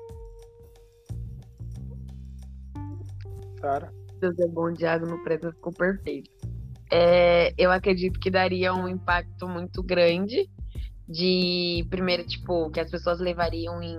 Cara. 3.60 3.92
Deus 4.20 4.38
é 4.38 4.46
bom, 4.48 4.66
o 4.66 4.72
diabo 4.72 5.06
não 5.06 5.22
presta, 5.22 5.52
ficou 5.52 5.72
perfeito. 5.72 6.30
É, 6.90 7.52
eu 7.58 7.70
acredito 7.70 8.18
que 8.18 8.30
daria 8.30 8.74
um 8.74 8.88
impacto 8.88 9.46
muito 9.46 9.82
grande 9.82 10.48
de 11.08 11.86
primeiro, 11.90 12.24
tipo, 12.24 12.70
que 12.70 12.80
as 12.80 12.90
pessoas 12.90 13.20
levariam 13.20 13.82
em 13.82 13.98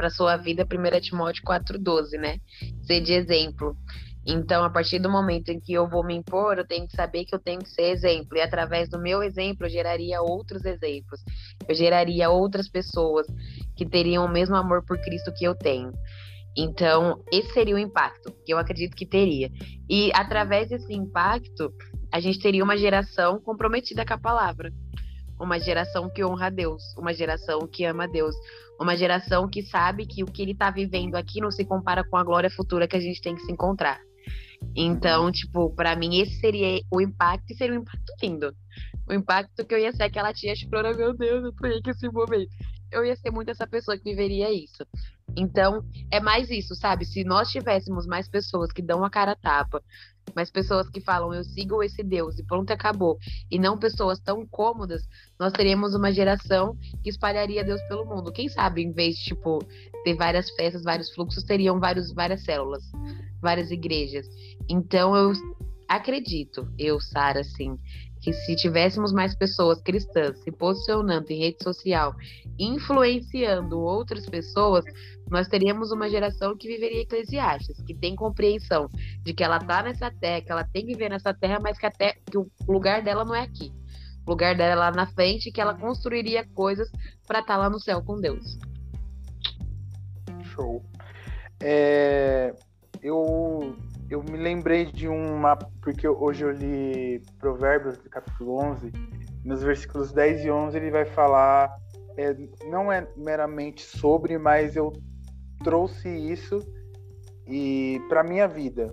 para 0.00 0.08
sua 0.08 0.36
vida 0.38 0.64
1 0.64 1.00
Timóteo 1.00 1.42
4:12, 1.44 2.18
né? 2.18 2.38
Ser 2.82 3.02
de 3.02 3.12
exemplo. 3.12 3.76
Então, 4.26 4.62
a 4.64 4.70
partir 4.70 4.98
do 4.98 5.10
momento 5.10 5.48
em 5.48 5.58
que 5.58 5.72
eu 5.72 5.88
vou 5.88 6.04
me 6.04 6.14
impor, 6.14 6.58
eu 6.58 6.66
tenho 6.66 6.86
que 6.86 6.94
saber 6.94 7.24
que 7.24 7.34
eu 7.34 7.38
tenho 7.38 7.60
que 7.60 7.70
ser 7.70 7.90
exemplo. 7.90 8.36
E 8.36 8.40
através 8.40 8.88
do 8.88 9.00
meu 9.00 9.22
exemplo, 9.22 9.66
eu 9.66 9.70
geraria 9.70 10.20
outros 10.20 10.64
exemplos. 10.64 11.20
Eu 11.66 11.74
geraria 11.74 12.30
outras 12.30 12.68
pessoas 12.68 13.26
que 13.76 13.86
teriam 13.86 14.24
o 14.24 14.28
mesmo 14.28 14.56
amor 14.56 14.84
por 14.84 14.98
Cristo 15.00 15.32
que 15.32 15.44
eu 15.44 15.54
tenho. 15.54 15.92
Então, 16.56 17.22
esse 17.32 17.52
seria 17.52 17.74
o 17.74 17.78
impacto 17.78 18.32
que 18.44 18.52
eu 18.52 18.58
acredito 18.58 18.96
que 18.96 19.06
teria. 19.06 19.50
E 19.88 20.10
através 20.14 20.68
desse 20.68 20.92
impacto, 20.92 21.72
a 22.12 22.20
gente 22.20 22.40
teria 22.40 22.62
uma 22.62 22.76
geração 22.76 23.40
comprometida 23.40 24.04
com 24.04 24.14
a 24.14 24.18
palavra 24.18 24.72
uma 25.40 25.58
geração 25.58 26.08
que 26.10 26.22
honra 26.22 26.46
a 26.46 26.50
Deus, 26.50 26.82
uma 26.96 27.14
geração 27.14 27.66
que 27.66 27.84
ama 27.84 28.04
a 28.04 28.06
Deus, 28.06 28.36
uma 28.78 28.96
geração 28.96 29.48
que 29.48 29.62
sabe 29.62 30.06
que 30.06 30.22
o 30.22 30.26
que 30.26 30.42
ele 30.42 30.52
está 30.52 30.70
vivendo 30.70 31.16
aqui 31.16 31.40
não 31.40 31.50
se 31.50 31.64
compara 31.64 32.04
com 32.04 32.16
a 32.16 32.22
glória 32.22 32.50
futura 32.50 32.86
que 32.86 32.96
a 32.96 33.00
gente 33.00 33.20
tem 33.22 33.34
que 33.34 33.42
se 33.42 33.50
encontrar. 33.50 33.98
Então, 34.74 35.30
tipo, 35.32 35.70
para 35.74 35.96
mim 35.96 36.20
esse 36.20 36.38
seria 36.40 36.80
o 36.90 37.00
impacto 37.00 37.50
e 37.50 37.56
seria 37.56 37.76
um 37.76 37.82
impacto 37.82 38.12
lindo. 38.22 38.54
O 39.08 39.12
impacto 39.12 39.64
que 39.64 39.74
eu 39.74 39.78
ia 39.78 39.92
ser 39.92 40.04
aquela 40.04 40.32
tia 40.32 40.54
chorando, 40.54 40.96
meu 40.96 41.16
Deus, 41.16 41.44
eu 41.44 41.68
aí 41.68 41.82
com 41.82 41.90
esse 41.90 42.08
momento. 42.08 42.50
Eu 42.92 43.04
ia 43.04 43.16
ser 43.16 43.30
muito 43.30 43.50
essa 43.50 43.66
pessoa 43.66 43.96
que 43.96 44.04
viveria 44.04 44.52
isso. 44.52 44.84
Então, 45.36 45.84
é 46.10 46.20
mais 46.20 46.50
isso, 46.50 46.74
sabe? 46.74 47.04
Se 47.04 47.24
nós 47.24 47.50
tivéssemos 47.50 48.06
mais 48.06 48.28
pessoas 48.28 48.72
que 48.72 48.82
dão 48.82 49.04
a 49.04 49.10
cara 49.10 49.32
a 49.32 49.36
tapa, 49.36 49.82
mas 50.34 50.50
pessoas 50.50 50.88
que 50.88 51.00
falam 51.00 51.34
eu 51.34 51.44
sigo 51.44 51.82
esse 51.82 52.02
Deus 52.02 52.38
e 52.38 52.44
pronto, 52.44 52.70
acabou, 52.70 53.18
e 53.50 53.58
não 53.58 53.78
pessoas 53.78 54.20
tão 54.20 54.46
cômodas, 54.46 55.02
nós 55.38 55.52
teríamos 55.52 55.94
uma 55.94 56.12
geração 56.12 56.76
que 57.02 57.10
espalharia 57.10 57.64
Deus 57.64 57.80
pelo 57.82 58.06
mundo. 58.06 58.32
Quem 58.32 58.48
sabe, 58.48 58.82
em 58.82 58.92
vez 58.92 59.16
de, 59.16 59.24
tipo, 59.24 59.58
ter 60.04 60.14
várias 60.14 60.50
festas, 60.50 60.82
vários 60.82 61.12
fluxos, 61.14 61.44
teriam 61.44 61.78
vários, 61.80 62.12
várias 62.12 62.44
células, 62.44 62.84
várias 63.40 63.70
igrejas. 63.70 64.26
Então, 64.68 65.16
eu 65.16 65.32
acredito, 65.88 66.72
eu, 66.78 67.00
Sara, 67.00 67.40
assim, 67.40 67.76
que 68.20 68.32
se 68.32 68.54
tivéssemos 68.54 69.12
mais 69.12 69.34
pessoas 69.34 69.80
cristãs 69.80 70.38
se 70.38 70.52
posicionando 70.52 71.26
em 71.30 71.38
rede 71.38 71.62
social, 71.62 72.14
influenciando 72.58 73.80
outras 73.80 74.26
pessoas, 74.26 74.84
nós 75.30 75.48
teríamos 75.48 75.90
uma 75.90 76.08
geração 76.08 76.56
que 76.56 76.68
viveria 76.68 77.02
Eclesiastes, 77.02 77.80
que 77.82 77.94
tem 77.94 78.14
compreensão 78.14 78.90
de 79.22 79.32
que 79.32 79.42
ela 79.42 79.56
está 79.56 79.82
nessa 79.82 80.10
terra, 80.10 80.42
que 80.42 80.52
ela 80.52 80.64
tem 80.64 80.84
que 80.84 80.92
viver 80.92 81.08
nessa 81.08 81.32
terra, 81.32 81.58
mas 81.62 81.78
que, 81.78 81.86
até, 81.86 82.16
que 82.30 82.36
o 82.36 82.50
lugar 82.68 83.02
dela 83.02 83.24
não 83.24 83.34
é 83.34 83.42
aqui. 83.42 83.72
O 84.26 84.30
lugar 84.30 84.54
dela 84.54 84.72
é 84.72 84.74
lá 84.74 84.90
na 84.90 85.06
frente, 85.06 85.50
que 85.50 85.60
ela 85.60 85.74
construiria 85.74 86.46
coisas 86.54 86.90
para 87.26 87.40
estar 87.40 87.54
tá 87.54 87.58
lá 87.58 87.70
no 87.70 87.80
céu 87.80 88.02
com 88.02 88.20
Deus. 88.20 88.58
Show. 90.54 90.84
É, 91.62 92.54
eu 93.02 93.76
eu 94.10 94.22
me 94.24 94.36
lembrei 94.36 94.86
de 94.86 95.06
uma. 95.06 95.56
Porque 95.80 96.06
hoje 96.06 96.44
eu 96.44 96.50
li 96.50 97.22
Provérbios, 97.38 97.96
capítulo 98.10 98.58
11, 98.58 98.92
nos 99.44 99.62
versículos 99.62 100.12
10 100.12 100.44
e 100.44 100.50
11 100.50 100.76
ele 100.76 100.90
vai 100.90 101.04
falar. 101.04 101.74
É, 102.16 102.36
não 102.68 102.92
é 102.92 103.06
meramente 103.16 103.82
sobre, 103.82 104.36
mas 104.36 104.74
eu 104.74 104.92
trouxe 105.62 106.08
isso 106.08 106.60
e 107.46 108.02
para 108.08 108.24
minha 108.24 108.48
vida. 108.48 108.92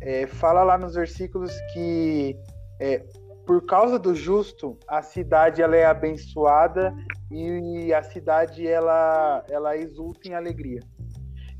É, 0.00 0.26
fala 0.26 0.64
lá 0.64 0.78
nos 0.78 0.94
versículos 0.94 1.52
que 1.72 2.36
é, 2.80 3.04
por 3.46 3.64
causa 3.66 3.98
do 3.98 4.14
justo 4.14 4.78
a 4.88 5.02
cidade 5.02 5.60
ela 5.60 5.76
é 5.76 5.84
abençoada 5.84 6.94
e 7.30 7.92
a 7.92 8.02
cidade 8.02 8.66
ela 8.66 9.44
ela 9.48 9.76
exulta 9.76 10.26
em 10.26 10.34
alegria. 10.34 10.80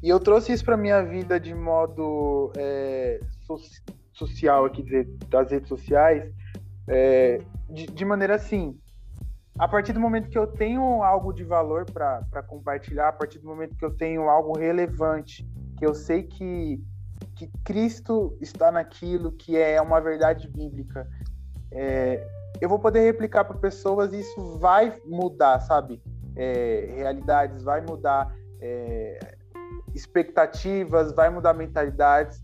E 0.04 0.08
eu 0.10 0.20
trouxe 0.20 0.52
isso 0.52 0.62
para 0.62 0.76
minha 0.76 1.02
vida 1.02 1.40
de 1.40 1.54
modo 1.54 2.52
é, 2.58 3.18
so 3.46 3.56
social, 4.12 4.66
aqui 4.66 4.82
dizer, 4.82 5.08
das 5.30 5.50
redes 5.50 5.66
sociais, 5.66 6.30
é, 6.86 7.40
de, 7.70 7.86
de, 7.86 8.04
maneira 8.04 8.34
assim. 8.34 8.78
A 9.58 9.66
partir 9.66 9.94
do 9.94 10.00
momento 10.00 10.28
que 10.28 10.36
eu 10.36 10.46
tenho 10.46 11.02
algo 11.02 11.32
de 11.32 11.42
valor 11.42 11.86
para 11.90 12.42
compartilhar, 12.46 13.08
a 13.08 13.12
partir 13.12 13.38
do 13.38 13.46
momento 13.46 13.78
que 13.78 13.84
eu 13.84 13.96
tenho 13.96 14.28
algo 14.28 14.58
relevante, 14.58 15.48
que 15.78 15.86
eu 15.86 15.94
sei 15.94 16.22
que, 16.22 16.84
que 17.34 17.50
Cristo 17.64 18.36
está 18.42 18.70
naquilo, 18.70 19.32
que 19.32 19.56
é 19.56 19.80
uma 19.80 20.02
verdade 20.02 20.46
bíblica, 20.48 21.08
é, 21.72 22.28
eu 22.60 22.68
vou 22.68 22.78
poder 22.78 23.00
replicar 23.00 23.46
para 23.46 23.56
pessoas 23.56 24.12
e 24.12 24.20
isso 24.20 24.58
vai 24.58 25.00
mudar, 25.06 25.60
sabe? 25.60 26.02
É, 26.36 26.92
realidades, 26.94 27.62
vai 27.62 27.80
mudar 27.80 28.36
é, 28.60 29.34
expectativas, 29.94 31.14
vai 31.14 31.30
mudar 31.30 31.54
mentalidades. 31.54 32.42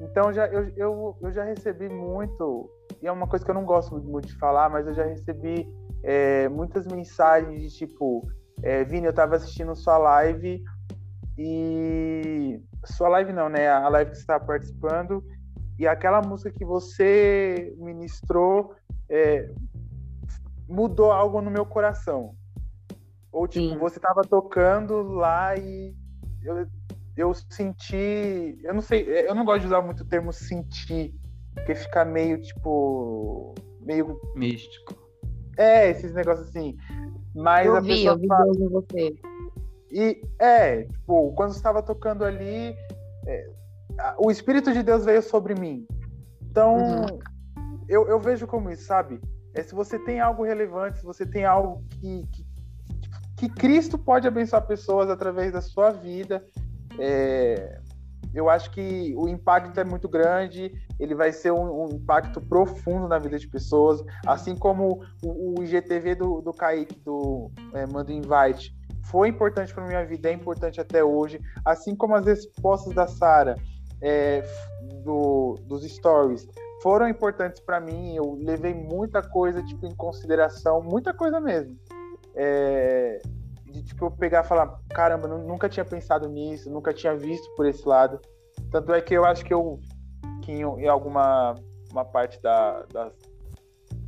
Então 0.00 0.32
já, 0.32 0.46
eu, 0.46 0.68
eu, 0.76 1.16
eu 1.22 1.32
já 1.32 1.44
recebi 1.44 1.88
muito, 1.88 2.70
e 3.02 3.06
é 3.06 3.12
uma 3.12 3.26
coisa 3.26 3.44
que 3.44 3.50
eu 3.50 3.54
não 3.54 3.64
gosto 3.64 3.96
muito 3.98 4.28
de 4.28 4.38
falar, 4.38 4.68
mas 4.68 4.86
eu 4.86 4.94
já 4.94 5.04
recebi 5.04 5.68
é, 6.02 6.48
muitas 6.48 6.86
mensagens 6.86 7.60
de 7.62 7.70
tipo, 7.70 8.26
é, 8.62 8.84
Vini, 8.84 9.06
eu 9.06 9.10
estava 9.10 9.36
assistindo 9.36 9.74
sua 9.74 9.98
live 9.98 10.62
e. 11.36 12.60
Sua 12.84 13.08
live 13.08 13.32
não, 13.32 13.48
né? 13.48 13.68
A 13.68 13.88
live 13.88 14.12
que 14.12 14.16
você 14.16 14.22
está 14.22 14.38
participando, 14.38 15.24
e 15.78 15.86
aquela 15.86 16.22
música 16.22 16.50
que 16.50 16.64
você 16.64 17.74
ministrou 17.78 18.74
é, 19.08 19.50
mudou 20.68 21.10
algo 21.10 21.40
no 21.40 21.50
meu 21.50 21.66
coração. 21.66 22.34
Ou 23.32 23.46
tipo, 23.46 23.74
Sim. 23.74 23.78
você 23.78 23.98
estava 23.98 24.22
tocando 24.22 25.02
lá 25.02 25.56
e 25.56 25.94
eu, 26.42 26.66
eu 27.16 27.32
senti, 27.34 28.58
eu 28.62 28.74
não 28.74 28.82
sei, 28.82 29.02
eu 29.26 29.34
não 29.34 29.44
gosto 29.44 29.60
de 29.60 29.66
usar 29.66 29.80
muito 29.80 30.02
o 30.02 30.06
termo 30.06 30.32
sentir, 30.32 31.14
porque 31.54 31.74
fica 31.74 32.04
meio 32.04 32.40
tipo. 32.40 33.54
meio. 33.80 34.20
Místico. 34.34 34.94
É, 35.56 35.90
esses 35.90 36.12
negócios 36.12 36.48
assim. 36.48 36.76
Mas 37.34 37.66
eu 37.66 37.76
a 37.76 37.80
vi, 37.80 37.88
pessoa 37.88 38.14
eu 38.14 38.18
vi 38.18 38.26
fala... 38.26 38.44
Deus 38.44 38.58
em 38.58 38.68
você. 38.68 39.14
E 39.90 40.22
é, 40.38 40.82
tipo, 40.84 41.32
quando 41.32 41.52
estava 41.52 41.82
tocando 41.82 42.24
ali, 42.24 42.74
é, 43.26 43.50
o 44.18 44.30
Espírito 44.30 44.72
de 44.72 44.82
Deus 44.82 45.04
veio 45.04 45.22
sobre 45.22 45.54
mim. 45.54 45.86
Então, 46.42 46.76
uhum. 46.76 47.18
eu, 47.88 48.06
eu 48.08 48.20
vejo 48.20 48.46
como 48.46 48.70
isso, 48.70 48.84
sabe? 48.84 49.20
É 49.54 49.62
se 49.62 49.74
você 49.74 49.98
tem 49.98 50.20
algo 50.20 50.44
relevante, 50.44 50.98
se 50.98 51.04
você 51.04 51.24
tem 51.24 51.46
algo 51.46 51.82
que, 51.90 52.26
que, 52.32 52.46
que 53.36 53.48
Cristo 53.48 53.96
pode 53.96 54.28
abençoar 54.28 54.66
pessoas 54.66 55.08
através 55.08 55.52
da 55.52 55.62
sua 55.62 55.90
vida, 55.90 56.44
é, 56.98 57.80
eu 58.34 58.50
acho 58.50 58.70
que 58.70 59.14
o 59.16 59.28
impacto 59.28 59.78
é 59.78 59.84
muito 59.84 60.08
grande, 60.08 60.72
ele 60.98 61.14
vai 61.14 61.32
ser 61.32 61.52
um, 61.52 61.84
um 61.84 61.88
impacto 61.88 62.40
profundo 62.40 63.08
na 63.08 63.18
vida 63.18 63.38
de 63.38 63.48
pessoas, 63.48 64.02
assim 64.26 64.54
como 64.54 65.02
o, 65.22 65.58
o 65.58 65.62
IGTV 65.62 66.14
do, 66.14 66.40
do 66.40 66.52
Kaique, 66.52 66.98
do 67.00 67.50
é, 67.72 67.86
Mando 67.86 68.12
Invite, 68.12 68.74
foi 69.04 69.28
importante 69.28 69.72
para 69.72 69.86
minha 69.86 70.04
vida, 70.04 70.28
é 70.28 70.32
importante 70.32 70.80
até 70.80 71.02
hoje, 71.02 71.40
assim 71.64 71.94
como 71.94 72.14
as 72.14 72.26
respostas 72.26 72.92
da 72.94 73.06
Sara 73.06 73.56
é, 74.02 74.42
do, 75.04 75.54
dos 75.66 75.84
stories 75.84 76.48
foram 76.82 77.08
importantes 77.08 77.60
para 77.60 77.80
mim. 77.80 78.14
Eu 78.14 78.38
levei 78.40 78.74
muita 78.74 79.22
coisa 79.22 79.62
tipo 79.62 79.86
em 79.86 79.94
consideração, 79.94 80.82
muita 80.82 81.14
coisa 81.14 81.40
mesmo. 81.40 81.76
É, 82.34 83.20
de 83.76 83.84
tipo 83.84 84.06
eu 84.06 84.10
pegar 84.10 84.44
e 84.44 84.48
falar, 84.48 84.78
caramba, 84.90 85.28
nunca 85.28 85.68
tinha 85.68 85.84
pensado 85.84 86.28
nisso, 86.28 86.70
nunca 86.70 86.92
tinha 86.94 87.14
visto 87.14 87.54
por 87.54 87.66
esse 87.66 87.86
lado. 87.86 88.20
Tanto 88.70 88.92
é 88.92 89.00
que 89.00 89.14
eu 89.14 89.24
acho 89.24 89.44
que 89.44 89.52
eu 89.52 89.78
que 90.42 90.52
em, 90.52 90.88
alguma 90.88 91.54
uma 91.90 92.04
parte 92.04 92.40
da, 92.40 92.84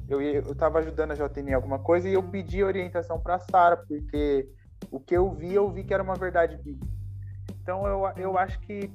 eu, 0.08 0.20
eu 0.20 0.54
tava 0.54 0.78
ajudando 0.78 1.12
a 1.12 1.14
JN 1.14 1.50
em 1.50 1.54
alguma 1.54 1.78
coisa 1.78 2.08
e 2.08 2.14
eu 2.14 2.22
pedi 2.22 2.64
orientação 2.64 3.20
para 3.20 3.38
Sara, 3.38 3.76
porque 3.76 4.48
o 4.90 4.98
que 4.98 5.14
eu 5.14 5.30
vi, 5.30 5.54
eu 5.54 5.70
vi 5.70 5.84
que 5.84 5.92
era 5.92 6.02
uma 6.02 6.14
verdade 6.14 6.56
bíblica. 6.56 6.86
Então 7.60 7.86
eu, 7.86 8.02
eu 8.16 8.38
acho 8.38 8.58
que 8.60 8.90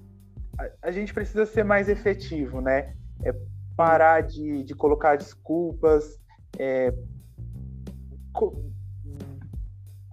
a, 0.57 0.87
a 0.87 0.91
gente 0.91 1.13
precisa 1.13 1.45
ser 1.45 1.63
mais 1.63 1.87
efetivo, 1.87 2.61
né? 2.61 2.95
É 3.23 3.33
parar 3.75 4.21
de, 4.21 4.63
de 4.63 4.73
colocar 4.73 5.15
desculpas, 5.15 6.19
é, 6.57 6.93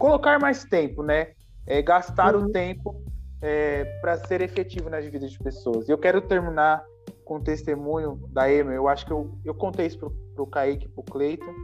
colocar 0.00 0.40
mais 0.40 0.64
tempo, 0.64 1.02
né? 1.02 1.32
É, 1.66 1.82
gastar 1.82 2.34
uhum. 2.34 2.46
o 2.46 2.50
tempo 2.50 3.04
é, 3.42 3.84
para 4.00 4.16
ser 4.26 4.40
efetivo 4.40 4.90
nas 4.90 5.04
vidas 5.04 5.30
de 5.30 5.38
pessoas. 5.38 5.88
E 5.88 5.92
eu 5.92 5.98
quero 5.98 6.20
terminar 6.22 6.82
com 7.24 7.36
o 7.36 7.40
testemunho 7.40 8.16
da 8.32 8.52
Emma. 8.52 8.72
Eu 8.72 8.88
acho 8.88 9.06
que 9.06 9.12
eu, 9.12 9.38
eu 9.44 9.54
contei 9.54 9.86
isso 9.86 9.98
pro, 9.98 10.10
pro 10.34 10.46
Kaique 10.46 10.86
e 10.86 10.88
pro 10.88 11.04
Cleiton 11.04 11.54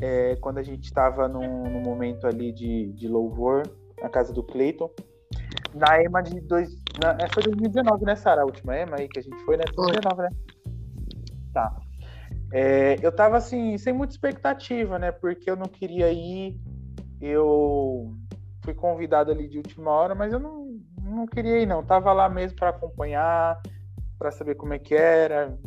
é, 0.00 0.36
quando 0.36 0.58
a 0.58 0.62
gente 0.62 0.84
estava 0.84 1.26
num, 1.26 1.64
num, 1.64 1.80
momento 1.80 2.26
ali 2.26 2.52
de, 2.52 2.92
de 2.92 3.08
louvor 3.08 3.62
na 4.00 4.08
casa 4.08 4.32
do 4.32 4.42
Cleiton. 4.42 4.90
Na 5.74 6.00
EMA 6.02 6.22
de 6.22 6.40
dois. 6.40 6.70
Na, 7.02 7.16
é, 7.18 7.28
foi 7.32 7.42
2019, 7.42 8.04
né, 8.04 8.14
Sara? 8.14 8.42
A 8.42 8.44
última 8.44 8.76
EMA 8.76 8.96
aí 8.98 9.08
que 9.08 9.18
a 9.18 9.22
gente 9.22 9.42
foi, 9.44 9.56
né? 9.56 9.64
2019, 9.74 10.22
né? 10.22 10.28
Tá. 11.52 11.76
É, 12.52 12.96
eu 13.02 13.10
tava 13.10 13.36
assim, 13.36 13.76
sem 13.78 13.92
muita 13.92 14.12
expectativa, 14.12 14.98
né? 14.98 15.10
Porque 15.10 15.50
eu 15.50 15.56
não 15.56 15.66
queria 15.66 16.12
ir. 16.12 16.56
Eu 17.26 18.14
fui 18.62 18.74
convidado 18.74 19.30
ali 19.30 19.48
de 19.48 19.56
última 19.56 19.90
hora, 19.90 20.14
mas 20.14 20.30
eu 20.30 20.38
não, 20.38 20.78
não 21.00 21.26
queria 21.26 21.58
ir, 21.58 21.66
não. 21.66 21.82
Tava 21.82 22.12
lá 22.12 22.28
mesmo 22.28 22.58
para 22.58 22.68
acompanhar, 22.68 23.62
para 24.18 24.30
saber 24.30 24.56
como 24.56 24.74
é 24.74 24.78
que 24.78 24.94
era, 24.94 25.58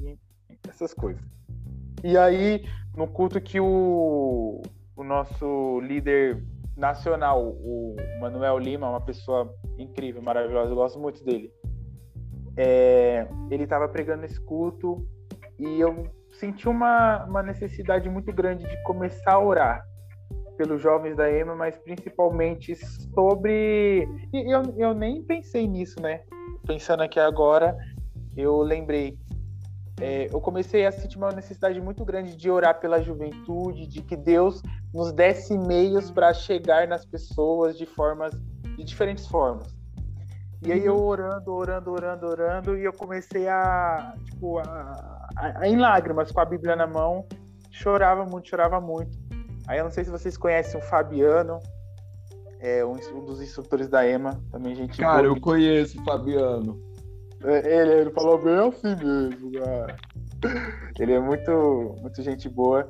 essas 0.70 0.94
coisas. 0.94 1.24
E 2.04 2.16
aí, 2.16 2.64
no 2.96 3.08
culto 3.08 3.42
que 3.42 3.60
o, 3.60 4.62
o 4.96 5.04
nosso 5.04 5.80
líder 5.80 6.46
nacional, 6.76 7.44
o 7.44 7.96
Manuel 8.22 8.60
Lima, 8.60 8.88
uma 8.88 9.02
pessoa 9.02 9.52
incrível, 9.80 10.22
maravilhosa, 10.22 10.72
eu 10.72 10.76
gosto 10.76 11.00
muito 11.00 11.26
dele. 11.26 11.52
É, 12.56 13.28
ele 13.50 13.64
estava 13.64 13.90
pregando 13.90 14.26
esse 14.26 14.40
culto 14.40 15.08
e 15.58 15.80
eu 15.80 16.08
senti 16.34 16.70
uma, 16.70 17.26
uma 17.26 17.42
necessidade 17.42 18.08
muito 18.12 18.32
grande 18.32 18.64
de 18.64 18.84
começar 18.84 19.34
a 19.34 19.44
orar 19.44 19.97
pelos 20.58 20.82
jovens 20.82 21.16
da 21.16 21.32
EMA, 21.32 21.56
mas 21.56 21.78
principalmente 21.78 22.76
sobre. 23.14 24.08
E 24.34 24.54
eu, 24.54 24.64
eu 24.78 24.94
nem 24.94 25.24
pensei 25.24 25.68
nisso, 25.68 26.02
né? 26.02 26.22
Pensando 26.66 27.04
aqui 27.04 27.20
agora, 27.20 27.78
eu 28.36 28.60
lembrei 28.62 29.18
é, 30.00 30.28
eu 30.32 30.40
comecei 30.40 30.86
a 30.86 30.92
sentir 30.92 31.18
uma 31.18 31.32
necessidade 31.32 31.82
muito 31.82 32.06
grande 32.06 32.36
de 32.36 32.52
orar 32.52 32.80
pela 32.80 33.02
juventude, 33.02 33.88
de 33.88 34.02
que 34.04 34.16
Deus 34.16 34.62
nos 34.94 35.12
desse 35.12 35.58
meios 35.58 36.12
para 36.12 36.34
chegar 36.34 36.88
nas 36.88 37.04
pessoas 37.04 37.78
de 37.78 37.86
formas, 37.86 38.32
de 38.78 38.84
diferentes 38.84 39.28
formas. 39.28 39.76
E 40.64 40.72
aí 40.72 40.86
eu 40.86 40.96
uhum. 40.96 41.06
orando, 41.06 41.52
orando, 41.52 41.92
orando, 41.92 42.28
orando, 42.28 42.78
e 42.78 42.84
eu 42.84 42.94
comecei 42.94 43.48
a, 43.48 44.14
tipo, 44.26 44.60
a, 44.60 45.28
a, 45.36 45.60
a, 45.62 45.68
em 45.68 45.78
lágrimas, 45.78 46.32
com 46.32 46.42
a 46.42 46.46
Bíblia 46.46 46.76
na 46.76 46.86
mão, 46.86 47.28
chorava 47.72 48.24
muito, 48.24 48.50
chorava 48.50 48.80
muito. 48.80 49.18
Aí 49.68 49.80
eu 49.80 49.84
não 49.84 49.92
sei 49.92 50.04
se 50.04 50.10
vocês 50.10 50.38
conhecem 50.38 50.80
o 50.80 50.84
Fabiano, 50.84 51.60
é 52.60 52.84
um, 52.86 52.94
um 52.94 53.26
dos 53.26 53.42
instrutores 53.42 53.88
da 53.88 54.08
EMA, 54.08 54.42
também 54.52 54.74
gente. 54.76 54.98
Cara, 55.00 55.24
boa, 55.24 55.36
eu 55.36 55.42
conheço 55.42 56.00
o 56.02 56.04
Fabiano. 56.04 56.82
É, 57.44 57.82
ele, 57.82 57.92
ele 58.02 58.12
falou 58.12 58.42
bem 58.42 58.56
assim 58.56 58.96
mesmo, 58.96 59.52
cara. 59.52 59.96
Ele 61.00 61.14
é 61.14 61.20
muito, 61.20 61.96
muito 62.02 62.22
gente 62.24 62.50
boa. 62.50 62.90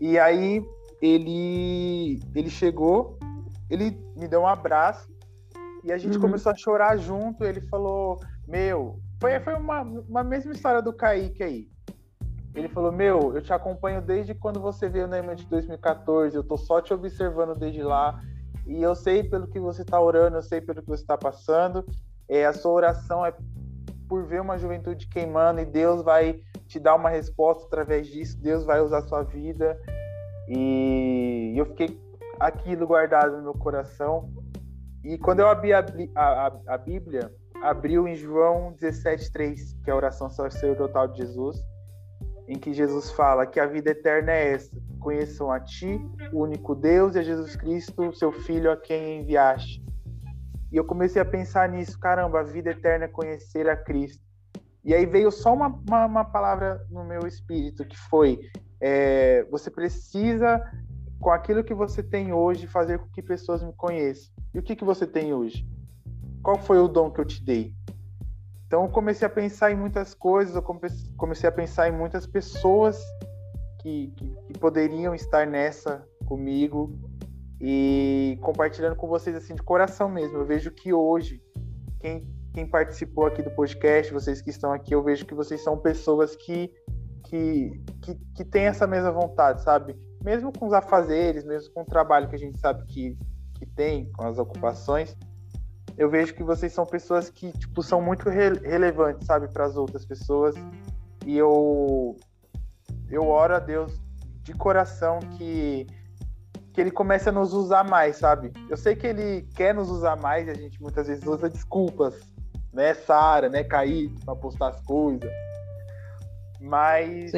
E 0.00 0.18
aí 0.18 0.64
ele, 1.00 2.20
ele 2.34 2.50
chegou, 2.50 3.18
ele 3.70 3.98
me 4.16 4.26
deu 4.26 4.40
um 4.40 4.46
abraço 4.46 5.08
e 5.84 5.92
a 5.92 5.98
gente 5.98 6.16
uhum. 6.16 6.22
começou 6.22 6.50
a 6.50 6.56
chorar 6.56 6.96
junto. 6.96 7.44
Ele 7.44 7.60
falou, 7.62 8.20
meu, 8.48 8.98
foi, 9.20 9.38
foi 9.40 9.54
uma, 9.54 9.82
uma 9.82 10.24
mesma 10.24 10.52
história 10.52 10.82
do 10.82 10.92
Kaique 10.92 11.42
aí. 11.42 11.68
Ele 12.54 12.68
falou, 12.68 12.92
meu, 12.92 13.34
eu 13.34 13.42
te 13.42 13.52
acompanho 13.52 14.00
desde 14.00 14.32
quando 14.32 14.60
você 14.60 14.88
veio 14.88 15.08
na 15.08 15.18
EMA 15.18 15.34
de 15.34 15.44
2014, 15.46 16.36
eu 16.36 16.44
tô 16.44 16.56
só 16.56 16.80
te 16.80 16.94
observando 16.94 17.58
desde 17.58 17.82
lá. 17.82 18.20
E 18.66 18.80
eu 18.80 18.94
sei 18.94 19.24
pelo 19.24 19.48
que 19.48 19.58
você 19.58 19.84
tá 19.84 20.00
orando, 20.00 20.36
eu 20.36 20.42
sei 20.42 20.60
pelo 20.60 20.80
que 20.80 20.88
você 20.88 21.04
tá 21.04 21.18
passando. 21.18 21.84
É, 22.28 22.46
a 22.46 22.52
sua 22.52 22.72
oração 22.72 23.26
é 23.26 23.34
por 24.08 24.24
ver 24.24 24.40
uma 24.40 24.56
juventude 24.56 25.08
queimando 25.08 25.60
e 25.60 25.64
Deus 25.64 26.02
vai 26.02 26.40
te 26.66 26.78
dar 26.78 26.94
uma 26.94 27.10
resposta 27.10 27.66
através 27.66 28.06
disso, 28.06 28.40
Deus 28.40 28.64
vai 28.64 28.80
usar 28.80 28.98
a 28.98 29.08
sua 29.08 29.22
vida. 29.22 29.78
E 30.48 31.54
eu 31.56 31.66
fiquei 31.66 32.00
aquilo 32.38 32.86
guardado 32.86 33.36
no 33.36 33.42
meu 33.42 33.54
coração. 33.54 34.30
E 35.02 35.18
quando 35.18 35.40
eu 35.40 35.48
abri 35.48 35.72
a, 35.72 35.84
a, 36.14 36.52
a 36.68 36.78
Bíblia, 36.78 37.32
abriu 37.62 38.06
em 38.06 38.14
João 38.14 38.74
17,3, 38.74 39.82
que 39.82 39.90
é 39.90 39.92
a 39.92 39.96
oração 39.96 40.30
sacerdotal 40.30 41.08
de 41.08 41.18
Jesus, 41.18 41.62
em 42.48 42.58
que 42.58 42.72
Jesus 42.72 43.10
fala 43.10 43.46
que 43.46 43.58
a 43.58 43.66
vida 43.66 43.90
eterna 43.90 44.32
é 44.32 44.52
essa: 44.52 44.70
conheçam 44.98 45.50
a 45.50 45.60
Ti, 45.60 46.00
o 46.32 46.42
único 46.42 46.74
Deus, 46.74 47.14
e 47.14 47.18
a 47.18 47.22
Jesus 47.22 47.56
Cristo, 47.56 48.12
seu 48.14 48.32
Filho, 48.32 48.70
a 48.70 48.76
quem 48.76 49.20
enviaste. 49.20 49.82
E 50.72 50.76
eu 50.76 50.84
comecei 50.84 51.22
a 51.22 51.24
pensar 51.24 51.68
nisso, 51.68 51.98
caramba, 51.98 52.40
a 52.40 52.42
vida 52.42 52.70
eterna 52.70 53.04
é 53.04 53.08
conhecer 53.08 53.68
a 53.68 53.76
Cristo. 53.76 54.22
E 54.84 54.92
aí 54.92 55.06
veio 55.06 55.30
só 55.30 55.54
uma, 55.54 55.68
uma, 55.68 56.06
uma 56.06 56.24
palavra 56.24 56.84
no 56.90 57.04
meu 57.04 57.26
espírito, 57.26 57.84
que 57.84 57.96
foi: 57.96 58.40
é, 58.80 59.44
você 59.50 59.70
precisa, 59.70 60.60
com 61.20 61.30
aquilo 61.30 61.64
que 61.64 61.72
você 61.72 62.02
tem 62.02 62.32
hoje, 62.32 62.66
fazer 62.66 62.98
com 62.98 63.08
que 63.08 63.22
pessoas 63.22 63.62
me 63.62 63.72
conheçam. 63.72 64.32
E 64.52 64.58
o 64.58 64.62
que, 64.62 64.76
que 64.76 64.84
você 64.84 65.06
tem 65.06 65.32
hoje? 65.32 65.66
Qual 66.42 66.58
foi 66.58 66.78
o 66.78 66.88
dom 66.88 67.10
que 67.10 67.20
eu 67.20 67.24
te 67.24 67.42
dei? 67.42 67.72
Então 68.74 68.86
eu 68.86 68.90
comecei 68.90 69.24
a 69.24 69.30
pensar 69.30 69.70
em 69.70 69.76
muitas 69.76 70.14
coisas, 70.14 70.56
eu 70.56 70.62
comecei 71.16 71.48
a 71.48 71.52
pensar 71.52 71.88
em 71.88 71.92
muitas 71.92 72.26
pessoas 72.26 73.00
que, 73.80 74.12
que, 74.16 74.36
que 74.48 74.58
poderiam 74.58 75.14
estar 75.14 75.46
nessa 75.46 76.04
comigo 76.26 76.98
e 77.60 78.36
compartilhando 78.42 78.96
com 78.96 79.06
vocês 79.06 79.36
assim 79.36 79.54
de 79.54 79.62
coração 79.62 80.08
mesmo. 80.08 80.38
Eu 80.38 80.44
vejo 80.44 80.72
que 80.72 80.92
hoje 80.92 81.40
quem, 82.00 82.28
quem 82.52 82.66
participou 82.68 83.26
aqui 83.26 83.44
do 83.44 83.50
podcast, 83.52 84.12
vocês 84.12 84.42
que 84.42 84.50
estão 84.50 84.72
aqui, 84.72 84.92
eu 84.92 85.04
vejo 85.04 85.24
que 85.24 85.34
vocês 85.34 85.62
são 85.62 85.78
pessoas 85.78 86.34
que 86.34 86.68
que, 87.28 87.80
que, 88.02 88.16
que 88.34 88.44
têm 88.44 88.64
essa 88.64 88.88
mesma 88.88 89.12
vontade, 89.12 89.62
sabe? 89.62 89.96
Mesmo 90.20 90.50
com 90.52 90.66
os 90.66 90.72
afazeres, 90.72 91.44
mesmo 91.44 91.72
com 91.72 91.82
o 91.82 91.86
trabalho 91.86 92.28
que 92.28 92.34
a 92.34 92.40
gente 92.40 92.58
sabe 92.58 92.84
que, 92.86 93.16
que 93.54 93.66
tem, 93.66 94.10
com 94.10 94.26
as 94.26 94.36
ocupações, 94.36 95.16
eu 95.96 96.10
vejo 96.10 96.34
que 96.34 96.42
vocês 96.42 96.72
são 96.72 96.84
pessoas 96.84 97.30
que 97.30 97.52
tipo 97.52 97.82
são 97.82 98.00
muito 98.00 98.28
re 98.28 98.54
relevantes, 98.58 99.26
sabe, 99.26 99.48
para 99.48 99.64
as 99.64 99.76
outras 99.76 100.04
pessoas. 100.04 100.54
E 101.24 101.36
eu 101.36 102.16
eu 103.10 103.28
oro 103.28 103.54
a 103.54 103.58
Deus 103.58 104.00
de 104.42 104.52
coração 104.52 105.20
que 105.36 105.86
que 106.72 106.80
ele 106.80 106.90
comece 106.90 107.28
a 107.28 107.32
nos 107.32 107.52
usar 107.52 107.84
mais, 107.84 108.16
sabe? 108.16 108.52
Eu 108.68 108.76
sei 108.76 108.96
que 108.96 109.06
ele 109.06 109.42
quer 109.54 109.72
nos 109.72 109.88
usar 109.88 110.16
mais 110.16 110.48
e 110.48 110.50
a 110.50 110.54
gente 110.54 110.82
muitas 110.82 111.06
vezes 111.06 111.24
usa 111.24 111.48
desculpas, 111.48 112.20
né, 112.72 112.94
Sara, 112.94 113.48
né, 113.48 113.62
Cair, 113.62 114.10
para 114.24 114.34
postar 114.34 114.70
as 114.70 114.80
coisas. 114.80 115.30
Mas. 116.60 117.30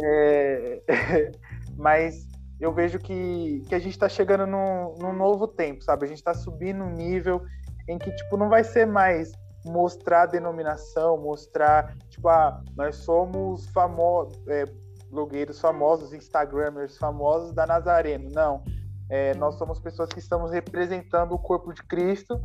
É, 0.00 0.82
mas 1.76 2.28
eu 2.60 2.72
vejo 2.72 3.00
que, 3.00 3.62
que 3.68 3.74
a 3.74 3.78
gente 3.80 3.92
está 3.92 4.08
chegando 4.08 4.46
num, 4.46 4.94
num 5.00 5.12
novo 5.12 5.48
tempo, 5.48 5.82
sabe? 5.82 6.04
A 6.04 6.08
gente 6.08 6.18
está 6.18 6.32
subindo 6.32 6.84
um 6.84 6.90
nível 6.90 7.42
em 7.88 7.98
que, 7.98 8.10
tipo, 8.10 8.36
não 8.36 8.48
vai 8.48 8.64
ser 8.64 8.86
mais 8.86 9.32
mostrar 9.64 10.22
a 10.22 10.26
denominação, 10.26 11.16
mostrar, 11.18 11.96
tipo, 12.08 12.28
ah, 12.28 12.62
nós 12.76 12.96
somos 12.96 13.66
famosos, 13.68 14.38
é, 14.48 14.64
blogueiros 15.10 15.60
famosos, 15.60 16.12
instagramers 16.12 16.96
famosos 16.96 17.52
da 17.52 17.66
Nazareno. 17.66 18.30
Não. 18.30 18.62
É, 19.08 19.34
nós 19.34 19.54
somos 19.56 19.78
pessoas 19.78 20.08
que 20.08 20.18
estamos 20.18 20.50
representando 20.50 21.32
o 21.32 21.38
corpo 21.38 21.72
de 21.72 21.82
Cristo 21.82 22.40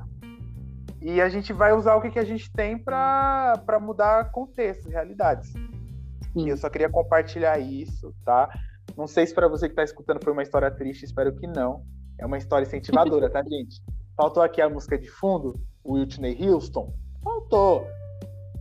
e 1.02 1.20
a 1.20 1.28
gente 1.28 1.52
vai 1.52 1.74
usar 1.74 1.96
o 1.96 2.02
que, 2.02 2.12
que 2.12 2.20
a 2.20 2.24
gente 2.24 2.52
tem 2.52 2.78
para 2.78 3.80
mudar 3.82 4.32
contextos, 4.32 4.92
realidades. 4.92 5.52
Sim. 5.52 6.46
E 6.46 6.50
eu 6.50 6.58
só 6.58 6.70
queria 6.70 6.90
compartilhar 6.90 7.58
isso, 7.60 8.14
tá? 8.24 8.50
Não 8.96 9.08
sei 9.08 9.26
se 9.26 9.34
para 9.34 9.48
você 9.48 9.68
que 9.68 9.74
está 9.74 9.84
escutando 9.84 10.24
foi 10.24 10.32
uma 10.32 10.44
história 10.44 10.70
triste, 10.70 11.04
espero 11.04 11.36
que 11.36 11.48
não. 11.48 11.84
É 12.20 12.26
uma 12.26 12.38
história 12.38 12.66
incentivadora, 12.68 13.30
tá, 13.30 13.42
gente? 13.42 13.82
Faltou 14.22 14.44
aqui 14.44 14.62
a 14.62 14.70
música 14.70 15.00
de 15.00 15.10
fundo, 15.10 15.60
o 15.84 15.94
Whitney 15.94 16.38
Houston. 16.48 16.94
Faltou. 17.24 17.88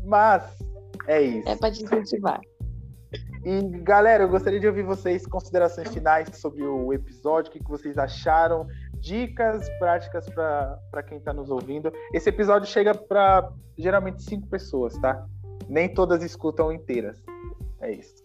Mas 0.03 0.43
é 1.07 1.21
isso. 1.21 1.47
É 1.47 1.55
para 1.55 1.69
incentivar. 1.69 2.41
E 3.45 3.61
galera, 3.83 4.25
eu 4.25 4.29
gostaria 4.31 4.59
de 4.59 4.67
ouvir 4.67 4.85
vocês 4.85 5.27
considerações 5.27 5.93
finais 5.93 6.31
sobre 6.39 6.63
o 6.65 6.95
episódio, 6.95 7.51
o 7.51 7.53
que 7.53 7.63
vocês 7.63 7.99
acharam, 7.99 8.67
dicas 9.01 9.69
práticas 9.79 10.25
para 10.31 11.03
quem 11.07 11.19
está 11.19 11.35
nos 11.35 11.51
ouvindo. 11.51 11.93
Esse 12.15 12.31
episódio 12.31 12.67
chega 12.67 12.95
para 12.95 13.53
geralmente 13.77 14.23
cinco 14.23 14.47
pessoas, 14.47 14.97
tá? 14.97 15.27
Nem 15.69 15.93
todas 15.93 16.23
escutam 16.23 16.73
inteiras. 16.73 17.23
É 17.83 17.93
isso. 17.93 18.25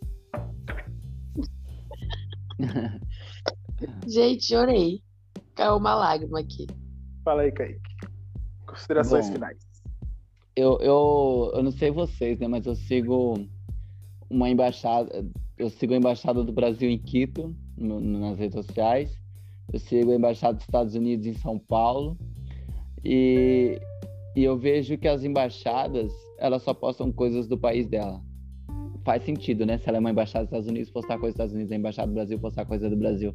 Gente, 4.08 4.46
chorei. 4.46 5.04
Caiu 5.54 5.76
uma 5.76 5.96
lágrima 5.96 6.40
aqui. 6.40 6.66
Fala 7.26 7.42
aí, 7.42 7.52
Kaique. 7.52 7.82
Considerações 8.68 9.26
Bom, 9.26 9.34
finais. 9.34 9.58
Eu, 10.56 10.78
eu, 10.80 11.52
eu 11.56 11.64
não 11.64 11.72
sei 11.72 11.90
vocês, 11.90 12.38
né? 12.40 12.48
Mas 12.48 12.68
eu 12.68 12.76
sigo 12.76 13.44
uma 14.30 14.48
embaixada. 14.48 15.26
Eu 15.58 15.72
sigo 15.72 15.96
a 15.96 15.98
embaixada 15.98 16.44
do 16.44 16.54
Brasil 16.54 16.88
em 16.88 17.00
Quito, 17.00 17.56
no, 17.76 18.00
nas 18.00 18.38
redes 18.38 18.54
sociais. 18.54 19.20
Eu 19.74 19.80
sigo 19.80 20.12
a 20.12 20.16
embaixada 20.16 20.54
dos 20.54 20.66
Estados 20.66 20.94
Unidos 20.94 21.26
em 21.26 21.34
São 21.34 21.58
Paulo. 21.58 22.16
E, 23.04 23.82
e 24.36 24.44
eu 24.44 24.56
vejo 24.56 24.96
que 24.96 25.08
as 25.08 25.24
embaixadas, 25.24 26.14
elas 26.38 26.62
só 26.62 26.76
postam 26.76 27.12
coisas 27.12 27.48
do 27.48 27.58
país 27.58 27.88
dela. 27.88 28.22
Faz 29.04 29.24
sentido, 29.24 29.66
né? 29.66 29.80
Se 29.80 29.90
ela 29.90 29.98
é 29.98 30.00
uma 30.00 30.12
embaixada 30.12 30.46
dos 30.46 30.50
Estados 30.50 30.68
Unidos, 30.68 30.92
postar 30.92 31.18
coisa 31.18 31.30
dos 31.30 31.36
Estados 31.36 31.54
Unidos, 31.54 31.72
a 31.72 31.76
embaixada 31.76 32.08
do 32.08 32.14
Brasil, 32.14 32.40
postar 32.40 32.66
coisa 32.66 32.88
do 32.88 32.96
Brasil. 32.96 33.34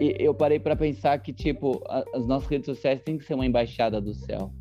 E 0.00 0.14
eu 0.18 0.34
parei 0.34 0.58
para 0.58 0.76
pensar 0.76 1.18
que, 1.18 1.32
tipo, 1.32 1.82
as 1.88 2.26
nossas 2.26 2.48
redes 2.48 2.66
sociais 2.66 3.00
têm 3.00 3.16
que 3.16 3.24
ser 3.24 3.34
uma 3.34 3.46
embaixada 3.46 4.00
do 4.00 4.12
céu. 4.12 4.52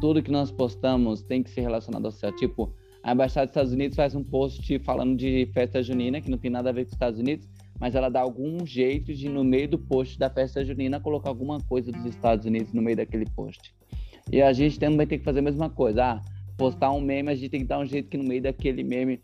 Tudo 0.00 0.22
que 0.22 0.30
nós 0.30 0.50
postamos 0.50 1.22
tem 1.22 1.42
que 1.42 1.50
ser 1.50 1.60
relacionado 1.60 2.06
ao 2.06 2.10
céu. 2.10 2.34
Tipo, 2.34 2.74
a 3.02 3.12
Embaixada 3.12 3.46
dos 3.46 3.50
Estados 3.50 3.72
Unidos 3.72 3.96
faz 3.96 4.14
um 4.14 4.22
post 4.22 4.78
falando 4.80 5.16
de 5.16 5.50
festa 5.52 5.82
junina, 5.82 6.20
que 6.20 6.30
não 6.30 6.38
tem 6.38 6.50
nada 6.50 6.70
a 6.70 6.72
ver 6.72 6.84
com 6.84 6.88
os 6.88 6.92
Estados 6.92 7.18
Unidos, 7.18 7.48
mas 7.80 7.96
ela 7.96 8.08
dá 8.08 8.20
algum 8.20 8.64
jeito 8.64 9.12
de, 9.12 9.28
no 9.28 9.42
meio 9.42 9.68
do 9.68 9.78
post 9.78 10.16
da 10.18 10.30
festa 10.30 10.64
junina, 10.64 11.00
colocar 11.00 11.28
alguma 11.28 11.58
coisa 11.62 11.90
dos 11.90 12.04
Estados 12.04 12.46
Unidos 12.46 12.72
no 12.72 12.80
meio 12.80 12.96
daquele 12.96 13.26
post. 13.34 13.74
E 14.30 14.40
a 14.40 14.52
gente 14.52 14.78
também 14.78 15.04
tem 15.04 15.18
que 15.18 15.24
fazer 15.24 15.40
a 15.40 15.42
mesma 15.42 15.68
coisa. 15.68 16.04
Ah, 16.04 16.22
postar 16.56 16.92
um 16.92 17.00
meme, 17.00 17.30
a 17.30 17.34
gente 17.34 17.48
tem 17.48 17.60
que 17.60 17.66
dar 17.66 17.80
um 17.80 17.86
jeito 17.86 18.08
que 18.08 18.16
no 18.16 18.22
meio 18.22 18.42
daquele 18.42 18.84
meme 18.84 19.20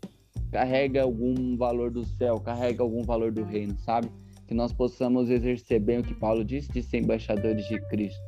carrega 0.51 1.03
algum 1.03 1.55
valor 1.55 1.89
do 1.89 2.03
céu, 2.03 2.37
carrega 2.37 2.83
algum 2.83 3.03
valor 3.03 3.31
do 3.31 3.43
reino, 3.43 3.77
sabe? 3.79 4.09
Que 4.49 4.55
nós 4.55 4.73
possamos 4.73 5.29
exercer 5.29 5.79
bem 5.79 5.99
o 5.99 6.03
que 6.03 6.15
Paulo 6.15 6.43
disse 6.43 6.71
de 6.71 6.81
ser 6.81 6.97
embaixadores 6.97 7.67
de 7.67 7.79
Cristo, 7.81 8.19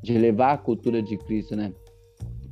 de 0.00 0.16
levar 0.16 0.52
a 0.52 0.56
cultura 0.56 1.02
de 1.02 1.18
Cristo, 1.18 1.56
né? 1.56 1.72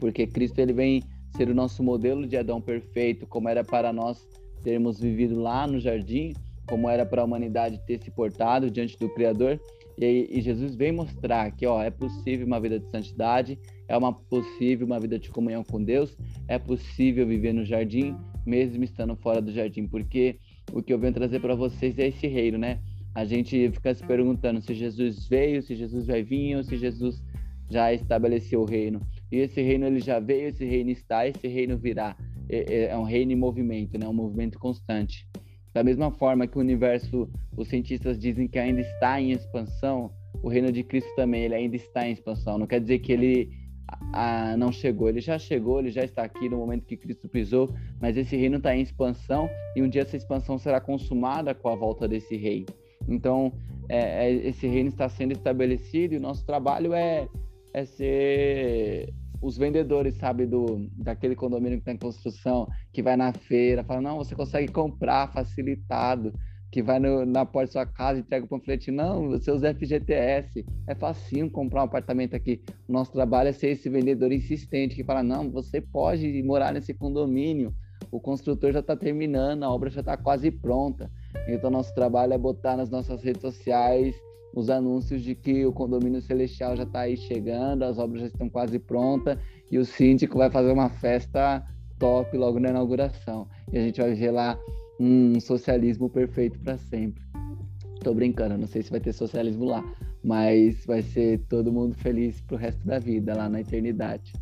Porque 0.01 0.27
Cristo 0.27 0.59
ele 0.59 0.73
vem 0.73 1.01
ser 1.37 1.49
o 1.49 1.55
nosso 1.55 1.81
modelo 1.81 2.27
de 2.27 2.37
Adão 2.37 2.61
perfeito, 2.61 3.25
como 3.25 3.49
era 3.49 3.63
para 3.63 3.93
nós 3.93 4.29
termos 4.65 4.99
vivido 4.99 5.41
lá 5.41 5.65
no 5.65 5.79
jardim, 5.79 6.33
como 6.67 6.89
era 6.89 7.07
para 7.07 7.23
a 7.23 7.25
humanidade 7.25 7.81
ter 7.87 8.03
se 8.03 8.11
portado 8.11 8.69
diante 8.69 8.99
do 8.99 9.09
Criador. 9.09 9.61
E, 9.97 10.27
e, 10.29 10.41
Jesus 10.41 10.75
vem 10.75 10.91
mostrar 10.91 11.53
que 11.53 11.65
ó, 11.69 11.81
é 11.81 11.91
possível 11.91 12.45
uma 12.45 12.59
vida 12.59 12.81
de 12.81 12.91
santidade, 12.91 13.57
é 13.87 13.97
uma 13.97 14.13
possível 14.13 14.89
uma 14.89 14.99
vida 14.99 15.21
de 15.21 15.31
comunhão 15.31 15.63
com 15.63 15.81
Deus, 15.81 16.17
é 16.49 16.59
possível 16.59 17.25
viver 17.25 17.53
no 17.53 17.65
jardim, 17.65 18.17
mesmo 18.45 18.83
estando 18.83 19.15
fora 19.15 19.41
do 19.41 19.53
jardim, 19.53 19.87
porque 19.87 20.37
o 20.73 20.83
que 20.83 20.93
eu 20.93 20.99
venho 20.99 21.13
trazer 21.13 21.39
para 21.39 21.55
vocês 21.55 21.97
é 21.97 22.09
esse 22.09 22.27
reino, 22.27 22.59
né? 22.59 22.81
A 23.15 23.25
gente 23.25 23.71
fica 23.71 23.95
se 23.95 24.05
perguntando 24.05 24.61
se 24.61 24.75
Jesus 24.75 25.29
veio, 25.29 25.63
se 25.63 25.75
Jesus 25.75 26.07
vai 26.07 26.23
vir 26.23 26.57
ou 26.57 26.65
se 26.65 26.77
Jesus 26.77 27.23
já 27.71 27.93
estabeleceu 27.93 28.61
o 28.61 28.65
reino. 28.65 29.01
E 29.31 29.39
esse 29.39 29.63
reino 29.63 29.87
ele 29.87 30.01
já 30.01 30.19
veio, 30.19 30.49
esse 30.49 30.65
reino 30.65 30.91
está, 30.91 31.27
esse 31.27 31.47
reino 31.47 31.79
virá. 31.79 32.17
É, 32.49 32.75
é, 32.75 32.85
é 32.87 32.99
um 32.99 33.05
reino 33.05 33.33
em 33.33 33.37
movimento, 33.37 33.99
né? 33.99 34.07
um 34.07 34.13
movimento 34.13 34.59
constante. 34.59 35.27
Da 35.73 35.83
mesma 35.83 36.11
forma 36.11 36.47
que 36.47 36.57
o 36.57 36.61
universo, 36.61 37.29
os 37.57 37.69
cientistas 37.69 38.19
dizem 38.19 38.47
que 38.47 38.59
ainda 38.59 38.81
está 38.81 39.21
em 39.21 39.33
expansão, 39.33 40.13
o 40.43 40.49
reino 40.49 40.71
de 40.71 40.83
Cristo 40.85 41.11
também 41.17 41.43
ele 41.43 41.55
ainda 41.55 41.77
está 41.77 42.07
em 42.07 42.13
expansão. 42.13 42.59
Não 42.59 42.67
quer 42.67 42.81
dizer 42.81 42.99
que 42.99 43.13
ele 43.13 43.51
não 44.57 44.71
chegou, 44.71 45.09
ele 45.09 45.21
já 45.21 45.39
chegou, 45.39 45.81
ele 45.81 45.91
já 45.91 46.05
está 46.05 46.23
aqui 46.23 46.49
no 46.49 46.59
momento 46.59 46.87
que 46.87 46.97
Cristo 46.97 47.29
pisou, 47.29 47.75
mas 48.01 48.17
esse 48.17 48.37
reino 48.37 48.59
está 48.59 48.75
em 48.75 48.83
expansão 48.83 49.49
e 49.75 49.83
um 49.83 49.89
dia 49.89 50.03
essa 50.03 50.17
expansão 50.17 50.59
será 50.59 50.81
consumada 50.81 51.55
com 51.55 51.69
a 51.69 51.75
volta 51.75 52.07
desse 52.07 52.37
rei. 52.37 52.67
Então, 53.09 53.53
é, 53.89 54.29
é, 54.29 54.33
esse 54.49 54.67
reino 54.67 54.89
está 54.89 55.09
sendo 55.09 55.33
estabelecido 55.33 56.15
e 56.15 56.17
o 56.17 56.21
nosso 56.21 56.45
trabalho 56.45 56.95
é 56.95 57.29
é 57.75 57.85
ser 57.85 59.13
os 59.43 59.59
vendedores, 59.59 60.17
sabe, 60.17 60.47
do 60.47 60.89
daquele 60.97 61.35
condomínio 61.35 61.77
que 61.79 61.83
está 61.83 61.93
em 61.93 61.99
construção, 61.99 62.67
que 62.93 63.03
vai 63.03 63.17
na 63.17 63.33
feira, 63.33 63.85
fala, 63.85 64.01
não, 64.01 64.17
você 64.17 64.35
consegue 64.35 64.73
comprar 64.73 65.31
facilitado, 65.33 66.33
que 66.73 66.83
vai 66.83 66.99
no, 66.99 67.27
na 67.27 67.45
porta 67.45 67.67
da 67.67 67.73
sua 67.73 67.87
casa 67.87 68.19
e 68.19 68.23
entrega 68.23 68.47
o 68.47 68.49
panfleto, 68.49 68.91
não, 68.91 69.29
usa 69.29 69.75
FGTS, 69.75 70.65
é 70.87 70.95
facinho 70.95 71.51
comprar 71.51 71.83
um 71.83 71.85
apartamento 71.85 72.35
aqui. 72.35 72.63
O 72.89 72.93
nosso 72.93 73.13
trabalho 73.13 73.49
é 73.49 73.53
ser 73.53 73.69
esse 73.69 73.91
vendedor 73.91 74.33
insistente 74.33 74.95
que 74.95 75.05
fala, 75.05 75.23
não, 75.23 75.51
você 75.51 75.81
pode 75.81 76.43
morar 76.43 76.73
nesse 76.73 76.95
condomínio, 76.95 77.75
o 78.11 78.21
construtor 78.21 78.73
já 78.73 78.81
está 78.81 78.97
terminando, 78.97 79.65
a 79.65 79.71
obra 79.71 79.91
já 79.91 80.01
está 80.01 80.17
quase 80.17 80.51
pronta. 80.51 81.11
Então, 81.49 81.71
nosso 81.71 81.95
trabalho 81.95 82.33
é 82.33 82.39
botar 82.39 82.77
nas 82.77 82.91
nossas 82.91 83.23
redes 83.23 83.43
sociais 83.43 84.15
os 84.55 84.71
anúncios 84.71 85.23
de 85.23 85.35
que 85.35 85.67
o 85.67 85.73
condomínio 85.73 86.23
celestial 86.23 86.77
já 86.77 86.85
está 86.85 87.01
aí 87.01 87.17
chegando, 87.17 87.83
as 87.83 87.99
obras 87.99 88.23
já 88.23 88.27
estão 88.29 88.49
quase 88.49 88.79
prontas 88.79 89.37
e 89.71 89.79
o 89.79 89.85
síndico 89.85 90.39
vai 90.39 90.51
fazer 90.51 90.71
uma 90.71 90.89
festa 90.89 91.65
top 91.99 92.37
logo 92.37 92.61
na 92.61 92.71
inauguração. 92.71 93.49
E 93.73 93.79
a 93.79 93.83
gente 93.83 94.01
vai 94.01 94.15
ver 94.15 94.31
lá 94.31 94.59
um 95.01 95.41
socialismo 95.41 96.09
perfeito 96.09 96.59
para 96.61 96.79
sempre. 96.79 97.23
Tô 98.03 98.15
brincando, 98.15 98.57
não 98.59 98.67
sei 98.67 98.83
se 98.83 98.91
vai 98.91 99.01
ter 99.01 99.13
socialismo 99.13 99.65
lá, 99.65 99.83
mas 100.23 100.85
vai 100.87 101.03
ser 101.03 101.41
todo 101.49 101.73
mundo 101.73 101.95
feliz 101.95 102.41
pro 102.43 102.57
resto 102.57 102.87
da 102.87 102.99
vida 102.99 103.35
lá 103.37 103.49
na 103.49 103.61
eternidade. 103.61 104.33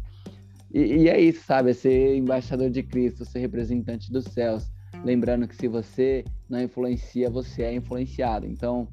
E, 0.72 0.80
e 0.80 1.08
é 1.08 1.20
isso, 1.20 1.44
sabe? 1.44 1.70
É 1.70 1.74
ser 1.74 2.16
embaixador 2.16 2.70
de 2.70 2.82
Cristo, 2.82 3.24
ser 3.24 3.40
representante 3.40 4.10
dos 4.10 4.24
céus. 4.24 4.71
Lembrando 5.04 5.48
que 5.48 5.56
se 5.56 5.66
você 5.66 6.24
não 6.48 6.60
influencia, 6.60 7.28
você 7.28 7.62
é 7.62 7.74
influenciado. 7.74 8.46
Então, 8.46 8.88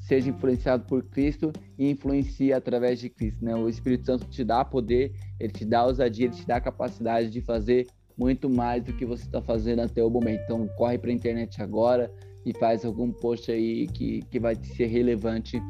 seja 0.00 0.28
influenciado 0.28 0.84
por 0.84 1.02
Cristo 1.04 1.52
e 1.78 1.90
influencie 1.90 2.52
através 2.52 3.00
de 3.00 3.08
Cristo. 3.08 3.44
Né? 3.44 3.54
O 3.54 3.68
Espírito 3.68 4.04
Santo 4.04 4.26
te 4.26 4.44
dá 4.44 4.64
poder, 4.64 5.14
ele 5.40 5.52
te 5.52 5.64
dá 5.64 5.84
ousadia, 5.84 6.26
ele 6.26 6.34
te 6.34 6.46
dá 6.46 6.60
capacidade 6.60 7.30
de 7.30 7.40
fazer 7.40 7.86
muito 8.16 8.48
mais 8.48 8.84
do 8.84 8.92
que 8.92 9.06
você 9.06 9.24
está 9.24 9.40
fazendo 9.40 9.80
até 9.80 10.04
o 10.04 10.10
momento. 10.10 10.42
Então, 10.44 10.68
corre 10.76 10.98
para 10.98 11.10
a 11.10 11.14
internet 11.14 11.62
agora 11.62 12.12
e 12.44 12.52
faz 12.58 12.84
algum 12.84 13.10
post 13.10 13.50
aí 13.50 13.86
que, 13.88 14.22
que 14.30 14.38
vai 14.38 14.54
ser 14.54 14.86
relevante 14.86 15.60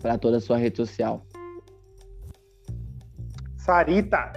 para 0.00 0.16
toda 0.16 0.36
a 0.36 0.40
sua 0.40 0.56
rede 0.56 0.76
social. 0.76 1.26
Sarita! 3.56 4.32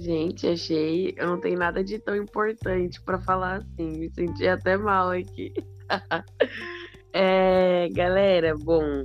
Gente, 0.00 0.46
achei. 0.46 1.14
Eu 1.14 1.26
não 1.26 1.38
tenho 1.38 1.58
nada 1.58 1.84
de 1.84 1.98
tão 1.98 2.16
importante 2.16 3.02
para 3.02 3.20
falar 3.20 3.58
assim. 3.58 3.98
Me 3.98 4.08
senti 4.08 4.46
até 4.48 4.76
mal 4.76 5.10
aqui. 5.10 5.52
É, 7.12 7.88
galera, 7.88 8.54
bom, 8.56 9.04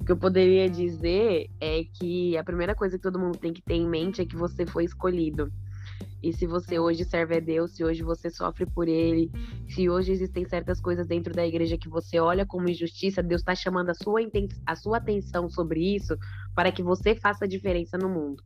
o 0.00 0.04
que 0.04 0.12
eu 0.12 0.16
poderia 0.16 0.70
dizer 0.70 1.50
é 1.60 1.82
que 1.82 2.38
a 2.38 2.44
primeira 2.44 2.76
coisa 2.76 2.96
que 2.96 3.02
todo 3.02 3.18
mundo 3.18 3.38
tem 3.38 3.52
que 3.52 3.60
ter 3.60 3.74
em 3.74 3.88
mente 3.88 4.22
é 4.22 4.24
que 4.24 4.36
você 4.36 4.64
foi 4.64 4.84
escolhido. 4.84 5.50
E 6.22 6.32
se 6.32 6.46
você 6.46 6.78
hoje 6.78 7.04
serve 7.04 7.38
a 7.38 7.40
Deus, 7.40 7.74
se 7.74 7.82
hoje 7.82 8.04
você 8.04 8.30
sofre 8.30 8.66
por 8.66 8.86
Ele, 8.86 9.32
se 9.68 9.90
hoje 9.90 10.12
existem 10.12 10.44
certas 10.44 10.80
coisas 10.80 11.08
dentro 11.08 11.34
da 11.34 11.44
igreja 11.44 11.76
que 11.76 11.88
você 11.88 12.20
olha 12.20 12.46
como 12.46 12.70
injustiça, 12.70 13.20
Deus 13.20 13.40
está 13.40 13.56
chamando 13.56 13.90
a 13.90 13.94
sua, 13.94 14.20
a 14.64 14.76
sua 14.76 14.98
atenção 14.98 15.50
sobre 15.50 15.96
isso 15.96 16.16
para 16.54 16.70
que 16.70 16.84
você 16.84 17.16
faça 17.16 17.46
a 17.46 17.48
diferença 17.48 17.98
no 17.98 18.08
mundo. 18.08 18.44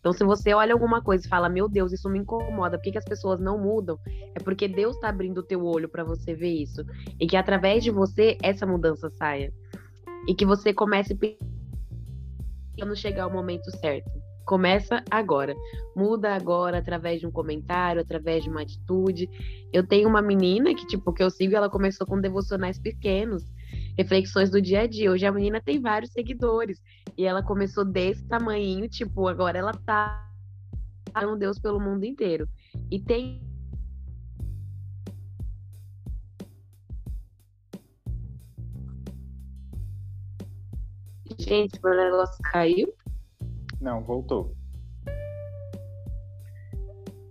Então, 0.00 0.12
se 0.12 0.24
você 0.24 0.54
olha 0.54 0.72
alguma 0.72 1.02
coisa 1.02 1.26
e 1.26 1.28
fala, 1.28 1.48
meu 1.48 1.68
Deus, 1.68 1.92
isso 1.92 2.08
me 2.08 2.18
incomoda, 2.18 2.78
por 2.78 2.84
que, 2.84 2.92
que 2.92 2.98
as 2.98 3.04
pessoas 3.04 3.40
não 3.40 3.58
mudam? 3.58 3.98
É 4.34 4.38
porque 4.38 4.68
Deus 4.68 4.94
está 4.94 5.08
abrindo 5.08 5.38
o 5.38 5.42
teu 5.42 5.64
olho 5.64 5.88
para 5.88 6.04
você 6.04 6.34
ver 6.34 6.52
isso. 6.52 6.84
E 7.18 7.26
que 7.26 7.36
através 7.36 7.82
de 7.82 7.90
você, 7.90 8.38
essa 8.42 8.64
mudança 8.64 9.10
saia. 9.10 9.52
E 10.28 10.34
que 10.34 10.46
você 10.46 10.72
comece 10.72 11.14
quando 12.78 12.94
chegar 12.94 13.26
o 13.26 13.32
momento 13.32 13.70
certo. 13.78 14.10
Começa 14.44 15.02
agora. 15.10 15.56
Muda 15.96 16.34
agora 16.34 16.78
através 16.78 17.18
de 17.18 17.26
um 17.26 17.32
comentário, 17.32 18.00
através 18.00 18.44
de 18.44 18.50
uma 18.50 18.62
atitude. 18.62 19.28
Eu 19.72 19.84
tenho 19.84 20.08
uma 20.08 20.22
menina 20.22 20.72
que, 20.72 20.86
tipo, 20.86 21.12
que 21.12 21.22
eu 21.22 21.30
sigo, 21.30 21.56
ela 21.56 21.68
começou 21.68 22.06
com 22.06 22.20
devocionais 22.20 22.78
pequenos, 22.78 23.42
reflexões 23.96 24.50
do 24.50 24.60
dia 24.60 24.82
a 24.82 24.86
dia. 24.86 25.10
Hoje 25.10 25.26
a 25.26 25.32
menina 25.32 25.60
tem 25.60 25.80
vários 25.80 26.12
seguidores. 26.12 26.80
E 27.16 27.24
ela 27.24 27.42
começou 27.42 27.84
desse 27.84 28.24
tamanho, 28.26 28.88
tipo, 28.88 29.26
agora 29.26 29.58
ela 29.58 29.72
tá 29.72 30.30
dando 31.14 31.36
Deus 31.36 31.58
pelo 31.58 31.80
mundo 31.80 32.04
inteiro. 32.04 32.48
E 32.90 33.00
tem 33.00 33.42
Gente, 41.38 41.78
meu 41.84 41.94
negócio 41.94 42.38
caiu. 42.50 42.92
Não, 43.80 44.02
voltou. 44.02 44.56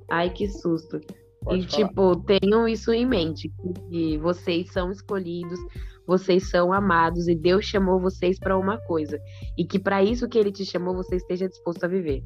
Ai, 0.09 0.29
que 0.29 0.47
susto. 0.47 1.01
Pode 1.41 1.65
e, 1.65 1.69
falar. 1.69 1.87
tipo, 1.87 2.15
tenham 2.23 2.67
isso 2.67 2.93
em 2.93 3.05
mente, 3.05 3.51
que 3.89 4.17
vocês 4.19 4.71
são 4.71 4.91
escolhidos, 4.91 5.59
vocês 6.07 6.49
são 6.49 6.71
amados 6.71 7.27
e 7.27 7.35
Deus 7.35 7.65
chamou 7.65 7.99
vocês 7.99 8.39
para 8.39 8.57
uma 8.57 8.77
coisa. 8.77 9.19
E 9.57 9.65
que 9.65 9.79
para 9.79 10.03
isso 10.03 10.27
que 10.27 10.37
ele 10.37 10.51
te 10.51 10.65
chamou, 10.65 10.95
você 10.95 11.15
esteja 11.15 11.47
disposto 11.47 11.83
a 11.83 11.87
viver 11.87 12.23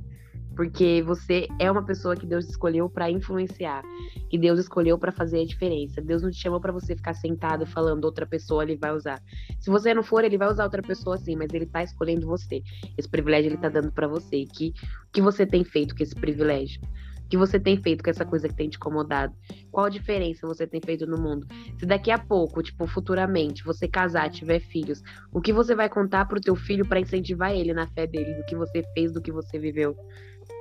porque 0.59 1.01
você 1.01 1.47
é 1.57 1.71
uma 1.71 1.85
pessoa 1.85 2.17
que 2.17 2.25
Deus 2.25 2.49
escolheu 2.49 2.89
para 2.89 3.09
influenciar, 3.09 3.81
que 4.29 4.37
Deus 4.37 4.59
escolheu 4.59 4.97
para 4.97 5.09
fazer 5.09 5.39
a 5.39 5.45
diferença. 5.45 6.01
Deus 6.01 6.21
não 6.21 6.29
te 6.29 6.35
chamou 6.35 6.59
para 6.59 6.73
você 6.73 6.97
ficar 6.97 7.13
sentado 7.13 7.65
falando 7.65 8.03
outra 8.03 8.25
pessoa 8.25 8.63
ele 8.63 8.75
vai 8.75 8.91
usar. 8.91 9.23
Se 9.57 9.69
você 9.69 9.93
não 9.93 10.03
for, 10.03 10.21
ele 10.25 10.37
vai 10.37 10.51
usar 10.51 10.65
outra 10.65 10.81
pessoa 10.81 11.17
sim, 11.17 11.37
mas 11.37 11.53
ele 11.53 11.65
tá 11.65 11.81
escolhendo 11.81 12.27
você. 12.27 12.61
Esse 12.97 13.07
privilégio 13.07 13.47
ele 13.47 13.57
tá 13.57 13.69
dando 13.69 13.89
para 13.89 14.05
você. 14.05 14.43
Que 14.53 14.73
o 15.07 15.11
que 15.13 15.21
você 15.21 15.45
tem 15.45 15.63
feito 15.63 15.95
com 15.95 16.03
esse 16.03 16.13
privilégio? 16.13 16.81
Que 17.29 17.37
você 17.37 17.59
tem 17.59 17.77
feito 17.81 18.03
com 18.03 18.09
essa 18.09 18.25
coisa 18.25 18.47
que 18.47 18.55
tem 18.55 18.69
te 18.69 18.77
incomodado? 18.77 19.33
Qual 19.71 19.85
a 19.85 19.89
diferença 19.89 20.47
você 20.47 20.65
tem 20.65 20.81
feito 20.83 21.05
no 21.05 21.21
mundo? 21.21 21.45
Se 21.77 21.85
daqui 21.85 22.09
a 22.11 22.17
pouco, 22.17 22.63
tipo, 22.63 22.87
futuramente, 22.87 23.63
você 23.63 23.87
casar, 23.87 24.29
tiver 24.29 24.59
filhos, 24.59 25.01
o 25.31 25.39
que 25.39 25.53
você 25.53 25.75
vai 25.75 25.87
contar 25.89 26.25
pro 26.25 26.41
teu 26.41 26.55
filho 26.55 26.87
para 26.87 26.99
incentivar 26.99 27.51
ele 27.51 27.73
na 27.73 27.87
fé 27.87 28.07
dele, 28.07 28.33
do 28.33 28.45
que 28.45 28.55
você 28.55 28.83
fez, 28.93 29.13
do 29.13 29.21
que 29.21 29.31
você 29.31 29.59
viveu? 29.59 29.95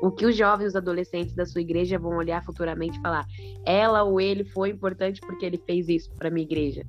o 0.01 0.11
que 0.11 0.27
os 0.27 0.37
jovens, 0.37 0.69
os 0.69 0.77
adolescentes 0.77 1.35
da 1.35 1.45
sua 1.45 1.61
igreja 1.61 1.99
vão 1.99 2.17
olhar 2.17 2.45
futuramente 2.45 2.99
e 2.99 3.03
falar: 3.03 3.27
ela 3.65 4.03
ou 4.03 4.21
ele 4.21 4.45
foi 4.45 4.71
importante 4.71 5.21
porque 5.21 5.45
ele 5.45 5.59
fez 5.67 5.89
isso 5.89 6.11
para 6.15 6.31
minha 6.31 6.45
igreja. 6.45 6.85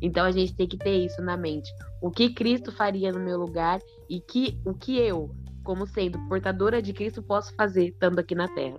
Então 0.00 0.24
a 0.24 0.30
gente 0.30 0.54
tem 0.54 0.66
que 0.66 0.76
ter 0.76 1.04
isso 1.04 1.22
na 1.22 1.36
mente. 1.36 1.70
O 2.02 2.10
que 2.10 2.32
Cristo 2.32 2.70
faria 2.70 3.12
no 3.12 3.20
meu 3.20 3.38
lugar 3.38 3.80
e 4.08 4.20
que 4.20 4.58
o 4.64 4.74
que 4.74 4.98
eu, 4.98 5.30
como 5.64 5.86
sendo 5.86 6.18
portadora 6.28 6.82
de 6.82 6.92
Cristo, 6.92 7.22
posso 7.22 7.54
fazer 7.54 7.88
estando 7.88 8.18
aqui 8.18 8.34
na 8.34 8.48
Terra. 8.48 8.78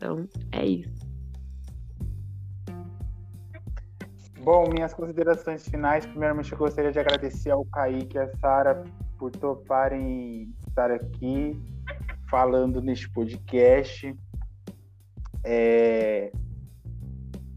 Então 0.00 0.26
é 0.52 0.64
isso. 0.64 1.06
Bom, 4.42 4.70
minhas 4.70 4.94
considerações 4.94 5.68
finais. 5.68 6.06
Primeiramente, 6.06 6.50
eu 6.50 6.56
gostaria 6.56 6.90
de 6.90 6.98
agradecer 6.98 7.50
ao 7.50 7.66
Kaique 7.66 8.16
e 8.16 8.20
à 8.20 8.26
Sara 8.38 8.82
por 9.18 9.30
toparem 9.30 10.54
estar 10.66 10.90
aqui 10.90 11.54
falando 12.30 12.80
neste 12.80 13.10
podcast. 13.10 14.16
É, 15.44 16.32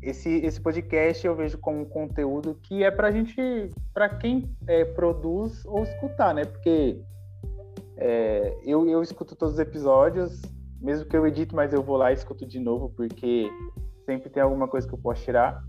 esse, 0.02 0.30
esse 0.46 0.60
podcast 0.60 1.26
eu 1.26 1.38
vejo 1.38 1.58
como 1.60 1.80
um 1.80 1.86
conteúdo 1.86 2.60
que 2.62 2.84
é 2.84 2.92
para 2.92 3.10
gente, 3.10 3.70
para 3.94 4.10
quem 4.10 4.54
é, 4.68 4.84
produz 4.84 5.66
ou 5.66 5.84
escutar, 5.84 6.36
né? 6.36 6.44
Porque 6.44 7.00
é, 7.96 8.58
eu, 8.66 8.86
eu 8.90 9.02
escuto 9.02 9.34
todos 9.34 9.54
os 9.54 9.60
episódios, 9.62 10.42
mesmo 10.84 11.08
que 11.08 11.16
eu 11.16 11.26
edite, 11.26 11.56
mas 11.56 11.74
eu 11.74 11.82
vou 11.82 11.96
lá 11.96 12.12
e 12.12 12.14
escuto 12.14 12.46
de 12.46 12.60
novo, 12.60 12.90
porque 12.90 13.50
sempre 14.06 14.30
tem 14.30 14.44
alguma 14.44 14.68
coisa 14.68 14.86
que 14.86 14.94
eu 14.94 15.00
posso 15.00 15.24
tirar. 15.24 15.64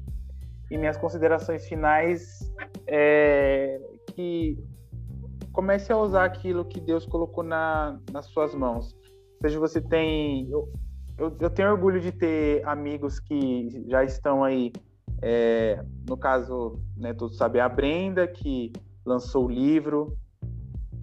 E 0.70 0.77
minhas 0.77 0.97
considerações 0.97 1.69
finais 1.69 2.53
é 2.86 3.81
que 4.12 4.59
comece 5.53 5.93
a 5.93 5.97
usar 5.97 6.24
aquilo 6.24 6.65
que 6.65 6.81
Deus 6.81 7.07
colocou 7.07 7.45
na, 7.45 7.99
nas 8.11 8.27
suas 8.27 8.55
mãos. 8.55 8.97
Seja 9.41 9.61
você 9.61 9.81
tem. 9.81 10.51
Eu, 10.51 10.69
eu, 11.16 11.36
eu, 11.39 11.51
tenho 11.51 11.70
orgulho 11.70 12.01
de 12.01 12.11
ter 12.11 12.66
amigos 12.66 13.20
que 13.20 13.85
já 13.89 14.03
estão 14.03 14.43
aí. 14.43 14.73
É, 15.23 15.81
no 16.09 16.16
caso, 16.16 16.81
né, 16.97 17.15
todos 17.15 17.36
sabem, 17.36 17.61
a 17.61 17.69
Brenda, 17.69 18.27
que 18.27 18.73
lançou 19.07 19.47
o 19.47 19.51
livro. 19.51 20.19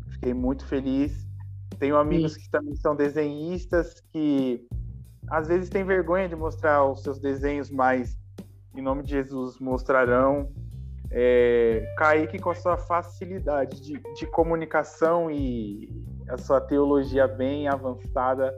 Fiquei 0.10 0.34
muito 0.34 0.66
feliz. 0.66 1.31
Tenho 1.80 1.98
amigos 1.98 2.34
Sim. 2.34 2.42
que 2.42 2.50
também 2.50 2.76
são 2.76 2.96
desenhistas, 2.96 4.02
que 4.12 4.68
às 5.30 5.48
vezes 5.48 5.70
têm 5.70 5.84
vergonha 5.84 6.28
de 6.28 6.36
mostrar 6.36 6.86
os 6.86 7.02
seus 7.02 7.20
desenhos, 7.20 7.72
mas 7.72 8.20
em 8.76 8.82
nome 8.82 9.04
de 9.04 9.12
Jesus 9.12 9.60
mostrarão 9.60 10.50
é, 11.12 11.94
Kaique 11.98 12.40
com 12.40 12.52
a 12.52 12.56
sua 12.56 12.78
facilidade 12.78 13.82
de, 13.82 14.02
de 14.16 14.26
comunicação 14.28 15.30
e 15.30 15.90
a 16.30 16.38
sua 16.38 16.62
teologia 16.62 17.28
bem 17.28 17.68
avançada, 17.68 18.56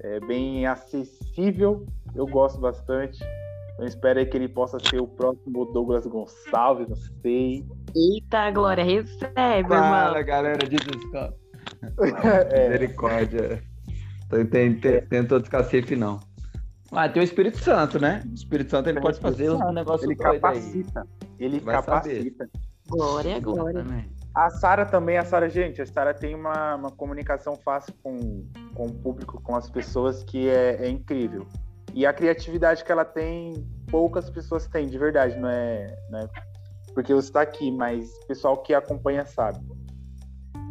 é, 0.00 0.18
bem 0.20 0.66
acessível, 0.66 1.86
eu 2.14 2.26
gosto 2.26 2.60
bastante. 2.60 3.22
Eu 3.78 3.86
espero 3.86 4.24
que 4.28 4.36
ele 4.36 4.48
possa 4.48 4.78
ser 4.78 5.00
o 5.00 5.06
próximo 5.06 5.64
Douglas 5.72 6.06
Gonçalves, 6.06 6.88
não 6.88 6.96
sei. 6.96 7.66
Eita, 7.94 8.50
Glória, 8.52 8.84
recebe, 8.84 9.68
Fala, 9.68 10.10
irmão. 10.10 10.24
galera 10.24 10.68
de 10.68 10.76
descanso. 10.76 11.43
É. 12.50 12.68
Misericórdia. 12.68 13.62
Tem, 14.30 14.76
tem, 14.76 15.00
tem 15.02 15.26
cacife, 15.50 15.96
não. 15.96 16.20
Ah, 16.92 17.08
tem 17.08 17.22
o 17.22 17.24
Espírito 17.24 17.58
Santo, 17.58 17.98
né? 17.98 18.22
O 18.30 18.34
Espírito 18.34 18.70
Santo 18.70 18.88
ele 18.88 19.00
pode 19.00 19.18
fazer 19.18 19.50
um 19.50 19.72
negócio 19.72 20.06
Ele 20.06 20.16
capacita. 20.16 21.00
Aí. 21.00 21.28
Ele 21.38 21.60
Vai 21.60 21.74
capacita. 21.76 22.46
Saber. 22.46 22.50
Glória, 22.88 23.40
glória. 23.40 23.84
A 24.34 24.50
Sara 24.50 24.84
também, 24.84 25.16
a 25.16 25.24
Sara, 25.24 25.48
gente, 25.48 25.80
a 25.80 25.86
Sara 25.86 26.12
tem 26.12 26.34
uma, 26.34 26.74
uma 26.74 26.90
comunicação 26.90 27.56
fácil 27.56 27.94
com, 28.02 28.46
com 28.74 28.86
o 28.86 28.92
público, 28.92 29.40
com 29.40 29.56
as 29.56 29.70
pessoas, 29.70 30.22
que 30.24 30.48
é, 30.48 30.86
é 30.86 30.88
incrível. 30.88 31.46
E 31.94 32.04
a 32.04 32.12
criatividade 32.12 32.84
que 32.84 32.90
ela 32.90 33.04
tem, 33.04 33.66
poucas 33.90 34.28
pessoas 34.28 34.66
têm, 34.66 34.88
de 34.88 34.98
verdade, 34.98 35.38
não 35.38 35.48
é, 35.48 35.96
não 36.10 36.18
é 36.18 36.28
porque 36.94 37.12
você 37.12 37.28
está 37.28 37.42
aqui, 37.42 37.70
mas 37.70 38.08
o 38.22 38.26
pessoal 38.26 38.56
que 38.58 38.72
acompanha 38.72 39.26
sabe. 39.26 39.58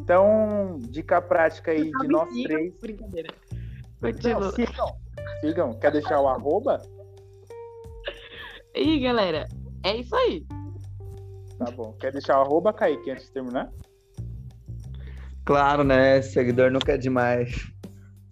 Então, 0.04 0.80
dica 0.90 1.22
prática 1.22 1.72
aí 1.72 1.90
de 1.90 2.08
nós 2.10 2.30
três. 2.44 2.78
Brincadeira. 2.82 3.34
Não, 4.02 4.52
sigam, 4.52 4.98
sigam. 5.40 5.80
Quer 5.80 5.94
deixar 5.94 6.20
o 6.20 6.28
arroba? 6.28 6.82
Ih, 8.76 9.00
galera, 9.00 9.48
é 9.86 9.96
isso 9.96 10.14
aí. 10.14 10.46
Tá 11.58 11.72
bom. 11.72 11.94
Quer 11.94 12.12
deixar 12.12 12.38
o 12.40 12.42
arroba, 12.42 12.74
Kaique, 12.74 13.12
antes 13.12 13.28
de 13.28 13.32
terminar? 13.32 13.72
Claro, 15.46 15.86
né? 15.86 16.22
Seguidor 16.22 16.70
nunca 16.70 16.96
é 16.96 16.98
demais. 16.98 17.52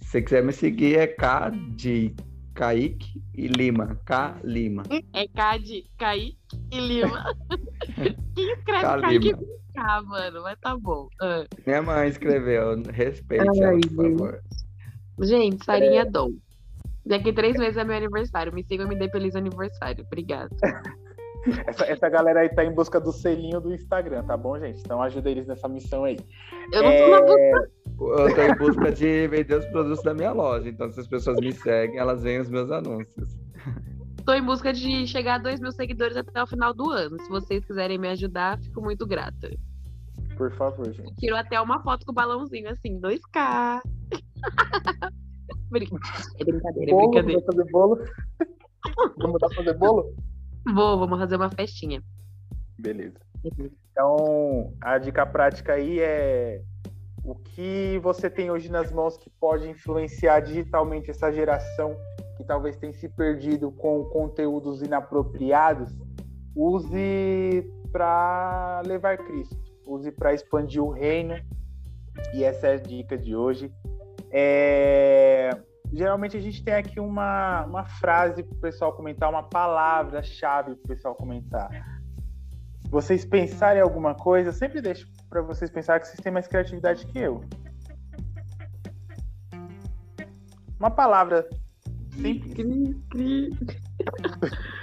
Se 0.01 0.09
você 0.09 0.21
quiser 0.21 0.43
me 0.43 0.51
seguir, 0.51 0.97
é 0.97 1.07
K 1.07 1.51
de 1.73 2.13
Kaique 2.53 3.23
e 3.33 3.47
Lima. 3.47 3.97
K 4.05 4.35
Lima. 4.43 4.83
É 5.13 5.25
K 5.25 5.57
de 5.59 5.85
Kaique 5.97 6.37
e 6.69 6.79
Lima. 6.81 7.33
Quem 8.35 8.51
escreve 8.51 8.81
K 8.81 9.01
Kaique 9.01 9.60
K, 9.73 10.01
mano? 10.03 10.41
Mas 10.43 10.59
tá 10.59 10.77
bom. 10.77 11.07
Uh. 11.21 11.47
Minha 11.65 11.81
mãe 11.81 12.09
escreveu. 12.09 12.81
Respeite 12.91 13.47
Ai, 13.47 13.69
ela, 13.69 13.79
por 13.81 13.95
favor. 13.95 14.41
Gente, 15.19 15.63
Sarinha 15.65 16.01
é. 16.01 16.05
Dom. 16.05 16.31
Daqui 17.05 17.33
três 17.33 17.57
meses 17.57 17.77
é 17.77 17.83
meu 17.83 17.97
aniversário. 17.97 18.53
Me 18.53 18.63
sigam 18.63 18.85
e 18.85 18.89
me 18.89 18.95
dê 18.95 19.09
feliz 19.09 19.35
aniversário. 19.35 20.03
Obrigada. 20.05 20.55
Essa, 21.65 21.85
essa 21.85 22.07
galera 22.07 22.41
aí 22.41 22.49
tá 22.49 22.63
em 22.63 22.71
busca 22.71 22.99
do 22.99 23.11
selinho 23.11 23.59
do 23.59 23.73
Instagram, 23.73 24.23
tá 24.23 24.37
bom, 24.37 24.59
gente? 24.59 24.79
Então 24.79 25.01
ajuda 25.01 25.27
eles 25.27 25.47
nessa 25.47 25.67
missão 25.67 26.03
aí. 26.03 26.19
Eu 26.71 26.83
não 26.83 26.95
tô 26.95 27.07
na 27.07 27.17
é, 27.17 27.21
busca. 27.21 27.71
Eu 27.99 28.35
tô 28.35 28.41
em 28.41 28.55
busca 28.57 28.91
de 28.91 29.27
vender 29.27 29.55
os 29.55 29.65
produtos 29.65 30.03
da 30.03 30.13
minha 30.13 30.31
loja. 30.33 30.69
Então, 30.69 30.91
se 30.91 30.99
as 30.99 31.07
pessoas 31.07 31.37
me 31.37 31.51
seguem, 31.51 31.97
elas 31.97 32.21
veem 32.21 32.41
os 32.41 32.49
meus 32.49 32.69
anúncios. 32.69 33.39
Tô 34.25 34.33
em 34.33 34.43
busca 34.43 34.71
de 34.71 35.07
chegar 35.07 35.35
a 35.35 35.37
2 35.39 35.59
mil 35.59 35.71
seguidores 35.71 36.15
até 36.15 36.41
o 36.43 36.47
final 36.47 36.73
do 36.73 36.89
ano. 36.89 37.19
Se 37.21 37.29
vocês 37.29 37.65
quiserem 37.65 37.97
me 37.97 38.07
ajudar, 38.09 38.59
fico 38.59 38.81
muito 38.81 39.05
grata. 39.05 39.49
Por 40.37 40.51
favor, 40.53 40.91
gente. 40.91 41.15
Tiro 41.15 41.35
até 41.35 41.59
uma 41.59 41.81
foto 41.81 42.05
com 42.05 42.11
o 42.11 42.15
balãozinho, 42.15 42.69
assim, 42.69 42.99
2K. 42.99 43.81
é 46.39 46.43
brincadeira, 46.43 46.91
é 46.91 46.93
bolo, 46.93 47.11
brincadeira. 47.11 47.41
Vai 47.41 47.55
fazer 47.55 47.71
bolo? 47.71 47.99
Vamos 49.17 49.39
dar 49.39 49.47
pra 49.47 49.57
fazer 49.57 49.77
bolo? 49.77 50.15
Vou, 50.65 50.99
vamos 50.99 51.19
fazer 51.19 51.35
uma 51.35 51.49
festinha. 51.49 52.03
Beleza. 52.77 53.19
Então, 53.43 54.73
a 54.81 54.97
dica 54.97 55.25
prática 55.25 55.73
aí 55.73 55.99
é 55.99 56.61
O 57.23 57.35
que 57.35 57.99
você 58.01 58.29
tem 58.29 58.51
hoje 58.51 58.71
nas 58.71 58.91
mãos 58.91 59.17
que 59.17 59.29
pode 59.29 59.67
influenciar 59.67 60.39
digitalmente 60.41 61.09
essa 61.09 61.31
geração 61.31 61.95
que 62.41 62.47
talvez 62.47 62.75
tenha 62.77 62.93
se 62.93 63.07
perdido 63.07 63.71
com 63.71 64.03
conteúdos 64.05 64.81
inapropriados, 64.81 65.95
use 66.55 67.71
para 67.91 68.81
levar 68.85 69.17
Cristo, 69.17 69.57
use 69.85 70.11
para 70.11 70.33
expandir 70.33 70.83
o 70.83 70.89
reino. 70.89 71.35
E 72.33 72.43
essa 72.43 72.67
é 72.67 72.73
a 72.73 72.77
dica 72.77 73.17
de 73.17 73.35
hoje. 73.35 73.71
É... 74.31 75.49
Geralmente 75.93 76.37
a 76.37 76.39
gente 76.39 76.63
tem 76.63 76.73
aqui 76.73 76.99
uma, 76.99 77.65
uma 77.65 77.85
frase 77.85 78.43
para 78.43 78.55
o 78.55 78.61
pessoal 78.61 78.93
comentar, 78.93 79.29
uma 79.29 79.43
palavra-chave 79.43 80.75
para 80.75 80.85
o 80.85 80.87
pessoal 80.87 81.15
comentar. 81.15 81.69
Vocês 82.89 83.25
pensarem 83.25 83.81
alguma 83.81 84.15
coisa, 84.15 84.51
sempre 84.51 84.81
deixo 84.81 85.07
para 85.29 85.41
vocês 85.41 85.69
pensar 85.69 85.99
que 85.99 86.07
vocês 86.07 86.19
têm 86.19 86.31
mais 86.31 86.47
criatividade 86.47 87.05
que 87.05 87.19
eu. 87.19 87.41
Uma 90.79 90.89
palavra 90.89 91.47
simples. 92.11 92.95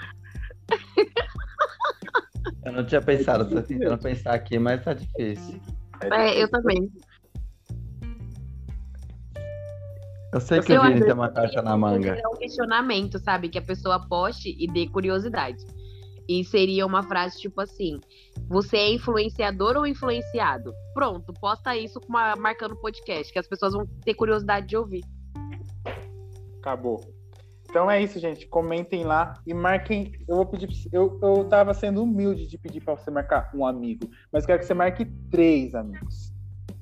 Eu 2.65 2.73
não 2.73 2.85
tinha 2.85 3.01
pensado, 3.01 3.49
tô 3.49 3.63
tentando 3.63 3.99
pensar 3.99 4.35
aqui, 4.35 4.59
mas 4.59 4.85
tá 4.85 4.93
difícil. 4.93 5.61
É, 6.03 6.43
eu 6.43 6.51
também. 6.51 6.91
Eu 10.33 10.41
sei 10.41 10.61
que 10.61 10.77
o 10.77 10.83
Vini 10.83 11.01
tem 11.01 11.13
uma 11.13 11.31
carta 11.31 11.63
na 11.63 11.77
manga. 11.77 12.15
É 12.15 12.29
um 12.29 12.37
questionamento, 12.37 13.19
sabe? 13.19 13.49
Que 13.49 13.59
a 13.59 13.63
pessoa 13.63 14.07
poste 14.07 14.55
e 14.59 14.67
dê 14.67 14.87
curiosidade. 14.87 15.65
E 16.29 16.45
seria 16.45 16.85
uma 16.85 17.03
frase 17.03 17.41
tipo 17.41 17.61
assim: 17.61 17.99
Você 18.49 18.77
é 18.77 18.93
influenciador 18.93 19.77
ou 19.77 19.87
influenciado? 19.87 20.75
Pronto, 20.93 21.33
posta 21.41 21.75
isso 21.75 21.99
com 22.01 22.09
uma, 22.09 22.37
marcando 22.37 22.77
podcast, 22.77 23.33
que 23.33 23.39
as 23.39 23.49
pessoas 23.49 23.73
vão 23.73 23.87
ter 24.05 24.13
curiosidade 24.13 24.67
de 24.67 24.77
ouvir. 24.77 25.03
Acabou. 26.59 27.18
Então 27.69 27.90
é 27.90 28.03
isso, 28.03 28.19
gente. 28.19 28.47
Comentem 28.47 29.05
lá 29.05 29.35
e 29.47 29.53
marquem. 29.53 30.12
Eu 30.27 30.36
vou 30.36 30.47
pedir. 30.47 30.69
Eu, 30.93 31.19
eu 31.23 31.45
tava 31.45 31.74
sendo 31.74 32.03
humilde 32.03 32.47
de 32.47 32.57
pedir 32.57 32.81
para 32.81 32.97
você 32.97 33.11
marcar 33.11 33.51
um 33.55 33.66
amigo, 33.66 34.09
mas 34.32 34.47
quero 34.47 34.59
que 34.59 34.65
você 34.65 34.74
marque 34.74 35.05
três 35.31 35.74
amigos 35.74 36.32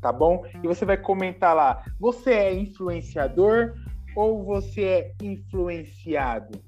tá 0.06 0.12
bom? 0.12 0.44
E 0.62 0.66
você 0.68 0.84
vai 0.84 0.96
comentar 0.96 1.54
lá: 1.54 1.84
você 1.98 2.32
é 2.32 2.54
influenciador 2.54 3.74
ou 4.14 4.44
você 4.44 4.82
é 4.84 5.14
influenciado? 5.20 6.58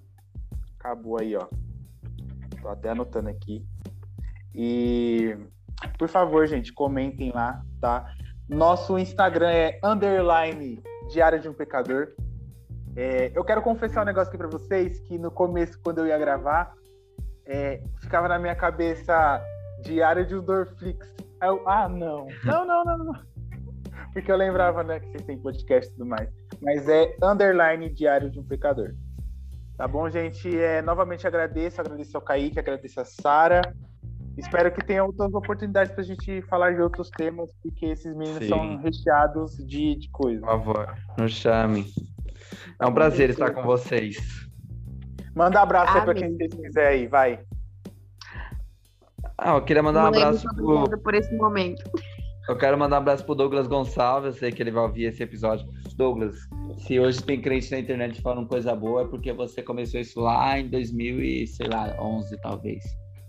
Acabou 0.79 1.21
aí, 1.21 1.37
ó. 1.37 1.47
Tô 2.61 2.69
até 2.69 2.91
anotando 2.91 3.29
aqui. 3.29 3.65
E 4.53 5.37
por 5.97 6.09
favor, 6.09 6.47
gente, 6.49 6.73
comentem 6.73 7.31
lá, 7.31 7.63
tá? 7.81 8.13
Nosso 8.49 8.99
Instagram 8.99 9.51
é 9.51 9.79
underline 9.85 10.83
Diário 11.09 11.39
de 11.39 11.49
um 11.49 11.55
Pecador. 11.55 12.15
É, 13.01 13.31
eu 13.33 13.45
quero 13.45 13.63
confessar 13.63 14.03
um 14.03 14.05
negócio 14.05 14.29
aqui 14.29 14.37
para 14.37 14.49
vocês 14.49 14.99
que 14.99 15.17
no 15.17 15.31
começo, 15.31 15.79
quando 15.85 15.99
eu 15.99 16.09
ia 16.09 16.19
gravar, 16.19 16.75
é, 17.47 17.81
ficava 18.01 18.27
na 18.27 18.41
minha 18.41 18.57
cabeça 18.57 19.41
Diário 19.85 20.27
de 20.27 20.35
um 20.35 20.43
Dorflix. 20.43 21.15
Eu, 21.41 21.63
ah, 21.69 21.89
não. 21.89 22.27
Não, 22.45 22.67
não, 22.67 22.85
não, 22.85 22.99
não. 22.99 23.15
Porque 24.13 24.33
eu 24.33 24.37
lembrava, 24.37 24.83
né, 24.83 24.99
que 24.99 25.07
vocês 25.13 25.23
têm 25.23 25.39
podcast 25.39 25.89
e 25.89 25.93
tudo 25.97 26.07
mais. 26.07 26.29
Mas 26.61 26.89
é 26.89 27.15
underline 27.23 27.89
Diário 27.89 28.29
de 28.29 28.41
um 28.41 28.45
Pecador. 28.45 28.93
Tá 29.77 29.87
bom, 29.87 30.11
gente? 30.11 30.59
É, 30.59 30.83
novamente 30.83 31.25
agradeço, 31.25 31.81
agradeço 31.81 32.17
ao 32.17 32.23
Kaique, 32.23 32.59
agradeço 32.59 33.01
a 33.01 33.05
Sara. 33.05 33.63
Espero 34.37 34.73
que 34.73 34.85
tenha 34.85 35.05
outras 35.05 35.33
oportunidades 35.35 35.93
para 35.93 36.03
a 36.03 36.07
gente 36.07 36.43
falar 36.43 36.75
de 36.75 36.83
outros 36.83 37.11
temas, 37.11 37.49
porque 37.63 37.87
esses 37.87 38.13
meninos 38.17 38.43
Sim. 38.43 38.49
são 38.49 38.77
recheados 38.79 39.57
de, 39.59 39.95
de 39.95 40.11
coisas. 40.11 40.41
Por 40.41 40.49
favor, 40.49 40.95
nos 41.17 41.33
chame. 41.33 41.87
É 42.81 42.87
um 42.87 42.93
prazer 42.93 43.31
estar 43.31 43.53
com 43.53 43.63
vocês. 43.63 44.49
Manda 45.35 45.61
abraço 45.61 45.93
ah, 45.97 46.01
aí 46.01 46.05
para 46.05 46.15
quem 46.15 46.37
quiser 46.37 46.89
aí, 46.89 47.07
vai. 47.07 47.41
Ah, 49.37 49.55
eu 49.55 49.63
queria 49.63 49.83
mandar 49.83 50.05
um 50.05 50.07
abraço 50.09 50.47
pro... 50.55 50.99
por 51.01 51.15
esse 51.15 51.35
momento. 51.37 51.83
Eu 52.49 52.57
quero 52.57 52.79
mandar 52.79 52.97
um 52.97 53.01
abraço 53.01 53.25
pro 53.25 53.35
Douglas 53.35 53.67
Gonçalves, 53.67 54.35
eu 54.35 54.41
sei 54.41 54.51
que 54.51 54.63
ele 54.63 54.71
vai 54.71 54.83
ouvir 54.83 55.05
esse 55.05 55.23
episódio. 55.23 55.69
Douglas, 55.97 56.35
se 56.79 56.99
hoje 56.99 57.23
tem 57.23 57.41
crente 57.41 57.71
na 57.71 57.79
internet 57.79 58.23
falando 58.23 58.49
coisa 58.49 58.75
boa, 58.75 59.03
é 59.03 59.05
porque 59.05 59.33
você 59.33 59.63
começou 59.63 60.01
isso 60.01 60.21
lá 60.21 60.59
em 60.59 60.69
2000 60.69 61.21
e, 61.21 61.47
sei 61.47 61.69
lá, 61.69 61.95
11 62.01 62.41
talvez, 62.41 62.85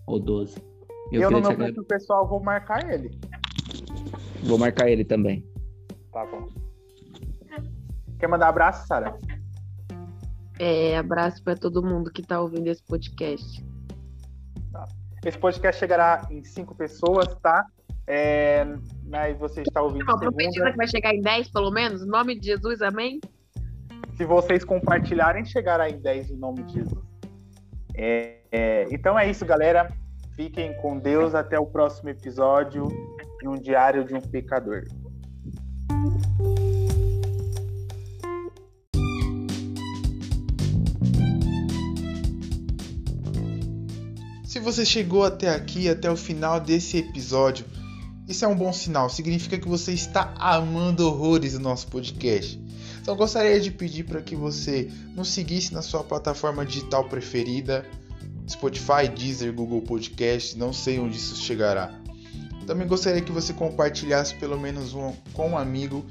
ou 0.07 0.19
12. 0.19 0.55
Eu, 1.11 1.23
eu 1.23 1.31
no 1.31 1.41
meu 1.41 1.57
perfil 1.57 1.83
pessoal 1.83 2.27
vou 2.27 2.41
marcar 2.41 2.87
ele. 2.89 3.11
Vou 4.43 4.57
marcar 4.57 4.89
ele 4.89 5.03
também. 5.03 5.45
Tá 6.13 6.25
bom. 6.25 6.47
Quer 8.19 8.27
mandar 8.27 8.49
abraço, 8.49 8.87
Sara? 8.87 9.17
É, 10.59 10.97
abraço 10.97 11.41
para 11.41 11.55
todo 11.55 11.81
mundo 11.81 12.11
que 12.11 12.21
tá 12.21 12.39
ouvindo 12.39 12.67
esse 12.67 12.83
podcast. 12.83 13.65
Esse 15.25 15.37
podcast 15.37 15.79
chegará 15.79 16.27
em 16.29 16.43
cinco 16.43 16.75
pessoas, 16.75 17.27
tá? 17.41 17.65
É, 18.07 18.65
mas 19.05 19.37
você 19.37 19.61
está 19.61 19.81
ouvindo. 19.81 20.05
Não, 20.05 20.17
profetiza 20.17 20.71
que 20.71 20.77
vai 20.77 20.87
chegar 20.87 21.13
em 21.13 21.21
10, 21.21 21.49
pelo 21.49 21.71
menos? 21.71 22.01
Em 22.01 22.07
nome 22.07 22.39
de 22.39 22.47
Jesus, 22.47 22.81
amém? 22.81 23.19
Se 24.15 24.25
vocês 24.25 24.63
compartilharem, 24.63 25.45
chegará 25.45 25.89
em 25.89 25.97
10 25.97 26.31
em 26.31 26.37
nome 26.37 26.63
de 26.63 26.73
Jesus. 26.73 27.05
É, 27.95 28.37
é, 28.51 28.87
então 28.91 29.17
é 29.17 29.29
isso, 29.29 29.45
galera. 29.45 29.93
Fiquem 30.35 30.75
com 30.81 30.97
Deus. 30.97 31.35
Até 31.35 31.59
o 31.59 31.65
próximo 31.65 32.09
episódio 32.09 32.87
de 33.39 33.47
Um 33.47 33.55
Diário 33.55 34.03
de 34.03 34.13
um 34.13 34.21
Pecador. 34.21 34.83
Se 44.49 44.59
você 44.59 44.83
chegou 44.83 45.23
até 45.23 45.47
aqui, 45.47 45.87
até 45.87 46.09
o 46.09 46.17
final 46.17 46.59
desse 46.59 46.97
episódio, 46.97 47.67
isso 48.27 48.43
é 48.43 48.47
um 48.47 48.55
bom 48.55 48.73
sinal, 48.73 49.07
significa 49.07 49.59
que 49.59 49.67
você 49.67 49.93
está 49.93 50.33
amando 50.39 51.05
horrores 51.05 51.53
o 51.53 51.59
nosso 51.59 51.85
podcast. 51.85 52.59
Então 52.99 53.15
gostaria 53.15 53.59
de 53.59 53.69
pedir 53.69 54.05
para 54.05 54.23
que 54.23 54.35
você 54.35 54.89
nos 55.15 55.29
seguisse 55.29 55.71
na 55.71 55.83
sua 55.83 56.03
plataforma 56.03 56.65
digital 56.65 57.07
preferida, 57.07 57.85
Spotify, 58.49 59.07
Deezer, 59.15 59.53
Google 59.53 59.83
Podcast, 59.83 60.57
não 60.57 60.73
sei 60.73 60.97
onde 60.97 61.17
isso 61.17 61.35
chegará. 61.35 61.93
Também 62.65 62.87
gostaria 62.87 63.21
que 63.21 63.31
você 63.31 63.53
compartilhasse 63.53 64.33
pelo 64.33 64.59
menos 64.59 64.95
um 64.95 65.13
com 65.31 65.51
um 65.51 65.57
amigo 65.59 66.03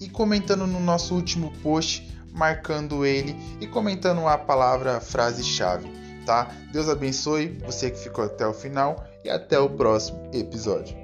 e 0.00 0.08
comentando 0.08 0.66
no 0.66 0.80
nosso 0.80 1.14
último 1.14 1.52
post, 1.62 2.10
marcando 2.32 3.04
ele 3.04 3.36
e 3.60 3.66
comentando 3.66 4.26
a 4.26 4.38
palavra 4.38 4.98
frase-chave 4.98 6.00
tá? 6.24 6.50
Deus 6.72 6.88
abençoe 6.88 7.58
você 7.64 7.90
que 7.90 7.98
ficou 7.98 8.24
até 8.24 8.46
o 8.46 8.52
final 8.52 9.04
e 9.24 9.30
até 9.30 9.58
o 9.58 9.68
próximo 9.68 10.28
episódio. 10.32 10.96